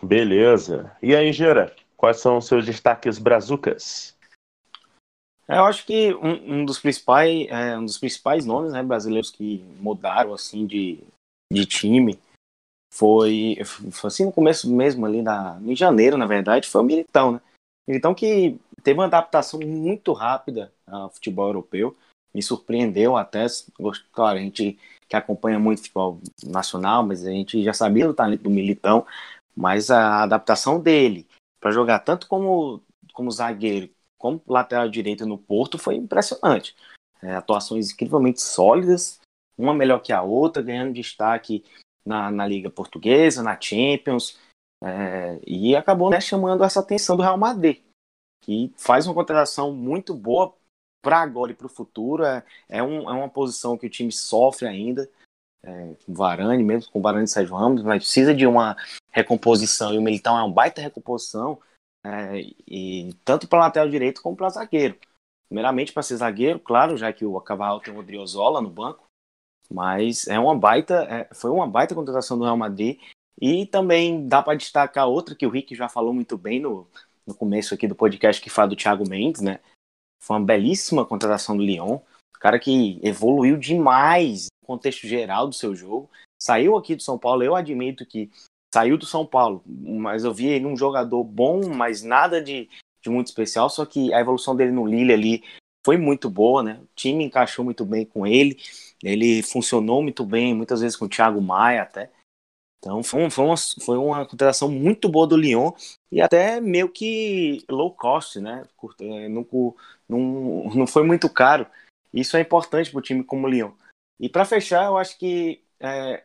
Beleza. 0.02 0.94
E 1.00 1.14
aí, 1.14 1.32
Gera, 1.32 1.74
quais 1.96 2.18
são 2.18 2.38
os 2.38 2.46
seus 2.46 2.66
destaques 2.66 3.18
brazucas? 3.18 4.16
É, 5.46 5.58
eu 5.58 5.64
acho 5.64 5.86
que 5.86 6.14
um, 6.14 6.60
um 6.60 6.64
dos 6.64 6.78
principais, 6.78 7.46
é, 7.48 7.78
um 7.78 7.84
dos 7.84 7.98
principais 7.98 8.44
nomes 8.44 8.72
né, 8.72 8.82
brasileiros 8.82 9.30
que 9.30 9.58
mudaram 9.78 10.34
assim 10.34 10.66
de, 10.66 11.04
de 11.52 11.66
time 11.66 12.18
foi, 12.92 13.56
foi 13.90 14.08
assim 14.08 14.26
no 14.26 14.32
começo 14.32 14.70
mesmo 14.70 15.06
ali 15.06 15.22
na, 15.22 15.58
em 15.64 15.74
janeiro, 15.74 16.18
na 16.18 16.26
verdade, 16.26 16.68
foi 16.68 16.82
o 16.82 16.84
Militão, 16.84 17.32
né? 17.32 17.40
Militão 17.88 18.14
que 18.14 18.60
teve 18.82 18.98
uma 18.98 19.06
adaptação 19.06 19.58
muito 19.60 20.12
rápida 20.12 20.70
ao 20.86 21.08
futebol 21.08 21.46
europeu, 21.46 21.96
me 22.34 22.42
surpreendeu 22.42 23.16
até, 23.16 23.46
claro, 24.12 24.38
a 24.38 24.42
gente 24.42 24.78
que 25.08 25.16
acompanha 25.16 25.58
muito 25.58 25.78
futebol 25.78 26.20
nacional, 26.44 27.02
mas 27.02 27.26
a 27.26 27.30
gente 27.30 27.62
já 27.64 27.72
sabia 27.72 28.06
do 28.06 28.14
talento 28.14 28.42
do 28.42 28.50
Militão, 28.50 29.06
mas 29.56 29.90
a 29.90 30.22
adaptação 30.22 30.78
dele 30.78 31.26
para 31.58 31.70
jogar 31.70 32.00
tanto 32.00 32.26
como 32.26 32.82
como 33.14 33.30
zagueiro 33.30 33.90
como 34.18 34.40
lateral 34.46 34.88
direito 34.88 35.26
no 35.26 35.36
Porto 35.36 35.78
foi 35.78 35.96
impressionante. 35.96 36.76
É, 37.22 37.34
atuações 37.34 37.90
incrivelmente 37.90 38.40
sólidas, 38.40 39.18
uma 39.58 39.74
melhor 39.74 40.00
que 40.00 40.12
a 40.12 40.22
outra, 40.22 40.62
ganhando 40.62 40.92
destaque 40.92 41.64
na, 42.04 42.30
na 42.30 42.46
Liga 42.46 42.70
Portuguesa, 42.70 43.42
na 43.42 43.58
Champions, 43.60 44.38
é, 44.82 45.40
e 45.46 45.76
acabou 45.76 46.10
né, 46.10 46.20
chamando 46.20 46.64
essa 46.64 46.80
atenção 46.80 47.16
do 47.16 47.22
Real 47.22 47.38
Madrid, 47.38 47.80
que 48.42 48.72
faz 48.76 49.06
uma 49.06 49.14
contratação 49.14 49.72
muito 49.72 50.14
boa 50.14 50.54
para 51.02 51.20
agora 51.20 51.52
e 51.52 51.54
para 51.54 51.66
o 51.66 51.70
futuro. 51.70 52.24
É, 52.24 52.44
é, 52.68 52.82
um, 52.82 53.08
é, 53.08 53.12
uma 53.12 53.28
posição 53.28 53.78
que 53.78 53.86
o 53.86 53.90
time 53.90 54.10
sofre 54.10 54.66
ainda, 54.66 55.08
é, 55.64 55.94
com 56.04 56.12
Varane, 56.12 56.64
mesmo 56.64 56.90
com 56.90 57.00
Varane 57.00 57.24
e 57.24 57.28
Sérgio 57.28 57.54
Ramos, 57.54 57.82
mas 57.82 58.02
precisa 58.02 58.34
de 58.34 58.46
uma 58.46 58.76
recomposição, 59.10 59.94
e 59.94 59.98
o 59.98 60.02
Militão 60.02 60.36
é 60.36 60.42
uma 60.42 60.52
baita 60.52 60.80
recomposição, 60.80 61.60
é, 62.04 62.40
e 62.66 63.14
tanto 63.24 63.46
para 63.46 63.60
lateral 63.60 63.88
direito 63.88 64.20
como 64.20 64.36
para 64.36 64.48
zagueiro. 64.48 64.98
Primeiramente 65.48 65.92
para 65.92 66.02
ser 66.02 66.16
zagueiro, 66.16 66.58
claro, 66.58 66.96
já 66.96 67.12
que 67.12 67.24
o 67.24 67.40
Cavarral 67.40 67.78
tem 67.78 67.94
o 67.94 67.98
Odriozola 67.98 68.60
no 68.60 68.70
banco, 68.70 69.04
mas 69.72 70.26
é 70.26 70.38
uma 70.38 70.56
baita, 70.56 71.04
é, 71.04 71.28
foi 71.34 71.50
uma 71.50 71.66
baita 71.66 71.94
contratação 71.94 72.38
do 72.38 72.44
Real 72.44 72.56
Madrid 72.56 72.98
e 73.40 73.66
também 73.66 74.26
dá 74.28 74.42
para 74.42 74.56
destacar 74.56 75.08
outra 75.08 75.34
que 75.34 75.46
o 75.46 75.50
Rick 75.50 75.74
já 75.74 75.88
falou 75.88 76.12
muito 76.12 76.36
bem 76.36 76.60
no, 76.60 76.86
no 77.26 77.34
começo 77.34 77.74
aqui 77.74 77.88
do 77.88 77.94
podcast 77.94 78.40
que 78.40 78.50
fala 78.50 78.68
do 78.68 78.76
Thiago 78.76 79.08
Mendes, 79.08 79.40
né? 79.40 79.60
Foi 80.22 80.36
uma 80.36 80.46
belíssima 80.46 81.04
contratação 81.04 81.56
do 81.56 81.62
Lyon, 81.62 81.98
cara 82.38 82.58
que 82.58 83.00
evoluiu 83.02 83.56
demais 83.56 84.46
no 84.62 84.66
contexto 84.66 85.06
geral 85.06 85.48
do 85.48 85.54
seu 85.54 85.74
jogo. 85.74 86.10
Saiu 86.40 86.76
aqui 86.76 86.96
do 86.96 87.02
São 87.02 87.18
Paulo, 87.18 87.42
eu 87.42 87.54
admito 87.54 88.04
que 88.04 88.30
saiu 88.74 88.98
do 88.98 89.06
São 89.06 89.24
Paulo, 89.24 89.62
mas 89.66 90.24
eu 90.24 90.34
vi 90.34 90.46
ele 90.46 90.66
um 90.66 90.76
jogador 90.76 91.22
bom, 91.22 91.68
mas 91.68 92.02
nada 92.02 92.42
de, 92.42 92.68
de 93.00 93.10
muito 93.10 93.28
especial, 93.28 93.70
só 93.70 93.86
que 93.86 94.12
a 94.12 94.20
evolução 94.20 94.56
dele 94.56 94.72
no 94.72 94.86
Lille 94.86 95.12
ali 95.12 95.44
foi 95.84 95.96
muito 95.96 96.30
boa, 96.30 96.62
né? 96.62 96.80
O 96.82 96.88
time 96.94 97.24
encaixou 97.24 97.64
muito 97.64 97.84
bem 97.84 98.04
com 98.04 98.26
ele, 98.26 98.58
ele 99.02 99.42
funcionou 99.42 100.02
muito 100.02 100.24
bem, 100.24 100.54
muitas 100.54 100.80
vezes 100.80 100.96
com 100.96 101.06
o 101.06 101.08
Thiago 101.08 101.40
Maia 101.40 101.82
até. 101.82 102.10
Então 102.78 103.02
foi, 103.02 103.24
um, 103.24 103.30
foi, 103.30 103.44
uma, 103.44 103.56
foi 103.56 103.96
uma 103.96 104.26
contratação 104.26 104.68
muito 104.68 105.08
boa 105.08 105.26
do 105.26 105.36
Lyon 105.36 105.70
e 106.10 106.20
até 106.20 106.60
meio 106.60 106.88
que 106.88 107.64
low 107.70 107.94
cost, 107.94 108.40
né? 108.40 108.64
É, 109.00 109.28
não, 109.28 109.46
não, 110.08 110.18
não 110.74 110.86
foi 110.86 111.04
muito 111.04 111.28
caro. 111.28 111.66
Isso 112.12 112.36
é 112.36 112.40
importante 112.40 112.90
para 112.90 112.98
o 112.98 113.02
time 113.02 113.22
como 113.22 113.46
o 113.46 113.50
Lyon. 113.50 113.70
E 114.18 114.28
para 114.28 114.44
fechar, 114.44 114.86
eu 114.86 114.96
acho 114.96 115.16
que 115.16 115.62
é, 115.78 116.24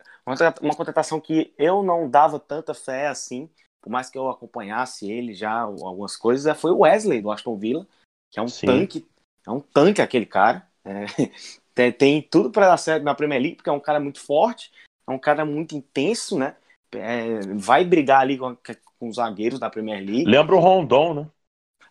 uma 0.62 0.76
contratação 0.76 1.22
que 1.22 1.54
eu 1.58 1.84
não 1.84 2.10
dava 2.10 2.40
tanta 2.40 2.74
fé 2.74 3.08
assim, 3.08 3.50
por 3.82 3.90
mais 3.90 4.10
que 4.10 4.18
eu 4.18 4.30
acompanhasse 4.30 5.10
ele 5.10 5.34
já 5.34 5.62
algumas 5.62 6.18
coisas, 6.18 6.46
é, 6.46 6.54
foi 6.54 6.72
o 6.72 6.80
Wesley 6.80 7.22
do 7.22 7.32
Aston 7.32 7.58
Villa, 7.58 7.88
que 8.32 8.40
é 8.40 8.42
um 8.42 8.48
Sim. 8.48 8.66
tanque, 8.66 9.08
é 9.48 9.52
um 9.52 9.60
tanque 9.60 10.02
aquele 10.02 10.26
cara. 10.26 10.68
É, 10.84 11.06
tem, 11.92 12.22
tudo 12.22 12.52
para 12.52 12.68
dar 12.68 12.78
certo 12.78 13.04
na 13.04 13.16
Premier 13.16 13.42
League, 13.42 13.56
porque 13.56 13.70
é 13.70 13.74
um 13.74 13.80
cara 13.80 14.00
muito 14.00 14.20
forte, 14.20 14.72
é 15.08 15.12
um 15.12 15.20
cara 15.20 15.46
muito 15.46 15.76
intenso, 15.76 16.38
né? 16.38 16.56
É, 16.92 17.40
vai 17.56 17.84
brigar 17.84 18.22
ali 18.22 18.38
com, 18.38 18.56
com, 19.00 19.10
os 19.10 19.16
zagueiros 19.16 19.60
da 19.60 19.70
Premier 19.70 20.00
League. 20.00 20.26
Lembra 20.26 20.56
o 20.56 20.60
Rondon, 20.60 21.14
né? 21.14 21.28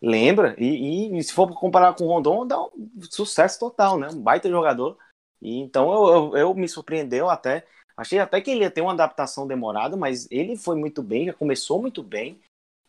Lembra, 0.03 0.55
e, 0.59 0.67
e, 1.09 1.19
e 1.19 1.23
se 1.23 1.33
for 1.33 1.49
comparar 1.55 1.95
com 1.95 2.05
o 2.05 2.09
Rondon, 2.09 2.47
dá 2.47 2.61
um 2.61 2.71
sucesso 3.11 3.59
total, 3.59 3.99
né? 3.99 4.09
Um 4.13 4.21
baita 4.21 4.49
jogador. 4.49 4.97
E, 5.41 5.59
então 5.59 5.93
eu, 5.93 6.15
eu, 6.15 6.37
eu 6.37 6.55
me 6.55 6.69
surpreendeu 6.69 7.31
até 7.31 7.67
Achei 7.97 8.19
até 8.19 8.41
que 8.43 8.51
ele 8.51 8.61
ia 8.61 8.71
ter 8.71 8.83
uma 8.83 8.93
adaptação 8.93 9.47
demorada, 9.47 9.97
mas 9.97 10.29
ele 10.31 10.55
foi 10.55 10.77
muito 10.77 11.03
bem, 11.03 11.25
já 11.25 11.33
começou 11.33 11.81
muito 11.81 12.03
bem 12.03 12.39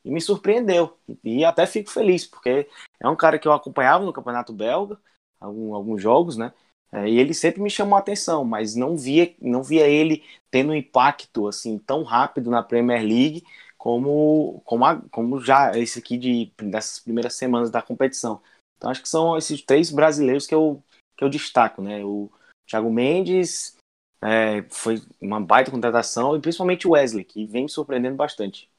e 0.08 0.12
me 0.12 0.22
surpreendeu. 0.22 0.98
E 1.24 1.44
até 1.44 1.68
fico 1.68 1.92
feliz, 1.92 2.26
porque 2.26 2.68
é 3.00 3.10
um 3.10 3.16
cara 3.16 3.38
que 3.38 3.48
eu 3.48 3.52
acompanhava 3.52 4.06
no 4.06 4.14
Campeonato 4.14 4.54
Belga, 4.54 4.98
algum, 5.40 5.76
alguns 5.76 6.02
jogos, 6.02 6.38
né? 6.38 6.54
É, 6.92 7.10
e 7.10 7.20
ele 7.20 7.34
sempre 7.34 7.62
me 7.62 7.70
chamou 7.70 7.98
a 7.98 8.00
atenção, 8.00 8.46
mas 8.46 8.74
não 8.74 8.96
via, 8.96 9.36
não 9.42 9.62
via 9.62 9.86
ele 9.88 10.24
tendo 10.50 10.72
um 10.72 10.76
impacto 10.76 11.48
assim 11.48 11.78
tão 11.78 12.04
rápido 12.04 12.50
na 12.50 12.64
Premier 12.64 13.02
League 13.02 13.44
como, 13.78 14.62
como, 14.64 14.86
a, 14.86 15.02
como 15.12 15.42
já 15.42 15.78
esse 15.78 16.00
aqui 16.00 16.18
de, 16.18 16.54
dessas 16.58 17.00
primeiras 17.02 17.36
semanas 17.36 17.70
da 17.70 17.82
competição. 17.82 18.42
Então 18.78 18.90
acho 18.90 19.02
que 19.02 19.10
são 19.10 19.38
esses 19.38 19.62
três 19.62 19.92
brasileiros 19.92 20.48
que 20.48 20.56
eu, 20.56 20.82
que 21.18 21.24
eu 21.26 21.30
destaco, 21.30 21.82
né? 21.82 22.04
O 22.06 22.32
Thiago 22.66 22.90
Mendes, 22.90 23.76
é, 24.22 24.64
foi 24.70 25.02
uma 25.22 25.42
baita 25.42 25.72
contratação 25.72 26.38
e 26.38 26.42
principalmente 26.42 26.88
o 26.88 26.92
Wesley, 26.92 27.26
que 27.26 27.46
vem 27.46 27.64
me 27.64 27.70
surpreendendo 27.70 28.16
bastante. 28.16 28.70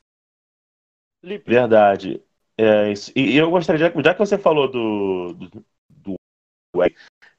Verdade. 1.23 2.23
É, 2.57 2.93
e 3.15 3.37
eu 3.37 3.51
gostaria, 3.51 3.93
já, 4.05 4.15
que 4.15 4.19
você 4.19 4.37
falou 4.37 4.69
do, 4.69 5.33
do, 5.33 5.65
do, 5.89 6.17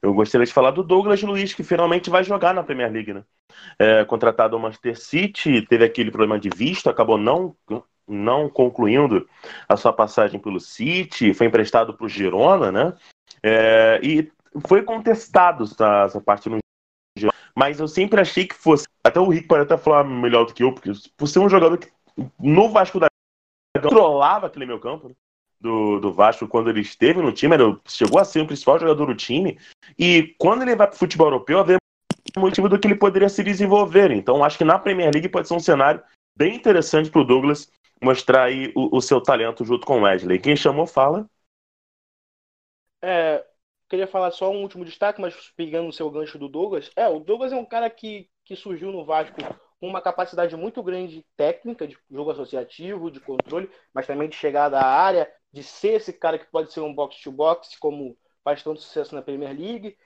eu 0.02 0.14
gostaria 0.14 0.46
de 0.46 0.52
falar 0.52 0.70
do 0.70 0.82
Douglas 0.82 1.22
Luiz, 1.22 1.52
que 1.52 1.62
finalmente 1.62 2.08
vai 2.08 2.24
jogar 2.24 2.54
na 2.54 2.62
Premier 2.62 2.90
League, 2.90 3.12
né? 3.12 3.22
É, 3.78 4.04
contratado 4.04 4.56
ao 4.56 4.62
Manchester 4.62 4.98
City, 4.98 5.62
teve 5.66 5.84
aquele 5.84 6.10
problema 6.10 6.38
de 6.38 6.48
visto, 6.48 6.88
acabou 6.88 7.18
não, 7.18 7.54
não 8.08 8.48
concluindo 8.48 9.28
a 9.68 9.76
sua 9.76 9.92
passagem 9.92 10.40
pelo 10.40 10.58
City, 10.58 11.34
foi 11.34 11.46
emprestado 11.46 11.94
para 11.94 12.06
o 12.06 12.08
Girona, 12.08 12.72
né? 12.72 12.94
É, 13.42 14.00
e 14.02 14.32
foi 14.66 14.82
contestado 14.82 15.64
essa, 15.64 16.20
parte 16.20 16.48
no 16.48 16.58
mas 17.54 17.78
eu 17.78 17.88
sempre 17.88 18.20
achei 18.20 18.46
que 18.46 18.54
fosse. 18.54 18.86
Até 19.04 19.20
o 19.20 19.28
Rick 19.28 19.46
pode 19.46 19.64
até 19.64 19.76
falar 19.76 20.04
melhor 20.04 20.46
do 20.46 20.54
que 20.54 20.62
eu, 20.62 20.72
porque 20.72 20.92
por 21.16 21.26
ser 21.26 21.40
um 21.40 21.48
jogador 21.48 21.76
que 21.76 21.90
no 22.38 22.70
Vasco 22.70 22.98
da 22.98 23.09
controlava 23.78 24.46
aquele 24.46 24.66
meu 24.66 24.80
campo 24.80 25.08
né, 25.08 25.14
do, 25.60 26.00
do 26.00 26.12
Vasco 26.12 26.48
quando 26.48 26.70
ele 26.70 26.80
esteve 26.80 27.20
no 27.20 27.32
time, 27.32 27.54
ele 27.54 27.78
chegou 27.86 28.18
a 28.18 28.24
ser 28.24 28.40
o 28.40 28.46
principal 28.46 28.78
jogador 28.78 29.06
do 29.06 29.14
time. 29.14 29.58
E 29.98 30.34
quando 30.38 30.62
ele 30.62 30.74
vai 30.74 30.86
para 30.86 30.96
o 30.96 30.98
futebol 30.98 31.28
europeu, 31.28 31.58
havia 31.58 31.76
motivo 32.36 32.68
do 32.68 32.78
que 32.78 32.86
ele 32.86 32.94
poderia 32.94 33.28
se 33.28 33.42
desenvolver. 33.42 34.10
Então 34.10 34.44
acho 34.44 34.58
que 34.58 34.64
na 34.64 34.78
Premier 34.78 35.12
League 35.12 35.28
pode 35.28 35.48
ser 35.48 35.54
um 35.54 35.60
cenário 35.60 36.02
bem 36.36 36.54
interessante 36.54 37.10
para 37.10 37.20
o 37.20 37.24
Douglas 37.24 37.70
mostrar 38.02 38.44
aí 38.44 38.72
o, 38.74 38.96
o, 38.96 39.00
seu 39.02 39.20
talento 39.20 39.64
junto 39.64 39.86
com 39.86 39.98
o 39.98 40.02
Wesley. 40.02 40.38
Quem 40.38 40.56
chamou, 40.56 40.86
fala. 40.86 41.28
É, 43.02 43.44
queria 43.88 44.06
falar 44.06 44.30
só 44.30 44.50
um 44.50 44.62
último 44.62 44.84
destaque, 44.84 45.20
mas 45.20 45.34
pegando 45.56 45.88
o 45.88 45.92
seu 45.92 46.10
gancho 46.10 46.38
do 46.38 46.48
Douglas. 46.48 46.90
É, 46.96 47.08
o 47.08 47.20
Douglas 47.20 47.52
é 47.52 47.56
um 47.56 47.64
cara 47.64 47.90
que, 47.90 48.28
que 48.44 48.56
surgiu 48.56 48.90
no 48.90 49.04
Vasco 49.04 49.36
com 49.80 49.88
uma 49.88 50.02
capacidade 50.02 50.54
muito 50.56 50.82
grande 50.82 51.24
técnica, 51.36 51.88
de 51.88 51.96
jogo 52.10 52.30
associativo, 52.30 53.10
de 53.10 53.18
controle, 53.18 53.70
mas 53.94 54.06
também 54.06 54.28
de 54.28 54.36
chegada 54.36 54.78
à 54.78 54.86
área, 54.86 55.30
de 55.50 55.62
ser 55.62 55.94
esse 55.94 56.12
cara 56.12 56.38
que 56.38 56.46
pode 56.46 56.72
ser 56.72 56.80
um 56.80 56.94
box-to-box, 56.94 57.78
como 57.78 58.16
faz 58.44 58.62
tanto 58.62 58.80
sucesso 58.80 59.14
na 59.14 59.22
Premier 59.22 59.58
League. 59.58 59.96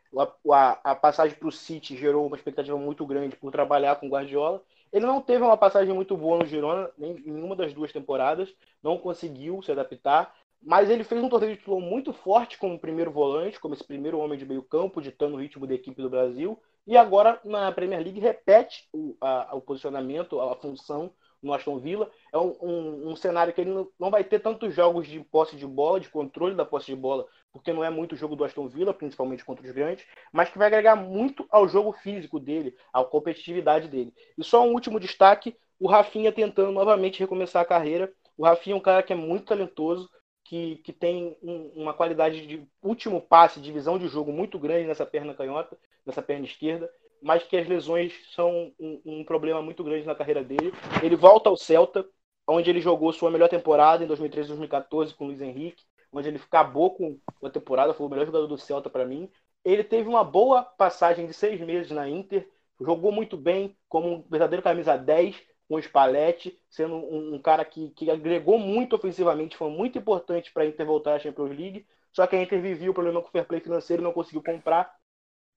A, 0.53 0.93
a, 0.93 0.95
passagem 0.95 1.37
para 1.37 1.49
o 1.49 1.53
City 1.53 1.97
gerou 1.97 2.27
uma 2.27 2.37
expectativa 2.37 2.77
muito 2.79 3.05
grande 3.05 3.37
por 3.37 3.51
trabalhar 3.51 3.97
com 3.97 4.09
Guardiola. 4.09 4.63
Ele 4.93 5.07
não 5.07 5.21
teve 5.21 5.43
uma 5.43 5.57
passagem 5.57 5.93
muito 5.93 6.17
boa 6.17 6.39
no 6.39 6.47
Girona, 6.47 6.89
nem 6.97 7.17
em 7.17 7.33
nenhuma 7.33 7.57
das 7.57 7.75
duas 7.75 7.93
temporadas, 7.93 8.55
não 8.81 8.97
conseguiu 8.97 9.61
se 9.61 9.73
adaptar. 9.73 10.33
Mas 10.63 10.89
ele 10.89 11.05
fez 11.05 11.23
um 11.23 11.29
torneio 11.29 11.53
de 11.53 11.59
título 11.59 11.81
muito 11.81 12.13
forte 12.13 12.57
como 12.59 12.79
primeiro 12.79 13.11
volante, 13.11 13.59
como 13.59 13.75
esse 13.75 13.85
primeiro 13.85 14.19
homem 14.19 14.39
de 14.39 14.47
meio 14.47 14.63
campo, 14.63 15.03
ditando 15.03 15.35
o 15.35 15.41
ritmo 15.41 15.67
da 15.67 15.75
equipe 15.75 16.01
do 16.01 16.09
Brasil. 16.09 16.59
E 16.87 16.97
agora 16.97 17.41
na 17.45 17.73
Premier 17.73 18.03
League 18.03 18.21
repete 18.21 18.87
o, 18.93 19.17
a, 19.21 19.55
o 19.55 19.61
posicionamento, 19.61 20.41
a, 20.41 20.55
função 20.57 21.13
no 21.43 21.53
Aston 21.53 21.79
Villa. 21.79 22.11
É 22.33 22.39
um, 22.39 22.57
um, 22.61 23.11
um, 23.11 23.17
cenário 23.17 23.53
que 23.53 23.61
ele 23.61 23.71
não, 23.71 23.89
não 23.99 24.11
vai 24.11 24.23
ter 24.23 24.41
tantos 24.41 24.75
jogos 24.75 25.07
de 25.07 25.21
posse 25.21 25.57
de 25.57 25.67
bola, 25.67 26.01
de 26.01 26.09
controle 26.09 26.55
da 26.55 26.65
posse 26.65 26.87
de 26.87 26.97
bola, 26.97 27.27
porque 27.53 27.73
não 27.73 27.83
é 27.83 27.89
muito 27.89 28.13
o 28.13 28.17
jogo 28.17 28.37
do 28.37 28.45
Aston 28.45 28.69
Villa, 28.69 28.93
principalmente 28.93 29.45
contra 29.45 29.65
os 29.65 29.73
grandes, 29.73 30.05
mas 30.33 30.51
que 30.51 30.59
vai 30.59 30.67
agregar 30.67 30.97
muito 30.97 31.47
ao 31.51 31.69
jogo 31.69 31.93
físico 31.93 32.39
dele, 32.39 32.77
à 32.93 33.03
competitividade 33.03 33.89
dele. 33.89 34.13
E 34.37 34.45
só 34.45 34.63
um 34.63 34.73
último 34.73 35.01
destaque: 35.01 35.57
o 35.79 35.89
Rafinha 35.89 36.33
tentando 36.33 36.73
novamente 36.73 37.21
recomeçar 37.21 37.63
a 37.63 37.67
carreira. 37.67 38.13
O 38.37 38.45
Rafinha 38.45 38.75
é 38.75 38.77
um 38.77 38.83
cara 38.83 39.03
que 39.03 39.13
é 39.13 39.17
muito 39.17 39.47
talentoso, 39.47 40.11
que, 40.45 40.77
que 40.77 40.93
tem 40.93 41.37
um, 41.43 41.73
uma 41.75 41.95
qualidade 41.95 42.47
de 42.47 42.69
último 42.83 43.21
passe, 43.21 43.61
de 43.61 43.73
visão 43.73 43.99
de 43.99 44.07
jogo 44.07 44.31
muito 44.31 44.59
grande 44.59 44.87
nessa 44.87 45.07
perna 45.07 45.35
canhota, 45.35 45.77
nessa 46.05 46.23
perna 46.23 46.45
esquerda, 46.45 46.91
mas 47.23 47.43
que 47.43 47.57
as 47.57 47.67
lesões 47.67 48.13
são 48.35 48.71
um, 48.79 49.01
um 49.05 49.25
problema 49.25 49.63
muito 49.63 49.83
grande 49.83 50.07
na 50.07 50.15
carreira 50.15 50.45
dele. 50.45 50.73
Ele 51.03 51.17
volta 51.17 51.49
ao 51.49 51.57
Celta, 51.57 52.07
onde 52.47 52.69
ele 52.69 52.81
jogou 52.81 53.11
sua 53.13 53.31
melhor 53.31 53.49
temporada 53.49 54.05
em 54.05 54.07
2013 54.07 54.49
2014 54.49 55.15
com 55.15 55.25
o 55.25 55.27
Luiz 55.29 55.41
Henrique, 55.41 55.83
onde 56.13 56.29
ele 56.29 56.37
acabou 56.37 56.95
com 56.95 57.19
a 57.43 57.49
temporada, 57.51 57.95
foi 57.95 58.07
o 58.07 58.11
melhor 58.11 58.27
jogador 58.27 58.47
do 58.47 58.59
Celta 58.59 58.91
para 58.91 59.07
mim. 59.07 59.31
Ele 59.65 59.83
teve 59.83 60.07
uma 60.09 60.23
boa 60.23 60.63
passagem 60.63 61.27
de 61.27 61.33
seis 61.33 61.59
meses 61.61 61.91
na 61.91 62.07
Inter, 62.07 62.47
jogou 62.79 63.11
muito 63.11 63.37
bem 63.37 63.75
como 63.89 64.17
um 64.17 64.23
verdadeiro 64.29 64.63
camisa 64.63 64.97
10, 64.97 65.43
com 65.69 65.77
o 65.77 65.83
Spalletti, 65.83 66.59
sendo 66.69 66.95
um, 66.95 67.35
um, 67.35 67.39
cara 67.39 67.65
que, 67.65 67.91
que 67.91 68.11
agregou 68.11 68.59
muito 68.59 68.97
ofensivamente, 68.97 69.57
foi 69.57 69.71
muito 69.71 69.99
importante 69.99 70.53
para 70.53 70.63
a 70.63 70.67
Inter 70.67 70.87
voltar 70.87 71.15
à 71.15 71.19
Champions 71.19 71.51
League. 71.51 71.87
Só 72.13 72.27
que 72.27 72.37
a 72.37 72.43
Inter 72.43 72.61
vivia 72.61 72.91
o 72.91 72.95
problema 72.95 73.21
com 73.21 73.29
o 73.29 73.31
fair 73.31 73.47
play 73.47 73.61
financeiro 73.61 74.03
não 74.03 74.13
conseguiu 74.13 74.43
comprar. 74.43 74.95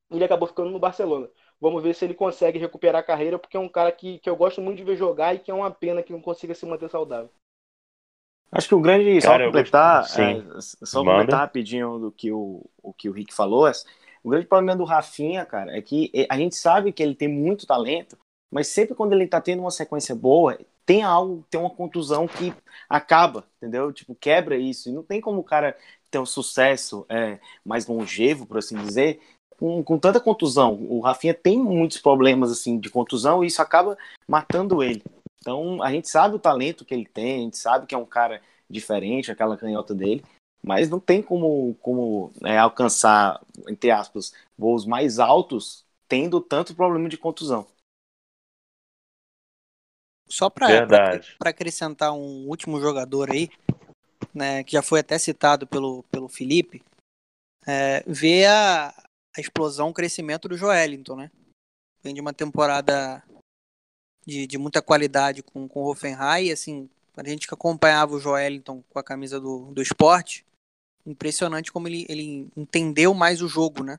E 0.10 0.16
ele 0.16 0.24
acabou 0.24 0.48
ficando 0.48 0.70
no 0.70 0.80
Barcelona. 0.80 1.30
Vamos 1.60 1.84
ver 1.84 1.94
se 1.94 2.06
ele 2.06 2.14
consegue 2.14 2.58
recuperar 2.58 3.02
a 3.02 3.06
carreira, 3.06 3.38
porque 3.38 3.58
é 3.58 3.60
um 3.60 3.68
cara 3.68 3.92
que, 3.92 4.20
que 4.20 4.30
eu 4.30 4.36
gosto 4.36 4.62
muito 4.62 4.78
de 4.78 4.84
ver 4.84 4.96
jogar 4.96 5.34
e 5.34 5.40
que 5.40 5.52
é 5.52 5.54
uma 5.54 5.70
pena 5.70 6.02
que 6.02 6.14
não 6.14 6.22
consiga 6.22 6.56
se 6.56 6.66
manter 6.66 6.90
saudável. 6.90 7.30
Acho 8.52 8.70
que 8.70 8.76
o 8.76 8.80
grande. 8.80 9.20
Cara, 9.20 9.44
só 9.44 9.46
completar, 9.46 10.04
é, 10.04 10.62
só 10.62 11.04
completar 11.04 11.40
rapidinho 11.42 12.00
do 12.00 12.12
que 12.12 12.32
o, 12.32 12.66
o 12.82 12.94
que 12.94 13.10
o 13.10 13.12
Rick 13.12 13.34
falou. 13.34 13.68
É, 13.68 13.74
o 14.24 14.30
grande 14.30 14.48
problema 14.48 14.78
do 14.78 14.86
Rafinha, 14.86 15.46
cara, 15.46 15.78
é 15.78 15.82
que 15.82 16.12
a 16.30 16.38
gente 16.38 16.56
sabe 16.56 16.94
que 16.94 17.04
ele 17.04 17.16
tem 17.16 17.28
muito 17.28 17.68
talento, 17.68 18.18
mas 18.52 18.68
sempre 18.68 18.96
quando 18.96 19.14
ele 19.14 19.28
tá 19.28 19.42
tendo 19.42 19.62
uma 19.62 19.72
sequência 19.72 20.16
boa, 20.16 20.58
tem 20.86 21.04
algo, 21.04 21.44
tem 21.50 21.60
uma 21.60 21.70
contusão 21.70 22.28
que 22.28 22.54
acaba, 22.90 23.46
entendeu? 23.58 23.92
Tipo, 23.92 24.16
quebra 24.16 24.58
isso. 24.58 24.90
E 24.90 24.94
não 24.94 25.04
tem 25.04 25.20
como 25.20 25.42
o 25.42 25.44
cara 25.44 25.76
ter 26.10 26.20
um 26.20 26.26
sucesso 26.26 27.06
é, 27.10 27.40
mais 27.66 27.86
longevo, 27.86 28.46
por 28.46 28.58
assim 28.58 28.78
dizer, 28.78 29.20
com, 29.58 29.84
com 29.84 30.00
tanta 30.00 30.20
contusão. 30.20 30.76
O 30.90 31.02
Rafinha 31.02 31.34
tem 31.34 31.60
muitos 31.60 31.98
problemas 31.98 32.52
assim 32.52 32.80
de 32.80 32.90
contusão 32.90 33.44
e 33.44 33.48
isso 33.48 33.62
acaba 33.62 33.98
matando 34.28 34.82
ele. 34.82 35.04
Então 35.42 35.82
a 35.84 35.92
gente 35.92 36.10
sabe 36.10 36.36
o 36.36 36.40
talento 36.40 36.86
que 36.86 36.94
ele 36.94 37.06
tem, 37.06 37.40
a 37.40 37.44
gente 37.44 37.58
sabe 37.58 37.86
que 37.86 37.96
é 37.96 37.98
um 37.98 38.06
cara 38.06 38.42
diferente, 38.70 39.32
aquela 39.32 39.58
canhota 39.58 39.94
dele, 39.94 40.24
mas 40.64 40.90
não 40.90 41.00
tem 41.00 41.22
como, 41.22 41.76
como 41.82 42.32
é, 42.44 42.58
alcançar, 42.58 43.42
entre 43.68 43.92
aspas, 43.92 44.34
voos 44.58 44.86
mais 44.86 45.20
altos 45.20 45.86
tendo 46.08 46.40
tanto 46.40 46.76
problema 46.76 47.10
de 47.10 47.18
contusão. 47.18 47.68
Só 50.28 50.50
para 50.50 50.68
acrescentar 51.46 52.12
um 52.14 52.48
último 52.48 52.80
jogador 52.80 53.32
aí, 53.32 53.50
né, 54.34 54.64
que 54.64 54.74
já 54.74 54.82
foi 54.82 55.00
até 55.00 55.18
citado 55.18 55.66
pelo, 55.66 56.04
pelo 56.04 56.28
Felipe, 56.28 56.84
é, 57.66 58.04
ver 58.06 58.46
a, 58.46 58.90
a 59.36 59.42
explosão, 59.42 59.90
o 59.90 59.94
crescimento 59.94 60.48
do 60.48 60.58
Joelinton, 60.58 61.16
né? 61.16 61.32
Vem 62.04 62.14
de 62.14 62.22
uma 62.22 62.34
temporada 62.34 63.24
de, 64.26 64.46
de 64.46 64.58
muita 64.58 64.82
qualidade 64.82 65.42
com, 65.44 65.68
com 65.68 65.84
o 65.84 65.90
Hoffenheim. 65.90 66.52
Assim, 66.52 66.90
a 67.16 67.28
gente 67.28 67.48
que 67.48 67.54
acompanhava 67.54 68.14
o 68.14 68.20
Joelinton 68.20 68.84
com 68.90 69.00
a 69.00 69.04
camisa 69.04 69.40
do, 69.40 69.72
do 69.74 69.82
esporte, 69.82 70.46
impressionante 71.06 71.72
como 71.72 71.88
ele, 71.88 72.06
ele 72.10 72.50
entendeu 72.56 73.14
mais 73.14 73.42
o 73.42 73.48
jogo, 73.48 73.84
né? 73.84 73.98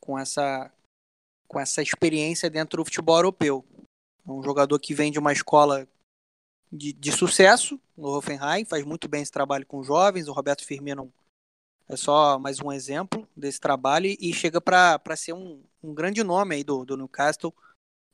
Com 0.00 0.18
essa, 0.18 0.72
com 1.48 1.58
essa 1.58 1.82
experiência 1.82 2.48
dentro 2.48 2.78
do 2.78 2.84
futebol 2.84 3.16
europeu. 3.16 3.64
É 4.26 4.30
um 4.30 4.42
jogador 4.42 4.78
que 4.78 4.94
vem 4.94 5.10
de 5.10 5.18
uma 5.18 5.32
escola 5.32 5.86
de, 6.70 6.92
de 6.92 7.12
sucesso 7.12 7.80
no 7.96 8.08
Hoffenheim, 8.08 8.64
faz 8.64 8.84
muito 8.84 9.08
bem 9.08 9.22
esse 9.22 9.32
trabalho 9.32 9.66
com 9.66 9.82
jovens. 9.82 10.28
O 10.28 10.32
Roberto 10.32 10.64
Firmino 10.64 11.12
é 11.88 11.96
só 11.96 12.38
mais 12.38 12.60
um 12.60 12.70
exemplo 12.70 13.28
desse 13.36 13.60
trabalho 13.60 14.06
e 14.20 14.32
chega 14.32 14.60
para 14.60 15.16
ser 15.16 15.32
um, 15.32 15.62
um 15.82 15.92
grande 15.92 16.22
nome 16.22 16.54
aí 16.54 16.64
do, 16.64 16.84
do 16.84 16.96
Newcastle 16.96 17.52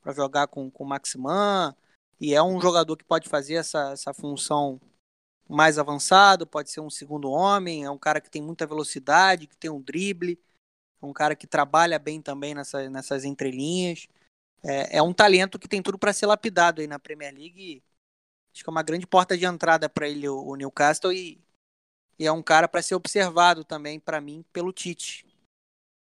para 0.00 0.14
jogar 0.14 0.46
com, 0.46 0.70
com 0.70 0.84
o 0.84 0.86
Maximan. 0.86 1.76
E 2.18 2.34
é 2.34 2.42
um 2.42 2.58
jogador 2.60 2.96
que 2.96 3.04
pode 3.04 3.28
fazer 3.28 3.54
essa, 3.54 3.92
essa 3.92 4.14
função 4.14 4.80
mais 5.48 5.78
avançado, 5.78 6.46
pode 6.46 6.70
ser 6.70 6.80
um 6.80 6.90
segundo 6.90 7.30
homem, 7.30 7.84
é 7.84 7.90
um 7.90 7.98
cara 7.98 8.20
que 8.20 8.30
tem 8.30 8.42
muita 8.42 8.66
velocidade, 8.66 9.46
que 9.46 9.56
tem 9.56 9.70
um 9.70 9.80
drible, 9.80 10.40
é 11.00 11.06
um 11.06 11.12
cara 11.12 11.36
que 11.36 11.46
trabalha 11.46 11.98
bem 11.98 12.20
também 12.20 12.54
nessa, 12.54 12.88
nessas 12.88 13.24
entrelinhas. 13.24 14.08
É, 14.66 14.98
é 14.98 15.02
um 15.02 15.12
talento 15.12 15.58
que 15.58 15.68
tem 15.68 15.80
tudo 15.80 15.96
para 15.96 16.12
ser 16.12 16.26
lapidado 16.26 16.80
aí 16.80 16.88
na 16.88 16.98
Premier 16.98 17.32
League. 17.32 17.84
Acho 18.52 18.64
que 18.64 18.68
é 18.68 18.72
uma 18.72 18.82
grande 18.82 19.06
porta 19.06 19.38
de 19.38 19.44
entrada 19.44 19.88
para 19.88 20.08
ele, 20.08 20.28
o, 20.28 20.42
o, 20.42 20.56
Newcastle, 20.56 21.12
e, 21.12 21.40
e 22.18 22.26
é 22.26 22.32
um 22.32 22.42
cara 22.42 22.66
para 22.66 22.82
ser 22.82 22.96
observado 22.96 23.64
também, 23.64 24.00
para 24.00 24.20
mim, 24.20 24.44
pelo 24.52 24.72
Tite. 24.72 25.24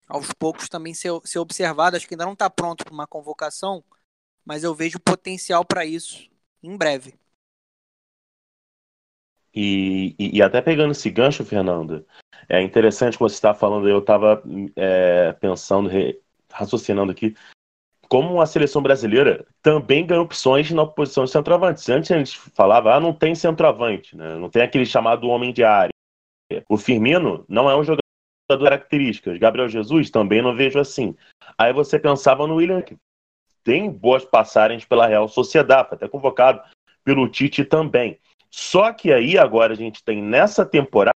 Aos 0.07 0.31
poucos 0.33 0.69
também 0.69 0.93
ser, 0.93 1.11
ser 1.25 1.39
observado, 1.39 1.97
acho 1.97 2.07
que 2.07 2.13
ainda 2.13 2.25
não 2.25 2.33
está 2.33 2.49
pronto 2.49 2.85
para 2.85 2.93
uma 2.93 3.07
convocação, 3.07 3.83
mas 4.45 4.63
eu 4.63 4.73
vejo 4.73 4.99
potencial 4.99 5.65
para 5.65 5.85
isso 5.85 6.29
em 6.61 6.77
breve. 6.77 7.15
E, 9.53 10.15
e, 10.17 10.37
e, 10.37 10.41
até 10.41 10.61
pegando 10.61 10.91
esse 10.91 11.09
gancho, 11.11 11.45
Fernando, 11.45 12.05
é 12.49 12.61
interessante 12.61 13.17
como 13.17 13.29
você 13.29 13.35
está 13.35 13.53
falando, 13.53 13.87
eu 13.87 13.99
estava 13.99 14.41
é, 14.75 15.33
pensando, 15.33 15.89
raciocinando 16.51 17.11
aqui, 17.11 17.35
como 18.13 18.39
a 18.39 18.45
seleção 18.45 18.79
brasileira 18.79 19.43
também 19.59 20.05
ganha 20.05 20.21
opções 20.21 20.69
na 20.69 20.85
posição 20.85 21.25
de 21.25 21.31
centroavante. 21.31 21.91
Antes 21.91 22.11
a 22.11 22.17
gente 22.19 22.37
falava, 22.37 22.93
ah, 22.93 22.99
não 22.99 23.11
tem 23.11 23.33
centroavante, 23.33 24.15
né? 24.15 24.35
não 24.35 24.51
tem 24.51 24.61
aquele 24.61 24.85
chamado 24.85 25.27
homem 25.27 25.51
de 25.51 25.63
área. 25.63 25.89
O 26.69 26.77
Firmino 26.77 27.43
não 27.49 27.67
é 27.67 27.75
um 27.75 27.83
jogador 27.83 28.03
de 28.51 28.63
características. 28.63 29.39
Gabriel 29.39 29.67
Jesus 29.67 30.11
também 30.11 30.43
não 30.43 30.55
vejo 30.55 30.77
assim. 30.77 31.15
Aí 31.57 31.73
você 31.73 31.97
pensava 31.97 32.45
no 32.45 32.57
William, 32.57 32.83
que 32.83 32.95
tem 33.63 33.89
boas 33.89 34.23
passagens 34.23 34.85
pela 34.85 35.07
Real 35.07 35.27
Sociedade, 35.27 35.87
até 35.93 36.07
convocado 36.07 36.61
pelo 37.03 37.27
Tite 37.27 37.65
também. 37.65 38.19
Só 38.51 38.93
que 38.93 39.11
aí 39.11 39.39
agora 39.39 39.73
a 39.73 39.75
gente 39.75 40.03
tem 40.03 40.21
nessa 40.21 40.63
temporada 40.63 41.13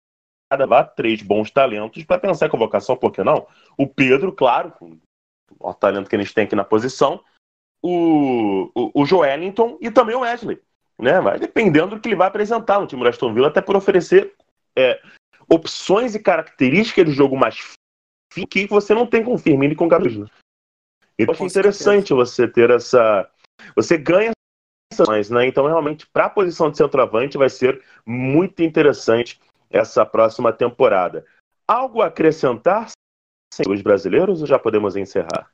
três 0.96 1.22
bons 1.22 1.52
talentos 1.52 2.06
para 2.06 2.20
pensar 2.20 2.46
em 2.46 2.50
convocação, 2.50 2.96
por 2.96 3.12
que 3.12 3.22
não? 3.22 3.46
O 3.78 3.86
Pedro, 3.86 4.32
claro, 4.32 4.72
o 5.60 5.74
talento 5.74 6.10
que 6.10 6.16
a 6.16 6.20
gente 6.20 6.34
tem 6.34 6.46
aqui 6.46 6.56
na 6.56 6.64
posição, 6.64 7.24
o, 7.82 8.72
o, 8.76 9.02
o 9.02 9.06
Joelinton 9.06 9.78
e 9.80 9.92
também 9.92 10.16
o 10.16 10.22
Wesley. 10.22 10.60
Né? 10.98 11.20
Vai 11.20 11.40
dependendo 11.40 11.96
do 11.96 12.00
que 12.00 12.08
ele 12.08 12.16
vai 12.16 12.28
apresentar 12.28 12.80
no 12.80 12.88
time 12.88 13.04
do 13.04 13.10
Aston 13.10 13.34
Villa, 13.34 13.48
até 13.48 13.62
por 13.62 13.76
oferecer 13.76 14.34
é, 14.76 15.02
opções 15.50 16.16
e 16.16 16.20
características 16.20 17.06
de 17.06 17.12
jogo 17.12 17.38
mais 17.38 17.58
fino 18.34 18.48
que 18.48 18.68
você 18.68 18.94
não 18.94 19.06
tem 19.06 19.24
com 19.24 19.34
o 19.34 19.38
Firmino 19.38 19.74
e 19.74 19.76
com 19.76 19.86
o 19.86 19.90
Gabriel. 19.90 20.28
Então, 21.18 21.34
acho 21.34 21.46
interessante 21.46 22.14
você 22.14 22.48
ter 22.48 22.70
essa. 22.70 23.30
Você 23.76 23.98
ganha 23.98 24.32
né? 25.30 25.48
Então, 25.48 25.66
realmente, 25.66 26.08
para 26.08 26.26
a 26.26 26.30
posição 26.30 26.70
de 26.70 26.78
centroavante, 26.78 27.38
vai 27.38 27.50
ser 27.50 27.84
muito 28.06 28.62
interessante 28.62 29.40
essa 29.70 30.06
próxima 30.06 30.54
temporada. 30.54 31.26
Algo 31.68 32.02
a 32.02 32.08
acrescentar 32.08 32.92
os 33.68 33.82
brasileiros 33.82 34.42
ou 34.42 34.48
já 34.48 34.60
podemos 34.60 34.96
encerrar? 34.96 35.52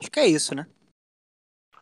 Acho 0.00 0.10
que 0.10 0.20
é 0.20 0.26
isso, 0.26 0.54
né? 0.54 0.66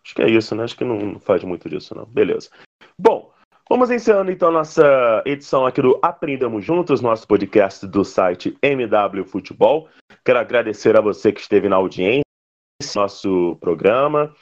Acho 0.05 0.14
que 0.14 0.22
é 0.22 0.30
isso, 0.30 0.55
né? 0.55 0.64
Acho 0.64 0.76
que 0.76 0.84
não 0.84 1.18
faz 1.18 1.42
muito 1.42 1.68
disso, 1.68 1.94
não. 1.94 2.05
Beleza. 2.07 2.50
Bom, 2.98 3.32
vamos 3.68 3.90
encerrando 3.90 4.30
então 4.30 4.50
nossa 4.50 5.22
edição 5.24 5.66
aqui 5.66 5.82
do 5.82 5.98
Aprendamos 6.02 6.64
Juntos, 6.64 7.00
nosso 7.00 7.26
podcast 7.26 7.86
do 7.86 8.05
site 8.05 8.57
MW 8.62 9.24
Futebol. 9.24 9.88
Quero 10.24 10.38
agradecer 10.38 10.96
a 10.96 11.00
você 11.00 11.32
que 11.32 11.40
esteve 11.40 11.68
na 11.68 11.76
audiência, 11.76 12.22
nosso 12.94 13.57
programa 13.61 14.34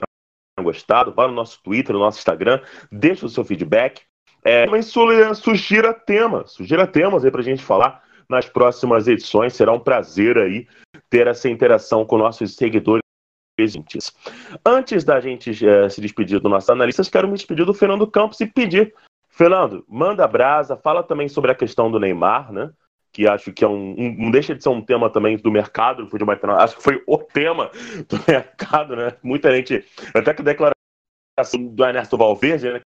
gostado, 0.60 1.12
vá 1.12 1.26
no 1.26 1.34
nosso 1.34 1.62
Twitter, 1.62 1.94
no 1.94 2.00
nosso 2.00 2.18
Instagram, 2.18 2.60
deixa 2.90 3.26
o 3.26 3.28
seu 3.28 3.44
feedback. 3.44 4.02
É, 4.44 4.66
também 4.66 4.82
sugira 4.82 5.94
tema, 5.94 6.46
sugira 6.46 6.86
temas 6.86 7.24
aí 7.24 7.30
pra 7.30 7.42
gente 7.42 7.62
falar 7.62 8.02
nas 8.28 8.48
próximas 8.48 9.08
edições. 9.08 9.54
Será 9.54 9.72
um 9.72 9.80
prazer 9.80 10.38
aí 10.38 10.66
ter 11.10 11.26
essa 11.26 11.48
interação 11.48 12.04
com 12.04 12.18
nossos 12.18 12.56
seguidores. 12.56 13.02
Antes 14.64 15.04
da 15.04 15.20
gente 15.20 15.66
é, 15.66 15.88
se 15.88 16.00
despedir 16.00 16.40
dos 16.40 16.50
nossos 16.50 16.70
analistas, 16.70 17.08
quero 17.08 17.28
me 17.28 17.34
despedir 17.34 17.66
do 17.66 17.74
Fernando 17.74 18.06
Campos 18.06 18.40
e 18.40 18.46
pedir, 18.46 18.94
Fernando, 19.28 19.84
manda 19.88 20.26
brasa, 20.26 20.76
fala 20.76 21.02
também 21.02 21.28
sobre 21.28 21.50
a 21.50 21.54
questão 21.54 21.90
do 21.90 22.00
Neymar, 22.00 22.52
né? 22.52 22.70
que 23.12 23.28
acho 23.28 23.52
que 23.52 23.62
é 23.62 23.68
um, 23.68 23.94
um, 23.98 24.16
não 24.16 24.30
deixa 24.30 24.54
de 24.54 24.62
ser 24.62 24.70
um 24.70 24.80
tema 24.80 25.10
também 25.10 25.36
do 25.36 25.50
mercado 25.50 26.04
do 26.04 26.10
futebol 26.10 26.34
internacional. 26.34 26.64
Acho 26.64 26.76
que 26.76 26.82
foi 26.82 27.02
o 27.06 27.18
tema 27.18 27.70
do 28.08 28.18
mercado, 28.26 28.96
né? 28.96 29.14
Muita 29.22 29.54
gente, 29.54 29.84
até 30.14 30.32
que 30.32 30.40
a 30.40 30.44
declaração 30.44 31.66
do 31.68 31.84
Ernesto 31.84 32.16
Valverde, 32.16 32.72
né? 32.72 32.80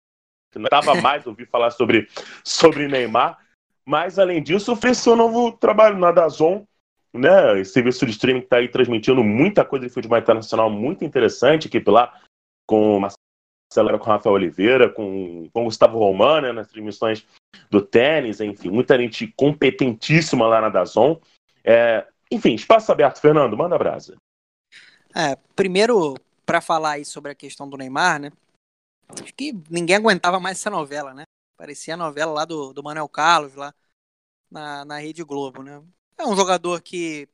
Que 0.51 0.57
não 0.57 0.65
estava 0.65 0.99
mais 0.99 1.27
ouvir 1.27 1.47
falar 1.47 1.69
sobre, 1.69 2.07
sobre 2.43 2.87
Neymar. 2.87 3.37
Mas, 3.85 4.17
além 4.17 4.41
disso, 4.41 4.71
ofereceu 4.71 5.13
um 5.13 5.17
novo 5.17 5.51
trabalho 5.51 5.97
na 5.97 6.11
Dazon, 6.11 6.65
né? 7.13 7.59
Esse 7.59 7.73
serviço 7.73 8.05
de 8.05 8.11
streaming 8.11 8.41
que 8.41 8.47
está 8.47 8.57
aí 8.57 8.67
transmitindo 8.67 9.23
muita 9.23 9.63
coisa 9.63 9.85
de 9.85 9.93
futebol 9.93 10.17
internacional 10.17 10.69
muito 10.69 11.05
interessante, 11.05 11.67
equipe 11.67 11.89
lá 11.89 12.19
com 12.67 12.99
Marcelo 12.99 13.99
com 13.99 14.09
Rafael 14.09 14.35
Oliveira, 14.35 14.89
com, 14.89 15.49
com 15.53 15.63
Gustavo 15.65 15.99
Romano, 15.99 16.47
né, 16.47 16.53
nas 16.53 16.67
transmissões 16.67 17.25
do 17.69 17.81
tênis, 17.81 18.39
enfim, 18.39 18.69
muita 18.69 18.97
gente 18.97 19.27
competentíssima 19.35 20.47
lá 20.47 20.61
na 20.61 20.69
Dazon. 20.69 21.19
É, 21.63 22.07
enfim, 22.31 22.53
espaço 22.53 22.91
aberto, 22.91 23.19
Fernando, 23.19 23.57
manda 23.57 23.77
brasa. 23.77 24.15
É, 25.15 25.37
primeiro, 25.55 26.15
para 26.45 26.61
falar 26.61 26.91
aí 26.91 27.05
sobre 27.05 27.31
a 27.31 27.35
questão 27.35 27.69
do 27.69 27.77
Neymar, 27.77 28.19
né? 28.19 28.31
Acho 29.21 29.33
que 29.33 29.53
ninguém 29.69 29.95
aguentava 29.95 30.39
mais 30.39 30.57
essa 30.57 30.69
novela, 30.69 31.13
né? 31.13 31.23
Parecia 31.57 31.93
a 31.93 31.97
novela 31.97 32.31
lá 32.31 32.45
do, 32.45 32.73
do 32.73 32.83
Manuel 32.83 33.07
Carlos, 33.07 33.55
lá 33.55 33.73
na, 34.49 34.85
na 34.85 34.97
Rede 34.99 35.23
Globo, 35.23 35.63
né? 35.63 35.83
É 36.17 36.25
um 36.25 36.35
jogador 36.35 36.81
que. 36.81 37.27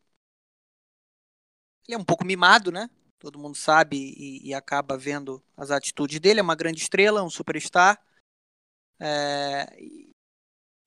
Ele 1.88 1.96
é 1.96 1.98
um 1.98 2.04
pouco 2.04 2.26
mimado, 2.26 2.72
né? 2.72 2.90
Todo 3.20 3.40
mundo 3.40 3.56
sabe 3.56 3.98
e, 3.98 4.50
e 4.50 4.54
acaba 4.54 4.98
vendo 4.98 5.44
as 5.56 5.72
atitudes 5.72 6.20
dele. 6.20 6.40
É 6.40 6.44
uma 6.44 6.56
grande 6.56 6.82
estrela, 6.82 7.24
um 7.24 7.30
superstar. 7.30 8.00
É, 9.00 9.68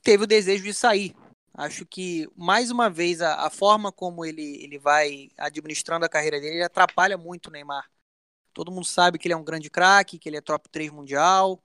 teve 0.03 0.25
o 0.25 0.27
desejo 0.27 0.65
de 0.65 0.75
sair. 0.75 1.15
Acho 1.53 1.87
que, 1.87 2.29
mais 2.37 2.71
uma 2.71 2.91
vez, 2.91 3.21
a, 3.23 3.47
a, 3.47 3.51
forma 3.51 3.93
como 3.93 4.25
ele, 4.25 4.63
ele 4.63 4.79
vai 4.79 5.31
administrando 5.39 6.05
a 6.05 6.09
carreira 6.09 6.41
dele 6.41 6.63
atrapalha 6.63 7.17
muito 7.17 7.47
o 7.47 7.51
Neymar. 7.51 7.89
Todo 8.53 8.73
mundo 8.73 8.87
sabe 8.87 9.19
que 9.19 9.29
ele 9.29 9.35
é 9.35 9.37
um 9.37 9.45
grande 9.45 9.71
craque, 9.71 10.19
que 10.19 10.29
ele 10.29 10.37
é 10.37 10.41
top 10.41 10.69
3 10.69 10.91
mundial, 10.91 11.63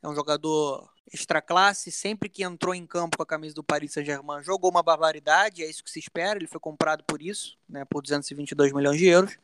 é 0.00 0.08
um 0.08 0.14
jogador 0.14 0.91
extra 1.10 1.40
classe. 1.40 1.90
Sempre 1.90 2.28
que 2.28 2.44
entrou 2.44 2.74
em 2.74 2.86
campo 2.86 3.16
com 3.16 3.22
a 3.22 3.26
camisa 3.26 3.54
do 3.54 3.64
Paris 3.64 3.92
Saint-Germain, 3.92 4.42
jogou 4.42 4.70
uma 4.70 4.82
barbaridade, 4.82 5.62
é 5.62 5.70
isso 5.70 5.82
que 5.82 5.90
se 5.90 5.98
espera. 5.98 6.38
Ele 6.38 6.46
foi 6.46 6.60
comprado 6.60 7.04
por 7.04 7.22
isso, 7.22 7.56
né, 7.68 7.84
por 7.84 8.02
222 8.02 8.72
milhões 8.72 8.98
de 8.98 9.06
euros. 9.06 9.36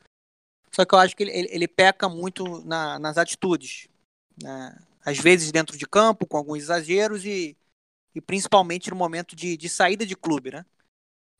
Só 0.71 0.85
que 0.85 0.93
eu 0.93 0.99
acho 0.99 1.15
que 1.15 1.23
ele, 1.23 1.47
ele, 1.49 1.67
peca 1.67 2.07
muito 2.07 2.63
na, 2.63 2.99
nas 2.99 3.17
atitudes. 3.17 3.87
Né? 4.41 4.77
Às 5.03 5.17
vezes 5.17 5.51
dentro 5.51 5.75
de 5.75 5.87
campo, 5.87 6.27
com 6.27 6.37
alguns 6.37 6.59
exageros, 6.59 7.25
e 7.25 7.57
e 8.13 8.21
principalmente 8.21 8.89
no 8.89 8.95
momento 8.95 9.35
de, 9.35 9.55
de 9.55 9.69
saída 9.69 10.05
de 10.05 10.15
clube, 10.15 10.51
né? 10.51 10.65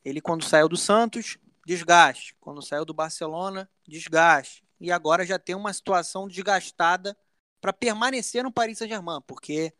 Ele 0.04 0.20
quando 0.20 0.44
saiu 0.44 0.68
do 0.68 0.76
Santos, 0.76 1.36
desgaste, 1.66 2.34
quando 2.40 2.62
saiu 2.62 2.84
do 2.84 2.94
Barcelona, 2.94 3.68
desgaste, 3.86 4.64
e 4.80 4.90
agora 4.90 5.26
já 5.26 5.38
tem 5.38 5.54
uma 5.54 5.72
situação 5.72 6.26
desgastada 6.26 7.16
para 7.60 7.72
permanecer 7.72 8.42
no 8.42 8.52
Paris 8.52 8.78
Saint-Germain, 8.78 9.20
porque 9.26 9.74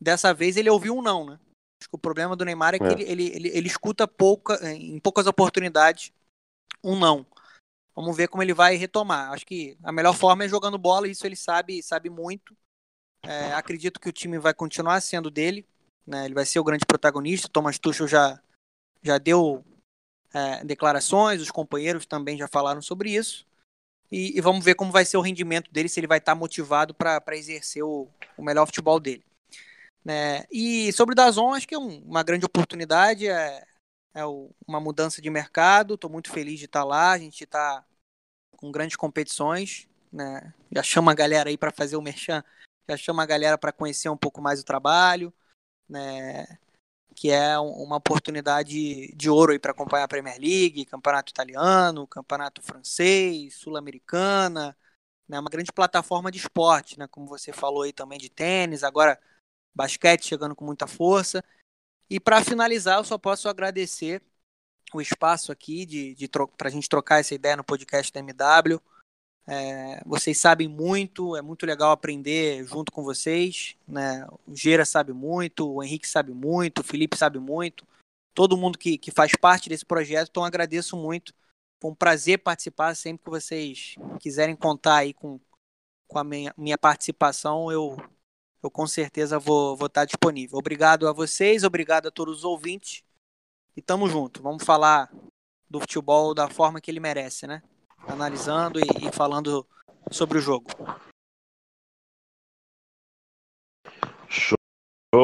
dessa 0.00 0.32
vez 0.32 0.56
ele 0.56 0.70
ouviu 0.70 0.96
um 0.96 1.02
não, 1.02 1.26
né? 1.26 1.38
Acho 1.80 1.90
que 1.90 1.96
o 1.96 1.98
problema 1.98 2.34
do 2.34 2.44
Neymar 2.44 2.74
é 2.74 2.78
que 2.78 2.84
é. 2.84 2.92
Ele, 2.92 3.04
ele, 3.04 3.36
ele, 3.36 3.48
ele, 3.48 3.66
escuta 3.66 4.08
pouca, 4.08 4.58
em 4.72 4.98
poucas 4.98 5.26
oportunidades 5.26 6.12
um 6.82 6.98
não. 6.98 7.26
Vamos 7.94 8.16
ver 8.16 8.28
como 8.28 8.42
ele 8.42 8.54
vai 8.54 8.76
retomar. 8.76 9.32
Acho 9.32 9.46
que 9.46 9.76
a 9.82 9.92
melhor 9.92 10.14
forma 10.14 10.44
é 10.44 10.48
jogando 10.48 10.78
bola, 10.78 11.08
isso 11.08 11.26
ele 11.26 11.36
sabe, 11.36 11.82
sabe 11.82 12.10
muito. 12.10 12.56
É, 13.22 13.52
acredito 13.54 13.98
que 13.98 14.08
o 14.08 14.12
time 14.12 14.38
vai 14.38 14.54
continuar 14.54 15.00
sendo 15.00 15.30
dele, 15.30 15.66
né? 16.06 16.24
Ele 16.24 16.34
vai 16.34 16.44
ser 16.46 16.60
o 16.60 16.64
grande 16.64 16.86
protagonista. 16.86 17.48
Thomas 17.48 17.78
Tuchel 17.78 18.06
já, 18.06 18.40
já 19.02 19.18
deu 19.18 19.64
é, 20.32 20.64
declarações, 20.64 21.40
os 21.40 21.50
companheiros 21.50 22.06
também 22.06 22.36
já 22.36 22.46
falaram 22.46 22.82
sobre 22.82 23.10
isso. 23.10 23.46
E, 24.10 24.36
e, 24.38 24.40
vamos 24.40 24.64
ver 24.64 24.74
como 24.74 24.92
vai 24.92 25.04
ser 25.04 25.16
o 25.16 25.20
rendimento 25.20 25.72
dele, 25.72 25.88
se 25.88 25.98
ele 25.98 26.06
vai 26.06 26.18
estar 26.18 26.34
motivado 26.34 26.94
para 26.94 27.36
exercer 27.36 27.82
o, 27.82 28.08
o, 28.36 28.42
melhor 28.42 28.66
futebol 28.66 29.00
dele. 29.00 29.24
Né? 30.06 30.44
E 30.52 30.92
sobre 30.92 31.14
o 31.14 31.16
Dazon, 31.16 31.52
acho 31.52 31.66
que 31.66 31.74
é 31.74 31.78
um, 31.78 31.98
uma 32.04 32.22
grande 32.22 32.46
oportunidade, 32.46 33.26
é, 33.26 33.66
é 34.14 34.24
o, 34.24 34.54
uma 34.64 34.78
mudança 34.78 35.20
de 35.20 35.28
mercado. 35.28 35.94
Estou 35.94 36.08
muito 36.08 36.30
feliz 36.30 36.60
de 36.60 36.66
estar 36.66 36.84
lá. 36.84 37.10
A 37.10 37.18
gente 37.18 37.42
está 37.42 37.84
com 38.52 38.70
grandes 38.70 38.94
competições. 38.96 39.88
Né? 40.12 40.54
Já 40.70 40.84
chama 40.84 41.10
a 41.10 41.14
galera 41.14 41.50
aí 41.50 41.58
para 41.58 41.72
fazer 41.72 41.96
o 41.96 42.02
merchan, 42.02 42.44
já 42.88 42.96
chama 42.96 43.24
a 43.24 43.26
galera 43.26 43.58
para 43.58 43.72
conhecer 43.72 44.08
um 44.08 44.16
pouco 44.16 44.40
mais 44.40 44.60
o 44.60 44.64
trabalho. 44.64 45.34
Né? 45.88 46.46
que 47.16 47.30
é 47.30 47.58
uma 47.58 47.96
oportunidade 47.96 49.10
de 49.16 49.30
ouro 49.30 49.52
aí 49.52 49.58
para 49.58 49.70
acompanhar 49.70 50.04
a 50.04 50.08
Premier 50.08 50.38
League, 50.38 50.84
campeonato 50.84 51.32
italiano, 51.32 52.06
campeonato 52.06 52.60
francês, 52.62 53.54
sul-americana, 53.54 54.76
né, 55.26 55.40
uma 55.40 55.48
grande 55.48 55.72
plataforma 55.72 56.30
de 56.30 56.38
esporte, 56.38 56.98
né, 56.98 57.06
como 57.08 57.26
você 57.26 57.52
falou 57.54 57.82
aí 57.84 57.92
também 57.92 58.18
de 58.18 58.28
tênis, 58.28 58.84
agora 58.84 59.18
basquete 59.76 60.26
chegando 60.26 60.56
com 60.56 60.64
muita 60.64 60.86
força. 60.86 61.44
E 62.08 62.18
para 62.18 62.42
finalizar, 62.42 62.98
eu 62.98 63.04
só 63.04 63.18
posso 63.18 63.48
agradecer 63.48 64.22
o 64.94 65.00
espaço 65.00 65.52
aqui 65.52 65.84
de, 65.84 66.14
de 66.14 66.28
para 66.28 66.68
a 66.68 66.70
gente 66.70 66.88
trocar 66.88 67.20
essa 67.20 67.34
ideia 67.34 67.56
no 67.56 67.64
podcast 67.64 68.12
da 68.12 68.20
MW. 68.20 68.80
É, 69.48 70.02
vocês 70.04 70.38
sabem 70.38 70.66
muito, 70.66 71.36
é 71.36 71.42
muito 71.42 71.66
legal 71.66 71.90
aprender 71.90 72.64
junto 72.64 72.90
com 72.90 73.02
vocês. 73.02 73.76
Né? 73.86 74.26
O 74.46 74.54
Gera 74.54 74.84
sabe 74.84 75.12
muito, 75.12 75.70
o 75.70 75.82
Henrique 75.82 76.08
sabe 76.08 76.32
muito, 76.32 76.80
o 76.80 76.84
Felipe 76.84 77.16
sabe 77.16 77.38
muito. 77.38 77.86
Todo 78.34 78.56
mundo 78.56 78.78
que, 78.78 78.96
que 78.96 79.10
faz 79.10 79.32
parte 79.40 79.68
desse 79.68 79.84
projeto, 79.84 80.28
então 80.30 80.44
agradeço 80.44 80.96
muito. 80.96 81.34
Foi 81.80 81.90
um 81.90 81.94
prazer 81.94 82.38
participar. 82.38 82.94
Sempre 82.94 83.24
que 83.24 83.30
vocês 83.30 83.94
quiserem 84.20 84.56
contar 84.56 84.96
aí 84.96 85.12
com, 85.12 85.40
com 86.06 86.18
a 86.18 86.24
minha, 86.24 86.54
minha 86.56 86.78
participação, 86.78 87.70
eu, 87.70 87.96
eu 88.66 88.70
com 88.70 88.86
certeza 88.86 89.38
vou, 89.38 89.76
vou 89.76 89.86
estar 89.86 90.04
disponível. 90.04 90.58
Obrigado 90.58 91.08
a 91.08 91.12
vocês, 91.12 91.64
obrigado 91.64 92.08
a 92.08 92.10
todos 92.10 92.38
os 92.38 92.44
ouvintes. 92.44 93.02
E 93.76 93.82
tamo 93.82 94.08
junto. 94.08 94.42
Vamos 94.42 94.64
falar 94.64 95.10
do 95.68 95.80
futebol 95.80 96.34
da 96.34 96.48
forma 96.48 96.80
que 96.80 96.90
ele 96.90 97.00
merece, 97.00 97.46
né? 97.46 97.62
analisando 98.06 98.78
e, 98.78 99.08
e 99.08 99.12
falando 99.12 99.66
sobre 100.10 100.38
o 100.38 100.40
jogo. 100.40 100.66
Show, 104.28 104.56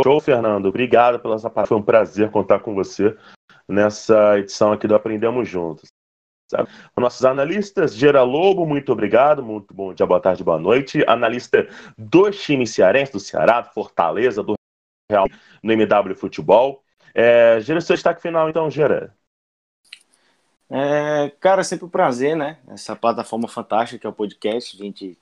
Show, 0.03 0.21
Fernando. 0.21 0.67
Obrigado 0.67 1.21
pela 1.21 1.39
sua 1.39 1.51
parte. 1.51 1.69
Foi 1.69 1.79
um 1.79 1.83
prazer 1.83 2.31
contar 2.31 2.61
com 2.61 2.75
você 2.75 3.17
nessa 3.69 4.39
edição 4.39 4.73
aqui 4.73 4.87
do 4.87 4.95
Aprendemos 4.95 5.49
Juntos. 5.49 5.92
Sabe? 6.53 6.69
Nossos 6.99 7.25
analistas, 7.25 7.95
Gera 7.95 8.23
Lobo, 8.23 8.67
muito 8.67 8.93
obrigado, 8.93 9.43
muito 9.43 9.73
bom 9.73 9.95
dia, 9.95 10.05
boa 10.05 10.21
tarde, 10.21 10.45
boa 10.45 10.59
noite. 10.59 11.03
Analista 11.09 11.67
dos 11.97 12.43
times 12.43 12.75
cearenses, 12.75 13.11
do 13.11 13.19
Ceará, 13.19 13.63
do 13.63 13.73
Fortaleza, 13.73 14.43
do 14.43 14.53
Real, 15.11 15.27
no 15.63 15.73
MW 15.73 16.15
Futebol. 16.15 16.85
É, 17.15 17.59
Gera, 17.61 17.81
seu 17.81 17.97
destaque 17.97 18.21
final, 18.21 18.51
então, 18.51 18.71
Gera. 18.71 19.17
É, 20.69 21.31
cara, 21.41 21.63
é 21.63 21.65
sempre 21.65 21.87
um 21.87 21.89
prazer, 21.89 22.37
né? 22.37 22.59
Essa 22.69 22.95
plataforma 22.95 23.49
fantástica 23.49 23.99
que 23.99 24.07
é 24.07 24.11
o 24.11 24.13
podcast. 24.13 24.77
A 24.77 24.85
gente, 24.85 25.19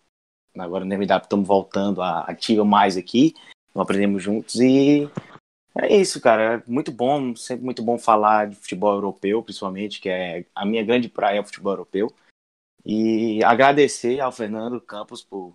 agora 0.58 0.84
no 0.84 0.92
MW, 0.92 1.16
estamos 1.22 1.46
voltando 1.46 2.02
a 2.02 2.22
ativa 2.22 2.64
mais 2.64 2.96
aqui. 2.96 3.34
Aprendemos 3.72 4.20
juntos 4.20 4.56
e 4.56 5.08
é 5.76 5.96
isso, 5.96 6.20
cara. 6.20 6.54
É 6.54 6.62
muito 6.66 6.90
bom, 6.90 7.34
sempre 7.36 7.64
muito 7.64 7.82
bom 7.82 7.98
falar 7.98 8.48
de 8.48 8.56
futebol 8.56 8.94
europeu, 8.94 9.42
principalmente, 9.42 10.00
que 10.00 10.08
é 10.08 10.44
a 10.54 10.64
minha 10.64 10.82
grande 10.84 11.08
praia 11.08 11.38
é 11.38 11.40
o 11.40 11.44
futebol 11.44 11.72
europeu. 11.72 12.12
E 12.84 13.42
agradecer 13.44 14.20
ao 14.20 14.32
Fernando 14.32 14.80
Campos 14.80 15.22
por 15.22 15.54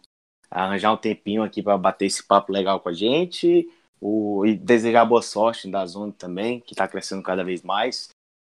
arranjar 0.50 0.94
um 0.94 0.98
tempinho 0.98 1.44
aqui 1.44 1.62
para 1.62 1.78
bater 1.78 2.06
esse 2.06 2.24
papo 2.24 2.52
legal 2.52 2.80
com 2.80 2.90
a 2.90 2.94
gente. 2.94 3.68
O, 4.00 4.46
e 4.46 4.56
desejar 4.56 5.06
boa 5.06 5.22
sorte 5.22 5.70
da 5.70 5.86
Zona 5.86 6.14
também, 6.14 6.60
que 6.60 6.74
está 6.74 6.88
crescendo 6.88 7.24
cada 7.24 7.44
vez 7.44 7.64
mais. 7.64 8.10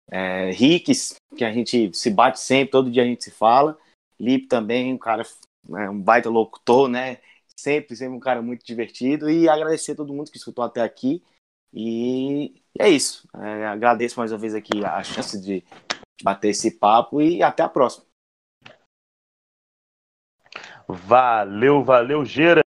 É, 0.09 0.51
Ricks, 0.51 1.15
que 1.37 1.45
a 1.45 1.51
gente 1.51 1.91
se 1.93 2.09
bate 2.09 2.39
sempre, 2.39 2.71
todo 2.71 2.91
dia 2.91 3.03
a 3.03 3.05
gente 3.05 3.23
se 3.23 3.31
fala. 3.31 3.77
Lip 4.19 4.47
também, 4.47 4.93
um 4.93 4.97
cara, 4.97 5.23
é, 5.75 5.89
um 5.89 5.99
baita 5.99 6.29
locutor, 6.29 6.87
né? 6.89 7.19
Sempre, 7.57 7.95
sempre 7.95 8.15
um 8.15 8.19
cara 8.19 8.41
muito 8.41 8.65
divertido. 8.65 9.29
E 9.29 9.47
agradecer 9.47 9.93
a 9.93 9.95
todo 9.95 10.13
mundo 10.13 10.31
que 10.31 10.37
escutou 10.37 10.63
até 10.63 10.81
aqui. 10.81 11.23
E 11.73 12.61
é 12.79 12.87
isso. 12.87 13.27
É, 13.35 13.65
agradeço 13.65 14.19
mais 14.19 14.31
uma 14.31 14.37
vez 14.37 14.53
aqui 14.53 14.85
a 14.85 15.03
chance 15.03 15.41
de 15.41 15.63
bater 16.21 16.49
esse 16.49 16.77
papo 16.77 17.21
e 17.21 17.41
até 17.41 17.63
a 17.63 17.69
próxima. 17.69 18.05
Valeu, 20.87 21.83
valeu, 21.83 22.23
Gera. 22.23 22.61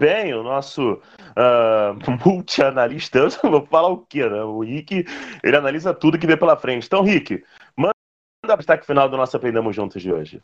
Bem, 0.00 0.34
o 0.34 0.42
nosso 0.42 0.94
uh, 0.94 1.94
multi-analista, 2.26 3.18
eu 3.18 3.50
vou 3.50 3.64
falar 3.66 3.88
o 3.88 4.04
quê, 4.04 4.28
né? 4.28 4.42
O 4.42 4.60
Rick, 4.60 5.04
ele 5.44 5.56
analisa 5.56 5.94
tudo 5.94 6.18
que 6.18 6.26
vê 6.26 6.36
pela 6.36 6.56
frente. 6.56 6.86
Então, 6.86 7.02
Rick, 7.02 7.44
manda 7.76 7.94
o 8.44 8.56
destaque 8.56 8.84
final 8.84 9.08
do 9.08 9.16
nosso 9.16 9.36
Aprendemos 9.36 9.74
Juntos 9.74 10.02
de 10.02 10.12
hoje. 10.12 10.42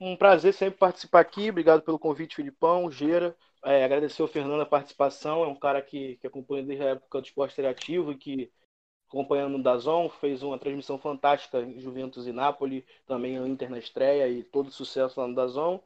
Um 0.00 0.16
prazer 0.16 0.54
sempre 0.54 0.78
participar 0.78 1.20
aqui. 1.20 1.50
Obrigado 1.50 1.82
pelo 1.82 1.98
convite, 1.98 2.36
Filipão, 2.36 2.90
Gera. 2.90 3.36
É, 3.64 3.84
agradecer 3.84 4.20
ao 4.22 4.28
Fernando 4.28 4.60
a 4.60 4.66
participação. 4.66 5.42
É 5.42 5.46
um 5.46 5.56
cara 5.56 5.80
que, 5.80 6.16
que 6.16 6.26
acompanha 6.26 6.62
desde 6.62 6.84
a 6.84 6.90
época 6.90 7.20
do 7.20 7.26
esporte 7.26 7.52
interativo 7.52 8.12
e 8.12 8.16
que 8.16 8.52
acompanhando 9.08 9.56
o 9.56 9.62
Dazon, 9.62 10.08
fez 10.08 10.42
uma 10.42 10.58
transmissão 10.58 10.98
fantástica 10.98 11.60
em 11.60 11.78
Juventus 11.78 12.26
e 12.26 12.32
Napoli, 12.32 12.84
também 13.06 13.38
o 13.38 13.46
Inter 13.46 13.70
na 13.70 13.78
estreia 13.78 14.28
e 14.28 14.42
todo 14.42 14.72
sucesso 14.72 15.20
lá 15.20 15.28
no 15.28 15.34
Dazon. 15.36 15.80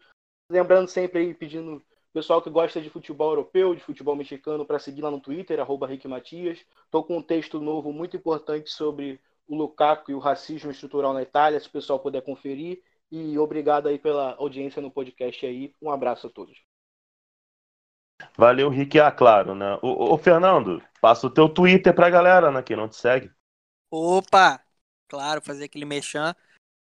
Lembrando 0.50 0.88
sempre 0.88 1.20
aí, 1.20 1.34
pedindo 1.34 1.84
pessoal 2.12 2.40
que 2.40 2.48
gosta 2.48 2.80
de 2.80 2.88
futebol 2.88 3.30
europeu, 3.30 3.74
de 3.74 3.82
futebol 3.82 4.16
mexicano, 4.16 4.64
para 4.64 4.78
seguir 4.78 5.02
lá 5.02 5.10
no 5.10 5.20
Twitter, 5.20 5.60
arroba 5.60 5.86
Rick 5.86 6.08
Matias. 6.08 6.64
Estou 6.84 7.04
com 7.04 7.18
um 7.18 7.22
texto 7.22 7.60
novo 7.60 7.92
muito 7.92 8.16
importante 8.16 8.70
sobre 8.70 9.20
o 9.46 9.54
Lukaku 9.54 10.10
e 10.10 10.14
o 10.14 10.18
racismo 10.18 10.70
estrutural 10.70 11.12
na 11.12 11.22
Itália, 11.22 11.60
se 11.60 11.68
o 11.68 11.72
pessoal 11.72 12.00
puder 12.00 12.22
conferir. 12.22 12.82
E 13.10 13.38
obrigado 13.38 13.88
aí 13.88 13.98
pela 13.98 14.34
audiência 14.36 14.80
no 14.80 14.90
podcast 14.90 15.44
aí. 15.44 15.74
Um 15.80 15.90
abraço 15.90 16.26
a 16.26 16.30
todos. 16.30 16.58
Valeu, 18.36 18.68
Rick. 18.68 18.98
Ah, 18.98 19.10
claro, 19.10 19.54
né? 19.54 19.78
Ô, 19.82 20.14
ô, 20.14 20.18
Fernando, 20.18 20.82
passa 21.00 21.26
o 21.26 21.30
teu 21.30 21.48
Twitter 21.48 21.94
pra 21.94 22.10
galera, 22.10 22.50
né? 22.50 22.62
Que 22.62 22.76
não 22.76 22.88
te 22.88 22.96
segue. 22.96 23.30
Opa! 23.90 24.62
Claro, 25.08 25.40
fazer 25.42 25.64
aquele 25.64 25.84
mexão. 25.84 26.34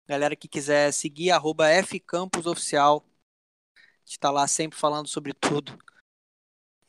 Galera 0.07 0.35
que 0.35 0.47
quiser 0.47 0.91
seguir, 0.91 1.31
arroba 1.31 1.65
fcampusoficial. 1.83 3.03
A 3.75 3.79
gente 4.05 4.19
tá 4.19 4.31
lá 4.31 4.47
sempre 4.47 4.77
falando 4.77 5.07
sobre 5.07 5.33
tudo. 5.33 5.77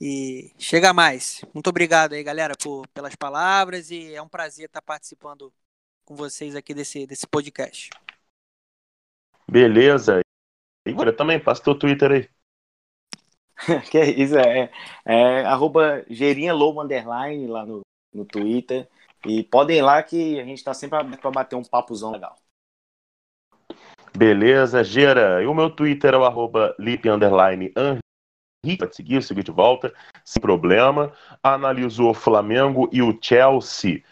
E 0.01 0.53
chega 0.59 0.93
mais. 0.93 1.45
Muito 1.53 1.69
obrigado 1.69 2.13
aí, 2.13 2.23
galera, 2.23 2.55
por, 2.57 2.87
pelas 2.89 3.17
palavras. 3.17 3.91
E 3.91 4.15
é 4.15 4.23
um 4.23 4.29
prazer 4.29 4.67
estar 4.67 4.83
participando 4.83 5.53
com 6.05 6.15
vocês 6.15 6.55
aqui 6.55 6.73
desse, 6.73 7.07
desse 7.07 7.27
podcast. 7.27 7.91
Beleza. 9.51 10.21
Igor, 10.87 11.13
também 11.15 11.43
passa 11.43 11.63
teu 11.63 11.77
Twitter 11.77 12.13
aí. 12.13 12.31
que 13.91 13.99
é 13.99 14.11
isso, 14.11 14.39
é, 14.39 14.71
é 15.05 15.45
arroba 15.45 16.05
Gerinha 16.09 16.55
Lobo 16.55 16.83
Underline 16.83 17.47
lá 17.47 17.67
no, 17.67 17.81
no 18.13 18.25
Twitter. 18.25 18.89
E 19.27 19.43
podem 19.43 19.79
ir 19.79 19.83
lá 19.83 20.03
que 20.03 20.39
a 20.39 20.45
gente 20.45 20.59
está 20.59 20.73
sempre 20.73 21.17
para 21.17 21.31
bater 21.31 21.57
um 21.57 21.65
papuzão 21.65 22.13
legal. 22.13 22.37
Beleza, 24.17 24.83
Gera. 24.85 25.43
E 25.43 25.47
o 25.47 25.55
meu 25.55 25.71
Twitter 25.71 26.15
é 26.15 26.17
o 26.17 26.25
arroba 26.25 26.75
underline. 26.79 27.73
Pode 28.79 28.97
seguir, 28.97 29.23
seguir 29.23 29.43
de 29.43 29.51
volta, 29.51 29.93
sem 30.25 30.41
problema. 30.41 31.13
Analisou 31.43 32.11
o 32.11 32.15
Flamengo 32.15 32.89
e 32.93 33.03
o 33.03 33.17
Chelsea 33.21 34.03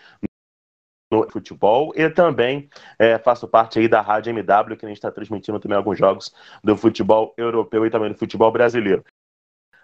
no 1.11 1.29
futebol 1.31 1.93
e 1.95 2.11
também 2.11 2.69
é, 2.99 3.17
faço 3.19 3.47
parte 3.47 3.79
aí 3.79 3.87
da 3.87 4.01
Rádio 4.01 4.31
MW, 4.31 4.77
que 4.77 4.85
a 4.85 4.89
gente 4.89 4.99
está 4.99 5.11
transmitindo 5.11 5.61
também 5.61 5.79
alguns 5.79 5.99
jogos 5.99 6.35
do 6.65 6.77
futebol 6.77 7.33
europeu 7.37 7.87
e 7.87 7.91
também 7.91 8.11
do 8.11 8.19
futebol 8.19 8.51
brasileiro 8.51 9.05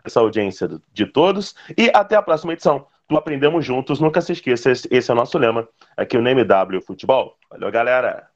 essa 0.05 0.21
audiência 0.21 0.69
de 0.93 1.07
todos 1.07 1.55
e 1.77 1.91
até 1.95 2.17
a 2.17 2.23
próxima 2.23 2.53
edição 2.53 2.87
do 3.09 3.17
Aprendemos 3.17 3.65
Juntos. 3.65 4.01
Nunca 4.01 4.21
se 4.21 4.33
esqueça, 4.33 4.71
esse 4.71 5.11
é 5.11 5.13
o 5.13 5.17
nosso 5.17 5.39
lema 5.39 5.69
aqui 5.97 6.17
no 6.17 6.29
MW 6.29 6.81
Futebol. 6.81 7.37
Valeu, 7.51 7.71
galera! 7.71 8.32